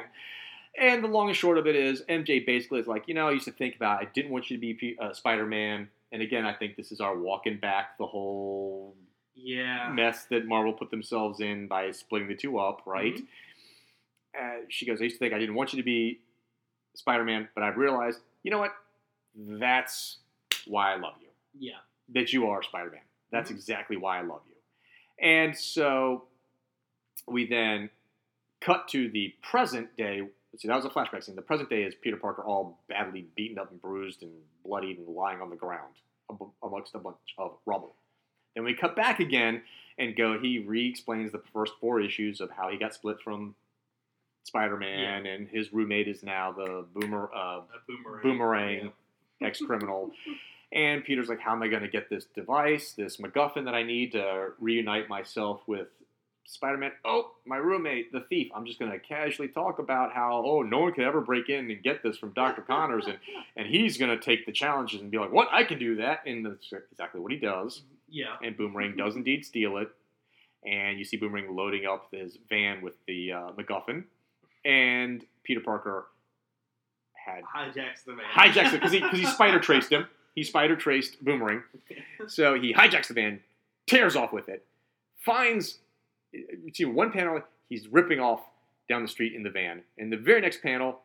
And 0.77 1.03
the 1.03 1.07
long 1.07 1.27
and 1.27 1.35
short 1.35 1.57
of 1.57 1.65
it 1.65 1.75
is, 1.75 2.03
MJ 2.07 2.45
basically 2.45 2.79
is 2.79 2.87
like, 2.87 3.07
you 3.07 3.13
know, 3.15 3.27
I 3.27 3.31
used 3.31 3.45
to 3.45 3.51
think 3.51 3.75
about, 3.75 3.99
I 4.01 4.05
didn't 4.13 4.31
want 4.31 4.49
you 4.51 4.57
to 4.57 4.61
be 4.61 4.73
P- 4.75 4.97
uh, 5.01 5.11
Spider-Man, 5.11 5.89
and 6.11 6.21
again, 6.21 6.45
I 6.45 6.53
think 6.53 6.75
this 6.75 6.91
is 6.91 7.01
our 7.01 7.17
walking 7.17 7.57
back 7.57 7.97
the 7.97 8.05
whole 8.05 8.95
Yeah. 9.35 9.89
mess 9.91 10.25
that 10.25 10.45
Marvel 10.45 10.73
put 10.73 10.91
themselves 10.91 11.39
in 11.39 11.67
by 11.67 11.89
splitting 11.91 12.27
the 12.27 12.35
two 12.35 12.59
up, 12.59 12.83
right? 12.85 13.15
Mm-hmm. 13.15 13.25
Uh, 14.39 14.65
she 14.69 14.85
goes, 14.85 15.01
I 15.01 15.05
used 15.05 15.15
to 15.15 15.19
think 15.19 15.33
I 15.33 15.39
didn't 15.39 15.55
want 15.55 15.73
you 15.73 15.77
to 15.77 15.83
be 15.85 16.19
Spider-Man, 16.93 17.49
but 17.55 17.63
I've 17.63 17.77
realized, 17.77 18.19
you 18.43 18.51
know 18.51 18.59
what? 18.59 18.73
That's 19.35 20.17
why 20.67 20.93
I 20.93 20.97
love 20.97 21.15
you. 21.19 21.27
Yeah. 21.59 21.77
That 22.09 22.31
you 22.33 22.47
are 22.49 22.61
Spider-Man. 22.61 23.01
That's 23.31 23.49
Mhm. 23.51 23.55
exactly 23.55 23.97
why 23.97 24.19
I 24.19 24.21
love 24.21 24.41
you. 24.47 24.55
And 25.19 25.57
so 25.57 26.27
we 27.27 27.47
then 27.47 27.89
cut 28.61 28.87
to 28.89 29.09
the 29.09 29.33
present 29.41 29.95
day. 29.97 30.29
See, 30.57 30.67
that 30.67 30.75
was 30.75 30.85
a 30.85 30.89
flashback 30.89 31.23
scene. 31.23 31.35
The 31.35 31.41
present 31.41 31.69
day 31.69 31.83
is 31.83 31.93
Peter 31.95 32.17
Parker 32.17 32.43
all 32.43 32.79
badly 32.89 33.27
beaten 33.35 33.59
up 33.59 33.71
and 33.71 33.81
bruised 33.81 34.23
and 34.23 34.31
bloodied 34.65 34.97
and 34.97 35.07
lying 35.07 35.41
on 35.41 35.49
the 35.49 35.55
ground 35.55 35.93
am- 36.31 36.51
amongst 36.63 36.95
a 36.95 36.99
bunch 36.99 37.17
of 37.37 37.57
rubble. 37.65 37.95
Then 38.55 38.63
we 38.63 38.73
cut 38.73 38.95
back 38.95 39.19
again 39.19 39.61
and 39.99 40.15
go. 40.15 40.39
He 40.39 40.59
re-explains 40.59 41.31
the 41.31 41.41
first 41.53 41.73
four 41.79 42.01
issues 42.01 42.41
of 42.41 42.49
how 42.49 42.69
he 42.69 42.77
got 42.77 42.93
split 42.93 43.17
from 43.23 43.55
Spider-Man, 44.43 45.25
and 45.25 45.47
his 45.47 45.71
roommate 45.73 46.07
is 46.07 46.23
now 46.23 46.51
the 46.53 46.85
Boomer 46.93 47.29
uh, 47.35 47.61
boomerang. 47.87 48.23
Boomerang. 48.23 48.91
ex-criminal. 49.41 50.11
And 50.73 51.01
Peter's 51.05 51.29
like, 51.29 51.39
"How 51.39 51.53
am 51.53 51.63
I 51.63 51.69
going 51.69 51.83
to 51.83 51.87
get 51.87 52.09
this 52.09 52.25
device, 52.35 52.91
this 52.91 53.15
MacGuffin 53.17 53.63
that 53.63 53.73
I 53.73 53.83
need 53.83 54.11
to 54.11 54.49
reunite 54.59 55.07
myself 55.07 55.61
with 55.65 55.87
Spider-Man?" 56.47 56.91
Oh, 57.05 57.31
my 57.45 57.57
roommate, 57.57 58.11
the 58.11 58.21
thief. 58.21 58.51
I'm 58.55 58.65
just 58.65 58.79
going 58.79 58.91
to 58.91 58.99
casually 58.99 59.47
talk 59.47 59.79
about 59.79 60.13
how, 60.13 60.43
oh, 60.45 60.63
no 60.63 60.79
one 60.79 60.93
could 60.93 61.03
ever 61.03 61.21
break 61.21 61.49
in 61.49 61.69
and 61.69 61.83
get 61.83 62.01
this 62.01 62.17
from 62.17 62.31
Doctor 62.31 62.61
Connors, 62.61 63.05
and 63.05 63.19
and 63.55 63.67
he's 63.67 63.97
going 63.97 64.17
to 64.17 64.23
take 64.23 64.45
the 64.45 64.51
challenges 64.51 65.01
and 65.01 65.11
be 65.11 65.17
like, 65.17 65.31
"What? 65.31 65.47
I 65.51 65.63
can 65.63 65.77
do 65.77 65.97
that!" 65.97 66.25
And 66.25 66.45
that's 66.45 66.73
exactly 66.91 67.21
what 67.21 67.31
he 67.31 67.37
does. 67.37 67.83
Yeah. 68.09 68.35
And 68.41 68.57
Boomerang 68.57 68.95
does 68.95 69.15
indeed 69.15 69.45
steal 69.45 69.77
it. 69.77 69.89
And 70.65 70.97
you 70.97 71.05
see 71.05 71.17
Boomerang 71.17 71.55
loading 71.55 71.85
up 71.85 72.07
his 72.11 72.37
van 72.49 72.81
with 72.81 72.93
the 73.05 73.31
uh, 73.31 73.51
MacGuffin, 73.51 74.03
and 74.65 75.23
Peter 75.43 75.59
Parker 75.61 76.07
had 77.13 77.43
Hijacks 77.43 78.03
the 78.05 78.13
van. 78.15 78.25
hijacks 78.33 78.73
it 78.73 78.79
because 78.79 78.91
he 78.91 78.99
because 78.99 79.19
he 79.19 79.25
spider 79.25 79.59
traced 79.67 79.91
him. 79.91 80.07
He 80.35 80.43
spider 80.43 80.75
traced 80.75 81.23
Boomerang, 81.23 81.63
so 82.27 82.59
he 82.59 82.73
hijacks 82.73 83.07
the 83.07 83.13
van, 83.13 83.39
tears 83.85 84.15
off 84.15 84.33
with 84.33 84.49
it, 84.49 84.65
finds. 85.19 85.79
You 86.63 86.73
see 86.73 86.85
one 86.85 87.11
panel, 87.11 87.41
he's 87.69 87.87
ripping 87.87 88.19
off 88.19 88.41
down 88.89 89.01
the 89.01 89.07
street 89.07 89.33
in 89.33 89.43
the 89.43 89.49
van. 89.49 89.81
In 89.97 90.09
the 90.09 90.17
very 90.17 90.41
next 90.41 90.61
panel, 90.61 90.99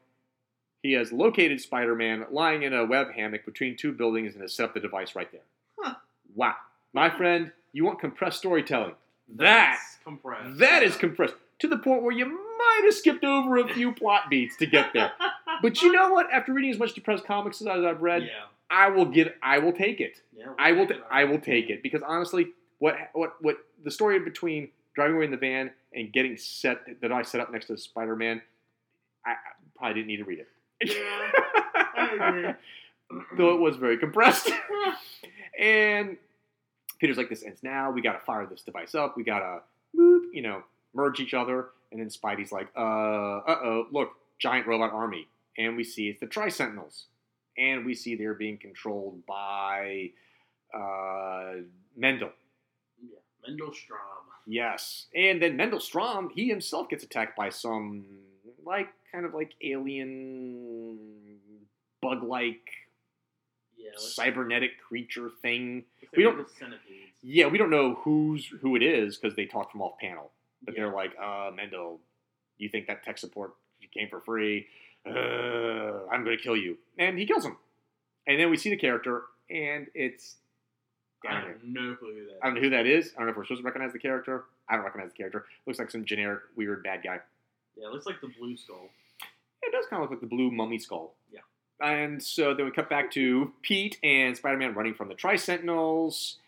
he 0.82 0.92
has 0.92 1.12
located 1.12 1.60
Spider-Man 1.60 2.26
lying 2.30 2.62
in 2.62 2.72
a 2.72 2.84
web 2.84 3.12
hammock 3.12 3.44
between 3.44 3.76
two 3.76 3.92
buildings 3.92 4.34
and 4.34 4.42
has 4.42 4.54
set 4.54 4.64
up 4.66 4.74
the 4.74 4.80
device 4.80 5.14
right 5.14 5.30
there. 5.30 5.42
Huh. 5.78 5.94
Wow, 6.34 6.54
my 6.92 7.10
friend, 7.10 7.52
you 7.72 7.84
want 7.84 8.00
compressed 8.00 8.38
storytelling? 8.38 8.94
That 9.36 9.76
That's 9.76 9.98
compressed. 10.04 10.58
that 10.58 10.82
is 10.82 10.96
compressed 10.96 11.34
to 11.60 11.68
the 11.68 11.78
point 11.78 12.02
where 12.02 12.12
you 12.12 12.26
might 12.26 12.80
have 12.84 12.94
skipped 12.94 13.24
over 13.24 13.58
a 13.58 13.68
few 13.72 13.92
plot 13.92 14.22
beats 14.28 14.56
to 14.58 14.66
get 14.66 14.92
there. 14.92 15.12
But 15.60 15.80
you 15.80 15.92
know 15.92 16.08
what? 16.10 16.32
After 16.32 16.52
reading 16.52 16.72
as 16.72 16.78
much 16.78 16.92
depressed 16.94 17.24
comics 17.24 17.60
as 17.60 17.68
I've 17.68 18.02
read, 18.02 18.22
yeah. 18.22 18.30
I 18.68 18.88
will 18.88 19.04
get 19.04 19.36
I 19.42 19.58
will 19.58 19.72
take 19.72 20.00
it. 20.00 20.20
Yeah, 20.36 20.46
we'll 20.46 20.56
I 20.58 20.72
will 20.72 20.86
take 20.86 20.96
it. 20.96 21.02
I 21.08 21.24
will 21.24 21.38
take 21.38 21.70
it 21.70 21.82
because 21.84 22.02
honestly, 22.02 22.48
what 22.78 22.96
what 23.12 23.34
what 23.40 23.58
the 23.84 23.90
story 23.90 24.18
between 24.18 24.70
driving 24.94 25.16
away 25.16 25.24
in 25.24 25.30
the 25.30 25.36
van 25.36 25.70
and 25.94 26.12
getting 26.12 26.36
set 26.36 27.00
that 27.00 27.12
I 27.12 27.22
set 27.22 27.40
up 27.40 27.52
next 27.52 27.66
to 27.66 27.76
Spider 27.76 28.16
Man, 28.16 28.42
I, 29.24 29.30
I 29.30 29.34
probably 29.76 29.94
didn't 29.94 30.08
need 30.08 30.18
to 30.18 30.24
read 30.24 30.40
it. 30.40 30.48
Yeah, 30.84 31.30
I 31.96 32.28
agree. 32.28 32.52
Though 33.36 33.54
it 33.54 33.60
was 33.60 33.76
very 33.76 33.98
compressed. 33.98 34.50
and 35.58 36.16
Peter's 36.98 37.18
like, 37.18 37.28
"This 37.28 37.42
ends 37.42 37.62
now. 37.62 37.90
We 37.90 38.00
got 38.00 38.12
to 38.12 38.20
fire 38.20 38.46
this 38.46 38.62
device 38.62 38.94
up. 38.94 39.16
We 39.16 39.22
got 39.24 39.40
to, 39.40 39.60
you 40.32 40.42
know, 40.42 40.62
merge 40.94 41.20
each 41.20 41.34
other." 41.34 41.68
And 41.90 42.00
then 42.00 42.08
Spidey's 42.08 42.52
like, 42.52 42.68
"Uh, 42.74 42.80
uh 42.80 43.58
oh, 43.62 43.86
look, 43.92 44.12
giant 44.38 44.66
robot 44.66 44.92
army." 44.92 45.28
And 45.58 45.76
we 45.76 45.84
see 45.84 46.08
it's 46.08 46.20
the 46.20 46.26
Tri 46.26 46.48
Sentinels, 46.48 47.04
and 47.58 47.84
we 47.84 47.94
see 47.94 48.16
they're 48.16 48.32
being 48.32 48.56
controlled 48.56 49.26
by 49.26 50.10
uh, 50.74 51.52
Mendel. 51.94 52.30
Yeah, 53.02 53.18
Mendel 53.46 53.72
Stromm. 53.72 54.31
Yes, 54.46 55.06
and 55.14 55.40
then 55.40 55.56
Mendel 55.56 55.78
Stromm, 55.78 56.30
he 56.34 56.48
himself 56.48 56.88
gets 56.88 57.04
attacked 57.04 57.36
by 57.36 57.48
some 57.50 58.04
like 58.64 58.88
kind 59.12 59.24
of 59.24 59.34
like 59.34 59.52
alien 59.62 60.98
bug-like 62.00 62.68
Yeah, 63.76 63.90
cybernetic 63.96 64.80
creature 64.80 65.30
thing. 65.42 65.84
we 66.16 66.22
don't-. 66.24 66.46
Yeah, 67.22 67.46
we 67.46 67.58
don't 67.58 67.70
know 67.70 67.94
who's 68.02 68.46
who 68.60 68.74
it 68.76 68.82
is 68.82 69.16
because 69.16 69.36
they 69.36 69.46
talk 69.46 69.70
from 69.70 69.80
off 69.82 69.98
panel, 69.98 70.32
but 70.62 70.74
Yeah. 70.74 70.84
they're 70.84 70.92
like, 70.94 71.16
"Uh, 71.18 71.50
Mendel, 71.54 72.00
you 72.58 72.68
think 72.68 72.86
that 72.88 73.02
tech 73.04 73.18
support 73.18 73.54
came 73.92 74.08
for 74.08 74.20
free? 74.20 74.66
Uh, 75.06 76.06
I'm 76.10 76.24
going 76.24 76.36
to 76.36 76.42
kill 76.42 76.56
you," 76.56 76.78
and 76.98 77.18
he 77.18 77.26
kills 77.26 77.44
him. 77.44 77.56
And 78.26 78.38
then 78.40 78.50
we 78.50 78.56
see 78.56 78.70
the 78.70 78.76
character, 78.76 79.24
and 79.50 79.88
it's 79.94 80.36
I 81.28 81.30
I 81.30 81.34
don't 81.34 81.42
know. 81.42 81.48
have 81.52 81.64
no 81.64 81.94
clue 81.96 82.14
who 82.14 82.24
that. 82.26 82.38
I 82.42 82.46
don't 82.46 82.54
know 82.56 82.60
who 82.60 82.70
that 82.70 82.86
is. 82.86 83.12
I 83.14 83.18
don't 83.18 83.26
know 83.26 83.30
if 83.32 83.36
we're 83.36 83.44
supposed 83.44 83.62
to 83.62 83.66
recognize 83.66 83.92
the 83.92 83.98
character. 83.98 84.44
I 84.68 84.76
don't 84.76 84.84
recognize 84.84 85.10
the 85.10 85.16
character. 85.16 85.46
Looks 85.66 85.78
like 85.78 85.90
some 85.90 86.04
generic 86.04 86.40
weird 86.56 86.82
bad 86.82 87.02
guy. 87.02 87.20
Yeah, 87.76 87.86
it 87.88 87.92
looks 87.92 88.06
like 88.06 88.20
the 88.20 88.30
blue 88.38 88.56
skull. 88.56 88.88
It 89.62 89.72
does 89.72 89.86
kind 89.86 90.02
of 90.02 90.10
look 90.10 90.20
like 90.20 90.28
the 90.28 90.34
blue 90.34 90.50
mummy 90.50 90.78
skull. 90.78 91.14
Yeah. 91.32 91.40
And 91.80 92.22
so 92.22 92.54
then 92.54 92.64
we 92.66 92.72
cut 92.72 92.88
back 92.90 93.10
to 93.12 93.52
Pete 93.62 93.98
and 94.02 94.36
Spider 94.36 94.56
Man 94.56 94.74
running 94.74 94.94
from 94.94 95.08
the 95.08 95.14
Tri 95.14 95.36
Sentinels, 95.36 96.38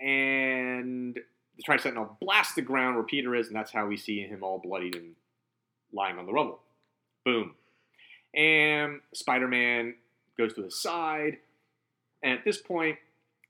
and 0.00 1.14
the 1.56 1.62
Tri 1.64 1.76
Sentinel 1.78 2.16
blasts 2.20 2.54
the 2.54 2.62
ground 2.62 2.94
where 2.96 3.04
Peter 3.04 3.34
is, 3.34 3.46
and 3.48 3.56
that's 3.56 3.72
how 3.72 3.86
we 3.86 3.96
see 3.96 4.20
him 4.20 4.42
all 4.42 4.58
bloodied 4.58 4.94
and 4.96 5.14
lying 5.92 6.18
on 6.18 6.26
the 6.26 6.32
rubble. 6.32 6.60
Boom. 7.24 7.54
And 8.34 9.00
Spider 9.14 9.48
Man 9.48 9.94
goes 10.36 10.52
to 10.54 10.62
his 10.62 10.80
side, 10.80 11.38
and 12.22 12.38
at 12.38 12.44
this 12.44 12.58
point, 12.58 12.98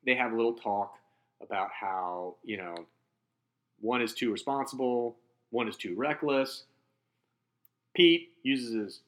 they 0.06 0.14
have 0.14 0.32
a 0.32 0.36
little 0.36 0.54
talk 0.54 0.94
about 1.42 1.68
how, 1.78 2.36
you 2.44 2.56
know, 2.56 2.74
one 3.80 4.00
is 4.00 4.14
too 4.14 4.32
responsible, 4.32 5.16
one 5.50 5.68
is 5.68 5.76
too 5.76 5.94
reckless. 5.96 6.64
Pete 7.94 8.30
uses 8.42 8.74
his 8.74 9.00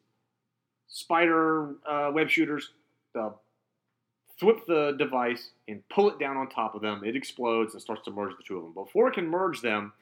spider 0.89 1.77
uh, 1.89 2.11
web 2.13 2.29
shooters 2.29 2.71
to 3.15 3.31
flip 4.39 4.59
the 4.67 4.95
device 4.99 5.51
and 5.69 5.83
pull 5.89 6.09
it 6.11 6.19
down 6.19 6.37
on 6.37 6.49
top 6.49 6.75
of 6.75 6.83
them. 6.83 7.03
It 7.05 7.17
explodes 7.17 7.73
and 7.75 7.83
starts 7.83 8.05
to 8.05 8.11
merge 8.11 8.37
the 8.37 8.43
two 8.47 8.59
of 8.59 8.65
them. 8.65 8.73
Before 8.75 9.09
it 9.09 9.15
can 9.15 9.27
merge 9.27 9.61
them, 9.61 9.93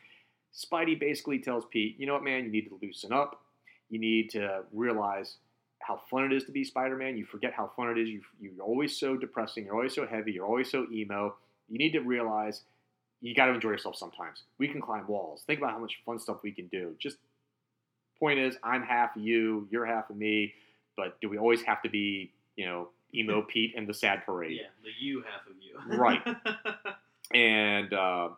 Spidey 0.55 0.99
basically 0.99 1.39
tells 1.39 1.65
Pete, 1.71 1.97
you 1.99 2.07
know 2.07 2.15
what, 2.15 2.25
man, 2.25 2.45
you 2.45 2.51
need 2.51 2.69
to 2.69 2.79
loosen 2.83 3.13
up. 3.13 3.43
You 3.91 3.99
need 3.99 4.31
to 4.31 4.63
realize 4.73 5.37
how 5.87 6.01
fun 6.11 6.25
it 6.25 6.33
is 6.33 6.45
to 6.45 6.53
be 6.53 6.65
Spider-Man. 6.65 7.17
You 7.17 7.25
forget 7.25 7.53
how 7.53 7.71
fun 7.77 7.91
it 7.91 7.99
is. 7.99 8.09
You, 8.09 8.21
you're 8.41 8.65
always 8.65 8.99
so 8.99 9.17
depressing. 9.17 9.67
You're 9.67 9.75
always 9.75 9.95
so 9.95 10.07
heavy. 10.07 10.33
You're 10.33 10.47
always 10.47 10.71
so 10.71 10.87
emo. 10.93 11.37
You 11.69 11.79
need 11.79 11.93
to 11.93 12.01
realize 12.01 12.63
you 13.21 13.35
got 13.35 13.47
to 13.47 13.53
enjoy 13.53 13.71
yourself 13.71 13.97
sometimes. 13.97 14.43
We 14.59 14.69
can 14.69 14.81
climb 14.81 15.07
walls. 15.07 15.45
Think 15.47 15.61
about 15.61 15.73
how 15.73 15.79
much 15.79 16.01
fun 16.05 16.19
stuff 16.19 16.39
we 16.43 16.53
can 16.53 16.67
do. 16.67 16.95
Just 16.99 17.19
point 18.19 18.39
is, 18.39 18.57
I'm 18.63 18.83
half 18.83 19.17
of 19.17 19.23
you, 19.23 19.69
you're 19.71 19.87
half 19.87 20.11
of 20.11 20.17
me. 20.17 20.55
But 20.97 21.21
do 21.21 21.29
we 21.29 21.39
always 21.39 21.63
have 21.63 21.83
to 21.83 21.89
be, 21.89 22.33
you 22.57 22.67
know, 22.67 22.89
emo 23.15 23.43
Pete 23.49 23.75
and 23.77 23.87
the 23.87 23.95
sad 23.95 24.25
parade? 24.27 24.59
Yeah, 24.61 24.69
the 24.83 24.91
you 24.99 25.23
half 25.23 25.47
of 25.47 25.57
you. 25.61 25.97
Right. 25.99 26.23
And 27.35 27.93
uh, 27.93 28.29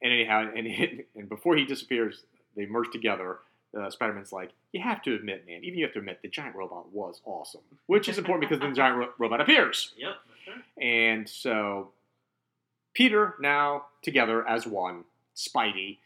and 0.00 0.12
anyhow, 0.12 0.48
and 0.54 0.68
and 1.16 1.28
before 1.28 1.56
he 1.56 1.64
disappears, 1.64 2.22
they 2.56 2.64
merge 2.64 2.92
together. 2.92 3.38
Uh, 3.78 3.90
Spider-Man's 3.90 4.32
like, 4.32 4.50
you 4.72 4.80
have 4.82 5.02
to 5.02 5.14
admit, 5.14 5.46
man, 5.46 5.62
even 5.62 5.78
you 5.78 5.84
have 5.84 5.92
to 5.92 5.98
admit, 5.98 6.20
the 6.22 6.28
giant 6.28 6.54
robot 6.56 6.90
was 6.92 7.20
awesome, 7.24 7.60
which 7.86 8.08
is 8.08 8.16
important 8.16 8.48
because 8.48 8.60
then 8.60 8.70
the 8.70 8.76
giant 8.76 8.96
ro- 8.96 9.10
robot 9.18 9.40
appears. 9.40 9.92
yep. 9.98 10.14
And 10.80 11.28
so 11.28 11.90
Peter, 12.94 13.34
now 13.40 13.84
together 14.02 14.46
as 14.48 14.66
one, 14.66 15.04
Spidey, 15.36 15.98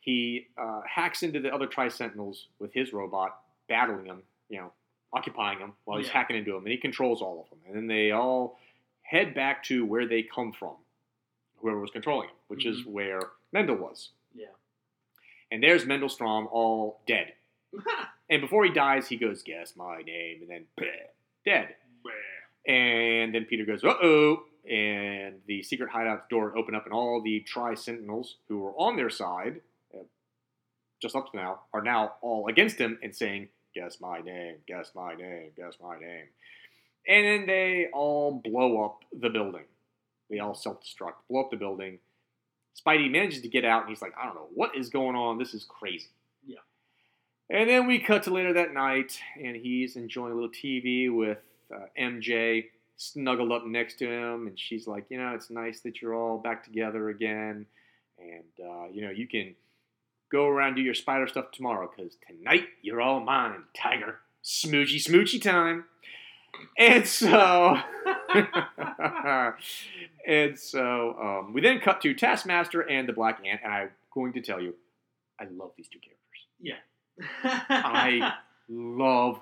he 0.00 0.46
uh, 0.58 0.80
hacks 0.88 1.22
into 1.22 1.38
the 1.38 1.54
other 1.54 1.66
Tri 1.66 1.88
Sentinels 1.88 2.48
with 2.58 2.72
his 2.72 2.92
robot, 2.92 3.38
battling 3.68 4.06
them, 4.06 4.22
you 4.48 4.58
know, 4.58 4.72
occupying 5.12 5.58
them 5.58 5.74
while 5.84 5.98
he's 5.98 6.06
Yeah. 6.08 6.14
hacking 6.14 6.36
into 6.36 6.52
them, 6.52 6.62
and 6.64 6.72
he 6.72 6.78
controls 6.78 7.20
all 7.20 7.42
of 7.42 7.50
them. 7.50 7.58
And 7.66 7.76
then 7.76 7.86
they 7.86 8.10
all 8.10 8.58
head 9.02 9.34
back 9.34 9.62
to 9.64 9.84
where 9.84 10.06
they 10.08 10.22
come 10.22 10.52
from, 10.52 10.76
whoever 11.58 11.78
was 11.78 11.90
controlling 11.90 12.28
them, 12.28 12.36
which 12.48 12.64
is 12.64 12.84
where 12.86 13.20
Mendel 13.52 13.76
was. 13.76 14.08
And 15.52 15.62
there's 15.62 15.84
Mendel 15.84 16.08
Stromm 16.08 16.48
all 16.50 17.00
dead. 17.06 17.34
And 18.30 18.40
before 18.40 18.64
he 18.64 18.72
dies, 18.72 19.08
he 19.08 19.18
goes, 19.18 19.42
Guess 19.42 19.76
my 19.76 20.00
name, 20.00 20.38
and 20.40 20.48
then 20.48 20.64
bleh, 20.80 20.86
dead. 21.44 21.74
And 22.66 23.34
then 23.34 23.44
Peter 23.44 23.66
goes, 23.66 23.84
uh 23.84 23.94
oh. 24.02 24.44
And 24.66 25.40
the 25.46 25.62
secret 25.62 25.90
hideout 25.90 26.30
door 26.30 26.56
open 26.56 26.74
up, 26.74 26.86
and 26.86 26.94
all 26.94 27.20
the 27.20 27.40
Tri 27.40 27.74
Sentinels 27.74 28.36
who 28.48 28.60
were 28.60 28.72
on 28.78 28.96
their 28.96 29.10
side, 29.10 29.60
uh, 29.92 30.04
just 31.02 31.14
up 31.14 31.30
to 31.32 31.36
now, 31.36 31.60
are 31.74 31.82
now 31.82 32.14
all 32.22 32.48
against 32.48 32.78
him 32.78 32.98
and 33.02 33.14
saying, 33.14 33.48
Guess 33.74 34.00
my 34.00 34.20
name, 34.20 34.56
guess 34.66 34.92
my 34.94 35.14
name, 35.14 35.50
guess 35.54 35.74
my 35.82 35.98
name. 35.98 36.28
And 37.06 37.26
then 37.26 37.46
they 37.46 37.88
all 37.92 38.40
blow 38.42 38.82
up 38.82 39.00
the 39.12 39.28
building. 39.28 39.64
They 40.30 40.38
all 40.38 40.54
self 40.54 40.78
destruct, 40.82 41.14
blow 41.28 41.40
up 41.40 41.50
the 41.50 41.58
building. 41.58 41.98
Spidey 42.74 43.10
manages 43.10 43.42
to 43.42 43.48
get 43.48 43.64
out, 43.64 43.82
and 43.82 43.90
he's 43.90 44.02
like, 44.02 44.14
I 44.20 44.24
don't 44.24 44.34
know, 44.34 44.48
what 44.54 44.76
is 44.76 44.88
going 44.88 45.16
on? 45.16 45.38
This 45.38 45.54
is 45.54 45.64
crazy. 45.64 46.08
Yeah. 46.46 46.56
And 47.50 47.68
then 47.68 47.86
we 47.86 47.98
cut 47.98 48.22
to 48.24 48.30
later 48.30 48.52
that 48.54 48.72
night, 48.72 49.18
and 49.42 49.56
he's 49.56 49.96
enjoying 49.96 50.32
a 50.32 50.34
little 50.34 50.50
TV 50.50 51.14
with 51.14 51.38
uh, 51.74 51.86
MJ 51.98 52.66
snuggled 52.96 53.52
up 53.52 53.66
next 53.66 53.98
to 53.98 54.06
him, 54.10 54.46
and 54.46 54.58
she's 54.58 54.86
like, 54.86 55.06
you 55.10 55.18
know, 55.18 55.34
it's 55.34 55.50
nice 55.50 55.80
that 55.80 56.00
you're 56.00 56.14
all 56.14 56.38
back 56.38 56.64
together 56.64 57.10
again, 57.10 57.66
and 58.18 58.66
uh, 58.66 58.86
you 58.92 59.02
know, 59.02 59.10
you 59.10 59.26
can 59.26 59.54
go 60.30 60.46
around 60.46 60.68
and 60.68 60.76
do 60.76 60.82
your 60.82 60.94
spider 60.94 61.26
stuff 61.26 61.50
tomorrow 61.52 61.90
because 61.94 62.16
tonight 62.26 62.66
you're 62.80 63.02
all 63.02 63.20
mine, 63.20 63.64
Tiger. 63.76 64.18
Smoochy, 64.42 64.96
smoochy 64.96 65.40
time. 65.40 65.84
And 66.78 67.06
so, 67.06 67.76
and 70.26 70.58
so 70.58 71.16
um, 71.20 71.52
we 71.52 71.60
then 71.60 71.80
cut 71.80 72.00
to 72.02 72.14
Taskmaster 72.14 72.80
and 72.82 73.08
the 73.08 73.12
Black 73.12 73.40
Ant, 73.44 73.60
and 73.64 73.72
I'm 73.72 73.90
going 74.14 74.32
to 74.34 74.40
tell 74.40 74.60
you, 74.60 74.74
I 75.40 75.44
love 75.44 75.72
these 75.76 75.88
two 75.88 75.98
characters. 75.98 76.18
Yeah, 76.60 76.78
I 77.68 78.32
love, 78.68 79.40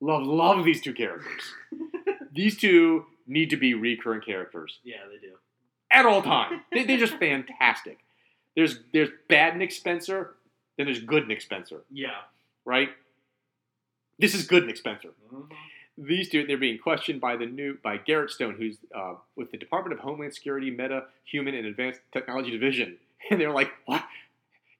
love, 0.00 0.22
love 0.26 0.64
these 0.64 0.80
two 0.82 0.94
characters. 0.94 1.42
these 2.34 2.56
two 2.56 3.06
need 3.26 3.50
to 3.50 3.56
be 3.56 3.74
recurring 3.74 4.20
characters 4.20 4.78
yeah, 4.84 4.96
they 5.10 5.18
do. 5.26 5.34
at 5.90 6.06
all 6.06 6.22
time. 6.22 6.62
They, 6.72 6.84
they're 6.84 6.98
just 6.98 7.16
fantastic. 7.16 7.98
There's 8.54 8.80
there's 8.92 9.08
bad 9.28 9.56
Nick 9.56 9.72
Spencer, 9.72 10.34
then 10.76 10.86
there's 10.86 11.00
good 11.00 11.26
Nick 11.28 11.40
Spencer, 11.40 11.82
Yeah. 11.90 12.08
right? 12.64 12.90
This 14.18 14.34
is 14.34 14.46
good 14.46 14.66
Nick 14.66 14.76
Spencer. 14.76 15.08
Mhm. 15.32 15.48
These 15.98 16.28
two 16.28 16.46
they're 16.46 16.58
being 16.58 16.78
questioned 16.78 17.20
by 17.20 17.36
the 17.36 17.46
new 17.46 17.78
by 17.82 17.96
Garrett 17.96 18.30
Stone, 18.30 18.56
who's 18.58 18.76
uh, 18.94 19.14
with 19.34 19.50
the 19.50 19.56
Department 19.56 19.98
of 19.98 20.04
Homeland 20.04 20.34
Security 20.34 20.70
Meta 20.70 21.04
Human 21.24 21.54
and 21.54 21.66
Advanced 21.66 22.00
Technology 22.12 22.50
Division, 22.50 22.98
and 23.30 23.40
they're 23.40 23.52
like, 23.52 23.70
"What? 23.86 24.04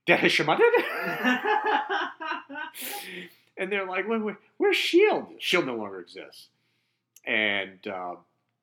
Dehishamated?" 0.07 0.65
and 3.57 3.73
they're 3.73 3.87
like, 3.87 4.09
where, 4.09 4.21
where, 4.21 4.39
"Where's 4.59 4.77
Shield? 4.77 5.29
Shield 5.39 5.67
no 5.67 5.77
longer 5.77 6.01
exists." 6.01 6.49
And, 7.27 7.87
uh, 7.87 8.15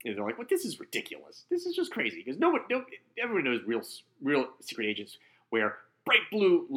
and 0.06 0.18
they're 0.18 0.24
like, 0.24 0.38
"What? 0.38 0.50
This 0.50 0.66
is 0.66 0.80
ridiculous. 0.80 1.44
This 1.50 1.66
is 1.66 1.76
just 1.76 1.92
crazy 1.92 2.22
because 2.24 2.40
no 2.40 2.50
one, 2.50 2.62
no, 2.70 2.86
everyone 3.22 3.44
knows 3.46 3.62
real, 3.66 3.82
real 4.22 4.48
secret 4.62 4.86
agents 4.86 5.18
wear 5.52 5.78
bright 6.06 6.22
blue, 6.32 6.68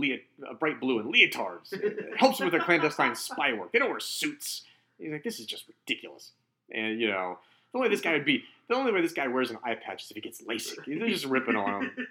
uh, 0.48 0.54
bright 0.54 0.80
blue 0.80 1.00
and 1.00 1.12
leotards. 1.12 1.72
It 1.72 2.16
helps 2.16 2.38
them 2.38 2.46
with 2.46 2.52
their 2.52 2.62
clandestine 2.62 3.14
spy 3.14 3.52
work. 3.52 3.72
They 3.72 3.78
don't 3.78 3.90
wear 3.90 4.00
suits." 4.00 4.62
He's 4.98 5.12
like, 5.12 5.24
"This 5.24 5.40
is 5.40 5.46
just 5.46 5.64
ridiculous." 5.68 6.32
And 6.72 7.00
you 7.00 7.08
know, 7.08 7.38
the 7.72 7.78
only 7.78 7.88
way 7.88 7.94
this 7.94 8.02
guy 8.02 8.12
would 8.12 8.24
be, 8.24 8.44
the 8.68 8.74
only 8.74 8.92
way 8.92 9.00
this 9.00 9.12
guy 9.12 9.28
wears 9.28 9.50
an 9.50 9.58
eye 9.64 9.74
patch 9.74 10.04
is 10.04 10.10
if 10.10 10.16
he 10.16 10.20
gets 10.20 10.42
LASIK. 10.42 10.98
They're 10.98 11.08
just 11.08 11.26
ripping 11.26 11.56
on 11.56 11.82
him. 11.84 11.96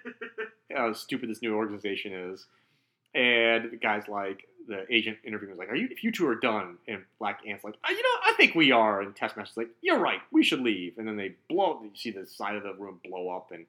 how 0.76 0.92
stupid 0.92 1.30
this 1.30 1.42
new 1.42 1.54
organization 1.54 2.12
is. 2.12 2.46
And 3.14 3.70
the 3.72 3.76
guy's 3.76 4.08
like, 4.08 4.46
the 4.68 4.84
agent 4.92 5.18
interviewing 5.24 5.50
was 5.50 5.58
like, 5.58 5.70
"Are 5.70 5.76
you? 5.76 5.88
If 5.90 6.02
you 6.02 6.10
two 6.10 6.26
are 6.26 6.34
done?" 6.34 6.78
And 6.88 7.04
Black 7.18 7.40
Ant's 7.46 7.64
like, 7.64 7.74
"Uh, 7.84 7.90
"You 7.90 8.02
know, 8.02 8.20
I 8.24 8.34
think 8.36 8.54
we 8.54 8.72
are." 8.72 9.00
And 9.00 9.14
Taskmaster's 9.14 9.56
like, 9.56 9.70
"You're 9.80 10.00
right. 10.00 10.20
We 10.32 10.42
should 10.42 10.60
leave." 10.60 10.98
And 10.98 11.06
then 11.06 11.16
they 11.16 11.36
blow. 11.48 11.80
You 11.82 11.90
see 11.94 12.10
the 12.10 12.26
side 12.26 12.56
of 12.56 12.64
the 12.64 12.74
room 12.74 13.00
blow 13.04 13.30
up, 13.30 13.52
and 13.52 13.66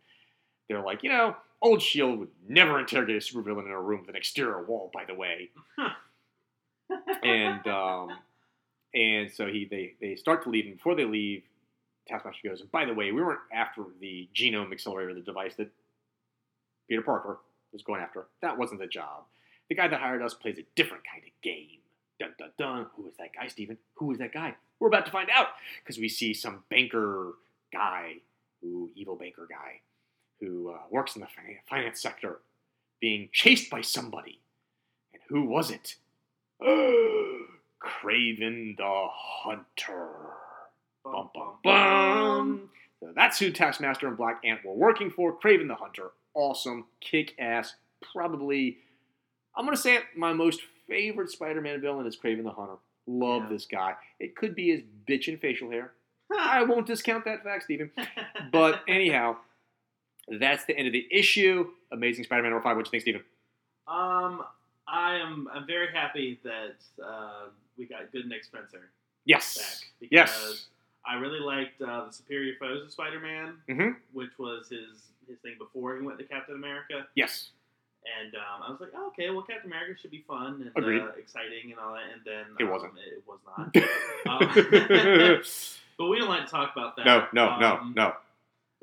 they're 0.68 0.82
like, 0.82 1.04
"You 1.04 1.10
know, 1.10 1.36
old 1.62 1.82
Shield 1.82 2.20
would 2.20 2.32
never 2.48 2.80
interrogate 2.80 3.16
a 3.16 3.20
supervillain 3.20 3.66
in 3.66 3.72
a 3.72 3.82
room 3.82 4.02
with 4.02 4.10
an 4.10 4.16
exterior 4.16 4.64
wall." 4.64 4.90
By 4.92 5.06
the 5.06 5.14
way, 5.14 5.52
and 7.24 7.68
um, 7.68 8.18
and 8.98 9.32
so 9.32 9.46
he 9.46 9.66
they 9.66 9.94
they 10.02 10.16
start 10.16 10.44
to 10.44 10.50
leave, 10.50 10.66
and 10.66 10.76
before 10.76 10.96
they 10.96 11.06
leave, 11.06 11.44
Taskmaster 12.08 12.50
goes, 12.50 12.62
"And 12.62 12.72
by 12.72 12.86
the 12.86 12.94
way, 12.94 13.12
we 13.12 13.22
weren't 13.22 13.40
after 13.54 13.84
the 14.00 14.28
genome 14.36 14.72
accelerator, 14.72 15.14
the 15.14 15.22
device 15.22 15.56
that 15.56 15.70
Peter 16.90 17.04
Parker 17.04 17.40
was 17.72 17.84
going 17.84 18.02
after. 18.02 18.28
That 18.42 18.58
wasn't 18.58 18.80
the 18.80 18.88
job. 18.88 19.26
The 19.70 19.76
guy 19.76 19.88
that 19.88 20.00
hired 20.00 20.24
us 20.24 20.34
plays 20.34 20.58
a 20.58 20.66
different 20.76 21.04
kind 21.12 21.24
of 21.24 21.30
game. 21.44 21.80
Dun 22.20 22.34
dun 22.40 22.52
dun. 22.58 22.88
Who 22.96 23.08
is 23.08 23.14
that 23.18 23.36
guy, 23.36 23.48
Steven? 23.48 23.78
Who 23.96 24.12
is 24.12 24.18
that 24.18 24.34
guy? 24.34 24.56
We're 24.80 24.88
about 24.88 25.06
to 25.06 25.12
find 25.12 25.30
out 25.30 25.50
because 25.84 26.00
we 26.00 26.10
see 26.10 26.34
some 26.34 26.64
banker 26.70 27.34
guy, 27.72 28.16
who 28.62 28.90
evil 28.96 29.16
banker 29.16 29.48
guy, 29.48 29.82
who 30.40 30.72
uh, 30.72 30.80
works 30.90 31.16
in 31.16 31.22
the 31.22 31.28
finance 31.70 32.02
sector, 32.02 32.40
being 33.00 33.30
chased 33.32 33.70
by 33.70 33.82
somebody. 33.82 34.40
And 35.14 35.22
who 35.30 35.44
was 35.44 35.70
it? 35.70 35.98
Kraven 37.82 38.78
the 38.78 39.08
Hunter. 39.12 40.08
Bum, 41.04 41.30
bum, 41.34 41.54
bum. 41.64 42.70
So 43.00 43.12
that's 43.16 43.40
who 43.40 43.52
Taskmaster 43.52 44.08
and 44.08 44.18
Black 44.18 44.42
Ant 44.44 44.66
were 44.66 44.74
working 44.74 45.10
for. 45.10 45.38
Kraven 45.38 45.68
the 45.68 45.76
Hunter. 45.76 46.12
Awesome, 46.34 46.86
kick 47.02 47.36
ass. 47.40 47.76
Probably, 48.14 48.78
I'm 49.56 49.66
going 49.66 49.76
to 49.76 49.82
say 49.82 49.96
it, 49.96 50.04
my 50.16 50.34
most 50.34 50.62
favorite 50.88 51.30
Spider 51.32 51.62
Man 51.62 51.80
villain 51.82 52.06
is 52.08 52.18
Kraven 52.18 52.44
the 52.44 52.52
Hunter. 52.52 52.76
Love 53.08 53.44
Yeah. 53.44 53.50
this 53.50 53.66
guy. 53.66 53.94
It 54.20 54.36
could 54.36 54.54
be 54.56 54.70
his 54.72 54.82
bitchin' 55.08 55.40
facial 55.40 55.72
hair. 55.72 55.94
I 56.38 56.64
won't 56.64 56.86
discount 56.86 57.24
that 57.26 57.44
fact, 57.44 57.64
Steven. 57.64 57.90
But 58.52 58.82
anyhow, 58.88 59.38
that's 60.28 60.66
the 60.66 60.78
end 60.78 60.88
of 60.88 60.94
the 60.94 61.08
issue. 61.12 61.70
Amazing 61.92 62.26
Spider 62.26 62.42
Man 62.44 62.52
number 62.52 62.64
five. 62.64 62.76
What 62.76 62.86
do 62.86 62.90
you 62.90 62.92
think, 62.92 63.04
Steven? 63.04 63.22
um, 63.88 64.44
I 64.88 65.16
am. 65.16 65.48
I'm 65.54 65.66
very 65.68 65.92
happy 65.94 66.40
that 66.44 66.76
uh, 67.04 67.48
we 67.78 67.86
got 67.86 68.12
good 68.12 68.28
Nick 68.28 68.44
Spencer 68.44 68.78
back 68.80 68.90
Yes. 69.26 69.84
because 70.00 70.12
Yes. 70.12 70.66
I 71.06 71.16
really 71.16 71.40
liked 71.40 71.82
uh, 71.82 72.06
the 72.06 72.12
Superior 72.12 72.54
Foes 72.60 72.84
of 72.84 72.92
Spider-Man, 72.92 73.54
Mhm. 73.70 73.96
which 74.14 74.32
was 74.38 74.70
his 74.70 75.04
his 75.28 75.38
thing 75.40 75.56
before 75.58 75.98
he 75.98 76.02
went 76.06 76.18
to 76.20 76.24
Captain 76.26 76.56
America. 76.56 77.06
Yes. 77.16 77.50
And 78.24 78.34
um, 78.36 78.64
I 78.66 78.72
was 78.72 78.80
like, 78.80 78.92
oh, 78.96 79.08
okay, 79.08 79.30
well, 79.30 79.42
Captain 79.42 79.70
America 79.70 80.00
should 80.00 80.12
be 80.12 80.24
fun 80.26 80.72
and 80.74 80.86
uh, 81.02 81.08
exciting 81.18 81.72
and 81.72 81.80
all 81.80 81.94
that. 81.96 82.04
And 82.14 82.22
then 82.24 82.46
It 82.58 82.64
um, 82.64 82.70
wasn't. 82.70 82.94
It 82.98 83.24
was 83.28 83.40
not. 83.46 83.76
Um, 84.28 84.40
but 85.98 86.08
we 86.08 86.18
don't 86.20 86.30
like 86.30 86.46
to 86.46 86.52
talk 86.52 86.72
about 86.76 86.96
that. 86.96 87.06
no, 87.06 87.28
no, 87.34 87.60
no, 87.60 87.76
Um, 87.78 87.94
no, 87.96 88.14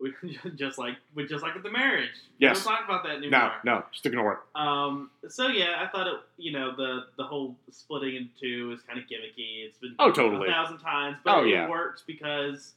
We 0.00 0.12
just 0.56 0.76
like 0.78 0.96
we 1.14 1.26
just 1.26 1.42
like 1.42 1.54
with 1.54 1.62
the 1.62 1.70
marriage. 1.70 2.10
Yes. 2.38 2.58
We 2.58 2.64
don't 2.64 2.76
talk 2.76 2.84
about 2.84 3.04
that 3.04 3.16
anymore. 3.18 3.52
no, 3.64 3.74
no. 3.76 3.84
Just 3.92 4.04
ignore 4.06 4.32
it. 4.32 4.38
Um. 4.60 5.10
So 5.28 5.48
yeah, 5.48 5.82
I 5.84 5.88
thought 5.90 6.06
it. 6.06 6.14
You 6.36 6.52
know, 6.52 6.74
the 6.76 7.06
the 7.16 7.24
whole 7.24 7.56
splitting 7.70 8.16
in 8.16 8.28
two 8.40 8.72
is 8.74 8.80
kind 8.82 8.98
of 8.98 9.04
gimmicky. 9.06 9.64
It's 9.66 9.78
been 9.78 9.94
Oh, 9.98 10.10
totally. 10.10 10.48
a 10.48 10.50
thousand 10.52 10.78
times, 10.78 11.18
but 11.24 11.34
Oh, 11.38 11.44
it 11.44 11.50
yeah. 11.50 11.68
works 11.68 12.02
because. 12.06 12.72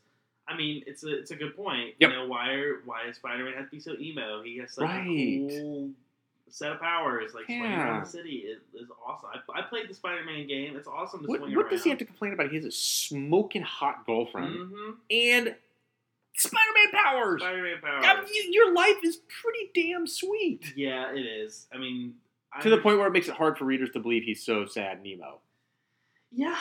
I 0.49 0.55
mean, 0.55 0.81
it's 0.87 1.03
a 1.03 1.19
it's 1.19 1.31
a 1.31 1.35
good 1.35 1.57
point. 1.57 1.95
Yep. 1.99 2.09
You 2.09 2.15
know, 2.15 2.27
why 2.27 2.51
are, 2.51 2.75
why 2.85 3.05
does 3.05 3.17
Spider 3.17 3.43
Man 3.43 3.53
have 3.55 3.65
to 3.65 3.71
be 3.71 3.81
so 3.81 3.95
emo? 3.99 4.41
He 4.43 4.59
has 4.59 4.71
such 4.73 4.85
Right. 4.85 5.01
a 5.05 5.47
cool 5.49 5.89
set 6.49 6.71
of 6.71 6.79
powers, 6.79 7.33
like 7.33 7.43
swinging 7.47 7.65
around 7.73 8.05
the 8.05 8.09
city. 8.09 8.45
It 8.45 8.61
is 8.73 8.87
awesome. 9.05 9.27
I, 9.53 9.59
I 9.59 9.63
played 9.63 9.89
the 9.89 9.93
Spider 9.93 10.23
Man 10.23 10.47
game. 10.47 10.77
It's 10.77 10.87
awesome 10.87 11.23
to 11.23 11.27
What, 11.27 11.39
swing 11.41 11.53
what 11.53 11.63
around. 11.65 11.71
does 11.71 11.83
he 11.83 11.89
have 11.89 11.99
to 11.99 12.05
complain 12.05 12.31
about? 12.31 12.47
He 12.49 12.55
has 12.55 12.63
a 12.63 12.71
smoking 12.71 13.61
hot 13.63 14.05
girlfriend 14.05 14.55
hmm 14.71 14.91
and 15.11 15.53
Spider-Man 16.37 17.03
powers. 17.03 17.41
Spider 17.41 17.63
Man 17.63 17.77
powers. 17.81 18.03
God, 18.05 18.27
you- 18.31 18.49
your 18.51 18.73
life 18.73 18.97
is 19.03 19.17
pretty 19.41 19.71
damn 19.73 20.05
sweet. 20.07 20.73
Yeah, 20.75 21.11
it 21.13 21.25
is. 21.25 21.67
I 21.73 21.77
mean, 21.77 22.15
To 22.61 22.69
the 22.69 22.77
point 22.77 22.97
where 22.97 23.07
it 23.07 23.11
makes 23.11 23.27
it 23.27 23.35
hard 23.35 23.57
for 23.57 23.65
readers 23.65 23.89
to 23.91 23.99
believe 23.99 24.23
he's 24.23 24.43
so 24.43 24.65
sad 24.65 25.03
Nemo. 25.03 25.13
emo. 25.13 25.39
Yeah, 26.31 26.57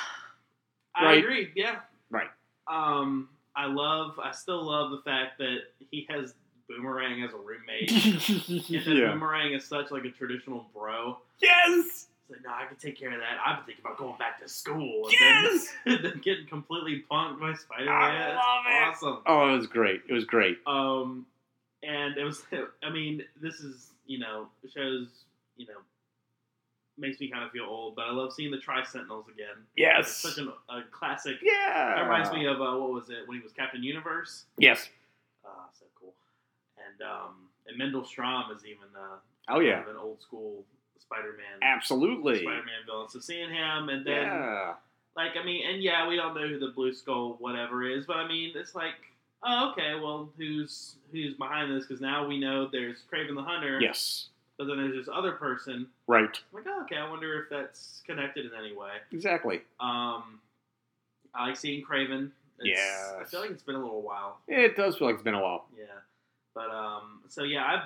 I 0.94 1.14
agree. 1.14 1.50
Yeah, 1.54 1.80
Right. 2.10 2.28
Um, 2.68 3.28
I 3.54 3.66
love. 3.66 4.18
I 4.22 4.32
still 4.32 4.62
love 4.64 4.90
the 4.90 4.98
fact 5.02 5.38
that 5.38 5.58
he 5.90 6.06
has 6.10 6.34
Boomerang 6.68 7.22
as 7.22 7.32
a 7.32 7.36
roommate. 7.36 7.90
and 8.28 8.68
yeah. 8.68 9.12
Boomerang 9.12 9.52
is 9.52 9.64
such 9.64 9.90
like 9.90 10.04
a 10.04 10.10
traditional 10.10 10.68
bro. 10.74 11.18
Yes. 11.40 12.08
It's 12.28 12.30
like, 12.30 12.44
no, 12.44 12.50
I 12.52 12.66
can 12.66 12.76
take 12.76 12.98
care 12.98 13.12
of 13.12 13.20
that. 13.20 13.38
I've 13.44 13.58
been 13.58 13.66
thinking 13.66 13.84
about 13.84 13.98
going 13.98 14.18
back 14.18 14.40
to 14.42 14.48
school. 14.48 15.04
And 15.06 15.12
Yes. 15.12 15.68
Then, 15.84 15.94
and 15.96 16.04
then 16.04 16.20
getting 16.24 16.46
completely 16.46 17.04
punked 17.10 17.38
by 17.40 17.54
Spider 17.54 17.84
Man. 17.84 17.94
I 17.94 18.12
Man. 18.12 18.34
love 18.34 18.64
it. 18.66 18.88
Awesome. 18.88 19.18
Oh, 19.26 19.54
it 19.54 19.56
was 19.58 19.66
great. 19.68 20.02
It 20.08 20.12
was 20.12 20.24
great. 20.24 20.58
Um, 20.66 21.26
and 21.82 22.16
it 22.16 22.24
was. 22.24 22.42
I 22.82 22.90
mean, 22.90 23.22
this 23.40 23.60
is 23.60 23.92
you 24.06 24.18
know 24.18 24.48
shows 24.74 25.08
you 25.56 25.66
know 25.66 25.74
makes 26.98 27.20
me 27.20 27.28
kind 27.28 27.44
of 27.44 27.50
feel 27.50 27.64
old, 27.64 27.94
but 27.94 28.06
I 28.06 28.10
love 28.10 28.32
seeing 28.32 28.50
the 28.50 28.58
Tri 28.58 28.82
Sentinels 28.82 29.26
again. 29.32 29.54
Yes. 29.76 30.08
It's 30.08 30.16
such 30.34 30.38
an, 30.38 30.50
a 30.70 30.80
classic. 30.90 31.36
Yeah. 31.42 31.94
That 31.96 32.02
reminds 32.02 32.32
me 32.32 32.46
of 32.46 32.56
uh, 32.60 32.76
what 32.78 32.90
was 32.92 33.10
it 33.10 33.26
when 33.28 33.36
he 33.36 33.42
was 33.42 33.52
Captain 33.52 33.82
Universe? 33.82 34.44
Yes. 34.58 34.88
Uh, 35.44 35.50
so 35.78 35.84
cool. 36.00 36.14
And 36.78 37.06
um, 37.08 37.34
and 37.68 37.76
Mendel 37.78 38.02
Stromm 38.02 38.50
is 38.56 38.64
even 38.64 38.88
uh, 38.98 39.16
Oh 39.48 39.60
yeah. 39.60 39.82
of 39.82 39.88
an 39.88 39.96
old 39.96 40.20
school 40.22 40.64
Spider-Man. 41.00 41.60
Absolutely. 41.62 42.40
Spider-Man 42.42 42.84
villain. 42.86 43.08
So 43.08 43.20
seeing 43.20 43.50
him, 43.50 43.88
and 43.88 44.04
then 44.06 44.22
Yeah. 44.24 44.74
like 45.16 45.36
I 45.40 45.44
mean, 45.44 45.66
and 45.66 45.82
yeah, 45.82 46.06
we 46.08 46.16
don't 46.16 46.34
know 46.34 46.46
who 46.46 46.58
the 46.58 46.68
Blue 46.74 46.92
Skull 46.92 47.36
whatever 47.38 47.84
is, 47.88 48.06
but 48.06 48.16
I 48.16 48.26
mean, 48.28 48.52
it's 48.54 48.74
like, 48.74 48.94
oh, 49.44 49.70
okay, 49.72 49.94
well, 49.94 50.28
who's 50.36 50.96
who's 51.12 51.34
behind 51.34 51.70
this? 51.74 51.86
Because 51.86 52.00
now 52.00 52.26
we 52.26 52.38
know 52.38 52.66
there's 52.70 52.98
Kraven 53.12 53.34
the 53.34 53.42
Hunter. 53.42 53.80
Yes. 53.80 54.28
But 54.58 54.66
then 54.68 54.78
there's 54.78 54.94
this 55.06 55.14
other 55.14 55.32
person. 55.32 55.86
Right. 56.06 56.24
I'm 56.52 56.56
like, 56.56 56.64
oh, 56.66 56.82
okay, 56.84 56.96
I 56.96 57.08
wonder 57.10 57.42
if 57.42 57.50
that's 57.50 58.02
connected 58.06 58.46
in 58.46 58.52
any 58.58 58.74
way. 58.74 58.92
Exactly. 59.12 59.56
Um, 59.80 60.40
I 61.34 61.48
like 61.48 61.56
seeing 61.56 61.84
Kraven. 61.84 62.30
Yeah. 62.62 63.18
I 63.20 63.24
feel 63.24 63.40
like 63.40 63.50
it's 63.50 63.62
been 63.62 63.74
a 63.74 63.80
little 63.82 64.00
while. 64.00 64.38
It 64.48 64.74
does 64.74 64.96
feel 64.96 65.08
like 65.08 65.14
it's 65.16 65.22
been 65.22 65.34
a 65.34 65.42
while. 65.42 65.66
Yeah, 65.78 65.84
but 66.54 66.70
um, 66.70 67.20
so 67.28 67.42
yeah, 67.42 67.64
I, 67.64 67.82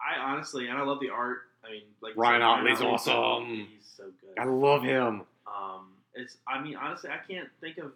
I 0.00 0.18
honestly, 0.18 0.68
and 0.68 0.78
I 0.78 0.82
love 0.82 0.98
the 1.00 1.10
art. 1.10 1.40
I 1.64 1.72
mean, 1.72 1.82
like 2.00 2.16
Ryan 2.16 2.42
Ottley's 2.42 2.80
awesome. 2.80 3.68
He's 3.76 3.86
so 3.96 4.04
good. 4.20 4.38
I 4.38 4.44
love 4.44 4.82
him. 4.82 5.22
Um, 5.46 5.88
it's. 6.14 6.36
I 6.46 6.60
mean, 6.62 6.76
honestly, 6.76 7.10
I 7.10 7.18
can't 7.30 7.48
think 7.60 7.78
of 7.78 7.92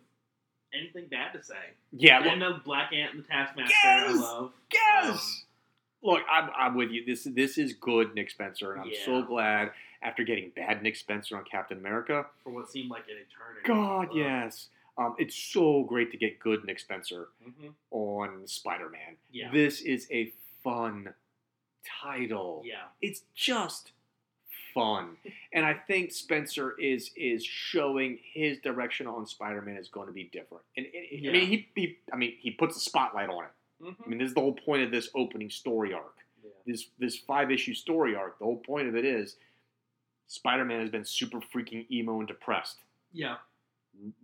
anything 0.74 1.06
bad 1.10 1.32
to 1.34 1.42
say. 1.42 1.54
Yeah. 1.92 2.18
Look, 2.20 2.38
the 2.38 2.60
Black 2.64 2.92
Ant 2.92 3.14
and 3.14 3.24
the 3.24 3.28
Taskmaster, 3.28 3.72
Yes! 3.84 4.08
I 4.10 4.12
love. 4.20 4.52
yes. 4.72 5.44
look, 6.02 6.22
I'm, 6.30 6.50
I'm 6.56 6.74
with 6.74 6.90
you. 6.90 7.04
This 7.04 7.24
this 7.24 7.58
is 7.58 7.72
good, 7.74 8.14
Nick 8.14 8.30
Spencer, 8.30 8.72
and 8.72 8.82
I'm 8.82 8.90
so 9.04 9.22
glad 9.22 9.70
after 10.02 10.24
getting 10.24 10.50
bad 10.56 10.82
Nick 10.82 10.96
Spencer 10.96 11.36
on 11.36 11.44
Captain 11.44 11.78
America. 11.78 12.26
For 12.42 12.50
what 12.50 12.70
seemed 12.70 12.90
like 12.90 13.04
an 13.08 13.16
eternity. 13.16 13.66
God, 13.66 14.08
yes. 14.14 14.68
Um, 14.98 15.14
it's 15.18 15.34
so 15.36 15.84
great 15.84 16.10
to 16.10 16.18
get 16.18 16.38
good 16.38 16.64
Nick 16.64 16.78
Spencer 16.78 17.28
Mhm. 17.46 17.72
on 17.92 18.46
Spider-Man. 18.46 19.16
Yeah. 19.30 19.50
This 19.50 19.80
is 19.80 20.06
a 20.10 20.32
fun 20.62 21.14
title. 22.02 22.62
Yeah. 22.64 22.74
It's 23.00 23.22
just 23.34 23.92
fun, 24.74 25.16
and 25.52 25.64
I 25.66 25.74
think 25.74 26.12
Spencer 26.12 26.74
is 26.78 27.10
is 27.16 27.44
showing 27.44 28.18
his 28.32 28.58
direction 28.58 29.06
on 29.06 29.26
Spider-Man 29.26 29.76
is 29.76 29.88
going 29.88 30.06
to 30.06 30.12
be 30.12 30.24
different. 30.32 30.64
And, 30.76 30.86
and- 30.86 30.94
I 30.96 31.08
Yeah. 31.12 31.32
mean, 31.32 31.46
he, 31.46 31.68
he 31.74 31.98
I 32.12 32.16
mean 32.16 32.34
he 32.38 32.50
puts 32.50 32.76
a 32.76 32.80
spotlight 32.80 33.28
on 33.28 33.44
it. 33.44 33.84
Mhm. 33.84 33.96
I 34.04 34.08
mean, 34.08 34.18
this 34.18 34.28
is 34.28 34.34
the 34.34 34.40
whole 34.40 34.54
point 34.54 34.82
of 34.82 34.90
this 34.90 35.10
opening 35.14 35.50
story 35.50 35.92
arc. 35.92 36.14
Yeah. 36.42 36.50
This 36.66 36.86
this 36.98 37.16
five 37.16 37.50
issue 37.50 37.74
story 37.74 38.14
arc. 38.14 38.38
The 38.38 38.44
whole 38.44 38.56
point 38.58 38.88
of 38.88 38.96
it 38.96 39.04
is 39.04 39.36
Spider-Man 40.28 40.80
has 40.80 40.90
been 40.90 41.04
super 41.04 41.40
freaking 41.54 41.90
emo 41.90 42.18
and 42.20 42.28
depressed. 42.28 42.78
Yeah. 43.12 43.36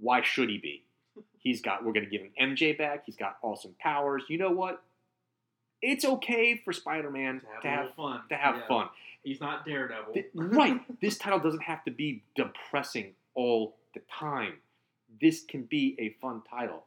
Why 0.01 0.23
should 0.23 0.49
he 0.49 0.59
be? 0.59 0.85
He's 1.39 1.61
got. 1.61 1.85
We're 1.85 1.93
going 1.93 2.07
to 2.07 2.11
give 2.11 2.23
him 2.23 2.31
MJ 2.41 2.77
back. 2.79 3.03
He's 3.05 3.17
got 3.17 3.37
awesome 3.43 3.75
powers. 3.79 4.23
You 4.29 4.39
know 4.39 4.51
what? 4.51 4.83
It's 5.83 6.05
okay 6.05 6.57
for 6.65 6.73
Spider-Man 6.73 7.41
To 7.41 7.47
have 7.47 7.63
to 7.63 7.69
have 7.69 7.95
fun. 7.95 8.23
to 8.29 8.37
have 8.37 8.57
Yeah. 8.57 8.67
fun. 8.67 8.89
He's 9.23 9.41
not 9.41 9.65
Daredevil. 9.67 10.13
Th- 10.15 10.31
right. 10.35 10.81
This 11.01 11.19
title 11.19 11.39
doesn't 11.39 11.63
have 11.63 11.85
to 11.85 11.91
be 11.91 12.23
depressing 12.35 13.15
all 13.35 13.77
the 13.95 14.01
time. 14.11 14.61
This 15.21 15.45
can 15.45 15.65
be 15.65 15.97
a 15.99 16.11
fun 16.21 16.43
title. 16.49 16.85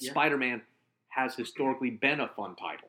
Yeah. 0.00 0.10
Spider-Man 0.12 0.62
has 1.08 1.34
historically 1.36 1.90
been 1.90 2.20
a 2.20 2.28
fun 2.28 2.54
title. 2.56 2.88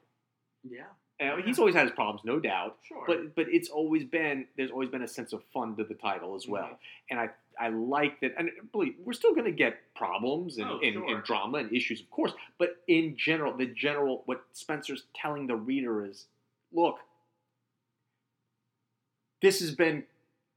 yeah. 0.64 0.86
Yeah. 1.22 1.40
He's 1.46 1.60
always 1.60 1.76
had 1.76 1.84
his 1.86 1.92
problems, 1.94 2.22
no 2.26 2.40
doubt. 2.40 2.78
Sure. 2.84 3.04
But 3.06 3.36
but 3.36 3.46
it's 3.50 3.70
always 3.70 4.04
been 4.04 4.48
there's 4.58 4.72
always 4.72 4.90
been 4.90 5.04
a 5.04 5.08
sense 5.08 5.32
of 5.34 5.44
fun 5.54 5.76
to 5.78 5.84
the 5.84 5.94
title 5.94 6.36
as 6.36 6.48
well, 6.48 6.64
Mhm. 6.66 6.78
and 7.12 7.20
I 7.20 7.30
I 7.60 7.68
like 7.70 8.20
that. 8.22 8.34
And 8.38 8.50
believe 8.72 8.96
we're 9.04 9.14
still 9.14 9.34
going 9.34 9.46
to 9.46 9.52
get 9.52 9.94
problems 9.94 10.58
and, 10.58 10.68
Oh, 10.68 10.80
and, 10.80 10.94
sure. 10.94 11.14
and 11.16 11.24
drama 11.24 11.60
and 11.60 11.72
issues, 11.72 12.00
of 12.02 12.10
course. 12.10 12.32
But 12.58 12.82
in 12.88 13.16
general, 13.18 13.56
the 13.56 13.68
general 13.68 14.24
what 14.26 14.46
Spencer's 14.54 15.04
telling 15.14 15.46
the 15.48 15.56
reader 15.58 16.04
is, 16.06 16.28
look, 16.72 17.00
this 19.42 19.60
has 19.60 19.76
been 19.76 20.06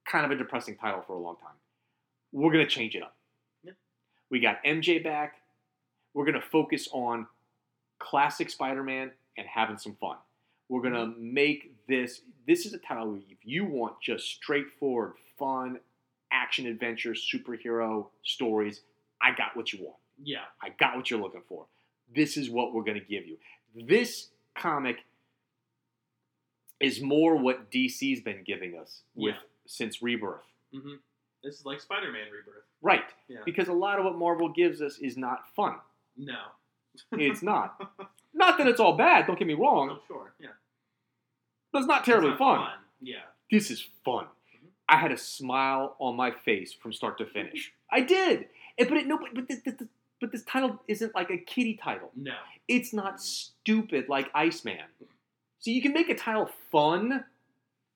kind 0.07 0.24
of 0.24 0.31
a 0.31 0.36
depressing 0.36 0.77
title 0.77 1.03
for 1.03 1.15
a 1.15 1.19
long 1.19 1.36
time. 1.36 1.57
We're 2.32 2.53
gonna 2.53 2.66
change 2.66 2.95
it 2.95 3.03
up. 3.03 3.16
Yeah. 3.65 3.73
We 4.31 4.41
got 4.41 4.62
MJ 4.65 4.99
back. 5.03 5.41
We're 6.15 6.24
gonna 6.27 6.41
focus 6.41 6.89
on 6.93 7.27
classic 7.99 8.51
Spider-Man 8.51 9.12
and 9.36 9.47
having 9.47 9.78
some 9.78 9.95
fun. 9.97 10.16
We're 10.69 10.82
gonna 10.82 11.12
make 11.19 11.74
this. 11.86 12.23
This 12.47 12.66
is 12.66 12.73
a 12.74 12.78
title 12.78 13.12
where 13.12 13.20
if 13.31 13.39
you 13.45 13.65
want 13.65 14.01
just 14.03 14.27
straightforward, 14.28 15.15
fun, 15.39 15.78
action 16.32 16.66
adventure, 16.66 17.12
superhero 17.12 18.07
stories, 18.23 18.82
I 19.23 19.32
got 19.36 19.57
what 19.57 19.73
you 19.73 19.85
want. 19.85 19.97
Yeah. 20.23 20.45
I 20.62 20.70
got 20.70 20.97
what 20.97 21.11
you're 21.11 21.20
looking 21.20 21.43
for. 21.49 21.66
This 22.15 22.36
is 22.36 22.51
what 22.51 22.73
we're 22.74 22.82
going 22.85 23.01
to 23.01 23.05
give 23.05 23.27
you. 23.27 23.36
This 23.74 24.28
comic 24.55 24.99
is 26.81 27.01
more 27.01 27.36
what 27.36 27.70
DC's 27.70 28.20
been 28.20 28.43
giving 28.45 28.77
us 28.78 29.03
with 29.15 29.35
Yeah. 29.35 29.41
since 29.66 30.03
Rebirth. 30.03 30.43
hmm 30.73 30.95
This 31.43 31.61
is 31.61 31.65
like 31.65 31.81
Spider-Man 31.81 32.27
Rebirth. 32.27 32.65
Right. 32.82 33.05
Yeah. 33.28 33.39
Because 33.45 33.69
a 33.69 33.73
lot 33.73 33.99
of 33.99 34.05
what 34.05 34.16
Marvel 34.16 34.49
gives 34.49 34.82
us 34.82 34.99
is 34.99 35.16
not 35.16 35.49
fun. 35.55 35.77
No. 36.16 36.39
It's 37.12 37.43
not. 37.43 37.79
not 38.33 38.59
that 38.59 38.66
it's 38.66 38.81
all 38.81 38.97
bad, 38.97 39.27
don't 39.27 39.39
get 39.39 39.49
me 39.49 39.55
wrong, 39.55 39.91
Oh, 39.91 40.01
sure. 40.07 40.33
Yeah. 40.39 40.49
but 41.73 41.81
it's 41.81 41.89
not 41.89 42.05
terribly 42.05 42.31
It's 42.31 42.41
not 42.41 42.57
fun. 42.71 42.79
Yeah. 43.01 43.23
This 43.51 43.71
is 43.71 43.81
fun. 44.05 44.27
Mhm. 44.55 44.69
I 44.89 44.97
had 44.97 45.12
a 45.12 45.16
smile 45.19 45.97
on 45.99 46.16
my 46.16 46.31
face 46.31 46.73
from 46.73 46.93
start 46.93 47.19
to 47.19 47.27
finish. 47.27 47.73
I 47.91 48.01
did. 48.01 48.49
And- 48.79 48.89
But 48.89 48.99
it, 48.99 49.07
no, 49.07 49.19
but, 49.19 49.35
but, 49.35 49.49
this- 49.49 49.61
this- 49.62 49.89
but 50.21 50.33
this 50.33 50.45
title 50.45 50.81
isn't 50.89 51.15
like 51.15 51.31
a 51.31 51.39
kiddie 51.39 51.75
title. 51.77 52.11
No. 52.16 52.37
it's 52.66 52.95
not 52.95 53.21
stupid 53.21 54.09
like 54.09 54.31
Iceman. 54.35 54.87
So 55.59 55.71
you 55.71 55.83
can 55.83 55.93
make 55.93 56.09
a 56.09 56.15
title 56.15 56.47
fun 56.73 57.25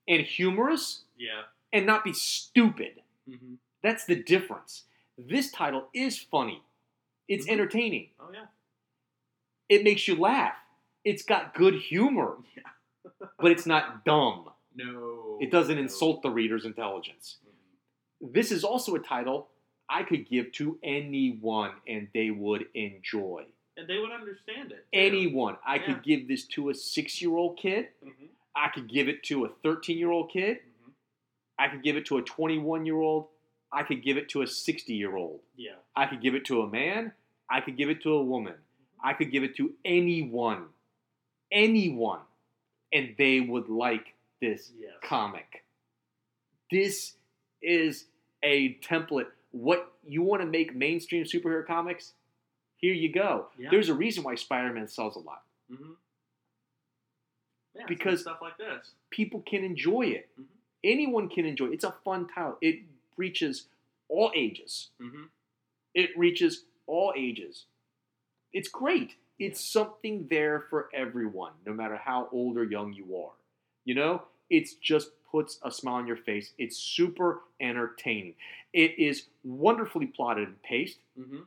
and 0.06 0.20
humorous 0.22 1.04
Yeah. 1.16 1.44
and 1.72 1.86
not 1.86 2.04
be 2.04 2.12
stupid. 2.12 3.02
hmm 3.26 3.54
That's 3.82 4.04
the 4.04 4.16
difference. 4.16 4.84
This 5.16 5.50
title 5.50 5.88
is 5.94 6.18
funny. 6.20 6.62
It's 7.28 7.46
Mhm. 7.46 7.52
entertaining. 7.52 8.10
Oh 8.20 8.30
yeah. 8.32 8.46
It 9.68 9.84
makes 9.84 10.08
you 10.08 10.16
laugh. 10.16 10.54
It's 11.04 11.22
got 11.22 11.54
good 11.54 11.74
humor, 11.74 12.38
Yeah. 12.56 13.10
but 13.38 13.50
it's 13.52 13.66
not 13.66 14.04
dumb. 14.04 14.48
No. 14.74 15.38
It 15.40 15.50
doesn't 15.50 15.76
no. 15.76 15.82
insult 15.82 16.22
the 16.22 16.30
reader's 16.30 16.64
intelligence. 16.64 17.38
Mhm. 17.46 18.32
This 18.32 18.50
is 18.52 18.64
also 18.64 18.94
a 18.94 18.98
title 19.00 19.48
I 19.88 20.02
could 20.02 20.28
give 20.28 20.52
to 20.52 20.78
anyone 20.82 21.72
and 21.86 22.08
they 22.12 22.30
would 22.30 22.66
enjoy. 22.74 23.46
And 23.76 23.88
they 23.88 23.98
would 23.98 24.10
understand 24.10 24.72
it. 24.72 24.86
Anyone. 24.92 25.56
I 25.64 25.76
Yeah. 25.76 25.86
could 25.86 26.02
give 26.02 26.28
this 26.28 26.46
to 26.48 26.68
a 26.70 26.74
six 26.74 27.22
year 27.22 27.34
old 27.36 27.58
kid. 27.58 27.88
Mhm. 28.04 28.28
I 28.54 28.68
could 28.68 28.88
give 28.88 29.08
it 29.08 29.22
to 29.24 29.44
a 29.44 29.48
13 29.48 29.96
year 29.98 30.10
old 30.10 30.30
kid. 30.30 30.58
Mhm. 30.58 30.92
I 31.58 31.68
could 31.68 31.82
give 31.82 31.96
it 31.96 32.04
to 32.06 32.18
a 32.18 32.22
21 32.22 32.84
year 32.86 32.96
old. 33.00 33.28
I 33.72 33.82
could 33.82 34.02
give 34.02 34.16
it 34.16 34.28
to 34.30 34.42
a 34.42 34.46
60 34.46 34.94
year 34.94 35.16
old. 35.16 35.42
Yeah. 35.56 35.76
I 35.96 36.06
could 36.06 36.20
give 36.20 36.34
it 36.34 36.44
to 36.46 36.62
a 36.62 36.66
man. 36.68 37.12
I 37.48 37.60
could 37.60 37.76
give 37.76 37.88
it 37.88 38.02
to 38.02 38.12
a 38.14 38.22
woman. 38.22 38.56
I 39.02 39.12
could 39.14 39.30
give 39.30 39.42
it 39.44 39.56
to 39.56 39.72
anyone. 39.84 40.66
Anyone. 41.50 42.20
And 42.92 43.14
they 43.18 43.40
would 43.40 43.68
like 43.68 44.14
this 44.40 44.72
Yes. 44.78 44.94
comic. 45.02 45.64
This 46.70 47.14
is 47.62 48.06
a 48.42 48.74
template. 48.76 49.30
What 49.52 49.92
you 50.06 50.22
want 50.22 50.42
to 50.42 50.46
make 50.46 50.74
mainstream 50.74 51.24
superhero 51.24 51.66
comics? 51.66 52.14
Here 52.76 52.94
you 52.94 53.10
go. 53.12 53.48
Yeah. 53.58 53.70
There's 53.70 53.88
a 53.88 53.94
reason 53.94 54.22
why 54.24 54.34
Spider 54.36 54.72
Man 54.72 54.88
sells 54.88 55.16
a 55.16 55.20
lot. 55.20 55.42
hmm 55.68 55.92
Yeah. 57.74 57.86
Because- 57.86 58.22
stuff 58.22 58.40
like 58.42 58.56
this. 58.58 58.94
people 59.10 59.40
can 59.42 59.64
enjoy 59.64 60.02
it. 60.06 60.28
Mhm. 60.38 60.44
Anyone 60.84 61.28
can 61.28 61.44
enjoy 61.46 61.66
it. 61.66 61.72
It's 61.74 61.84
a 61.84 61.92
fun 62.04 62.28
title. 62.28 62.58
It 62.60 62.80
reaches 63.16 63.66
all 64.08 64.30
ages. 64.34 64.90
hmm 64.98 65.24
It 65.94 66.16
reaches 66.16 66.64
all 66.86 67.12
ages. 67.16 67.66
It's 68.52 68.68
great. 68.68 69.14
It's 69.38 69.60
something 69.64 70.26
there 70.30 70.64
for 70.70 70.88
everyone, 70.92 71.52
no 71.66 71.72
matter 71.72 71.96
how 71.96 72.28
old 72.32 72.56
or 72.56 72.64
young 72.64 72.92
you 72.92 73.16
are. 73.16 73.32
You 73.84 73.94
know, 73.94 74.22
it's 74.50 74.74
just 74.74 75.10
puts 75.30 75.58
a 75.62 75.70
smile 75.70 75.94
on 75.96 76.06
your 76.06 76.16
face. 76.16 76.52
It's 76.58 76.76
super 76.76 77.42
entertaining. 77.60 78.34
It 78.72 78.98
is 78.98 79.26
wonderfully 79.44 80.06
plotted 80.06 80.48
and 80.48 80.62
paced. 80.62 80.98
hmm 81.16 81.40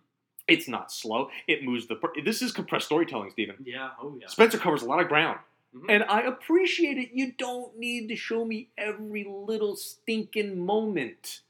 It's 0.47 0.67
not 0.67 0.91
slow. 0.91 1.29
It 1.47 1.63
moves 1.63 1.87
the. 1.87 1.95
Per- 1.95 2.13
this 2.23 2.41
is 2.41 2.51
compressed 2.51 2.85
storytelling, 2.87 3.31
Steven. 3.31 3.55
Yeah. 3.63 3.89
Oh 4.01 4.15
yeah. 4.19 4.27
Spencer 4.27 4.57
covers 4.57 4.81
a 4.83 4.85
lot 4.85 4.99
of 5.01 5.07
ground. 5.07 5.39
Mhm. 5.75 5.85
And 5.89 6.03
I 6.03 6.21
appreciate 6.21 6.97
it. 6.97 7.09
You 7.13 7.31
don't 7.37 7.77
need 7.77 8.07
to 8.09 8.15
show 8.15 8.43
me 8.45 8.69
every 8.77 9.23
little 9.25 9.75
stinking 9.75 10.59
moment. 10.65 11.41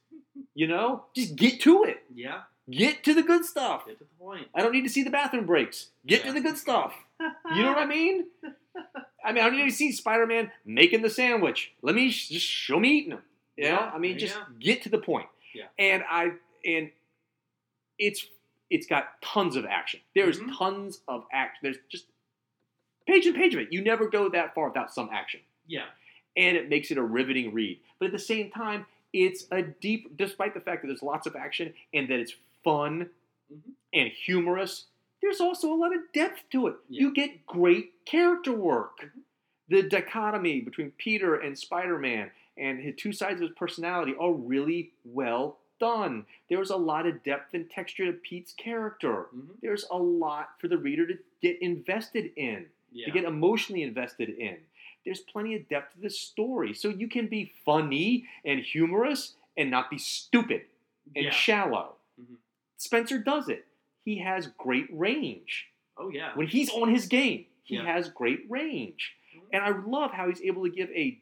You 0.56 0.68
know? 0.68 1.06
Just 1.16 1.36
get 1.36 1.60
to 1.62 1.84
it. 1.84 2.04
yeah. 2.14 2.42
Get 2.70 3.04
to 3.06 3.14
the 3.14 3.24
good 3.24 3.44
stuff. 3.46 3.86
Get 3.86 3.98
to 4.00 4.04
the 4.06 4.10
point. 4.24 4.48
I 4.56 4.62
don't 4.62 4.72
need 4.72 4.84
to 4.84 4.90
see 4.90 5.04
the 5.04 5.10
bathroom 5.10 5.46
breaks. 5.46 5.88
Get 6.06 6.24
to 6.26 6.32
the 6.34 6.42
good 6.42 6.58
stuff. 6.58 6.94
You 7.20 7.64
know 7.64 7.70
what 7.70 7.78
I 7.80 7.86
mean? 7.86 8.26
I 9.26 9.32
mean, 9.32 9.44
I 9.44 9.50
don't 9.50 9.58
need 9.58 9.70
to 9.70 9.76
see 9.76 9.92
Spider 9.92 10.26
Man 10.26 10.52
making 10.66 11.02
the 11.02 11.10
sandwich. 11.10 11.72
Let 11.82 11.96
me 11.96 12.10
sh- 12.12 12.30
just 12.30 12.46
show 12.46 12.80
me 12.80 12.90
eating 12.98 13.10
them. 13.12 13.22
You 13.58 13.66
know? 13.66 13.70
Yeah, 13.72 13.92
I 13.94 13.98
mean, 14.00 14.18
just 14.18 14.36
go. 14.36 14.42
get 14.60 14.82
to 14.84 14.90
the 14.90 14.98
point. 15.00 15.28
Yeah. 15.54 15.66
And 15.78 16.04
I 16.10 16.32
and 16.66 16.90
it's 18.00 18.26
it's 18.70 18.88
got 18.88 19.22
tons 19.22 19.56
of 19.56 19.66
action. 19.66 20.00
There's 20.16 20.40
Mhm. 20.40 20.58
tons 20.58 21.02
of 21.08 21.26
action. 21.34 21.60
There's 21.64 21.78
just 21.90 22.06
page 23.06 23.26
and 23.26 23.36
page 23.36 23.54
of 23.54 23.62
it. 23.62 23.72
You 23.74 23.82
never 23.84 24.08
go 24.08 24.30
that 24.30 24.56
far 24.56 24.68
without 24.70 24.94
some 24.94 25.10
action 25.12 25.42
Yeah. 25.68 25.86
and 26.38 26.56
it 26.56 26.70
makes 26.70 26.90
it 26.92 26.98
a 26.98 27.04
riveting 27.04 27.54
read. 27.54 27.80
But 28.00 28.06
at 28.08 28.12
the 28.14 28.20
same 28.20 28.50
time, 28.50 28.86
it's 29.12 29.46
a 29.52 29.62
deep, 29.62 30.16
despite 30.18 30.54
the 30.54 30.62
fact 30.62 30.82
that 30.84 30.88
there's 30.88 31.04
lots 31.04 31.28
of 31.28 31.36
action 31.36 31.74
and 31.94 32.08
that 32.08 32.20
it's 32.20 32.34
fun 32.64 33.10
Mhm. 33.52 33.74
and 33.94 34.10
humorous, 34.12 34.88
there's 35.22 35.42
also 35.42 35.72
a 35.72 35.76
lot 35.76 35.96
of 35.96 36.12
depth 36.14 36.50
to 36.52 36.68
it. 36.68 36.76
Yeah. 36.90 37.02
You 37.02 37.14
get 37.14 37.46
great 37.46 38.06
character 38.06 38.54
work. 38.54 39.00
Mhm. 39.02 39.22
The 39.68 39.84
dichotomy 39.84 40.62
between 40.62 40.92
Peter 40.92 41.36
and 41.36 41.58
Spider 41.58 41.98
Man 42.00 42.32
and 42.58 42.80
his 42.82 42.96
two 42.98 43.14
sides 43.14 43.42
of 43.42 43.48
his 43.50 43.58
personality 43.58 44.14
are 44.20 44.34
really 44.34 44.92
well 45.06 45.60
done. 45.80 46.26
There's 46.50 46.70
a 46.70 46.78
lot 46.78 47.06
of 47.08 47.24
depth 47.24 47.54
and 47.54 47.70
texture 47.70 48.06
to 48.06 48.14
Pete's 48.14 48.54
character. 48.54 49.24
hmm 49.32 49.54
There's 49.62 49.86
a 49.90 49.98
lot 49.98 50.60
for 50.60 50.68
the 50.68 50.78
reader 50.78 51.08
to 51.08 51.18
get 51.42 51.62
invested 51.62 52.32
in 52.36 52.70
Yeah. 52.92 53.06
to 53.06 53.12
get 53.12 53.24
emotionally 53.24 53.82
invested 53.84 54.30
in. 54.30 54.58
There's 55.06 55.22
plenty 55.22 55.56
of 55.56 55.68
depth 55.70 55.94
to 55.96 56.02
the 56.02 56.10
story, 56.10 56.74
so 56.74 56.90
you 56.90 57.08
can 57.08 57.28
be 57.28 57.46
funny 57.66 58.28
and 58.46 58.60
humorous 58.60 59.36
and 59.58 59.72
not 59.72 59.90
be 59.90 59.98
stupid 59.98 60.68
and 61.16 61.26
yeah. 61.26 61.32
shallow. 61.32 61.96
Spencer 62.82 63.20
does 63.20 63.48
it. 63.48 63.68
He 64.04 64.18
has 64.20 64.48
great 64.58 64.88
range. 64.92 65.68
Oh 65.98 66.10
yeah. 66.10 66.32
When 66.34 66.48
he's 66.48 66.72
on 66.72 66.90
his 66.90 67.06
game, 67.06 67.46
he 67.64 67.76
Yeah. 67.76 67.84
has 67.86 68.10
great 68.10 68.50
range. 68.50 69.16
Mhm. 69.36 69.42
And 69.54 69.64
I 69.64 69.70
love 69.70 70.12
how 70.14 70.28
he's 70.30 70.42
able 70.42 70.64
to 70.64 70.70
give 70.72 70.90
a 70.90 71.22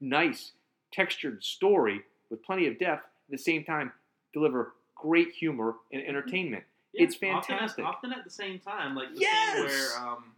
nice, 0.00 0.52
textured 0.92 1.42
story 1.42 2.04
with 2.28 2.42
plenty 2.42 2.66
of 2.66 2.78
depth, 2.78 3.04
at 3.06 3.30
the 3.30 3.38
same 3.38 3.64
time, 3.64 3.92
deliver 4.34 4.74
great 4.94 5.32
humor 5.32 5.76
and 5.90 6.02
entertainment. 6.02 6.64
Yeah, 6.92 7.04
it's 7.04 7.14
often 7.16 7.28
at- 7.30 7.44
fantastic. 7.46 7.84
Often 7.86 8.12
at, 8.12 8.24
the 8.24 8.30
same 8.30 8.58
time, 8.58 8.94
like 8.94 9.14
the 9.14 9.20
Yes! 9.20 9.54
scene 9.56 9.64
where, 9.64 10.06
um, 10.06 10.34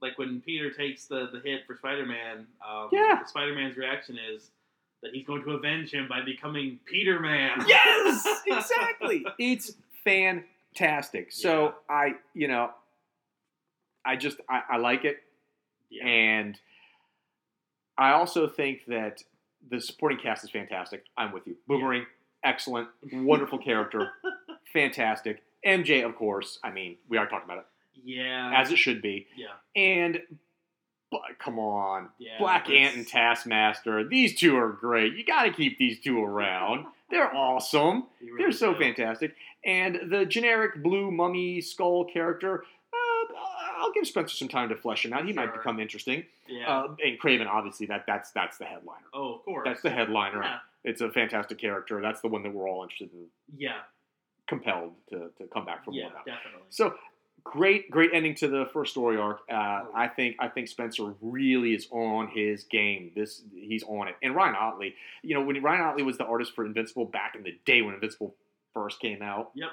like 0.00 0.16
when 0.18 0.40
Peter 0.40 0.70
takes 0.70 1.06
the, 1.06 1.26
the 1.32 1.40
hit 1.40 1.66
for 1.66 1.74
Spider 1.74 2.06
Man, 2.06 2.46
um, 2.64 2.90
Yeah. 2.92 3.24
Spider 3.24 3.54
Man's 3.56 3.76
reaction 3.76 4.18
is 4.18 4.52
that 5.02 5.12
he's 5.14 5.26
going 5.26 5.42
to 5.44 5.50
avenge 5.52 5.92
him 5.92 6.06
by 6.08 6.22
becoming 6.22 6.78
Peter 6.84 7.20
Man. 7.20 7.64
Yes, 7.68 8.26
exactly. 8.46 9.24
it's 9.38 9.72
fantastic. 10.04 11.30
So 11.32 11.74
I, 11.88 12.14
you 12.34 12.48
know, 12.48 12.70
I 14.04 14.16
just 14.16 14.38
I, 14.48 14.62
I 14.72 14.76
like 14.78 15.04
it, 15.04 15.18
Yeah. 15.90 16.06
and 16.06 16.58
I 17.96 18.12
also 18.12 18.48
think 18.48 18.86
that 18.86 19.22
the 19.70 19.80
supporting 19.80 20.18
cast 20.18 20.44
is 20.44 20.50
fantastic. 20.50 21.04
I'm 21.16 21.32
with 21.32 21.46
you. 21.46 21.56
Boomerang, 21.66 22.06
excellent, 22.44 22.88
wonderful 23.12 23.58
character, 23.58 24.10
fantastic. 24.72 25.42
MJ, 25.66 26.04
of 26.06 26.14
course. 26.16 26.58
I 26.62 26.70
mean, 26.70 26.96
we 27.08 27.18
are 27.18 27.26
talking 27.26 27.44
about 27.44 27.58
it 27.58 27.66
yeah. 28.04 28.52
as 28.56 28.70
it 28.72 28.78
should 28.78 29.02
be, 29.02 29.26
yeah. 29.36 29.48
and. 29.80 30.20
But 31.10 31.20
come 31.38 31.58
on, 31.58 32.08
Yeah. 32.18 32.38
Black 32.38 32.68
Ant 32.68 32.96
and 32.96 33.06
Taskmaster. 33.08 34.04
These 34.06 34.38
two 34.38 34.56
are 34.56 34.68
great. 34.68 35.14
You 35.16 35.24
got 35.24 35.44
to 35.44 35.50
keep 35.52 35.78
these 35.78 35.98
two 36.00 36.22
around. 36.22 36.86
They're 37.10 37.34
awesome. 37.34 38.04
you 38.20 38.36
They're 38.36 38.52
so 38.52 38.74
fantastic. 38.74 39.34
And 39.64 39.98
the 40.10 40.26
generic 40.26 40.82
blue 40.82 41.10
mummy 41.10 41.62
skull 41.62 42.04
character, 42.04 42.64
uh, 42.92 43.34
I'll 43.80 43.92
give 43.92 44.06
Spencer 44.06 44.36
some 44.36 44.48
time 44.48 44.68
to 44.68 44.76
flesh 44.76 45.06
him 45.06 45.14
out. 45.14 45.24
He 45.24 45.32
might 45.32 45.54
become 45.54 45.80
interesting. 45.80 46.24
Yeah. 46.46 46.68
Uh, 46.70 46.94
and 47.02 47.18
Kraven, 47.18 47.46
obviously, 47.46 47.86
that 47.86 48.04
that's 48.06 48.30
that's 48.32 48.58
the 48.58 48.66
headliner. 48.66 49.06
oh, 49.14 49.36
of 49.36 49.44
course. 49.46 49.64
That's 49.64 49.80
the 49.80 49.90
headliner. 49.90 50.42
Yeah. 50.42 50.58
It's 50.84 51.00
a 51.00 51.10
fantastic 51.10 51.56
character. 51.58 52.00
That's 52.02 52.20
the 52.20 52.28
one 52.28 52.42
that 52.42 52.52
we're 52.52 52.68
all 52.68 52.82
interested 52.82 53.10
in, 53.14 53.26
Yeah. 53.56 53.78
compelled 54.46 54.92
to, 55.10 55.30
to 55.38 55.46
come 55.52 55.64
back 55.64 55.84
for 55.84 55.92
Yeah. 55.92 56.04
more 56.04 56.12
about. 56.12 56.26
Definitely. 56.26 56.62
So, 56.70 56.94
great, 57.50 57.90
great 57.90 58.10
ending 58.14 58.34
to 58.36 58.48
the 58.48 58.66
first 58.72 58.92
story 58.92 59.16
arc. 59.16 59.40
Uh, 59.50 59.84
I 59.94 60.08
think 60.08 60.36
I 60.38 60.48
think 60.48 60.68
Spencer 60.68 61.14
really 61.20 61.74
is 61.74 61.86
on 61.90 62.28
his 62.28 62.64
game. 62.64 63.12
This 63.14 63.42
he's 63.54 63.82
on 63.84 64.08
it. 64.08 64.14
And 64.22 64.34
Ryan 64.34 64.54
Ottley, 64.54 64.94
you 65.22 65.34
know, 65.34 65.42
when 65.42 65.62
Ryan 65.62 65.82
Ottley 65.82 66.02
was 66.02 66.18
the 66.18 66.24
artist 66.24 66.54
for 66.54 66.64
Invincible 66.64 67.04
back 67.04 67.34
in 67.36 67.42
the 67.42 67.58
day 67.64 67.82
when 67.82 67.94
Invincible 67.94 68.34
first 68.74 69.00
came 69.00 69.22
out. 69.22 69.50
Yep. 69.54 69.70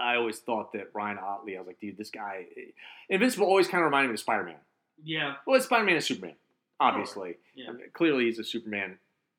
I 0.00 0.14
always 0.16 0.38
thought 0.38 0.72
that 0.74 0.90
Ryan 0.94 1.18
Ottley. 1.18 1.56
I 1.56 1.60
was 1.60 1.66
like, 1.66 1.80
dude, 1.80 1.96
this 1.96 2.10
guy. 2.10 2.46
Invincible 3.08 3.46
always 3.46 3.66
kind 3.68 3.82
of 3.82 3.86
reminded 3.86 4.08
me 4.08 4.14
of 4.14 4.20
Spider 4.20 4.44
Man. 4.44 4.54
Yeah. 5.02 5.34
Well, 5.46 5.56
it's 5.56 5.66
Spider 5.66 5.84
Man 5.84 5.96
and 5.96 6.04
Superman, 6.04 6.34
obviously. 6.78 7.36
Yeah. 7.54 7.70
I 7.70 7.72
mean, 7.72 7.82
clearly, 7.92 8.24
he's 8.26 8.38
a 8.38 8.44
Superman 8.44 8.98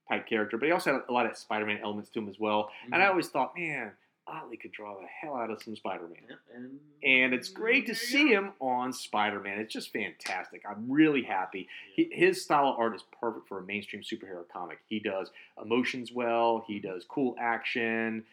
type 0.10 0.28
character, 0.28 0.58
but 0.58 0.66
he 0.66 0.72
also 0.72 0.94
had 0.94 1.02
a 1.08 1.14
lot 1.14 1.26
of 1.26 1.38
Spider 1.38 1.66
Man 1.66 1.80
elements 1.84 2.10
to 2.12 2.20
him 2.20 2.28
as 2.30 2.40
well. 2.40 2.72
And 2.92 2.96
I 2.96 3.06
Mhm. 3.06 3.10
always 3.10 3.30
thought, 3.30 3.54
man, 3.58 3.92
Ottley 4.30 4.58
could 4.58 4.72
draw 4.72 4.96
the 5.00 5.08
hell 5.08 5.36
out 5.36 5.50
of 5.50 5.62
some 5.64 5.76
Spider 5.76 6.04
Man. 6.04 6.18
Yep, 6.30 6.40
and, 6.56 6.80
And 7.04 7.34
it's 7.34 7.50
great 7.50 7.86
to 7.88 7.96
see 7.96 8.26
go. 8.30 8.36
him 8.36 8.52
on 8.62 8.94
Spider 8.94 9.40
Man. 9.40 9.60
It's 9.60 9.74
just 9.74 9.92
fantastic. 9.92 10.64
I'm 10.70 10.90
really 10.90 11.24
happy. 11.24 11.68
Yeah. 11.98 12.06
He, 12.08 12.16
his 12.26 12.42
style 12.44 12.68
of 12.70 12.80
art 12.80 12.96
is 12.96 13.04
perfect 13.22 13.48
for 13.48 13.60
a 13.60 13.64
mainstream 13.64 14.02
superhero 14.02 14.44
comic. 14.52 14.80
He 14.88 15.00
does 15.00 15.32
emotions 15.62 16.12
well, 16.12 16.64
he 16.68 16.80
does 16.80 17.06
cool 17.10 17.36
action, 17.40 18.24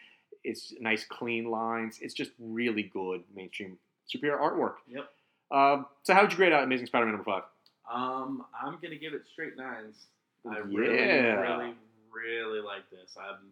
it's 0.44 0.72
nice, 0.80 1.04
clean 1.04 1.50
lines. 1.50 1.98
It's 2.00 2.14
just 2.14 2.30
really 2.38 2.82
good 2.84 3.22
mainstream 3.34 3.78
superhero 4.12 4.38
artwork. 4.40 4.74
Yep. 4.88 5.08
Um, 5.50 5.86
so, 6.02 6.14
how 6.14 6.22
would 6.22 6.30
you 6.32 6.36
grade 6.36 6.52
out 6.52 6.62
Amazing 6.64 6.86
Spider 6.86 7.06
Man 7.06 7.14
number 7.16 7.24
five? 7.30 7.42
Um, 7.92 8.44
I'm 8.60 8.78
gonna 8.82 8.96
give 8.96 9.12
it 9.14 9.22
straight 9.32 9.56
nines. 9.56 10.06
I 10.48 10.58
Yeah. 10.58 10.62
really, 10.66 10.92
really, 10.92 11.74
really 12.12 12.60
like 12.60 12.88
this. 12.90 13.16
I'm, 13.18 13.48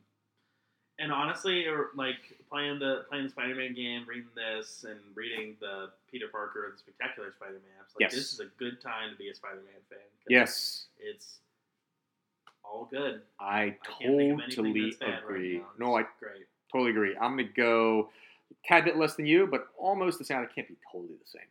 and 0.98 1.12
honestly, 1.12 1.66
or 1.66 1.88
like 1.94 2.16
playing 2.50 2.78
the 2.78 3.04
playing 3.08 3.24
the 3.24 3.30
Spider-Man 3.30 3.74
game, 3.74 4.04
reading 4.08 4.28
this, 4.34 4.84
and 4.88 4.98
reading 5.14 5.56
the 5.60 5.90
Peter 6.10 6.26
Parker 6.30 6.70
the 6.72 6.78
Spectacular 6.78 7.32
Spider-Man. 7.32 7.60
Like 7.94 8.00
Yes. 8.00 8.14
this 8.14 8.32
is 8.32 8.40
a 8.40 8.46
good 8.58 8.80
time 8.80 9.10
to 9.10 9.16
be 9.16 9.28
a 9.28 9.34
Spider-Man 9.34 9.80
fan. 9.88 9.98
Yes. 10.28 10.86
it's 10.98 11.38
all 12.64 12.88
good. 12.90 13.22
I 13.38 13.62
I 13.62 13.70
can't 13.98 14.16
think 14.16 14.32
of 14.32 14.40
anything 14.40 14.50
totally 14.56 14.96
agree. 15.18 15.58
right 15.58 15.66
no, 15.78 15.96
I 15.96 16.02
great. 16.18 16.46
totally 16.72 16.90
agree. 16.90 17.16
I'm 17.16 17.32
gonna 17.36 17.44
go 17.44 18.10
a 18.50 18.54
tad 18.68 18.84
bit 18.84 18.96
less 18.96 19.14
than 19.16 19.26
you, 19.26 19.46
but 19.46 19.68
almost 19.78 20.18
the 20.18 20.24
same. 20.24 20.38
I 20.38 20.46
can't 20.46 20.68
be 20.68 20.76
totally 20.90 21.14
the 21.22 21.28
same. 21.28 21.42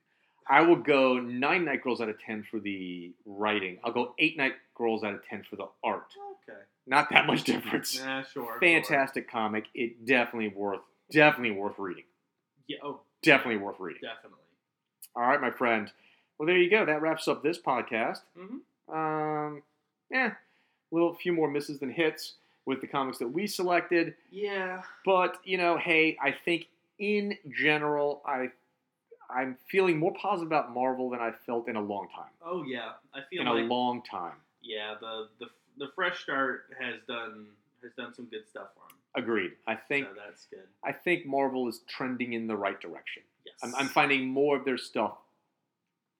I 0.47 0.61
will 0.61 0.75
go 0.75 1.19
nine 1.19 1.65
night 1.65 1.83
girls 1.83 2.01
out 2.01 2.09
of 2.09 2.19
ten 2.19 2.43
for 2.49 2.59
the 2.59 3.11
writing. 3.25 3.77
I'll 3.83 3.91
go 3.93 4.13
eight 4.19 4.37
night 4.37 4.53
girls 4.75 5.03
out 5.03 5.13
of 5.13 5.25
ten 5.25 5.43
for 5.49 5.55
the 5.55 5.67
art. 5.83 6.05
Okay. 6.49 6.59
Not 6.85 7.09
that 7.11 7.25
much 7.27 7.43
difference. 7.43 7.97
Nah, 8.03 8.23
sure. 8.23 8.45
sure. 8.45 8.59
Fantastic 8.59 9.29
comic. 9.31 9.65
It 9.73 10.05
definitely 10.05 10.49
worth 10.49 10.81
definitely 11.11 11.51
worth 11.57 11.77
reading. 11.77 12.03
Yeah. 12.67 12.77
Oh, 12.83 12.99
Definitely 13.21 13.57
worth 13.63 13.79
reading. 13.79 14.01
definitely. 14.01 14.39
All 15.15 15.23
right, 15.23 15.39
my 15.39 15.51
friend. 15.51 15.89
Well, 16.37 16.47
there 16.47 16.57
you 16.57 16.69
go. 16.69 16.85
That 16.85 17.01
wraps 17.01 17.27
up 17.29 17.41
this 17.43 17.57
podcast. 17.57 18.19
hmm 18.37 18.93
Um, 18.93 19.61
yeah, 20.11 20.31
a 20.31 20.35
little 20.91 21.13
few 21.13 21.31
more 21.31 21.49
misses 21.49 21.79
than 21.79 21.89
hits 21.89 22.33
with 22.65 22.81
the 22.81 22.87
comics 22.87 23.17
that 23.19 23.27
we 23.29 23.47
selected. 23.47 24.15
Yeah. 24.29 24.81
But 25.05 25.37
you 25.45 25.57
know, 25.57 25.77
hey, 25.77 26.17
I 26.21 26.31
think 26.31 26.67
in 26.99 27.37
general, 27.49 28.21
I 28.25 28.49
I'm 29.29 29.57
feeling 29.69 29.99
more 29.99 30.13
positive 30.13 30.47
about 30.47 30.73
Marvel 30.73 31.09
than 31.09 31.19
I 31.19 31.31
felt 31.45 31.67
in 31.67 31.75
a 31.75 31.81
long 31.81 32.07
time. 32.15 32.31
Oh 32.45 32.63
yeah. 32.63 32.91
I 33.13 33.19
feel 33.29 33.41
In 33.41 33.47
like 33.47 33.63
a 33.63 33.67
long 33.67 34.01
time. 34.03 34.35
yeah 34.61 34.95
the 34.99 35.27
the 35.39 35.47
the 35.77 35.87
fresh 35.95 36.21
start 36.21 36.65
has 36.79 36.95
done 37.07 37.47
has 37.81 37.91
done 37.97 38.13
some 38.13 38.25
good 38.25 38.47
stuff 38.47 38.67
for 38.75 38.81
him. 38.91 38.97
Agreed. 39.15 39.51
I 39.67 39.75
think 39.75 40.07
so 40.07 40.13
that's 40.25 40.45
good. 40.47 40.67
I 40.83 40.91
think 40.91 41.25
Marvel 41.25 41.67
is 41.67 41.81
trending 41.87 42.33
in 42.33 42.47
the 42.47 42.55
right 42.55 42.79
direction. 42.79 43.23
Yes. 43.45 43.55
I'm, 43.63 43.75
I'm 43.75 43.87
finding 43.87 44.27
more 44.29 44.55
of 44.57 44.65
their 44.65 44.77
stuff 44.77 45.17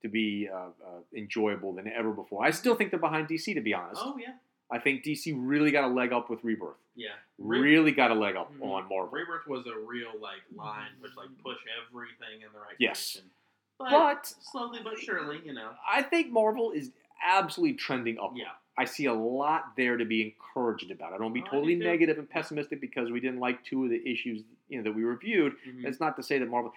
to 0.01 0.09
be 0.09 0.49
uh, 0.53 0.57
uh, 0.57 0.69
enjoyable 1.15 1.73
than 1.73 1.88
ever 1.88 2.11
before. 2.11 2.43
I 2.45 2.51
still 2.51 2.75
think 2.75 2.91
they're 2.91 2.99
behind 2.99 3.30
DC, 3.30 3.53
to 3.55 3.61
be 3.61 3.73
honest. 3.73 4.01
Oh 4.03 4.17
yeah. 4.19 4.34
I 4.72 4.80
think 4.80 5.03
DC 5.03 5.34
really 5.38 5.72
got 5.72 5.84
a 5.84 5.88
leg 5.94 6.11
up 6.14 6.30
with 6.30 6.44
Rebirth. 6.44 6.77
Yeah. 6.95 7.10
Re- 7.38 7.60
Really 7.60 7.91
got 7.91 8.11
a 8.11 8.15
leg 8.15 8.35
up 8.35 8.52
Mhm. 8.53 8.61
on 8.64 8.84
Marvel. 8.90 9.07
Rebirth 9.10 9.48
was 9.48 9.65
a 9.68 9.77
real 9.77 10.11
like 10.19 10.41
line 10.56 10.91
which 10.99 11.15
like 11.15 11.30
push 11.44 11.57
everything 11.88 12.41
in 12.41 12.52
the 12.53 12.60
right 12.60 12.76
Yes. 12.80 13.14
direction. 13.14 13.31
But, 13.80 13.90
But 13.91 14.26
slowly 14.26 14.80
but 14.84 14.98
surely, 14.99 15.41
you 15.44 15.53
know. 15.53 15.76
I 15.88 16.03
think 16.03 16.31
Marvel 16.31 16.72
is 16.72 16.91
absolutely 17.23 17.76
trending 17.77 18.18
up. 18.19 18.34
Yeah. 18.35 18.52
I 18.77 18.85
see 18.85 19.06
a 19.06 19.14
lot 19.14 19.76
there 19.76 19.98
to 19.98 20.06
be 20.06 20.22
encouraged 20.23 20.90
about. 20.91 21.10
I 21.14 21.18
don't 21.18 21.26
want 21.31 21.35
to 21.35 21.41
be 21.41 21.48
Oh, 21.48 21.52
totally 21.52 21.76
negative 21.76 22.18
and 22.18 22.30
pessimistic 22.30 22.80
because 22.81 23.11
we 23.11 23.19
didn't 23.19 23.40
like 23.40 23.64
two 23.64 23.84
of 23.84 23.90
the 23.90 24.07
issues 24.10 24.44
you 24.69 24.77
know 24.77 24.84
that 24.84 24.94
we 24.94 25.03
reviewed. 25.03 25.56
Mhm. 25.65 25.85
It's 25.85 25.99
not 25.99 26.15
to 26.18 26.23
say 26.23 26.38
that 26.40 26.48
Marvel. 26.49 26.73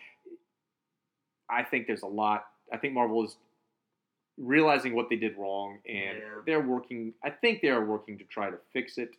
I 1.49 1.63
think 1.63 1.87
there's 1.87 2.03
a 2.03 2.07
lot. 2.09 2.49
I 2.73 2.77
think 2.79 2.93
Marvel 2.95 3.25
is 3.25 3.37
realizing 4.39 4.95
what 4.95 5.09
they 5.09 5.17
did 5.17 5.37
wrong, 5.37 5.79
and 5.89 6.19
Yeah. 6.19 6.41
they're 6.45 6.61
working. 6.61 7.15
I 7.25 7.31
think 7.31 7.63
they 7.63 7.69
are 7.69 7.85
working 7.85 8.19
to 8.19 8.25
try 8.25 8.51
to 8.51 8.59
fix 8.73 8.99
it. 8.99 9.17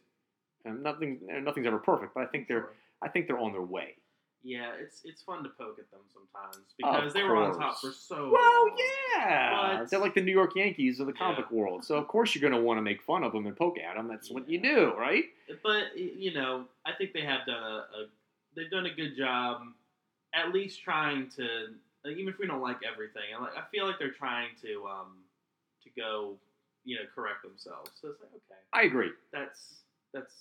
And 0.65 0.83
nothing, 0.83 1.19
nothing's 1.43 1.65
ever 1.67 1.79
perfect, 1.79 2.13
but 2.13 2.23
I 2.23 2.27
think 2.27 2.47
they're. 2.47 2.69
I 3.01 3.07
think 3.09 3.27
they're 3.27 3.37
on 3.39 3.51
their 3.51 3.61
way. 3.61 3.95
Yeah, 4.43 4.71
it's 4.79 5.01
it's 5.05 5.21
fun 5.21 5.43
to 5.43 5.49
poke 5.49 5.77
at 5.79 5.89
them 5.91 5.99
sometimes 6.13 6.65
because 6.77 7.07
Of 7.07 7.13
they 7.13 7.23
were 7.23 7.35
on 7.37 7.57
top 7.57 7.79
for 7.79 7.91
so 7.91 8.29
Well, 8.31 8.65
long. 8.67 8.77
yeah, 9.17 9.77
But- 9.79 9.89
they're 9.89 9.99
like 9.99 10.13
the 10.13 10.21
New 10.21 10.31
York 10.31 10.55
Yankees 10.55 10.99
of 10.99 11.07
the 11.07 11.13
Yeah. 11.13 11.19
comic 11.19 11.51
world. 11.51 11.83
So 11.85 11.95
of 11.95 12.07
course 12.13 12.33
you're 12.33 12.41
going 12.47 12.59
to 12.59 12.65
want 12.65 12.77
to 12.77 12.81
make 12.81 13.01
fun 13.01 13.23
of 13.23 13.33
them 13.33 13.45
and 13.47 13.55
poke 13.57 13.77
at 13.79 13.95
them. 13.95 14.07
That's 14.07 14.29
what 14.31 14.47
you 14.49 14.59
do, 14.59 14.93
right? 14.95 15.25
But 15.63 15.97
you 15.97 16.33
know, 16.33 16.67
I 16.85 16.93
think 16.93 17.13
they 17.13 17.21
have 17.21 17.45
done 17.45 17.61
a, 17.63 17.75
a 17.97 18.07
they've 18.55 18.69
done 18.71 18.85
a 18.87 18.93
good 18.93 19.15
job, 19.17 19.61
at 20.33 20.51
least 20.53 20.81
trying 20.81 21.29
to. 21.31 21.75
Like, 22.07 22.17
even 22.17 22.33
if 22.33 22.39
we 22.39 22.47
don't 22.47 22.61
like 22.61 22.79
everything, 22.89 23.35
I 23.37 23.41
like 23.41 23.57
I 23.57 23.63
feel 23.71 23.85
like 23.85 23.99
they're 23.99 24.11
trying 24.11 24.49
to 24.63 24.87
um 24.87 25.23
to 25.83 25.89
go, 25.99 26.37
you 26.85 26.95
know, 26.95 27.03
correct 27.13 27.43
themselves. 27.43 27.91
So 28.01 28.09
it's 28.09 28.21
like 28.21 28.31
okay, 28.31 28.61
I 28.73 28.83
agree. 28.83 29.11
that's 29.33 29.83
that's 30.13 30.33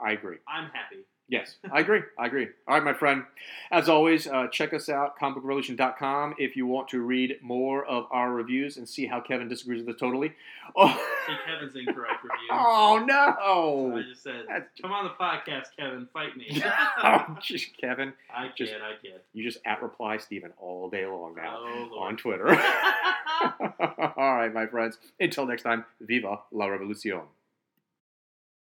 I 0.00 0.12
agree. 0.12 0.38
I'm 0.48 0.70
happy. 0.70 1.02
Yes, 1.30 1.58
I 1.72 1.78
agree. 1.78 2.00
I 2.18 2.26
agree. 2.26 2.48
All 2.66 2.74
right, 2.74 2.82
my 2.82 2.92
friend. 2.92 3.22
As 3.70 3.88
always, 3.88 4.26
uh, 4.26 4.48
check 4.48 4.74
us 4.74 4.88
out, 4.88 5.16
comicbookrevolution.com, 5.16 6.34
if 6.38 6.56
you 6.56 6.66
want 6.66 6.88
to 6.88 7.00
read 7.02 7.36
more 7.40 7.84
of 7.86 8.06
our 8.10 8.32
reviews 8.32 8.76
and 8.78 8.88
see 8.88 9.06
how 9.06 9.20
Kevin 9.20 9.46
disagrees 9.48 9.86
with 9.86 9.94
us 9.94 10.00
totally. 10.00 10.32
Oh, 10.74 10.88
See 11.28 11.34
Kevin's 11.46 11.76
incorrect 11.76 12.24
review. 12.24 12.48
oh 12.50 12.98
So 12.98 13.04
no. 13.06 13.96
I 13.96 14.02
just 14.02 14.24
said, 14.24 14.44
That's- 14.48 14.70
come 14.82 14.90
on 14.90 15.04
the 15.04 15.10
podcast, 15.10 15.66
Kevin, 15.78 16.08
fight 16.12 16.36
me. 16.36 16.60
Oh, 17.04 17.36
just- 17.40 17.76
Kevin, 17.80 18.12
I 18.34 18.48
kid, 18.48 18.66
Just- 18.66 18.72
I 18.74 19.00
kid. 19.00 19.20
you 19.32 19.44
just 19.44 19.58
at 19.64 19.80
reply 19.84 20.16
Steven 20.16 20.52
all 20.58 20.90
day 20.90 21.06
long 21.06 21.36
now 21.36 21.58
Oh, 21.60 21.98
on 22.00 22.16
Twitter. 22.16 22.48
all 22.50 24.34
right, 24.34 24.52
my 24.52 24.66
friends. 24.66 24.98
Until 25.20 25.46
next 25.46 25.62
time, 25.62 25.84
viva 26.00 26.40
la 26.50 26.66
revolucion. 26.66 27.22